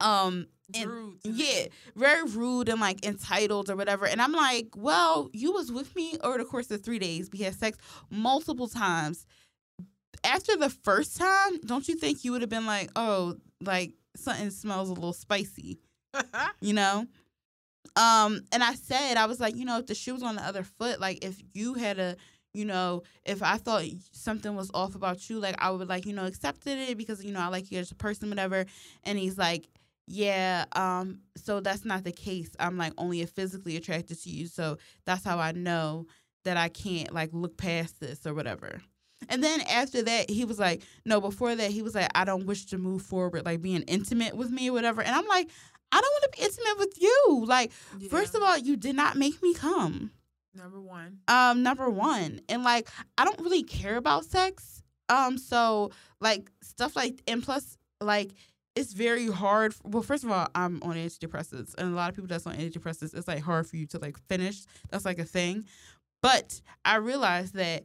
um, 0.00 0.46
and- 0.74 0.90
Rude. 0.90 1.18
yeah, 1.24 1.66
very 1.96 2.24
rude 2.24 2.68
and 2.68 2.80
like 2.80 3.04
entitled 3.04 3.70
or 3.70 3.76
whatever. 3.76 4.06
And 4.06 4.20
I'm 4.20 4.32
like, 4.32 4.68
well, 4.76 5.30
you 5.32 5.52
was 5.52 5.72
with 5.72 5.94
me 5.96 6.16
over 6.22 6.38
the 6.38 6.44
course 6.44 6.70
of 6.70 6.82
three 6.82 6.98
days. 6.98 7.30
We 7.32 7.38
had 7.40 7.54
sex 7.54 7.78
multiple 8.10 8.68
times. 8.68 9.24
After 10.24 10.56
the 10.56 10.68
first 10.68 11.16
time, 11.16 11.60
don't 11.64 11.86
you 11.88 11.94
think 11.94 12.24
you 12.24 12.32
would 12.32 12.40
have 12.42 12.50
been 12.50 12.66
like, 12.66 12.90
oh, 12.96 13.36
like 13.62 13.92
something 14.16 14.50
smells 14.50 14.90
a 14.90 14.92
little 14.92 15.12
spicy, 15.12 15.78
you 16.60 16.74
know? 16.74 17.06
Um, 17.96 18.42
and 18.52 18.62
I 18.62 18.74
said, 18.74 19.16
I 19.16 19.26
was 19.26 19.40
like, 19.40 19.56
you 19.56 19.64
know, 19.64 19.78
if 19.78 19.86
the 19.86 19.94
shoe 19.94 20.14
was 20.14 20.22
on 20.22 20.36
the 20.36 20.42
other 20.44 20.64
foot, 20.64 21.00
like 21.00 21.24
if 21.24 21.40
you 21.54 21.74
had 21.74 21.98
a, 21.98 22.16
you 22.52 22.64
know, 22.64 23.02
if 23.24 23.42
I 23.42 23.56
thought 23.56 23.84
something 24.12 24.54
was 24.54 24.70
off 24.74 24.94
about 24.94 25.28
you, 25.30 25.38
like 25.38 25.56
I 25.58 25.70
would 25.70 25.88
like, 25.88 26.04
you 26.06 26.12
know, 26.12 26.26
accepted 26.26 26.78
it 26.78 26.98
because 26.98 27.24
you 27.24 27.32
know 27.32 27.40
I 27.40 27.48
like 27.48 27.70
you 27.70 27.78
as 27.78 27.90
a 27.90 27.94
person, 27.94 28.28
whatever. 28.28 28.66
And 29.04 29.18
he's 29.18 29.38
like, 29.38 29.68
yeah, 30.08 30.64
um, 30.72 31.20
so 31.36 31.60
that's 31.60 31.84
not 31.84 32.04
the 32.04 32.12
case. 32.12 32.50
I'm 32.58 32.76
like 32.76 32.92
only 32.98 33.24
physically 33.26 33.76
attracted 33.76 34.20
to 34.22 34.30
you, 34.30 34.46
so 34.46 34.78
that's 35.04 35.24
how 35.24 35.38
I 35.38 35.52
know 35.52 36.06
that 36.44 36.56
I 36.56 36.68
can't 36.68 37.12
like 37.12 37.30
look 37.32 37.56
past 37.56 38.00
this 38.00 38.26
or 38.26 38.34
whatever. 38.34 38.80
And 39.28 39.42
then 39.42 39.60
after 39.62 40.02
that, 40.02 40.30
he 40.30 40.44
was 40.44 40.58
like, 40.58 40.82
no, 41.04 41.20
before 41.20 41.54
that, 41.54 41.70
he 41.70 41.82
was 41.82 41.94
like, 41.94 42.08
I 42.14 42.24
don't 42.24 42.46
wish 42.46 42.66
to 42.66 42.78
move 42.78 43.02
forward, 43.02 43.44
like 43.44 43.60
being 43.60 43.82
intimate 43.82 44.36
with 44.36 44.50
me 44.50 44.70
or 44.70 44.72
whatever. 44.72 45.02
And 45.02 45.14
I'm 45.14 45.26
like, 45.26 45.50
I 45.90 46.00
don't 46.00 46.12
want 46.12 46.32
to 46.32 46.38
be 46.38 46.44
intimate 46.44 46.78
with 46.78 47.00
you. 47.02 47.44
Like, 47.46 47.72
Yeah. 47.98 48.08
first 48.08 48.34
of 48.34 48.42
all, 48.42 48.56
you 48.56 48.76
did 48.76 48.94
not 48.94 49.16
make 49.16 49.42
me 49.42 49.54
come. 49.54 50.12
number 50.54 50.80
one. 50.80 51.18
Um, 51.28 51.62
number 51.62 51.90
one. 51.90 52.40
And 52.48 52.62
like, 52.62 52.88
I 53.18 53.24
don't 53.24 53.40
really 53.40 53.62
care 53.64 53.96
about 53.96 54.24
sex. 54.24 54.82
Um, 55.08 55.36
so 55.38 55.90
like 56.20 56.50
stuff 56.62 56.94
like 56.94 57.20
and 57.26 57.42
plus 57.42 57.76
like 58.00 58.30
it's 58.78 58.92
very 58.92 59.26
hard. 59.26 59.74
Well, 59.82 60.04
first 60.04 60.22
of 60.22 60.30
all, 60.30 60.46
I'm 60.54 60.80
on 60.84 60.94
antidepressants, 60.94 61.74
and 61.76 61.92
a 61.92 61.96
lot 61.96 62.10
of 62.10 62.14
people 62.14 62.28
that's 62.28 62.46
on 62.46 62.54
antidepressants, 62.54 63.12
it's 63.12 63.26
like 63.26 63.42
hard 63.42 63.66
for 63.66 63.76
you 63.76 63.86
to 63.86 63.98
like 63.98 64.16
finish. 64.28 64.64
That's 64.88 65.04
like 65.04 65.18
a 65.18 65.24
thing. 65.24 65.66
But 66.22 66.60
I 66.84 66.96
realized 66.96 67.54
that 67.54 67.84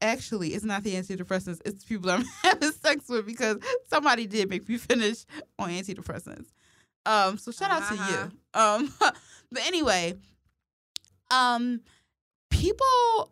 actually 0.00 0.54
it's 0.54 0.64
not 0.64 0.82
the 0.82 0.94
antidepressants; 0.94 1.60
it's 1.66 1.84
people 1.84 2.10
I'm 2.10 2.24
having 2.42 2.72
sex 2.72 3.04
with 3.06 3.26
because 3.26 3.58
somebody 3.86 4.26
did 4.26 4.48
make 4.48 4.66
me 4.66 4.78
finish 4.78 5.26
on 5.58 5.68
antidepressants. 5.68 6.46
Um, 7.04 7.36
so 7.36 7.52
shout 7.52 7.70
out 7.70 7.88
to 7.88 7.94
you. 7.94 8.60
Um, 8.60 8.92
but 9.00 9.66
anyway, 9.66 10.14
um, 11.30 11.82
people, 12.50 13.30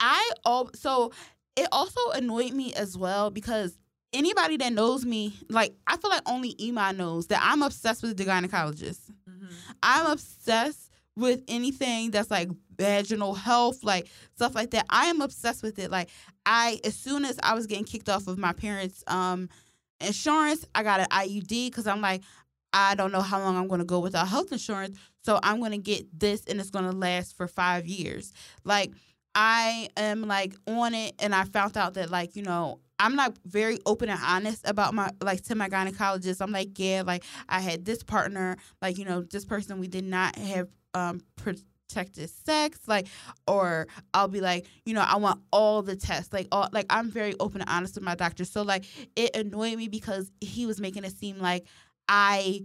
I 0.00 0.30
all 0.46 0.70
so 0.74 1.12
it 1.56 1.68
also 1.72 2.00
annoyed 2.12 2.54
me 2.54 2.72
as 2.72 2.96
well 2.96 3.30
because 3.30 3.76
anybody 4.12 4.56
that 4.58 4.72
knows 4.72 5.04
me, 5.04 5.34
like 5.48 5.74
I 5.86 5.96
feel 5.96 6.10
like 6.10 6.22
only 6.26 6.54
Iman 6.62 6.96
knows 6.96 7.26
that 7.28 7.40
I'm 7.42 7.62
obsessed 7.62 8.02
with 8.02 8.16
the 8.16 8.24
gynecologist. 8.24 9.00
Mhm. 9.28 9.48
I'm 9.82 10.06
obsessed 10.06 10.90
with 11.16 11.42
anything 11.48 12.10
that's 12.10 12.30
like 12.30 12.48
vaginal 12.76 13.34
health, 13.34 13.84
like 13.84 14.08
stuff 14.34 14.54
like 14.54 14.70
that. 14.70 14.86
I 14.88 15.06
am 15.06 15.20
obsessed 15.20 15.62
with 15.62 15.78
it. 15.78 15.90
Like 15.90 16.08
I, 16.46 16.80
as 16.84 16.96
soon 16.96 17.24
as 17.24 17.38
I 17.42 17.54
was 17.54 17.66
getting 17.66 17.84
kicked 17.84 18.08
off 18.08 18.26
of 18.26 18.38
my 18.38 18.52
parents' 18.52 19.04
um 19.06 19.48
insurance, 20.00 20.64
I 20.74 20.82
got 20.82 21.00
an 21.00 21.06
IUD 21.10 21.66
because 21.68 21.86
I'm 21.86 22.00
like, 22.00 22.22
I 22.72 22.94
don't 22.94 23.12
know 23.12 23.20
how 23.20 23.38
long 23.38 23.56
I'm 23.56 23.68
going 23.68 23.80
to 23.80 23.84
go 23.84 24.00
without 24.00 24.28
health 24.28 24.50
insurance, 24.50 24.98
so 25.22 25.38
I'm 25.42 25.58
going 25.58 25.72
to 25.72 25.78
get 25.78 26.06
this, 26.18 26.42
and 26.46 26.58
it's 26.58 26.70
going 26.70 26.90
to 26.90 26.96
last 26.96 27.36
for 27.36 27.46
five 27.46 27.86
years. 27.86 28.32
Like 28.64 28.92
I 29.34 29.88
am 29.96 30.22
like 30.22 30.54
on 30.66 30.94
it, 30.94 31.14
and 31.18 31.34
I 31.34 31.44
found 31.44 31.76
out 31.76 31.94
that 31.94 32.10
like 32.10 32.36
you 32.36 32.42
know. 32.42 32.80
I'm 33.02 33.16
not 33.16 33.36
very 33.44 33.78
open 33.84 34.08
and 34.08 34.20
honest 34.24 34.62
about 34.64 34.94
my 34.94 35.10
like 35.20 35.42
to 35.44 35.54
my 35.56 35.68
gynecologist. 35.68 36.40
I'm 36.40 36.52
like, 36.52 36.78
yeah, 36.78 37.02
like 37.04 37.24
I 37.48 37.60
had 37.60 37.84
this 37.84 38.02
partner, 38.02 38.56
like 38.80 38.96
you 38.98 39.04
know, 39.04 39.22
this 39.22 39.44
person 39.44 39.80
we 39.80 39.88
did 39.88 40.04
not 40.04 40.36
have 40.36 40.68
um 40.94 41.20
protected 41.36 42.30
sex, 42.30 42.78
like, 42.86 43.08
or 43.48 43.86
I'll 44.14 44.28
be 44.28 44.40
like, 44.40 44.66
you 44.86 44.94
know, 44.94 45.04
I 45.06 45.16
want 45.16 45.40
all 45.52 45.82
the 45.82 45.96
tests, 45.96 46.32
like, 46.32 46.46
all 46.52 46.68
like 46.72 46.86
I'm 46.90 47.10
very 47.10 47.34
open 47.40 47.60
and 47.60 47.68
honest 47.68 47.96
with 47.96 48.04
my 48.04 48.14
doctor. 48.14 48.44
So 48.44 48.62
like, 48.62 48.84
it 49.16 49.34
annoyed 49.36 49.76
me 49.76 49.88
because 49.88 50.30
he 50.40 50.64
was 50.66 50.80
making 50.80 51.04
it 51.04 51.12
seem 51.16 51.38
like 51.38 51.66
I 52.08 52.62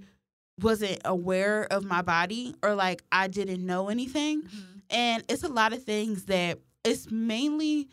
wasn't 0.62 1.00
aware 1.06 1.68
of 1.72 1.84
my 1.84 2.02
body 2.04 2.54
or 2.64 2.76
like 2.76 3.04
I 3.12 3.28
didn't 3.28 3.66
know 3.66 3.90
anything, 3.90 4.44
Mhm. 4.44 4.82
and 4.92 5.24
it's 5.30 5.44
a 5.44 5.50
lot 5.50 5.74
of 5.74 5.84
things 5.84 6.26
that 6.26 6.60
it's 6.84 7.10
mainly 7.12 7.90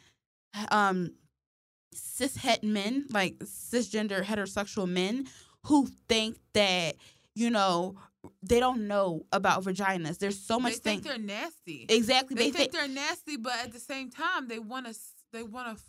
um 0.70 1.10
cishet 1.94 2.62
men, 2.62 3.06
like 3.10 3.38
cisgender 3.40 4.22
heterosexual 4.22 4.88
men, 4.88 5.26
who 5.64 5.88
think 6.08 6.36
that 6.52 6.96
you 7.34 7.50
know 7.50 7.96
they 8.42 8.60
don't 8.60 8.86
know 8.86 9.26
about 9.32 9.64
vaginas. 9.64 10.18
There's 10.18 10.38
so 10.40 10.58
much 10.58 10.74
They 10.74 10.78
think 10.78 11.02
thing. 11.02 11.10
they're 11.26 11.38
nasty. 11.38 11.86
Exactly. 11.88 12.36
They, 12.36 12.44
They, 12.44 12.50
think 12.50 12.72
think 12.72 12.72
they're 12.72 12.88
nasty, 12.88 13.36
but 13.36 13.52
at 13.62 13.72
the 13.72 13.80
same 13.80 14.10
time, 14.10 14.48
they 14.48 14.58
want 14.58 14.86
to. 14.86 14.94
They 15.32 15.42
want 15.42 15.76
to. 15.76 15.84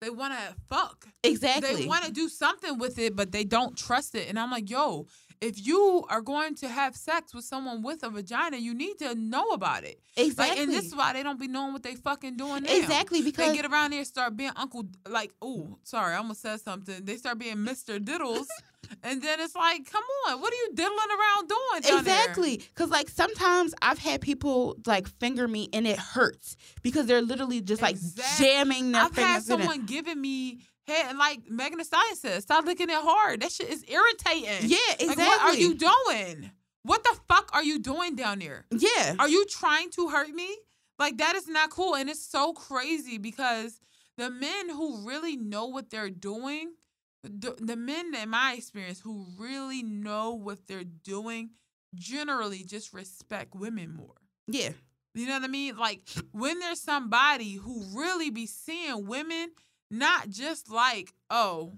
They 0.00 0.10
want 0.10 0.32
to 0.32 0.54
fuck. 0.68 1.08
exactly. 1.24 1.74
They 1.74 1.86
want 1.86 2.04
to 2.04 2.12
do 2.12 2.28
something 2.28 2.78
with 2.78 3.00
it, 3.00 3.16
but 3.16 3.32
they 3.32 3.42
don't 3.42 3.76
trust 3.76 4.14
it. 4.14 4.28
And 4.28 4.38
I'm 4.38 4.48
like, 4.50 4.70
yo, 4.70 5.06
if 5.40 5.64
you 5.66 6.04
are 6.08 6.20
going 6.20 6.54
to 6.56 6.68
have 6.68 6.96
sex 6.96 7.34
with 7.34 7.44
someone 7.44 7.82
with 7.82 8.02
a 8.02 8.10
vagina, 8.10 8.56
you 8.56 8.74
need 8.74 8.98
to 8.98 9.14
know 9.14 9.50
about 9.50 9.84
it. 9.84 10.00
exactly. 10.16 10.56
Like, 10.56 10.58
and 10.64 10.72
this 10.72 10.86
is 10.86 10.94
why 10.96 11.12
they 11.12 11.22
don't 11.22 11.38
be 11.40 11.48
knowing 11.48 11.72
what 11.72 11.82
they 11.82 11.94
fucking 11.94 12.36
doing 12.36 12.64
now. 12.64 12.74
exactly 12.76 13.22
because 13.22 13.48
They 13.48 13.56
get 13.56 13.66
around 13.66 13.92
here, 13.92 14.04
start 14.04 14.36
being 14.36 14.52
Uncle, 14.56 14.86
like, 15.08 15.32
oh, 15.42 15.78
sorry, 15.84 16.14
I 16.14 16.18
almost 16.18 16.42
said 16.42 16.60
something. 16.60 17.04
They 17.04 17.16
start 17.16 17.38
being 17.38 17.56
Mr. 17.56 17.98
Diddles 17.98 18.46
And 19.02 19.20
then 19.20 19.40
it's 19.40 19.54
like, 19.54 19.90
come 19.90 20.02
on, 20.26 20.40
what 20.40 20.52
are 20.52 20.56
you 20.56 20.70
diddling 20.74 20.96
around 20.98 21.48
doing? 21.48 21.98
Exactly. 21.98 22.62
Cause 22.74 22.88
like 22.88 23.08
sometimes 23.10 23.74
I've 23.82 23.98
had 23.98 24.20
people 24.20 24.76
like 24.86 25.06
finger 25.20 25.46
me 25.46 25.68
and 25.72 25.86
it 25.86 25.98
hurts 25.98 26.56
because 26.82 27.06
they're 27.06 27.20
literally 27.22 27.60
just 27.60 27.82
like 27.82 27.96
Exact- 27.96 28.38
jamming 28.38 28.92
their 28.92 29.02
I've 29.02 29.16
had 29.16 29.42
fingers 29.42 29.50
in 29.50 29.60
it. 29.60 29.64
someone 29.64 29.86
giving 29.86 30.20
me 30.20 30.60
head, 30.88 31.06
and 31.10 31.18
like 31.18 31.48
Megan 31.48 31.78
Thee 31.78 31.84
Stallion 31.84 32.16
said, 32.16 32.42
stop 32.42 32.64
looking 32.64 32.90
at 32.90 33.02
hard. 33.02 33.42
That 33.42 33.52
shit 33.52 33.68
is 33.68 33.84
irritating. 33.88 34.68
Yeah, 34.68 34.78
exactly. 34.98 35.06
Like, 35.06 35.18
what 35.18 35.40
are 35.40 35.54
you 35.56 35.74
doing? 35.74 36.50
What 36.82 37.04
the 37.04 37.16
fuck 37.28 37.50
are 37.52 37.62
you 37.62 37.78
doing 37.78 38.16
down 38.16 38.38
there? 38.38 38.64
Yeah. 38.70 39.14
Are 39.18 39.28
you 39.28 39.44
trying 39.46 39.90
to 39.90 40.08
hurt 40.08 40.30
me? 40.30 40.48
Like 40.98 41.18
that 41.18 41.36
is 41.36 41.46
not 41.46 41.70
cool, 41.70 41.94
and 41.94 42.10
it's 42.10 42.24
so 42.24 42.52
crazy 42.52 43.18
because 43.18 43.80
the 44.16 44.30
men 44.30 44.68
who 44.68 45.06
really 45.06 45.36
know 45.36 45.66
what 45.66 45.90
they're 45.90 46.10
doing, 46.10 46.72
the, 47.22 47.54
the 47.60 47.76
men 47.76 48.14
in 48.14 48.30
my 48.30 48.54
experience 48.58 49.00
who 49.00 49.26
really 49.38 49.82
know 49.82 50.32
what 50.32 50.66
they're 50.66 50.82
doing, 50.84 51.50
generally 51.94 52.64
just 52.64 52.92
respect 52.92 53.54
women 53.54 53.94
more. 53.94 54.16
Yeah. 54.48 54.70
You 55.14 55.26
know 55.26 55.34
what 55.34 55.44
I 55.44 55.48
mean? 55.48 55.76
Like 55.76 56.02
when 56.32 56.58
there's 56.58 56.80
somebody 56.80 57.54
who 57.54 57.84
really 57.94 58.30
be 58.30 58.46
seeing 58.46 59.06
women, 59.06 59.50
not 59.90 60.28
just 60.28 60.70
like, 60.70 61.14
oh, 61.30 61.72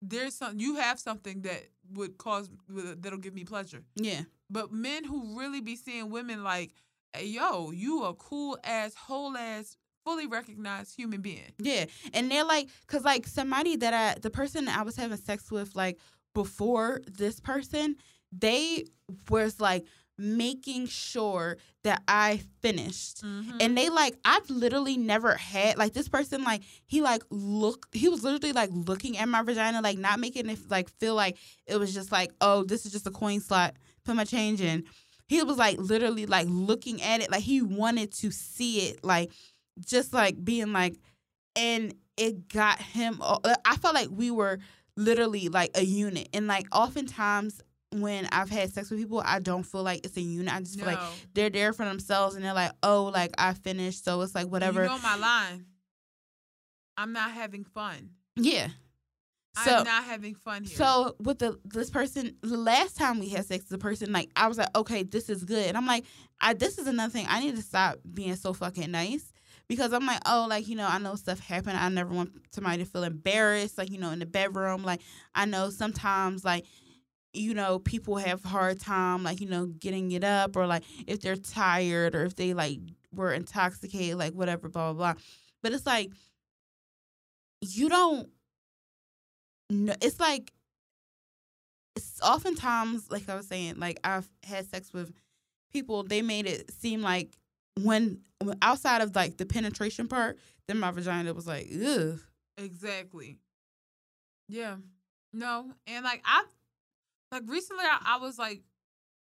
there's 0.00 0.34
some 0.34 0.58
you 0.58 0.76
have 0.76 0.98
something 0.98 1.42
that 1.42 1.62
would 1.94 2.18
cause 2.18 2.50
that'll 2.68 3.18
give 3.18 3.34
me 3.34 3.44
pleasure. 3.44 3.82
Yeah. 3.94 4.22
But 4.50 4.72
men 4.72 5.04
who 5.04 5.38
really 5.38 5.60
be 5.60 5.76
seeing 5.76 6.10
women 6.10 6.42
like, 6.42 6.72
hey, 7.12 7.26
yo, 7.26 7.70
you 7.70 8.04
a 8.04 8.14
cool 8.14 8.58
ass, 8.64 8.94
whole 8.94 9.36
ass, 9.36 9.76
fully 10.04 10.26
recognized 10.26 10.96
human 10.96 11.20
being. 11.20 11.52
Yeah. 11.58 11.86
And 12.12 12.30
they're 12.30 12.44
like, 12.44 12.68
cause 12.86 13.04
like 13.04 13.26
somebody 13.26 13.76
that 13.76 13.94
I, 13.94 14.18
the 14.20 14.30
person 14.30 14.68
I 14.68 14.82
was 14.82 14.96
having 14.96 15.18
sex 15.18 15.50
with, 15.50 15.76
like 15.76 15.98
before 16.34 17.00
this 17.06 17.40
person, 17.40 17.96
they 18.32 18.84
was 19.30 19.60
like 19.60 19.86
making 20.18 20.86
sure 20.86 21.56
that 21.84 22.02
I 22.06 22.42
finished. 22.60 23.24
Mm-hmm. 23.24 23.58
And 23.60 23.76
they 23.76 23.88
like, 23.88 24.16
I've 24.24 24.48
literally 24.50 24.96
never 24.96 25.34
had 25.34 25.78
like 25.78 25.92
this 25.94 26.08
person 26.08 26.44
like 26.44 26.62
he 26.86 27.00
like 27.00 27.22
look 27.30 27.86
he 27.92 28.08
was 28.08 28.22
literally 28.22 28.52
like 28.52 28.70
looking 28.72 29.18
at 29.18 29.28
my 29.28 29.42
vagina, 29.42 29.80
like 29.80 29.98
not 29.98 30.20
making 30.20 30.48
it 30.48 30.58
like 30.70 30.88
feel 31.00 31.14
like 31.14 31.38
it 31.66 31.76
was 31.76 31.92
just 31.92 32.12
like, 32.12 32.30
oh, 32.40 32.62
this 32.64 32.86
is 32.86 32.92
just 32.92 33.06
a 33.06 33.10
coin 33.10 33.40
slot, 33.40 33.74
put 34.04 34.14
my 34.14 34.24
change 34.24 34.60
in. 34.60 34.84
He 35.28 35.42
was 35.42 35.56
like 35.56 35.78
literally 35.78 36.26
like 36.26 36.46
looking 36.48 37.02
at 37.02 37.22
it, 37.22 37.30
like 37.30 37.42
he 37.42 37.62
wanted 37.62 38.12
to 38.12 38.30
see 38.30 38.88
it, 38.88 39.02
like 39.02 39.32
just 39.80 40.12
like 40.12 40.44
being 40.44 40.72
like, 40.72 40.98
and 41.56 41.94
it 42.16 42.48
got 42.48 42.80
him. 42.80 43.20
I 43.64 43.76
felt 43.76 43.94
like 43.94 44.08
we 44.10 44.30
were 44.30 44.58
literally 44.96 45.48
like 45.48 45.70
a 45.74 45.82
unit, 45.82 46.28
and 46.34 46.46
like 46.46 46.66
oftentimes 46.70 47.62
when 47.92 48.26
I've 48.32 48.50
had 48.50 48.72
sex 48.72 48.90
with 48.90 49.00
people, 49.00 49.22
I 49.24 49.38
don't 49.38 49.62
feel 49.64 49.82
like 49.82 50.04
it's 50.04 50.16
a 50.16 50.20
unit. 50.20 50.52
I 50.52 50.60
just 50.60 50.76
feel 50.78 50.86
like 50.86 50.98
they're 51.34 51.50
there 51.50 51.72
for 51.72 51.84
themselves 51.84 52.34
and 52.34 52.44
they're 52.44 52.54
like, 52.54 52.72
oh, 52.82 53.04
like 53.04 53.32
I 53.38 53.54
finished, 53.54 54.04
so 54.04 54.20
it's 54.22 54.34
like 54.34 54.46
whatever. 54.48 54.82
You 54.82 54.88
know 54.88 54.98
my 54.98 55.16
line. 55.16 55.66
I'm 56.96 57.12
not 57.12 57.30
having 57.32 57.64
fun. 57.64 58.10
yeah. 58.36 58.68
So 59.64 59.70
I'm 59.70 59.84
not 59.84 60.04
having 60.04 60.34
fun 60.34 60.64
here. 60.64 60.74
so 60.76 61.14
with 61.20 61.38
the 61.38 61.58
this 61.64 61.90
person, 61.90 62.36
the 62.40 62.56
last 62.56 62.96
time 62.96 63.18
we 63.18 63.28
had 63.28 63.44
sex, 63.44 63.66
the 63.66 63.76
person 63.76 64.10
like 64.10 64.30
I 64.34 64.48
was 64.48 64.56
like, 64.56 64.74
okay, 64.74 65.02
this 65.02 65.28
is 65.28 65.44
good, 65.44 65.66
and 65.66 65.76
I'm 65.76 65.84
like, 65.84 66.04
I 66.40 66.54
this 66.54 66.78
is 66.78 66.86
another 66.86 67.12
thing. 67.12 67.26
I 67.28 67.40
need 67.40 67.56
to 67.56 67.62
stop 67.62 67.98
being 68.14 68.34
so 68.36 68.54
fucking 68.54 68.90
nice 68.90 69.30
because 69.68 69.92
I'm 69.92 70.06
like, 70.06 70.20
oh, 70.24 70.46
like 70.48 70.68
you 70.68 70.74
know, 70.74 70.86
I 70.88 70.96
know 70.96 71.16
stuff 71.16 71.38
happened. 71.38 71.76
I 71.76 71.90
never 71.90 72.14
want 72.14 72.30
somebody 72.50 72.78
to 72.82 72.86
feel 72.90 73.04
embarrassed, 73.04 73.76
like 73.76 73.90
you 73.90 73.98
know, 73.98 74.08
in 74.10 74.20
the 74.20 74.26
bedroom. 74.26 74.84
Like 74.84 75.02
I 75.34 75.44
know 75.44 75.68
sometimes 75.68 76.46
like 76.46 76.64
you 77.32 77.54
know 77.54 77.78
people 77.78 78.16
have 78.16 78.42
hard 78.44 78.78
time 78.80 79.22
like 79.22 79.40
you 79.40 79.48
know 79.48 79.66
getting 79.66 80.12
it 80.12 80.24
up 80.24 80.56
or 80.56 80.66
like 80.66 80.82
if 81.06 81.20
they're 81.20 81.36
tired 81.36 82.14
or 82.14 82.24
if 82.24 82.36
they 82.36 82.54
like 82.54 82.78
were 83.12 83.32
intoxicated 83.32 84.18
like 84.18 84.32
whatever 84.34 84.68
blah 84.68 84.92
blah 84.92 85.14
blah 85.14 85.22
but 85.62 85.72
it's 85.72 85.86
like 85.86 86.12
you 87.60 87.88
don't 87.88 88.28
know 89.70 89.94
it's 90.02 90.20
like 90.20 90.52
it's 91.96 92.20
oftentimes 92.22 93.10
like 93.10 93.28
i 93.28 93.34
was 93.34 93.46
saying 93.46 93.74
like 93.78 93.98
i've 94.04 94.28
had 94.42 94.66
sex 94.68 94.92
with 94.92 95.12
people 95.72 96.02
they 96.02 96.22
made 96.22 96.46
it 96.46 96.70
seem 96.72 97.00
like 97.00 97.38
when 97.80 98.20
outside 98.60 99.00
of 99.00 99.14
like 99.14 99.36
the 99.38 99.46
penetration 99.46 100.06
part 100.08 100.38
then 100.68 100.78
my 100.78 100.90
vagina 100.90 101.32
was 101.32 101.46
like 101.46 101.68
ugh 101.86 102.18
Exactly. 102.58 103.38
Yeah. 104.48 104.76
No. 105.32 105.70
And 105.86 106.04
like 106.04 106.22
I 106.24 106.44
like 107.32 107.44
recently 107.48 107.84
I, 107.84 108.16
I 108.16 108.18
was 108.18 108.38
like 108.38 108.62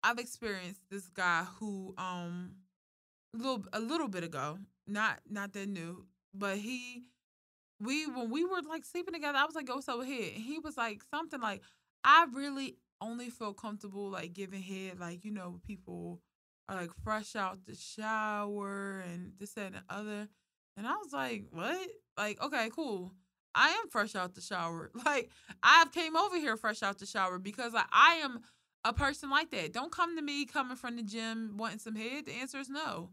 I've 0.03 0.20
experienced 0.20 0.82
this 0.91 1.10
guy 1.10 1.45
who 1.60 1.95
um 1.97 2.53
a 3.36 3.38
little 3.38 3.66
a 3.74 3.80
little 3.80 4.07
bit 4.07 4.24
ago, 4.24 4.60
not 4.88 5.20
not 5.30 5.53
that 5.53 5.70
new, 5.70 6.05
but 6.34 6.57
he 6.57 7.03
we 7.80 8.07
when 8.07 8.30
we 8.30 8.45
were 8.45 8.62
like 8.68 8.86
sleeping 8.86 9.14
together, 9.14 9.38
I 9.38 9.45
was 9.45 9.55
like, 9.55 9.68
"Go 9.68 9.80
so 9.82 10.01
head?" 10.01 10.34
He 10.34 10.60
was 10.60 10.78
like 10.78 11.03
something 11.12 11.41
like, 11.41 11.62
"I 12.03 12.28
really 12.34 12.78
only 13.01 13.30
feel 13.30 13.53
comfortable 13.53 14.10
like 14.10 14.34
giving 14.34 14.62
head 14.62 14.99
like 14.99 15.26
you 15.26 15.32
know 15.32 15.60
people 15.66 16.22
are 16.70 16.76
like 16.76 16.91
fresh 17.03 17.36
out 17.36 17.66
the 17.66 17.76
shower 17.76 19.01
and 19.01 19.34
this 19.39 19.53
that, 19.53 19.68
and 19.68 19.76
the 19.76 19.84
other." 19.89 20.30
And 20.78 20.88
I 20.88 20.93
was 20.93 21.14
like, 21.14 21.45
"What?" 21.51 21.89
Like, 22.18 22.41
okay, 22.43 22.70
cool. 22.76 23.14
I 23.56 23.70
am 23.70 23.89
fresh 23.89 24.16
out 24.16 24.36
the 24.36 24.41
shower. 24.41 24.91
Like, 25.06 25.30
I've 25.64 25.91
came 25.91 26.16
over 26.16 26.38
here 26.38 26.58
fresh 26.58 26.84
out 26.84 27.00
the 27.00 27.06
shower 27.06 27.39
because 27.39 27.74
like, 27.74 27.88
I 27.91 28.16
am 28.24 28.41
a 28.86 28.93
person 28.93 29.30
like 29.30 29.52
that. 29.52 29.74
Don't 29.74 29.91
come 29.91 30.16
to 30.16 30.22
me 30.22 30.45
coming 30.45 30.78
from 30.78 30.95
the 30.95 31.04
gym 31.04 31.56
wanting 31.58 31.80
some 31.80 31.95
head. 31.95 32.26
The 32.26 32.34
answer 32.34 32.60
is 32.60 32.70
no. 32.70 33.10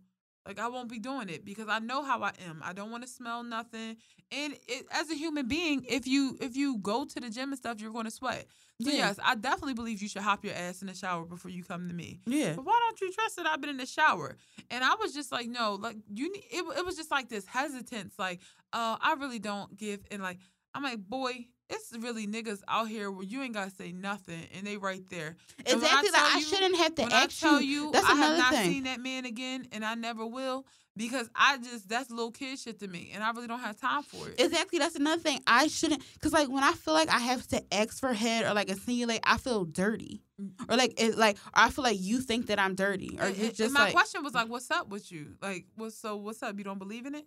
Like 0.47 0.59
I 0.59 0.69
won't 0.69 0.89
be 0.89 0.99
doing 0.99 1.29
it 1.29 1.45
because 1.45 1.69
I 1.69 1.79
know 1.81 2.03
how 2.05 2.23
I 2.23 2.33
am. 2.49 2.63
I 2.65 2.73
don't 2.73 2.91
want 2.91 3.03
to 3.03 3.09
smell 3.09 3.43
nothing. 3.43 3.97
And 4.31 4.55
it, 4.69 4.87
as 4.91 5.11
a 5.11 5.15
human 5.15 5.47
being, 5.49 5.85
if 5.89 6.07
you 6.07 6.37
if 6.41 6.57
you 6.57 6.79
go 6.79 7.05
to 7.05 7.21
the 7.21 7.31
gym 7.31 7.51
and 7.51 7.59
stuff, 7.59 7.81
you're 7.81 7.93
going 7.93 8.05
to 8.05 8.11
sweat. 8.11 8.47
So 8.83 8.91
Yeah. 8.91 8.97
yes, 8.97 9.19
I 9.25 9.35
definitely 9.37 9.75
believe 9.75 10.03
you 10.03 10.09
should 10.09 10.23
hop 10.23 10.45
your 10.45 10.55
ass 10.55 10.83
in 10.83 10.89
the 10.89 10.95
shower 10.95 11.25
before 11.25 11.51
you 11.51 11.65
come 11.65 11.89
to 11.89 11.95
me. 11.95 12.21
yeah 12.27 12.53
But 12.55 12.65
why 12.65 12.79
don't 12.87 13.01
you 13.01 13.11
trust 13.13 13.37
that 13.37 13.47
I've 13.47 13.61
been 13.61 13.71
in 13.71 13.77
the 13.79 13.87
shower? 13.87 14.37
And 14.71 14.85
I 14.85 14.95
was 15.01 15.15
just 15.15 15.33
like, 15.33 15.49
no, 15.49 15.75
like 15.75 15.97
you 16.13 16.31
need. 16.33 16.45
It, 16.51 16.65
it 16.79 16.85
was 16.85 16.97
just 16.97 17.11
like 17.11 17.29
this 17.29 17.47
hesitance, 17.47 18.15
like, 18.19 18.41
uh, 18.73 18.97
I 19.01 19.15
really 19.19 19.39
don't 19.39 19.77
give. 19.77 20.01
And 20.11 20.23
like, 20.23 20.39
I'm 20.75 20.83
like, 20.83 20.99
boy, 20.99 21.47
it's 21.69 21.93
really 21.99 22.27
niggas 22.27 22.61
out 22.69 22.89
here 22.89 23.11
where 23.11 23.25
you 23.25 23.43
ain't 23.43 23.55
gotta 23.55 23.71
say 23.71 23.93
nothing, 23.93 24.47
and 24.55 24.67
they 24.67 24.77
right 24.77 25.03
there. 25.11 25.37
And 25.67 25.81
when 25.81 25.91
I 25.91 26.01
exactly 26.01 26.11
like 26.11 26.23
i 26.35 26.39
you- 26.39 26.45
shouldn't 26.45 26.77
have 26.77 26.95
to 26.97 27.03
when 27.03 27.13
I 27.13 27.25
ask 27.25 27.41
tell 27.41 27.61
you, 27.61 27.85
you, 27.87 27.93
that's 27.93 28.07
I 28.07 28.13
another 28.13 28.27
have 28.35 28.39
not 28.39 28.53
thing 28.53 28.73
seen 28.73 28.83
that 28.85 29.01
man 29.01 29.25
again, 29.25 29.67
and 29.73 29.85
I 29.85 29.95
never 29.95 30.25
will 30.27 30.65
because 30.97 31.29
I 31.35 31.59
just 31.59 31.89
that's 31.89 32.11
little 32.11 32.31
kid 32.31 32.59
shit 32.59 32.79
to 32.81 32.89
me, 32.89 33.11
and 33.15 33.23
I 33.23 33.31
really 33.33 33.49
don't 33.49 33.61
have 33.61 33.81
time 33.81 34.03
for 34.03 34.29
it. 34.29 34.41
Exactly, 34.41 34.79
that's 34.79 34.95
another 34.97 35.21
thing. 35.21 35.41
I 35.47 35.67
shouldn't, 35.67 36.03
cause 36.23 36.33
like 36.33 36.49
when 36.49 36.63
I 36.65 36.73
feel 36.73 36.95
like 36.95 37.09
I 37.11 37.19
have 37.19 37.47
to 37.49 37.63
ask 37.75 37.99
for 37.99 38.13
head 38.13 38.45
or 38.47 38.55
like 38.55 38.69
insinuate, 38.69 39.21
I 39.25 39.37
feel 39.39 39.65
dirty, 39.65 40.23
mm. 40.41 40.51
or 40.69 40.77
like 40.77 41.01
it, 41.01 41.19
like 41.19 41.37
or 41.49 41.63
I 41.63 41.71
feel 41.71 41.85
like 41.85 41.99
you 42.01 42.21
think 42.21 42.47
that 42.47 42.59
I'm 42.61 42.75
dirty, 42.77 43.19
or 43.21 43.27
And- 43.27 43.37
you 43.37 43.49
just 43.49 43.61
and 43.61 43.73
my 43.73 43.85
like 43.87 43.93
question 43.93 44.23
was 44.23 44.35
like, 44.35 44.49
"What's 44.49 44.71
up 44.71 44.89
with 44.89 45.11
you? 45.11 45.35
Like, 45.43 45.67
what's 45.75 45.97
so? 45.99 46.17
What's 46.17 46.43
up? 46.43 46.57
You 46.57 46.65
don't 46.65 46.79
believe 46.79 47.07
in 47.07 47.15
it?" 47.17 47.27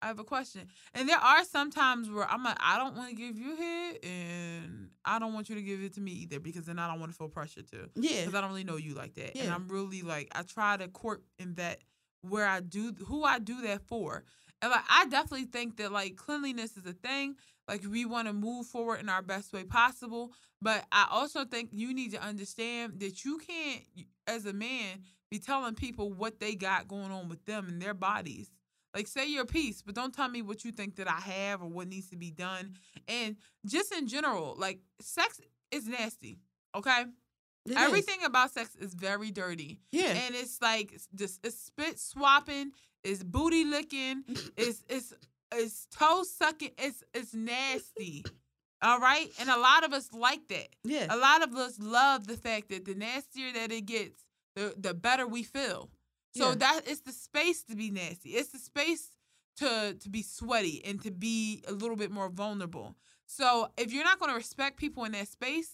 I 0.00 0.06
have 0.06 0.18
a 0.20 0.24
question, 0.24 0.68
and 0.94 1.08
there 1.08 1.18
are 1.18 1.44
some 1.44 1.70
times 1.70 2.08
where 2.08 2.24
I'm 2.30 2.44
like, 2.44 2.56
I 2.60 2.78
don't 2.78 2.96
want 2.96 3.10
to 3.10 3.16
give 3.16 3.36
you 3.36 3.56
head, 3.56 3.96
and 4.04 4.90
I 5.04 5.18
don't 5.18 5.34
want 5.34 5.48
you 5.48 5.56
to 5.56 5.62
give 5.62 5.82
it 5.82 5.94
to 5.94 6.00
me 6.00 6.12
either, 6.12 6.38
because 6.38 6.66
then 6.66 6.78
I 6.78 6.86
don't 6.88 7.00
want 7.00 7.10
to 7.12 7.18
feel 7.18 7.28
pressure 7.28 7.62
to. 7.62 7.90
yeah, 7.96 8.20
because 8.20 8.34
I 8.34 8.40
don't 8.40 8.50
really 8.50 8.64
know 8.64 8.76
you 8.76 8.94
like 8.94 9.14
that, 9.14 9.34
Yeah. 9.34 9.44
and 9.44 9.52
I'm 9.52 9.66
really 9.68 10.02
like, 10.02 10.28
I 10.32 10.42
try 10.42 10.76
to 10.76 10.86
court 10.88 11.22
in 11.38 11.54
that 11.54 11.78
where 12.22 12.46
I 12.46 12.60
do 12.60 12.94
who 13.06 13.24
I 13.24 13.38
do 13.40 13.60
that 13.62 13.82
for, 13.88 14.24
and 14.62 14.70
like 14.70 14.84
I 14.88 15.06
definitely 15.06 15.46
think 15.46 15.76
that 15.78 15.90
like 15.92 16.16
cleanliness 16.16 16.76
is 16.76 16.86
a 16.86 16.92
thing. 16.92 17.34
Like 17.68 17.84
we 17.88 18.04
want 18.06 18.28
to 18.28 18.32
move 18.32 18.66
forward 18.66 19.00
in 19.00 19.08
our 19.08 19.20
best 19.22 19.52
way 19.52 19.62
possible, 19.64 20.32
but 20.62 20.84
I 20.90 21.06
also 21.10 21.44
think 21.44 21.70
you 21.72 21.92
need 21.92 22.12
to 22.12 22.22
understand 22.22 23.00
that 23.00 23.24
you 23.24 23.38
can't, 23.38 23.82
as 24.26 24.46
a 24.46 24.52
man, 24.54 25.02
be 25.30 25.38
telling 25.38 25.74
people 25.74 26.10
what 26.12 26.40
they 26.40 26.54
got 26.54 26.88
going 26.88 27.10
on 27.12 27.28
with 27.28 27.44
them 27.44 27.68
and 27.68 27.80
their 27.82 27.94
bodies. 27.94 28.50
Like 28.94 29.06
say 29.06 29.28
your 29.28 29.44
piece, 29.44 29.82
but 29.82 29.94
don't 29.94 30.14
tell 30.14 30.28
me 30.28 30.42
what 30.42 30.64
you 30.64 30.72
think 30.72 30.96
that 30.96 31.08
I 31.08 31.20
have 31.20 31.62
or 31.62 31.68
what 31.68 31.88
needs 31.88 32.08
to 32.10 32.16
be 32.16 32.30
done. 32.30 32.74
And 33.06 33.36
just 33.66 33.92
in 33.92 34.06
general, 34.08 34.54
like 34.58 34.80
sex 35.00 35.40
is 35.70 35.86
nasty. 35.86 36.38
Okay, 36.74 37.02
It 37.66 37.72
is. 37.72 37.76
everything 37.76 38.24
about 38.24 38.50
sex 38.50 38.74
is 38.76 38.94
very 38.94 39.30
dirty, 39.30 39.78
yeah, 39.92 40.12
and 40.26 40.34
it's 40.34 40.60
like 40.62 40.98
just 41.14 41.40
it's 41.44 41.58
spit 41.58 41.98
swapping, 41.98 42.72
it's 43.04 43.22
booty 43.22 43.64
licking, 43.64 44.24
it's 44.56 44.82
it's 44.88 45.12
it's 45.54 45.86
toe 45.86 46.22
sucking, 46.24 46.70
it's 46.78 47.02
it's 47.14 47.34
nasty. 47.34 48.24
All 48.80 49.00
right, 49.00 49.28
and 49.40 49.48
a 49.50 49.58
lot 49.58 49.84
of 49.84 49.92
us 49.92 50.12
like 50.12 50.46
that. 50.48 50.68
yeah, 50.84 51.06
A 51.10 51.16
lot 51.16 51.42
of 51.42 51.52
us 51.56 51.78
love 51.80 52.26
the 52.26 52.36
fact 52.36 52.68
that 52.68 52.84
the 52.84 52.94
nastier 52.94 53.52
that 53.54 53.72
it 53.72 53.86
gets, 53.86 54.24
the 54.56 54.74
the 54.78 54.94
better 54.94 55.26
we 55.26 55.42
feel. 55.42 55.90
So 56.38 56.50
Yeah. 56.50 56.54
that 56.56 56.80
it's 56.86 57.00
the 57.00 57.12
space 57.12 57.62
to 57.64 57.76
be 57.76 57.90
nasty. 57.90 58.30
It's 58.30 58.50
the 58.50 58.58
space 58.58 59.10
to 59.56 59.96
to 59.98 60.08
be 60.08 60.22
sweaty 60.22 60.82
and 60.84 61.02
to 61.02 61.10
be 61.10 61.62
a 61.66 61.72
little 61.72 61.96
bit 61.96 62.10
more 62.10 62.28
vulnerable. 62.28 62.94
So 63.26 63.70
if 63.76 63.92
you're 63.92 64.04
not 64.04 64.18
going 64.18 64.30
to 64.30 64.36
respect 64.36 64.76
people 64.78 65.04
in 65.04 65.12
that 65.12 65.28
space, 65.28 65.68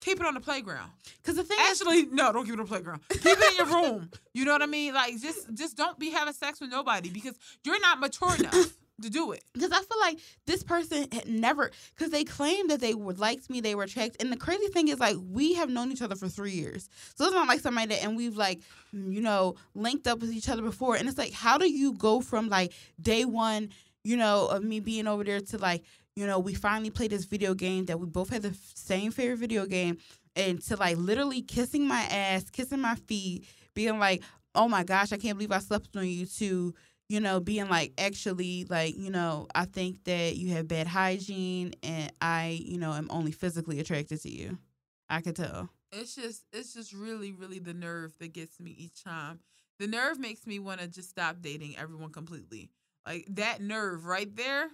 keep 0.00 0.18
it 0.20 0.26
on 0.26 0.34
the 0.34 0.40
playground. 0.40 0.90
Because 1.22 1.36
the 1.36 1.44
thing 1.44 1.58
is, 1.60 1.80
Actually, 1.80 2.06
no, 2.10 2.32
don't 2.32 2.44
keep 2.44 2.54
it 2.54 2.60
on 2.60 2.66
the 2.66 2.68
playground. 2.68 3.00
Keep 3.10 3.26
it 3.26 3.52
in 3.52 3.56
your 3.56 3.66
room. 3.82 4.10
You 4.34 4.44
know 4.44 4.50
what 4.52 4.62
I 4.62 4.66
mean? 4.66 4.92
Like 4.94 5.20
just 5.20 5.54
just 5.54 5.76
don't 5.76 5.96
be 5.98 6.10
having 6.10 6.34
sex 6.34 6.60
with 6.60 6.70
nobody 6.70 7.08
because 7.08 7.34
you're 7.62 7.80
not 7.80 8.00
mature 8.00 8.34
enough 8.38 8.72
to 9.02 9.10
do 9.10 9.32
it. 9.32 9.42
because 9.52 9.72
I 9.72 9.80
feel 9.80 10.00
like 10.00 10.18
this 10.46 10.62
person 10.62 11.06
had 11.10 11.28
never, 11.28 11.70
because 11.96 12.10
they 12.12 12.24
claimed 12.24 12.70
that 12.70 12.80
they 12.80 12.94
would 12.94 13.18
liked 13.18 13.50
me, 13.50 13.60
they 13.60 13.74
were 13.74 13.84
attracted. 13.84 14.22
And 14.22 14.32
the 14.32 14.36
crazy 14.36 14.68
thing 14.68 14.88
is, 14.88 15.00
like, 15.00 15.16
we 15.30 15.54
have 15.54 15.68
known 15.68 15.90
each 15.90 16.02
other 16.02 16.14
for 16.14 16.28
three 16.28 16.52
years. 16.52 16.88
So 17.14 17.24
it's 17.24 17.34
not 17.34 17.48
like 17.48 17.60
somebody 17.60 17.88
that, 17.88 18.04
and 18.04 18.16
we've, 18.16 18.36
like, 18.36 18.60
mm, 18.94 19.12
you 19.12 19.20
know, 19.20 19.56
linked 19.74 20.06
up 20.06 20.20
with 20.20 20.32
each 20.32 20.48
other 20.48 20.62
before. 20.62 20.96
And 20.96 21.08
it's 21.08 21.18
like, 21.18 21.32
how 21.32 21.58
do 21.58 21.68
you 21.68 21.92
go 21.94 22.20
from, 22.20 22.48
like, 22.48 22.72
day 23.00 23.24
one, 23.24 23.70
you 24.04 24.16
know, 24.16 24.46
of 24.46 24.62
me 24.62 24.80
being 24.80 25.06
over 25.06 25.24
there 25.24 25.40
to, 25.40 25.58
like, 25.58 25.82
you 26.16 26.26
know, 26.26 26.38
we 26.38 26.54
finally 26.54 26.90
played 26.90 27.10
this 27.10 27.24
video 27.24 27.54
game 27.54 27.86
that 27.86 27.98
we 27.98 28.06
both 28.06 28.30
had 28.30 28.42
the 28.42 28.54
same 28.74 29.10
favorite 29.10 29.38
video 29.38 29.66
game, 29.66 29.98
and 30.36 30.62
to, 30.62 30.76
like, 30.76 30.96
literally 30.96 31.42
kissing 31.42 31.86
my 31.88 32.02
ass, 32.02 32.48
kissing 32.50 32.80
my 32.80 32.94
feet, 32.94 33.44
being 33.74 33.98
like, 33.98 34.22
oh 34.54 34.68
my 34.68 34.84
gosh, 34.84 35.12
I 35.12 35.16
can't 35.16 35.36
believe 35.36 35.50
I 35.50 35.58
slept 35.58 35.96
on 35.96 36.06
you, 36.06 36.26
to, 36.26 36.74
you 37.08 37.20
know, 37.20 37.40
being 37.40 37.68
like, 37.68 37.92
actually, 37.98 38.64
like, 38.68 38.96
you 38.96 39.10
know, 39.10 39.46
I 39.54 39.66
think 39.66 40.04
that 40.04 40.36
you 40.36 40.52
have 40.54 40.68
bad 40.68 40.86
hygiene 40.86 41.74
and 41.82 42.12
I, 42.20 42.60
you 42.64 42.78
know, 42.78 42.92
am 42.92 43.08
only 43.10 43.32
physically 43.32 43.78
attracted 43.80 44.22
to 44.22 44.30
you. 44.30 44.58
I 45.08 45.20
could 45.20 45.36
tell. 45.36 45.68
It's 45.92 46.16
just 46.16 46.44
it's 46.52 46.74
just 46.74 46.92
really 46.92 47.30
really 47.30 47.60
the 47.60 47.74
nerve 47.74 48.18
that 48.18 48.32
gets 48.32 48.58
me 48.58 48.74
each 48.76 49.04
time. 49.04 49.38
The 49.78 49.86
nerve 49.86 50.18
makes 50.18 50.46
me 50.46 50.58
want 50.58 50.80
to 50.80 50.88
just 50.88 51.10
stop 51.10 51.36
dating 51.40 51.76
everyone 51.76 52.10
completely. 52.10 52.70
Like 53.06 53.26
that 53.30 53.60
nerve 53.60 54.06
right 54.06 54.34
there, 54.34 54.64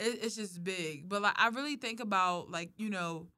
it, 0.00 0.18
it's 0.22 0.36
just 0.36 0.64
big. 0.64 1.08
But 1.08 1.22
like 1.22 1.34
I 1.36 1.48
really 1.48 1.76
think 1.76 2.00
about 2.00 2.50
like 2.50 2.70
you 2.76 2.90
know 2.90 3.28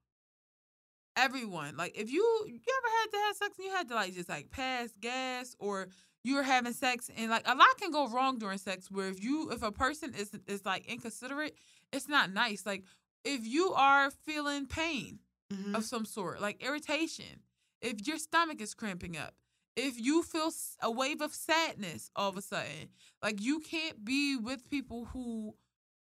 everyone. 1.16 1.76
Like 1.76 1.98
if 1.98 2.10
you 2.10 2.22
you 2.46 2.54
ever 2.54 2.94
had 3.00 3.10
to 3.10 3.18
have 3.26 3.36
sex 3.36 3.58
and 3.58 3.66
you 3.66 3.72
had 3.72 3.88
to 3.88 3.94
like 3.94 4.14
just 4.14 4.28
like 4.28 4.50
pass 4.50 4.90
gas 5.00 5.56
or 5.58 5.88
you 6.26 6.34
were 6.36 6.42
having 6.42 6.72
sex 6.72 7.10
and 7.16 7.30
like 7.30 7.46
a 7.46 7.54
lot 7.54 7.68
can 7.80 7.90
go 7.90 8.08
wrong 8.08 8.38
during 8.38 8.58
sex 8.58 8.90
where 8.90 9.08
if 9.08 9.22
you 9.22 9.50
if 9.52 9.62
a 9.62 9.70
person 9.84 10.12
is 10.22 10.30
is 10.46 10.64
like 10.64 10.82
inconsiderate, 10.86 11.54
it's 11.92 12.08
not 12.08 12.32
nice. 12.32 12.66
Like 12.66 12.82
if 13.24 13.46
you 13.46 13.72
are 13.74 14.10
feeling 14.10 14.66
pain 14.66 15.20
Mm-hmm. 15.54 15.76
of 15.76 15.84
some 15.84 16.04
sort, 16.04 16.40
like 16.42 16.60
irritation, 16.60 17.32
if 17.80 18.04
your 18.08 18.18
stomach 18.18 18.60
is 18.60 18.74
cramping 18.74 19.16
up, 19.16 19.32
if 19.76 19.94
you 20.06 20.24
feel 20.24 20.50
a 20.82 20.90
wave 20.90 21.20
of 21.20 21.32
sadness 21.32 22.10
all 22.16 22.28
of 22.28 22.36
a 22.36 22.42
sudden, 22.42 22.88
like 23.22 23.40
you 23.40 23.60
can't 23.60 24.04
be 24.04 24.36
with 24.36 24.68
people 24.68 25.04
who 25.12 25.54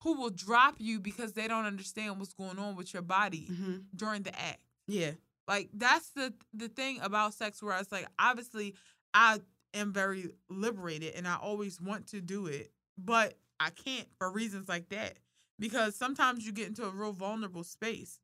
who 0.04 0.12
will 0.20 0.30
drop 0.30 0.76
you 0.78 1.00
because 1.00 1.32
they 1.32 1.48
don't 1.48 1.64
understand 1.64 2.20
what's 2.20 2.34
going 2.34 2.56
on 2.56 2.76
with 2.76 2.92
your 2.94 3.02
body 3.02 3.46
hmm 3.48 3.78
during 3.96 4.22
the 4.22 4.34
act. 4.40 4.60
Yeah. 4.86 5.12
Like 5.48 5.70
that's 5.74 6.10
the 6.10 6.32
the 6.54 6.68
thing 6.68 7.00
about 7.02 7.34
sex 7.34 7.60
where 7.60 7.76
it's 7.80 7.90
like 7.90 8.06
obviously 8.20 8.74
I 9.12 9.40
am 9.74 9.92
very 9.92 10.30
liberated 10.48 11.14
and 11.14 11.26
I 11.26 11.36
always 11.36 11.80
want 11.80 12.08
to 12.08 12.20
do 12.20 12.46
it, 12.46 12.72
but 12.98 13.34
I 13.60 13.70
can't 13.70 14.08
for 14.18 14.30
reasons 14.30 14.68
like 14.68 14.88
that 14.90 15.18
because 15.58 15.94
sometimes 15.96 16.44
you 16.44 16.52
get 16.52 16.68
into 16.68 16.84
a 16.84 16.90
real 16.90 17.12
vulnerable 17.12 17.64
space. 17.64 18.20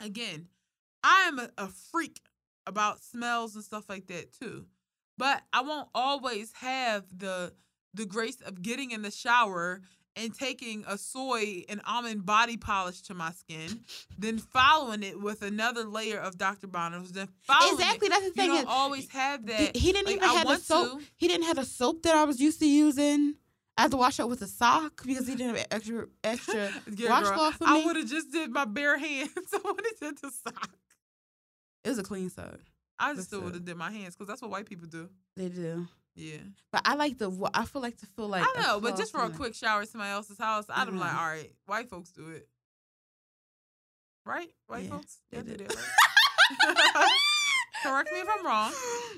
Again, 0.00 0.48
I 1.02 1.22
am 1.22 1.38
a, 1.38 1.50
a 1.56 1.68
freak 1.68 2.20
about 2.66 3.02
smells 3.02 3.54
and 3.54 3.64
stuff 3.64 3.88
like 3.88 4.06
that 4.08 4.32
too. 4.32 4.66
But 5.18 5.42
I 5.52 5.62
won't 5.62 5.88
always 5.94 6.52
have 6.54 7.04
the 7.16 7.54
the 7.94 8.04
grace 8.04 8.40
of 8.42 8.60
getting 8.60 8.90
in 8.90 9.00
the 9.00 9.10
shower 9.10 9.80
and 10.16 10.34
taking 10.34 10.84
a 10.88 10.96
soy 10.96 11.62
and 11.68 11.80
almond 11.86 12.24
body 12.24 12.56
polish 12.56 13.02
to 13.02 13.14
my 13.14 13.30
skin, 13.32 13.80
then 14.18 14.38
following 14.38 15.02
it 15.02 15.20
with 15.20 15.42
another 15.42 15.84
layer 15.84 16.18
of 16.18 16.38
Dr. 16.38 16.66
Bronner's, 16.66 17.12
then 17.12 17.28
following 17.42 17.74
Exactly. 17.74 18.06
it. 18.06 18.10
That's 18.10 18.22
the 18.22 18.26
You 18.28 18.32
thing. 18.32 18.48
don't 18.48 18.58
is, 18.60 18.64
always 18.68 19.10
have 19.10 19.46
that. 19.46 19.76
he 19.76 19.92
didn't 19.92 20.06
Like, 20.06 20.16
even 20.16 20.28
I 20.28 20.32
have 20.34 20.48
a 20.50 20.58
soap. 20.58 20.98
to. 21.00 21.04
He 21.16 21.28
didn't 21.28 21.44
have 21.46 21.58
a 21.58 21.64
soap 21.66 22.02
that 22.04 22.14
I 22.16 22.24
was 22.24 22.40
used 22.40 22.58
to 22.60 22.66
using. 22.68 23.34
I 23.78 23.82
had 23.82 23.90
to 23.90 23.98
wash 23.98 24.18
up 24.18 24.30
with 24.30 24.40
a 24.40 24.46
sock 24.46 25.02
because 25.06 25.28
he 25.28 25.34
didn't 25.34 25.54
have 25.54 25.66
extra 25.70 26.06
extra 26.24 26.70
Yeah, 26.96 27.10
washcloth 27.10 27.56
for 27.56 27.64
I 27.66 27.84
would 27.84 27.96
have 27.96 28.06
just 28.08 28.32
did 28.32 28.50
my 28.50 28.64
bare 28.64 28.96
hands. 28.98 29.30
I 29.52 29.60
would 29.70 29.84
have 29.84 30.00
did 30.00 30.18
the 30.22 30.30
sock. 30.30 30.70
It 31.84 31.90
was 31.90 31.98
a 31.98 32.02
clean 32.02 32.30
sock. 32.30 32.58
I 32.98 33.08
just 33.10 33.16
That's 33.16 33.26
still 33.26 33.42
would 33.42 33.52
have 33.54 33.66
did 33.66 33.76
my 33.76 33.90
hands 33.90 34.16
because 34.16 34.28
that's 34.28 34.40
what 34.40 34.50
white 34.50 34.64
people 34.66 34.86
do. 34.88 35.10
They 35.36 35.50
do. 35.50 35.86
Yeah. 36.16 36.38
But 36.72 36.82
I 36.86 36.94
like 36.94 37.18
the. 37.18 37.30
I 37.54 37.64
feel 37.66 37.82
like 37.82 37.98
to 37.98 38.06
feel 38.06 38.26
like 38.28 38.42
I 38.44 38.60
know, 38.62 38.80
but 38.80 38.96
just 38.96 39.12
for 39.12 39.22
a 39.22 39.28
quick 39.30 39.54
shower 39.54 39.82
at 39.82 39.88
somebody 39.88 40.10
else's 40.10 40.38
house, 40.38 40.64
I'd 40.70 40.86
be 40.86 40.92
like, 40.96 41.10
Mhm. 41.12 41.18
all 41.18 41.26
right, 41.26 41.52
white 41.66 41.88
folks 41.90 42.10
do 42.10 42.28
it. 42.30 42.48
Right? 44.24 44.48
White 44.66 44.84
Yeah, 44.84 44.90
folks? 44.90 45.18
they 45.30 45.42
do 45.42 45.56
do. 45.56 45.64
that, 45.66 45.76
right? 45.76 47.10
Correct 47.82 48.10
me 48.12 48.18
if 48.20 48.28
I'm 48.28 48.44
wrong. 48.44 48.72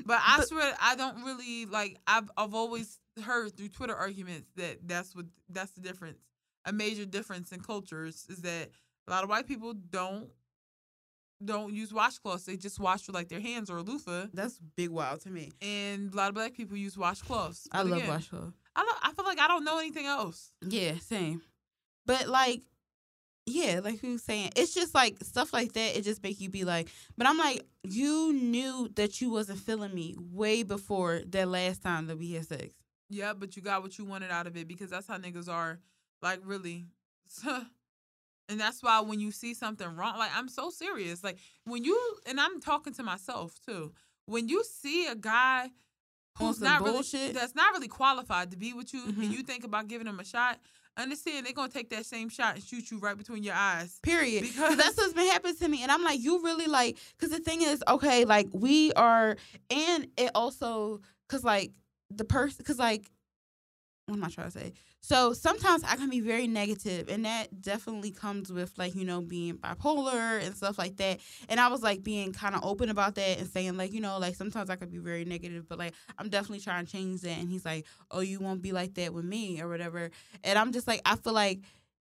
But 0.05 0.19
I 0.23 0.39
But- 0.39 0.49
swear 0.49 0.77
I 0.81 0.95
don't 0.97 1.23
really 1.25 1.67
like 1.67 1.97
I've 2.07 2.31
I've 2.37 2.55
always 2.55 2.99
heard 3.23 3.57
through 3.57 3.69
Twitter 3.71 3.95
arguments 3.97 4.51
that 4.57 4.87
that's 4.87 5.15
what 5.15 5.27
that's 5.49 5.73
the 5.73 5.81
difference. 5.81 6.19
A 6.65 6.73
major 6.73 7.07
difference 7.07 7.53
in 7.53 7.61
cultures 7.61 8.27
is 8.29 8.43
that 8.43 8.71
a 9.07 9.11
lot 9.11 9.23
of 9.25 9.31
white 9.31 9.47
people 9.47 9.73
don't 9.73 10.29
don't 11.45 11.73
use 11.73 11.93
washcloths. 11.93 12.45
They 12.45 12.57
just 12.57 12.81
wash 12.81 13.07
with 13.07 13.15
like 13.15 13.29
their 13.29 13.41
hands 13.41 13.71
or 13.71 13.77
a 13.79 13.83
loofah. 13.83 14.27
That's 14.33 14.59
big 14.77 14.91
wild 14.91 15.21
to 15.23 15.31
me. 15.31 15.53
And 15.63 16.13
a 16.13 16.17
lot 16.17 16.29
of 16.29 16.35
black 16.35 16.55
people 16.55 16.77
use 16.77 16.97
washcloths. 16.97 17.67
I 17.73 17.79
But 17.79 17.87
love 17.87 17.99
again, 17.99 18.09
washcloth. 18.11 18.55
I 18.75 18.85
don't, 18.85 18.99
I 19.03 19.13
feel 19.13 19.25
like 19.25 19.41
I 19.41 19.49
don't 19.49 19.65
know 19.65 19.79
anything 19.79 20.07
else. 20.07 20.53
Yeah, 20.67 20.95
same. 20.99 21.43
But 22.07 22.29
like, 22.29 22.63
yeah, 23.47 23.81
like 23.83 24.03
we 24.03 24.13
was 24.13 24.23
saying, 24.23 24.51
it's 24.57 24.75
just 24.75 24.95
like 24.95 25.17
stuff 25.23 25.53
like 25.53 25.73
that. 25.73 25.97
It 25.97 26.03
just 26.03 26.23
make 26.23 26.41
you 26.41 26.51
be 26.51 26.65
like, 26.65 26.89
but 27.17 27.27
I'm 27.27 27.39
like, 27.39 27.65
you 27.83 28.33
knew 28.33 28.89
that 28.97 29.21
you 29.21 29.31
wasn't 29.31 29.59
feeling 29.61 29.95
me 29.95 30.17
way 30.19 30.63
before 30.63 31.23
that 31.29 31.49
last 31.49 31.83
time 31.83 32.07
that 32.09 32.19
we 32.19 32.33
had 32.33 32.47
sex. 32.47 32.75
Yeah, 33.09 33.33
but 33.33 33.57
you 33.57 33.63
got 33.63 33.83
what 33.83 33.97
you 33.97 34.05
wanted 34.05 34.31
out 34.31 34.47
of 34.47 34.57
it 34.57 34.69
because 34.69 34.91
that's 34.91 35.07
how 35.07 35.17
niggas 35.19 35.49
are. 35.49 35.79
Like 36.21 36.41
really. 36.45 36.87
and 38.49 38.59
that's 38.61 38.83
why 38.83 39.01
when 39.01 39.21
you 39.21 39.31
see 39.31 39.55
something 39.55 39.95
wrong, 39.97 40.19
like 40.19 40.31
I'm 40.35 40.49
so 40.49 40.71
serious. 40.71 41.23
Like 41.23 41.39
when 41.65 41.85
you 41.85 41.99
and 42.27 42.41
I'm 42.41 42.61
talking 42.61 42.93
to 42.95 43.03
myself 43.03 43.59
too. 43.67 43.93
When 44.27 44.49
you 44.49 44.63
see 44.65 45.07
a 45.07 45.15
guy 45.15 45.71
who's 46.39 46.61
not 46.61 46.85
bullshit? 46.85 47.21
really 47.21 47.33
that's 47.33 47.55
not 47.55 47.73
really 47.73 47.89
qualified 47.89 48.51
to 48.51 48.57
be 48.59 48.73
with 48.75 48.93
you 48.93 49.05
Mhm. 49.07 49.23
and 49.25 49.33
you 49.33 49.43
think 49.43 49.65
about 49.65 49.89
giving 49.89 50.07
him 50.07 50.21
a 50.21 50.25
shot, 50.25 50.61
understand 50.99 51.47
they're 51.47 51.53
gonna 51.55 51.73
take 51.73 51.89
that 51.91 52.05
same 52.07 52.29
shot 52.29 52.55
and 52.57 52.63
shoot 52.63 52.91
you 52.91 52.99
right 52.99 53.17
between 53.17 53.43
your 53.43 53.55
eyes. 53.55 53.99
Period. 54.03 54.43
Because- 54.43 54.55
Because 54.71 54.77
that's 54.77 54.97
what's 54.99 55.13
been 55.15 55.29
happening 55.31 55.57
to 55.57 55.69
me, 55.69 55.83
and 55.83 55.91
I'm 55.91 56.03
like, 56.05 56.21
you 56.21 56.43
really 56.43 56.67
like, 56.67 56.99
because 57.17 57.31
the 57.37 57.43
thing 57.43 57.63
is, 57.63 57.83
okay, 57.89 58.25
like 58.27 58.49
we 58.53 58.93
are, 58.93 59.37
and 59.71 60.09
it 60.17 60.31
also, 60.35 61.01
because 61.27 61.43
like 61.45 61.73
the 62.11 62.25
person, 62.25 62.57
because 62.59 62.79
like, 62.79 63.11
what 64.09 64.17
am 64.17 64.25
I 64.25 64.29
trying 64.29 64.51
to 64.51 64.59
say? 64.59 64.73
So 65.01 65.33
sometimes 65.33 65.85
I 65.85 65.97
can 65.97 66.09
be 66.09 66.21
very 66.21 66.47
negative, 66.47 67.09
and 67.09 67.25
that 67.25 67.61
definitely 67.61 68.11
comes 68.11 68.53
with 68.53 68.73
like 68.79 68.95
you 68.95 69.05
know 69.05 69.21
being 69.21 69.59
bipolar 69.59 70.43
and 70.45 70.57
stuff 70.57 70.79
like 70.79 70.97
that. 70.97 71.21
And 71.49 71.61
I 71.61 71.69
was 71.69 71.83
like 71.83 72.03
being 72.03 72.33
kind 72.33 72.55
of 72.55 72.65
open 72.65 72.89
about 72.89 73.15
that 73.17 73.39
and 73.39 73.49
saying 73.49 73.77
like 73.77 73.93
you 73.93 74.01
know 74.01 74.19
like 74.19 74.35
sometimes 74.35 74.71
I 74.71 74.77
could 74.77 74.91
be 74.91 74.99
very 74.99 75.25
negative, 75.25 75.69
but 75.69 75.79
like 75.79 75.95
I'm 76.19 76.29
definitely 76.29 76.61
trying 76.61 76.87
to 76.87 76.93
change 76.93 77.21
that. 77.23 77.39
And 77.39 77.49
he's 77.49 77.65
like, 77.65 77.87
oh, 78.11 78.21
you 78.21 78.41
won't 78.41 78.63
be 78.63 78.73
like 78.73 78.95
that 78.95 79.13
with 79.13 79.25
me 79.25 79.61
or 79.61 79.69
whatever. 79.69 80.11
And 80.43 80.59
I'm 80.59 80.73
just 80.73 80.89
like, 80.89 81.03
I 81.05 81.17
feel 81.17 81.35
like 81.35 81.61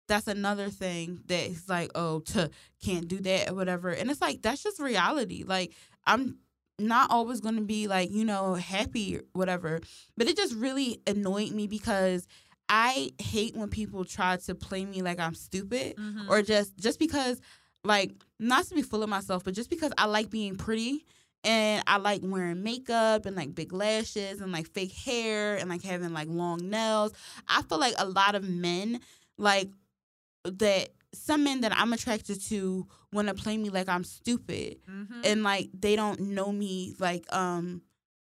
that's 0.06 0.28
another 0.28 0.68
thing 0.68 1.20
that 1.26 1.46
is 1.46 1.68
like, 1.68 1.90
oh, 1.94 2.20
to 2.20 2.50
can't 2.84 3.08
do 3.08 3.18
that 3.20 3.50
or 3.50 3.54
whatever. 3.54 3.90
And 3.90 4.10
it's 4.10 4.20
like 4.20 4.42
that's 4.42 4.62
just 4.62 4.78
reality. 4.78 5.44
Like 5.46 5.72
I'm 6.06 6.38
not 6.78 7.10
always 7.10 7.40
gonna 7.40 7.60
be 7.60 7.86
like, 7.86 8.10
you 8.10 8.24
know, 8.24 8.54
happy 8.54 9.16
or 9.18 9.22
whatever. 9.32 9.80
But 10.16 10.28
it 10.28 10.36
just 10.36 10.54
really 10.54 11.00
annoyed 11.06 11.52
me 11.52 11.66
because 11.66 12.26
I 12.68 13.12
hate 13.20 13.54
when 13.56 13.68
people 13.68 14.04
try 14.04 14.36
to 14.38 14.54
play 14.54 14.84
me 14.84 15.02
like 15.02 15.20
I'm 15.20 15.34
stupid 15.34 15.96
Mhm. 15.96 16.28
or 16.28 16.42
just 16.42 16.76
just 16.78 16.98
because 16.98 17.40
like 17.84 18.12
not 18.38 18.64
to 18.66 18.74
be 18.74 18.82
full 18.82 19.02
of 19.02 19.08
myself, 19.08 19.44
but 19.44 19.54
just 19.54 19.70
because 19.70 19.92
I 19.98 20.06
like 20.06 20.30
being 20.30 20.56
pretty 20.56 21.04
and 21.44 21.84
I 21.86 21.98
like 21.98 22.22
wearing 22.24 22.62
makeup 22.62 23.26
and 23.26 23.36
like 23.36 23.54
big 23.54 23.72
lashes 23.74 24.40
and 24.40 24.50
like 24.50 24.66
fake 24.66 24.92
hair 24.92 25.56
and 25.56 25.68
like 25.68 25.82
having 25.82 26.12
like 26.14 26.28
long 26.28 26.70
nails. 26.70 27.12
I 27.46 27.60
feel 27.62 27.78
like 27.78 27.94
a 27.98 28.06
lot 28.08 28.34
of 28.34 28.48
men 28.48 29.00
like 29.36 29.68
that 30.44 30.88
some 31.12 31.44
men 31.44 31.60
that 31.60 31.72
I'm 31.76 31.92
attracted 31.92 32.40
to 32.48 32.86
want 33.14 33.28
to 33.28 33.34
play 33.34 33.56
me 33.56 33.70
like 33.70 33.88
I'm 33.88 34.04
stupid. 34.04 34.78
Mhm. 34.88 35.20
and 35.24 35.42
like 35.42 35.70
they 35.72 35.96
don't 35.96 36.20
know 36.20 36.52
me 36.52 36.94
like 36.98 37.24
um 37.32 37.80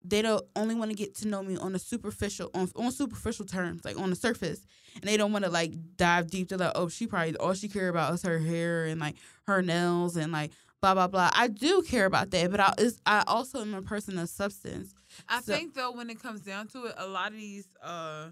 they 0.04 0.22
don't 0.22 0.44
only 0.56 0.76
want 0.76 0.90
to 0.92 0.96
get 0.96 1.14
to 1.16 1.28
know 1.28 1.44
me 1.44 1.58
on 1.58 1.76
a 1.76 1.80
superficial 1.80 2.50
on 2.54 2.70
on 2.76 2.92
superficial 2.92 3.46
terms 3.46 3.84
like 3.86 4.00
on 4.00 4.10
the 4.10 4.16
surface. 4.16 4.62
And 4.96 5.04
they 5.04 5.18
don't 5.18 5.32
want 5.34 5.46
to 5.46 5.52
like 5.52 5.74
dive 5.98 6.32
deep 6.32 6.50
to 6.50 6.58
like 6.58 6.72
oh 6.76 6.88
she 6.90 7.06
probably 7.06 7.36
all 7.38 7.54
she 7.54 7.68
care 7.68 7.90
about 7.90 8.14
is 8.14 8.24
her 8.24 8.40
hair 8.40 8.86
and 8.86 9.00
like 9.00 9.16
her 9.48 9.62
nails 9.62 10.16
and 10.16 10.32
like 10.32 10.52
blah 10.82 10.94
blah 10.94 11.08
blah. 11.08 11.30
I 11.34 11.48
do 11.48 11.82
care 11.82 12.06
about 12.06 12.32
that 12.32 12.50
but 12.50 12.60
I 12.62 12.74
is 12.80 13.00
I 13.06 13.24
also 13.28 13.60
am 13.62 13.74
a 13.74 13.82
person 13.82 14.18
of 14.18 14.30
substance. 14.30 14.94
I 15.28 15.42
So- 15.42 15.54
think 15.54 15.74
though, 15.74 15.92
when 15.92 16.10
it 16.10 16.20
comes 16.22 16.42
down 16.42 16.68
to 16.70 16.86
it, 16.86 16.96
a 16.98 17.08
lot 17.08 17.32
of 17.32 17.38
these, 17.38 17.68
uh, 17.84 18.30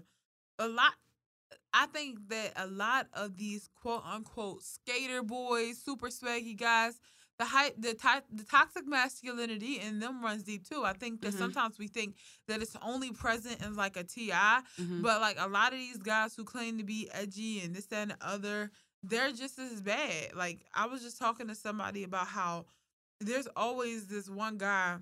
a 0.58 0.68
lot, 0.68 0.94
I 1.80 1.86
think 1.86 2.28
that 2.28 2.52
a 2.56 2.66
lot 2.66 3.06
of 3.12 3.36
these 3.36 3.68
quote 3.80 4.02
unquote 4.04 4.62
skater 4.64 5.22
boys, 5.22 5.78
super 5.78 6.08
swaggy 6.08 6.56
guys, 6.56 6.98
the 7.38 7.44
hype, 7.44 7.76
the 7.78 7.94
ty- 7.94 8.22
the 8.32 8.42
toxic 8.42 8.84
masculinity 8.84 9.78
in 9.78 10.00
them 10.00 10.20
runs 10.24 10.42
deep 10.42 10.68
too. 10.68 10.82
I 10.84 10.92
think 10.92 11.20
that 11.20 11.34
Mhm. 11.34 11.38
sometimes 11.38 11.78
we 11.78 11.86
think 11.86 12.16
that 12.48 12.60
it's 12.60 12.74
only 12.82 13.12
present 13.12 13.62
in 13.62 13.76
like 13.76 13.96
a 13.96 14.02
Ti, 14.02 14.30
Mhm. 14.32 15.02
but 15.02 15.20
like 15.20 15.36
a 15.38 15.46
lot 15.46 15.72
of 15.72 15.78
these 15.78 15.98
guys 15.98 16.34
who 16.34 16.42
claim 16.44 16.78
to 16.78 16.84
be 16.84 17.08
edgy 17.12 17.60
and 17.60 17.76
this, 17.76 17.86
that, 17.86 18.02
and 18.02 18.10
the 18.10 18.26
other, 18.26 18.72
they're 19.04 19.30
just 19.32 19.56
as 19.60 19.80
bad. 19.80 20.34
Like 20.34 20.66
I 20.74 20.86
was 20.86 21.00
just 21.02 21.16
talking 21.18 21.46
to 21.46 21.54
somebody 21.54 22.02
about 22.02 22.26
how 22.26 22.66
there's 23.20 23.46
always 23.54 24.08
this 24.08 24.28
one 24.28 24.58
guy 24.58 24.98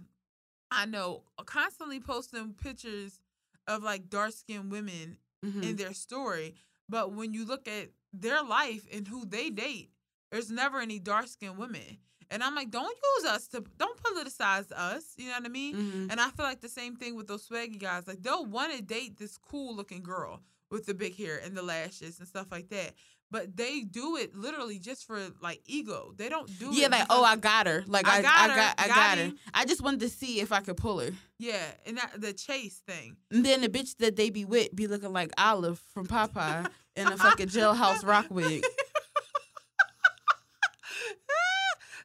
I 0.70 0.85
know 0.85 1.23
constantly 1.47 2.01
posting 2.01 2.53
pictures 2.53 3.23
of 3.66 3.82
like 3.82 4.11
dark 4.11 4.32
skinned 4.32 4.70
women 4.70 5.16
Mhm. 5.44 5.62
in 5.62 5.77
their 5.77 5.94
story. 5.94 6.55
But 6.88 7.12
when 7.12 7.32
you 7.34 7.44
look 7.44 7.66
at 7.68 7.88
their 8.12 8.42
life 8.42 8.86
and 8.92 9.06
who 9.06 9.24
they 9.26 9.50
date, 9.50 9.90
there's 10.30 10.50
never 10.50 10.80
any 10.80 10.98
dark 10.98 11.28
skinned 11.28 11.58
women. 11.58 11.98
And 12.30 12.42
I'm 12.42 12.54
like, 12.56 12.70
don't 12.70 12.96
use 13.16 13.24
us 13.30 13.46
to 13.48 13.62
don't 13.78 13.98
politicize 14.02 14.72
us. 14.72 15.14
You 15.16 15.26
know 15.26 15.34
what 15.34 15.44
I 15.44 15.48
mean? 15.48 15.76
Mhm. 15.76 16.10
And 16.10 16.20
I 16.20 16.30
feel 16.30 16.44
like 16.44 16.60
the 16.60 16.68
same 16.68 16.96
thing 16.96 17.14
with 17.14 17.28
those 17.28 17.46
swaggy 17.48 17.78
guys. 17.78 18.06
Like 18.08 18.22
they'll 18.22 18.44
want 18.44 18.72
to 18.72 18.82
date 18.82 19.16
this 19.16 19.38
cool 19.38 19.76
looking 19.76 20.02
girl 20.02 20.42
with 20.70 20.86
the 20.86 20.94
big 20.94 21.16
hair 21.16 21.38
and 21.44 21.56
the 21.56 21.62
lashes 21.62 22.18
and 22.18 22.26
stuff 22.26 22.48
like 22.50 22.68
that. 22.70 22.94
But 23.36 23.54
they 23.54 23.82
do 23.82 24.16
it 24.16 24.34
literally 24.34 24.78
just 24.78 25.06
for 25.06 25.18
like 25.42 25.60
ego. 25.66 26.14
They 26.16 26.30
don't 26.30 26.48
do 26.58 26.70
Yeah, 26.72 26.86
it. 26.86 26.92
like 26.92 27.06
oh, 27.10 27.22
I 27.22 27.36
got 27.36 27.66
her. 27.66 27.84
Like 27.86 28.06
I 28.08 28.18
I, 28.18 28.22
got 28.22 28.32
I 28.34 28.48
her, 28.48 28.56
got, 28.56 28.74
I 28.80 28.88
got 28.88 28.96
got 28.96 29.18
her. 29.18 29.32
I 29.52 29.64
just 29.66 29.82
wanted 29.82 30.00
to 30.00 30.08
see 30.08 30.40
if 30.40 30.52
I 30.52 30.60
could 30.60 30.78
pull 30.78 31.00
her. 31.00 31.10
yeah, 31.38 31.62
and 31.84 31.98
that, 31.98 32.18
the 32.18 32.32
chase 32.32 32.80
thing. 32.86 33.16
And 33.30 33.44
then 33.44 33.60
the 33.60 33.68
bitch 33.68 33.94
that 33.98 34.16
they 34.16 34.30
be 34.30 34.46
with 34.46 34.74
be 34.74 34.86
looking 34.86 35.12
like 35.12 35.32
Olive 35.36 35.78
from 35.92 36.06
Popeye 36.06 36.66
in 36.96 37.08
a 37.08 37.16
fucking 37.18 37.48
jailhouse 37.48 38.06
rock 38.06 38.26
wig. 38.30 38.64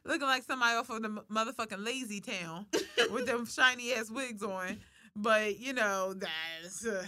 Looking 0.04 0.26
like 0.26 0.42
somebody 0.42 0.74
off 0.76 0.90
of 0.90 1.00
the 1.00 1.08
motherfucking 1.30 1.84
lazy 1.84 2.20
town 2.20 2.66
with 3.12 3.24
them 3.24 3.46
shiny 3.46 3.94
ass 3.94 4.10
wigs 4.10 4.42
on. 4.42 4.78
But 5.14 5.58
you 5.60 5.72
know, 5.72 6.12
that's 6.14 6.84
uh, 6.84 7.06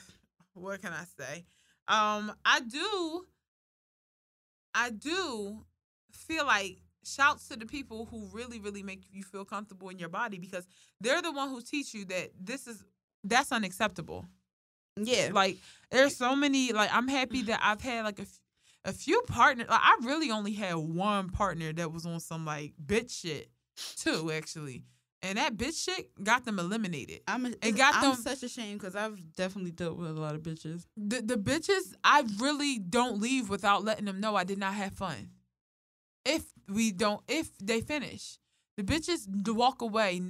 what 0.54 0.80
can 0.80 0.92
I 0.92 1.04
say? 1.18 1.44
Um, 1.88 2.32
I 2.44 2.60
do, 2.60 3.24
I 4.74 4.90
do 4.90 5.64
feel 6.10 6.46
like 6.46 6.78
shouts 7.04 7.48
to 7.48 7.56
the 7.56 7.66
people 7.66 8.06
who 8.10 8.28
really, 8.32 8.58
really 8.58 8.82
make 8.82 9.02
you 9.12 9.22
feel 9.22 9.44
comfortable 9.44 9.88
in 9.90 9.98
your 9.98 10.08
body 10.08 10.38
because 10.38 10.66
they're 11.00 11.22
the 11.22 11.32
one 11.32 11.50
who 11.50 11.60
teach 11.60 11.94
you 11.94 12.04
that 12.06 12.30
this 12.40 12.66
is 12.66 12.82
that's 13.22 13.52
unacceptable. 13.52 14.26
Yeah. 14.96 15.30
Like 15.32 15.58
there's 15.90 16.16
so 16.16 16.36
many. 16.36 16.72
Like 16.72 16.90
I'm 16.92 17.08
happy 17.08 17.38
mm-hmm. 17.38 17.48
that 17.48 17.60
I've 17.62 17.80
had 17.80 18.04
like 18.04 18.18
a, 18.18 18.22
f- 18.22 18.40
a 18.84 18.92
few 18.92 19.22
partners. 19.22 19.68
Like 19.68 19.80
I 19.82 19.96
really 20.02 20.30
only 20.30 20.52
had 20.52 20.74
one 20.76 21.30
partner 21.30 21.72
that 21.72 21.92
was 21.92 22.06
on 22.06 22.20
some 22.20 22.44
like 22.44 22.74
bitch 22.84 23.22
shit, 23.22 23.48
two 23.96 24.30
actually, 24.32 24.84
and 25.24 25.38
that 25.38 25.56
bitch 25.56 25.84
shit 25.84 26.10
got 26.22 26.44
them 26.44 26.58
eliminated. 26.60 27.20
I'm 27.26 27.46
a, 27.46 27.48
It 27.62 27.76
got 27.76 27.96
I'm 27.96 28.02
them- 28.12 28.14
such 28.22 28.42
a 28.44 28.48
shame 28.48 28.78
because 28.78 28.94
I've 28.94 29.18
definitely 29.34 29.72
dealt 29.72 29.96
with 29.96 30.10
a 30.10 30.20
lot 30.20 30.34
of 30.36 30.42
bitches. 30.42 30.84
The 30.96 31.20
the 31.22 31.36
bitches 31.36 31.94
I 32.04 32.22
really 32.38 32.78
don't 32.78 33.20
leave 33.20 33.48
without 33.50 33.82
letting 33.84 34.04
them 34.04 34.20
know 34.20 34.36
I 34.36 34.44
did 34.44 34.58
not 34.58 34.74
have 34.74 34.92
fun. 34.92 35.30
If 36.24 36.44
we 36.68 36.92
don't, 36.92 37.20
if 37.28 37.50
they 37.58 37.80
finish, 37.80 38.38
the 38.76 38.82
bitches 38.82 39.26
walk 39.48 39.82
away, 39.82 40.20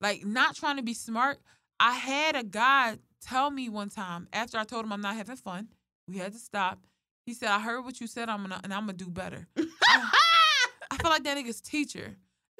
like 0.00 0.24
not 0.24 0.54
trying 0.56 0.76
to 0.76 0.82
be 0.82 0.94
smart. 0.94 1.38
I 1.80 1.92
had 1.92 2.36
a 2.36 2.44
guy 2.44 2.98
tell 3.20 3.50
me 3.50 3.68
one 3.68 3.88
time 3.90 4.28
after 4.32 4.56
I 4.58 4.64
told 4.64 4.84
him 4.84 4.92
I'm 4.92 5.00
not 5.00 5.16
having 5.16 5.36
fun. 5.36 5.68
We 6.08 6.18
had 6.18 6.32
to 6.32 6.38
stop. 6.38 6.78
He 7.26 7.34
said, 7.34 7.48
"I 7.50 7.60
heard 7.60 7.84
what 7.84 8.00
you 8.00 8.06
said. 8.06 8.28
I'm 8.28 8.42
gonna 8.42 8.60
and 8.64 8.72
I'm 8.72 8.82
gonna 8.82 8.94
do 8.94 9.08
better." 9.10 9.46
I, 9.56 10.10
I 10.90 10.96
feel 10.96 11.10
like 11.10 11.24
that 11.24 11.36
nigga's 11.36 11.60
teacher, 11.60 12.16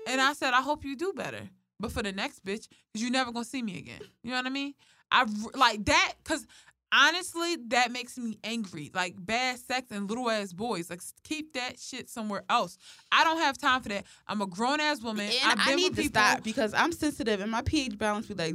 and 0.06 0.20
I 0.20 0.32
said, 0.34 0.52
"I 0.54 0.60
hope 0.60 0.84
you 0.84 0.94
do 0.96 1.12
better." 1.14 1.48
But 1.82 1.90
for 1.90 2.02
the 2.02 2.12
next 2.12 2.44
bitch, 2.44 2.68
because 2.92 3.02
you 3.02 3.10
never 3.10 3.32
gonna 3.32 3.44
see 3.44 3.60
me 3.60 3.76
again. 3.76 4.00
You 4.22 4.30
know 4.30 4.36
what 4.36 4.46
I 4.46 4.50
mean? 4.50 4.74
I 5.10 5.26
like 5.54 5.84
that 5.86 6.14
because 6.22 6.46
honestly, 6.92 7.56
that 7.68 7.90
makes 7.90 8.16
me 8.16 8.38
angry. 8.44 8.92
Like 8.94 9.16
bad 9.18 9.58
sex 9.58 9.90
and 9.90 10.08
little 10.08 10.30
ass 10.30 10.52
boys. 10.52 10.90
Like 10.90 11.02
keep 11.24 11.54
that 11.54 11.80
shit 11.80 12.08
somewhere 12.08 12.44
else. 12.48 12.78
I 13.10 13.24
don't 13.24 13.38
have 13.38 13.58
time 13.58 13.82
for 13.82 13.88
that. 13.88 14.04
I'm 14.28 14.40
a 14.40 14.46
grown 14.46 14.80
ass 14.80 15.02
woman. 15.02 15.28
And 15.44 15.60
I 15.60 15.74
need 15.74 15.96
with 15.96 15.96
to 15.96 16.04
stop 16.04 16.44
because 16.44 16.72
I'm 16.72 16.92
sensitive 16.92 17.40
and 17.40 17.50
my 17.50 17.62
pH 17.62 17.98
balance 17.98 18.26
be 18.26 18.34
like 18.34 18.54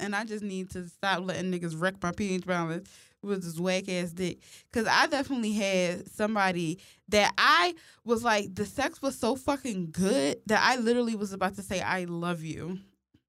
and 0.00 0.16
I 0.16 0.24
just 0.24 0.42
need 0.42 0.70
to 0.70 0.88
stop 0.88 1.20
letting 1.24 1.52
niggas 1.52 1.80
wreck 1.80 2.02
my 2.02 2.10
pH 2.10 2.44
balance 2.44 2.90
with 3.24 3.42
this 3.42 3.58
whack 3.58 3.88
ass 3.88 4.12
dick. 4.12 4.38
Cause 4.72 4.86
I 4.88 5.06
definitely 5.06 5.52
had 5.52 6.08
somebody 6.10 6.78
that 7.08 7.32
I 7.38 7.74
was 8.04 8.22
like, 8.22 8.54
the 8.54 8.66
sex 8.66 9.02
was 9.02 9.18
so 9.18 9.36
fucking 9.36 9.90
good 9.92 10.38
that 10.46 10.62
I 10.62 10.76
literally 10.80 11.16
was 11.16 11.32
about 11.32 11.54
to 11.56 11.62
say, 11.62 11.80
I 11.80 12.04
love 12.04 12.42
you. 12.42 12.78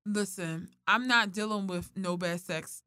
Listen, 0.05 0.69
I'm 0.87 1.07
not 1.07 1.31
dealing 1.31 1.67
with 1.67 1.89
no 1.95 2.17
bad 2.17 2.39
sex 2.41 2.83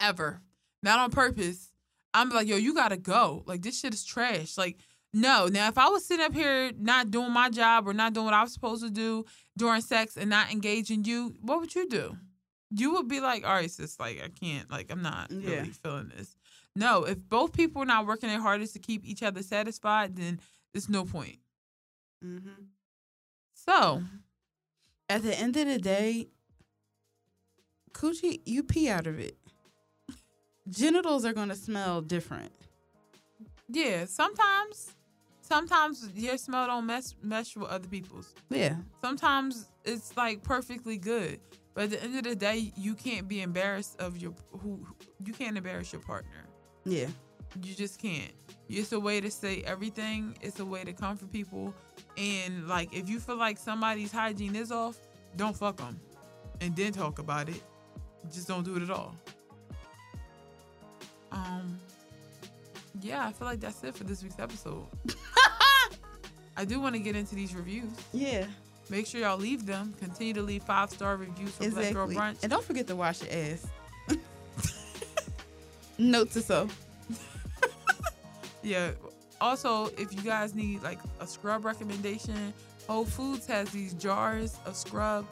ever. 0.00 0.40
Not 0.82 0.98
on 0.98 1.10
purpose. 1.10 1.70
I'm 2.12 2.28
like, 2.30 2.46
yo, 2.46 2.56
you 2.56 2.74
gotta 2.74 2.96
go. 2.96 3.42
Like 3.46 3.62
this 3.62 3.80
shit 3.80 3.94
is 3.94 4.04
trash. 4.04 4.58
Like, 4.58 4.78
no. 5.12 5.46
Now, 5.46 5.68
if 5.68 5.78
I 5.78 5.88
was 5.88 6.04
sitting 6.04 6.24
up 6.24 6.34
here 6.34 6.72
not 6.78 7.10
doing 7.10 7.32
my 7.32 7.48
job 7.48 7.88
or 7.88 7.94
not 7.94 8.12
doing 8.12 8.26
what 8.26 8.34
I 8.34 8.42
was 8.42 8.52
supposed 8.52 8.82
to 8.82 8.90
do 8.90 9.24
during 9.56 9.80
sex 9.80 10.16
and 10.16 10.28
not 10.28 10.50
engaging 10.50 11.04
you, 11.04 11.34
what 11.40 11.60
would 11.60 11.74
you 11.74 11.88
do? 11.88 12.16
You 12.76 12.94
would 12.94 13.08
be 13.08 13.20
like, 13.20 13.44
all 13.46 13.54
right, 13.54 13.70
sis, 13.70 13.98
like 14.00 14.20
I 14.22 14.28
can't, 14.28 14.70
like 14.70 14.90
I'm 14.90 15.02
not 15.02 15.30
Yeah. 15.30 15.50
really 15.50 15.70
feeling 15.70 16.10
this. 16.16 16.36
No, 16.74 17.04
if 17.04 17.18
both 17.28 17.52
people 17.52 17.82
are 17.82 17.86
not 17.86 18.06
working 18.06 18.28
their 18.28 18.40
hardest 18.40 18.72
to 18.72 18.78
keep 18.80 19.04
each 19.04 19.22
other 19.22 19.42
satisfied, 19.42 20.16
then 20.16 20.40
it's 20.72 20.88
no 20.88 21.04
point. 21.04 21.38
Mm-hmm. 22.24 22.48
So, 23.54 24.02
At 25.08 25.22
the 25.22 25.38
end 25.38 25.56
of 25.56 25.66
the 25.68 25.78
day, 25.78 26.28
coochie, 27.92 28.40
you 28.44 28.62
pee 28.62 28.88
out 28.88 29.06
of 29.06 29.18
it. 29.20 29.36
Genitals 30.68 31.24
are 31.24 31.32
gonna 31.34 31.54
smell 31.54 32.00
different. 32.00 32.50
yeah, 33.68 34.06
sometimes, 34.06 34.94
sometimes 35.44 36.08
your 36.14 36.38
smell 36.38 36.66
don't 36.66 36.86
mess 36.86 37.14
mesh 37.22 37.54
with 37.56 37.68
other 37.68 37.88
people's. 37.88 38.34
Yeah. 38.50 38.76
sometimes 39.00 39.68
it's 39.84 40.16
like 40.16 40.42
perfectly 40.42 40.96
good 40.96 41.38
but 41.74 41.84
at 41.84 41.90
the 41.90 42.02
end 42.02 42.16
of 42.16 42.24
the 42.24 42.34
day 42.36 42.72
you 42.76 42.94
can't 42.94 43.28
be 43.28 43.42
embarrassed 43.42 44.00
of 44.00 44.16
your 44.16 44.32
who 44.62 44.84
you 45.24 45.32
can't 45.32 45.56
embarrass 45.56 45.92
your 45.92 46.00
partner. 46.02 46.46
Yeah. 46.84 47.08
you 47.62 47.74
just 47.74 48.00
can't. 48.00 48.32
It's 48.68 48.92
a 48.92 48.98
way 49.00 49.20
to 49.20 49.30
say 49.30 49.62
everything. 49.66 50.36
It's 50.40 50.60
a 50.60 50.64
way 50.64 50.82
to 50.84 50.92
comfort 50.92 51.30
people. 51.30 51.74
And 52.16 52.66
like 52.68 52.94
if 52.94 53.08
you 53.08 53.20
feel 53.20 53.36
like 53.36 53.58
somebody's 53.58 54.12
hygiene 54.12 54.56
is 54.56 54.72
off 54.72 54.96
don't 55.36 55.56
fuck 55.56 55.76
them 55.78 55.98
and 56.60 56.74
then 56.76 56.92
talk 56.92 57.18
about 57.18 57.48
it. 57.48 57.62
Just 58.32 58.48
don't 58.48 58.64
do 58.64 58.76
it 58.76 58.82
at 58.82 58.90
all. 58.90 59.14
Um 61.32 61.78
yeah 63.00 63.26
i 63.26 63.32
feel 63.32 63.46
like 63.48 63.58
that's 63.58 63.82
it 63.82 63.92
for 63.94 64.04
this 64.04 64.22
week's 64.22 64.38
episode 64.38 64.86
i 66.56 66.64
do 66.64 66.80
want 66.80 66.94
to 66.94 67.00
get 67.00 67.16
into 67.16 67.34
these 67.34 67.54
reviews 67.54 67.90
Yeah. 68.12 68.46
Make 68.90 69.06
sure 69.06 69.22
y'all 69.22 69.38
leave 69.38 69.64
them. 69.64 69.94
Continue 69.98 70.34
to 70.34 70.42
leave 70.42 70.62
five 70.62 70.90
star 70.90 71.16
reviews 71.16 71.52
for 71.52 71.70
Black 71.70 71.94
Girl 71.94 72.06
Brunch. 72.06 72.42
And 72.42 72.50
don't 72.50 72.62
forget 72.62 72.86
to 72.88 72.94
wash 72.94 73.22
your 73.22 73.32
ass. 73.32 73.66
Note 75.98 76.30
to 76.32 76.42
self. 76.42 76.80
Yeah. 78.62 78.92
Also, 79.40 79.86
if 79.98 80.12
you 80.14 80.22
guys 80.22 80.54
need 80.54 80.82
like 80.82 80.98
a 81.20 81.26
scrub 81.26 81.64
recommendation, 81.66 82.52
Whole 82.86 83.04
Foods 83.04 83.46
has 83.46 83.68
these 83.70 83.92
jars 83.94 84.56
of 84.64 84.74
scrub, 84.76 85.26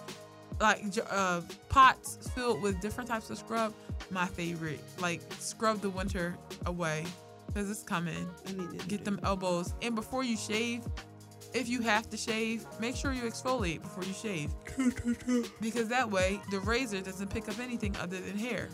like 0.60 0.82
uh, 1.10 1.40
pots 1.70 2.18
filled 2.34 2.60
with 2.60 2.80
different 2.80 3.08
types 3.08 3.30
of 3.30 3.38
scrub. 3.38 3.72
My 4.10 4.26
favorite, 4.26 4.80
like 4.98 5.20
scrub 5.38 5.80
the 5.80 5.88
winter 5.90 6.36
away 6.66 7.04
because 7.46 7.70
it's 7.70 7.82
coming. 7.82 8.28
I 8.46 8.52
need 8.52 8.80
to 8.80 8.86
Get 8.86 9.04
them 9.04 9.18
elbows, 9.22 9.72
and 9.80 9.94
before 9.94 10.24
you 10.24 10.36
shave, 10.36 10.82
if 11.54 11.68
you 11.68 11.80
have 11.82 12.08
to 12.10 12.16
shave, 12.16 12.64
make 12.80 12.96
sure 12.96 13.12
you 13.12 13.22
exfoliate 13.22 13.82
before 13.82 14.04
you 14.04 14.12
shave. 14.14 14.50
because 15.60 15.88
that 15.88 16.10
way 16.10 16.40
the 16.50 16.60
razor 16.60 17.00
doesn't 17.00 17.28
pick 17.30 17.48
up 17.48 17.58
anything 17.58 17.94
other 17.98 18.20
than 18.20 18.38
hair, 18.38 18.68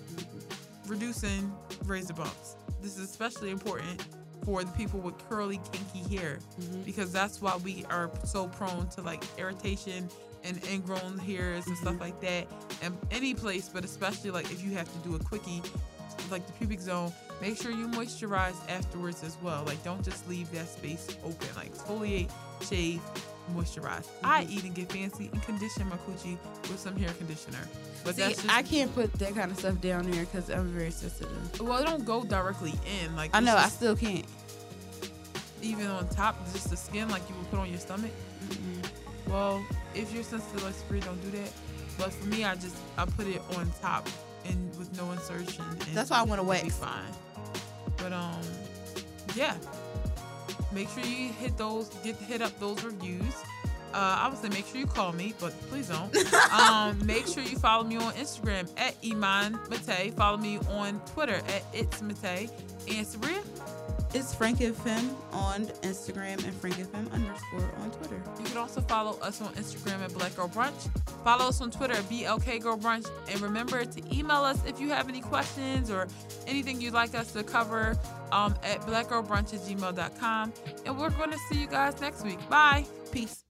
reducing 0.87 1.53
razor 1.85 2.15
bumps. 2.15 2.57
This 2.81 2.97
is 2.97 3.05
especially 3.11 3.51
important 3.51 4.07
for 4.45 4.63
the 4.65 4.71
people 4.73 5.01
with 5.01 5.19
curly, 5.29 5.61
kinky 5.73 6.17
hair 6.17 6.39
Mhm. 6.61 6.85
because 6.85 7.13
that's 7.13 7.43
why 7.43 7.57
we 7.57 7.85
are 7.91 8.11
so 8.25 8.49
prone 8.49 8.89
to 8.91 9.03
like 9.03 9.23
irritation 9.37 10.09
and 10.45 10.65
ingrown 10.73 11.19
hairs 11.19 11.67
and 11.67 11.77
stuff 11.79 12.01
like 12.01 12.21
that. 12.21 12.47
And 12.81 12.97
any 13.11 13.35
place, 13.35 13.69
but 13.69 13.85
especially 13.85 14.31
like 14.31 14.51
if 14.53 14.63
you 14.63 14.71
have 14.73 14.91
to 14.93 14.99
do 15.09 15.17
a 15.17 15.19
quickie, 15.19 15.61
like 16.31 16.47
the 16.47 16.53
pubic 16.53 16.81
zone, 16.81 17.13
make 17.41 17.61
sure 17.61 17.71
you 17.73 17.89
moisturize 17.89 18.57
afterwards 18.71 19.23
as 19.25 19.37
well. 19.43 19.65
Like 19.65 19.83
don't 19.83 20.03
just 20.05 20.27
leave 20.29 20.51
that 20.53 20.69
space 20.69 21.09
open. 21.25 21.49
Like 21.57 21.75
exfoliate, 21.75 22.31
shave, 22.63 23.01
moisturize. 23.55 24.07
I 24.23 24.45
even 24.51 24.73
get 24.73 24.91
fancy 24.93 25.29
and 25.33 25.43
condition 25.43 25.89
my 25.89 25.97
coochie 25.97 26.37
with 26.63 26.79
some 26.79 26.97
hair 26.97 27.11
conditioner. 27.15 27.59
But 28.05 28.17
See, 28.17 28.23
that's 28.23 28.43
just, 28.43 28.55
I 28.55 28.63
can't 28.63 28.95
put 28.95 29.13
that 29.15 29.35
kind 29.35 29.51
of 29.51 29.59
stuff 29.59 29.81
down 29.81 30.11
there 30.11 30.25
because 30.25 30.49
I'm 30.51 30.69
very 30.69 30.91
sensitive. 30.91 31.61
well, 31.61 31.79
it 31.83 31.87
don't 31.87 32.05
go 32.05 32.25
directly 32.25 32.73
in. 33.03 33.15
Like 33.17 33.31
I 33.35 33.41
know, 33.41 33.57
I 33.57 33.69
still 33.69 33.97
can't. 33.97 34.25
even 35.63 35.87
on 35.87 36.09
top, 36.11 36.37
just 36.53 36.71
the 36.71 36.77
skin, 36.77 37.09
like 37.09 37.23
you 37.29 37.35
would 37.37 37.51
put 37.51 37.59
on 37.59 37.69
your 37.71 37.81
stomach. 37.81 38.13
Mm-mm. 38.49 38.91
Well, 39.29 39.65
if 39.95 40.13
you're 40.15 40.23
sensitive 40.23 40.63
like 40.63 40.75
Spree, 40.75 41.01
don't 41.01 41.21
do 41.23 41.37
that. 41.39 41.51
But 41.99 42.13
for 42.13 42.27
me, 42.29 42.45
I 42.45 42.55
just 42.55 42.77
I 42.97 43.05
put 43.07 43.27
it 43.27 43.43
on 43.57 43.71
top 43.83 44.09
and 44.47 44.79
with 44.79 44.97
no 44.97 45.11
insertion. 45.13 45.65
And 45.69 45.81
That's 45.97 46.11
why 46.11 46.19
I 46.21 46.23
it'll 46.23 46.45
Be 46.45 46.49
wax. 46.49 46.77
fine. 46.77 47.03
But 47.97 48.13
um, 48.13 48.41
yeah. 49.35 49.55
Make 50.73 50.89
sure 50.91 51.05
you 51.05 51.33
hit 51.33 51.57
those, 51.57 51.89
get 52.05 52.17
hit 52.17 52.43
up 52.43 52.59
those 52.61 52.83
reviews. 52.85 53.35
Uh, 53.95 54.19
I 54.21 54.29
would 54.29 54.39
say 54.39 54.51
make 54.51 54.67
sure 54.67 54.77
you 54.79 54.87
call 54.87 55.13
me, 55.13 55.35
but 55.41 55.59
please 55.71 55.89
don't. 55.89 56.15
um, 56.53 57.05
make 57.07 57.27
sure 57.27 57.43
you 57.43 57.57
follow 57.57 57.85
me 57.85 57.97
on 57.97 58.13
Instagram 58.15 58.69
at 58.77 58.95
Iman 59.05 59.59
Mate. 59.71 60.13
Follow 60.15 60.37
me 60.37 60.59
on 60.71 61.01
Twitter 61.13 61.37
at 61.37 61.65
It's 61.73 62.03
Mate. 62.03 62.51
And 62.87 63.07
Sabria, 63.07 63.43
It's 64.15 64.35
Frank 64.35 64.59
FM 64.61 65.11
on 65.33 65.67
Instagram 65.83 66.43
and 66.45 66.55
Frank 66.55 66.77
FM 66.77 67.13
underscore 67.13 67.71
on 67.83 67.91
Twitter. 67.91 68.23
You 68.39 68.45
can 68.47 68.57
also 68.57 68.81
follow 68.81 69.19
us 69.21 69.43
on 69.43 69.53
Instagram 69.55 70.03
at 70.03 70.15
Black 70.15 70.35
Girl 70.35 70.49
Brunch. 70.49 70.89
Follow 71.23 71.49
us 71.49 71.61
on 71.61 71.71
Twitter 71.71 71.93
at 71.93 72.05
BLK 72.05 72.63
Girl 72.63 72.79
Brunch. 72.79 73.07
And 73.31 73.41
remember 73.41 73.85
to 73.85 74.17
email 74.17 74.39
us 74.39 74.65
if 74.67 74.81
you 74.81 74.89
have 74.89 75.09
any 75.11 75.21
questions 75.21 75.91
or 75.91 76.09
anything 76.47 76.81
you'd 76.81 76.95
like 76.95 77.15
us 77.15 77.33
to 77.33 77.43
cover 77.43 77.99
um, 78.33 78.55
at 78.63 78.81
blackgirlbrunch 78.83 79.53
at 79.53 79.61
gmail.com. 79.61 80.53
And 80.87 80.99
we're 80.99 81.11
going 81.11 81.31
to 81.31 81.39
see 81.51 81.61
you 81.61 81.67
guys 81.67 82.01
next 82.01 82.25
week. 82.25 82.39
Bye. 82.49 82.87
Peace. 83.13 83.48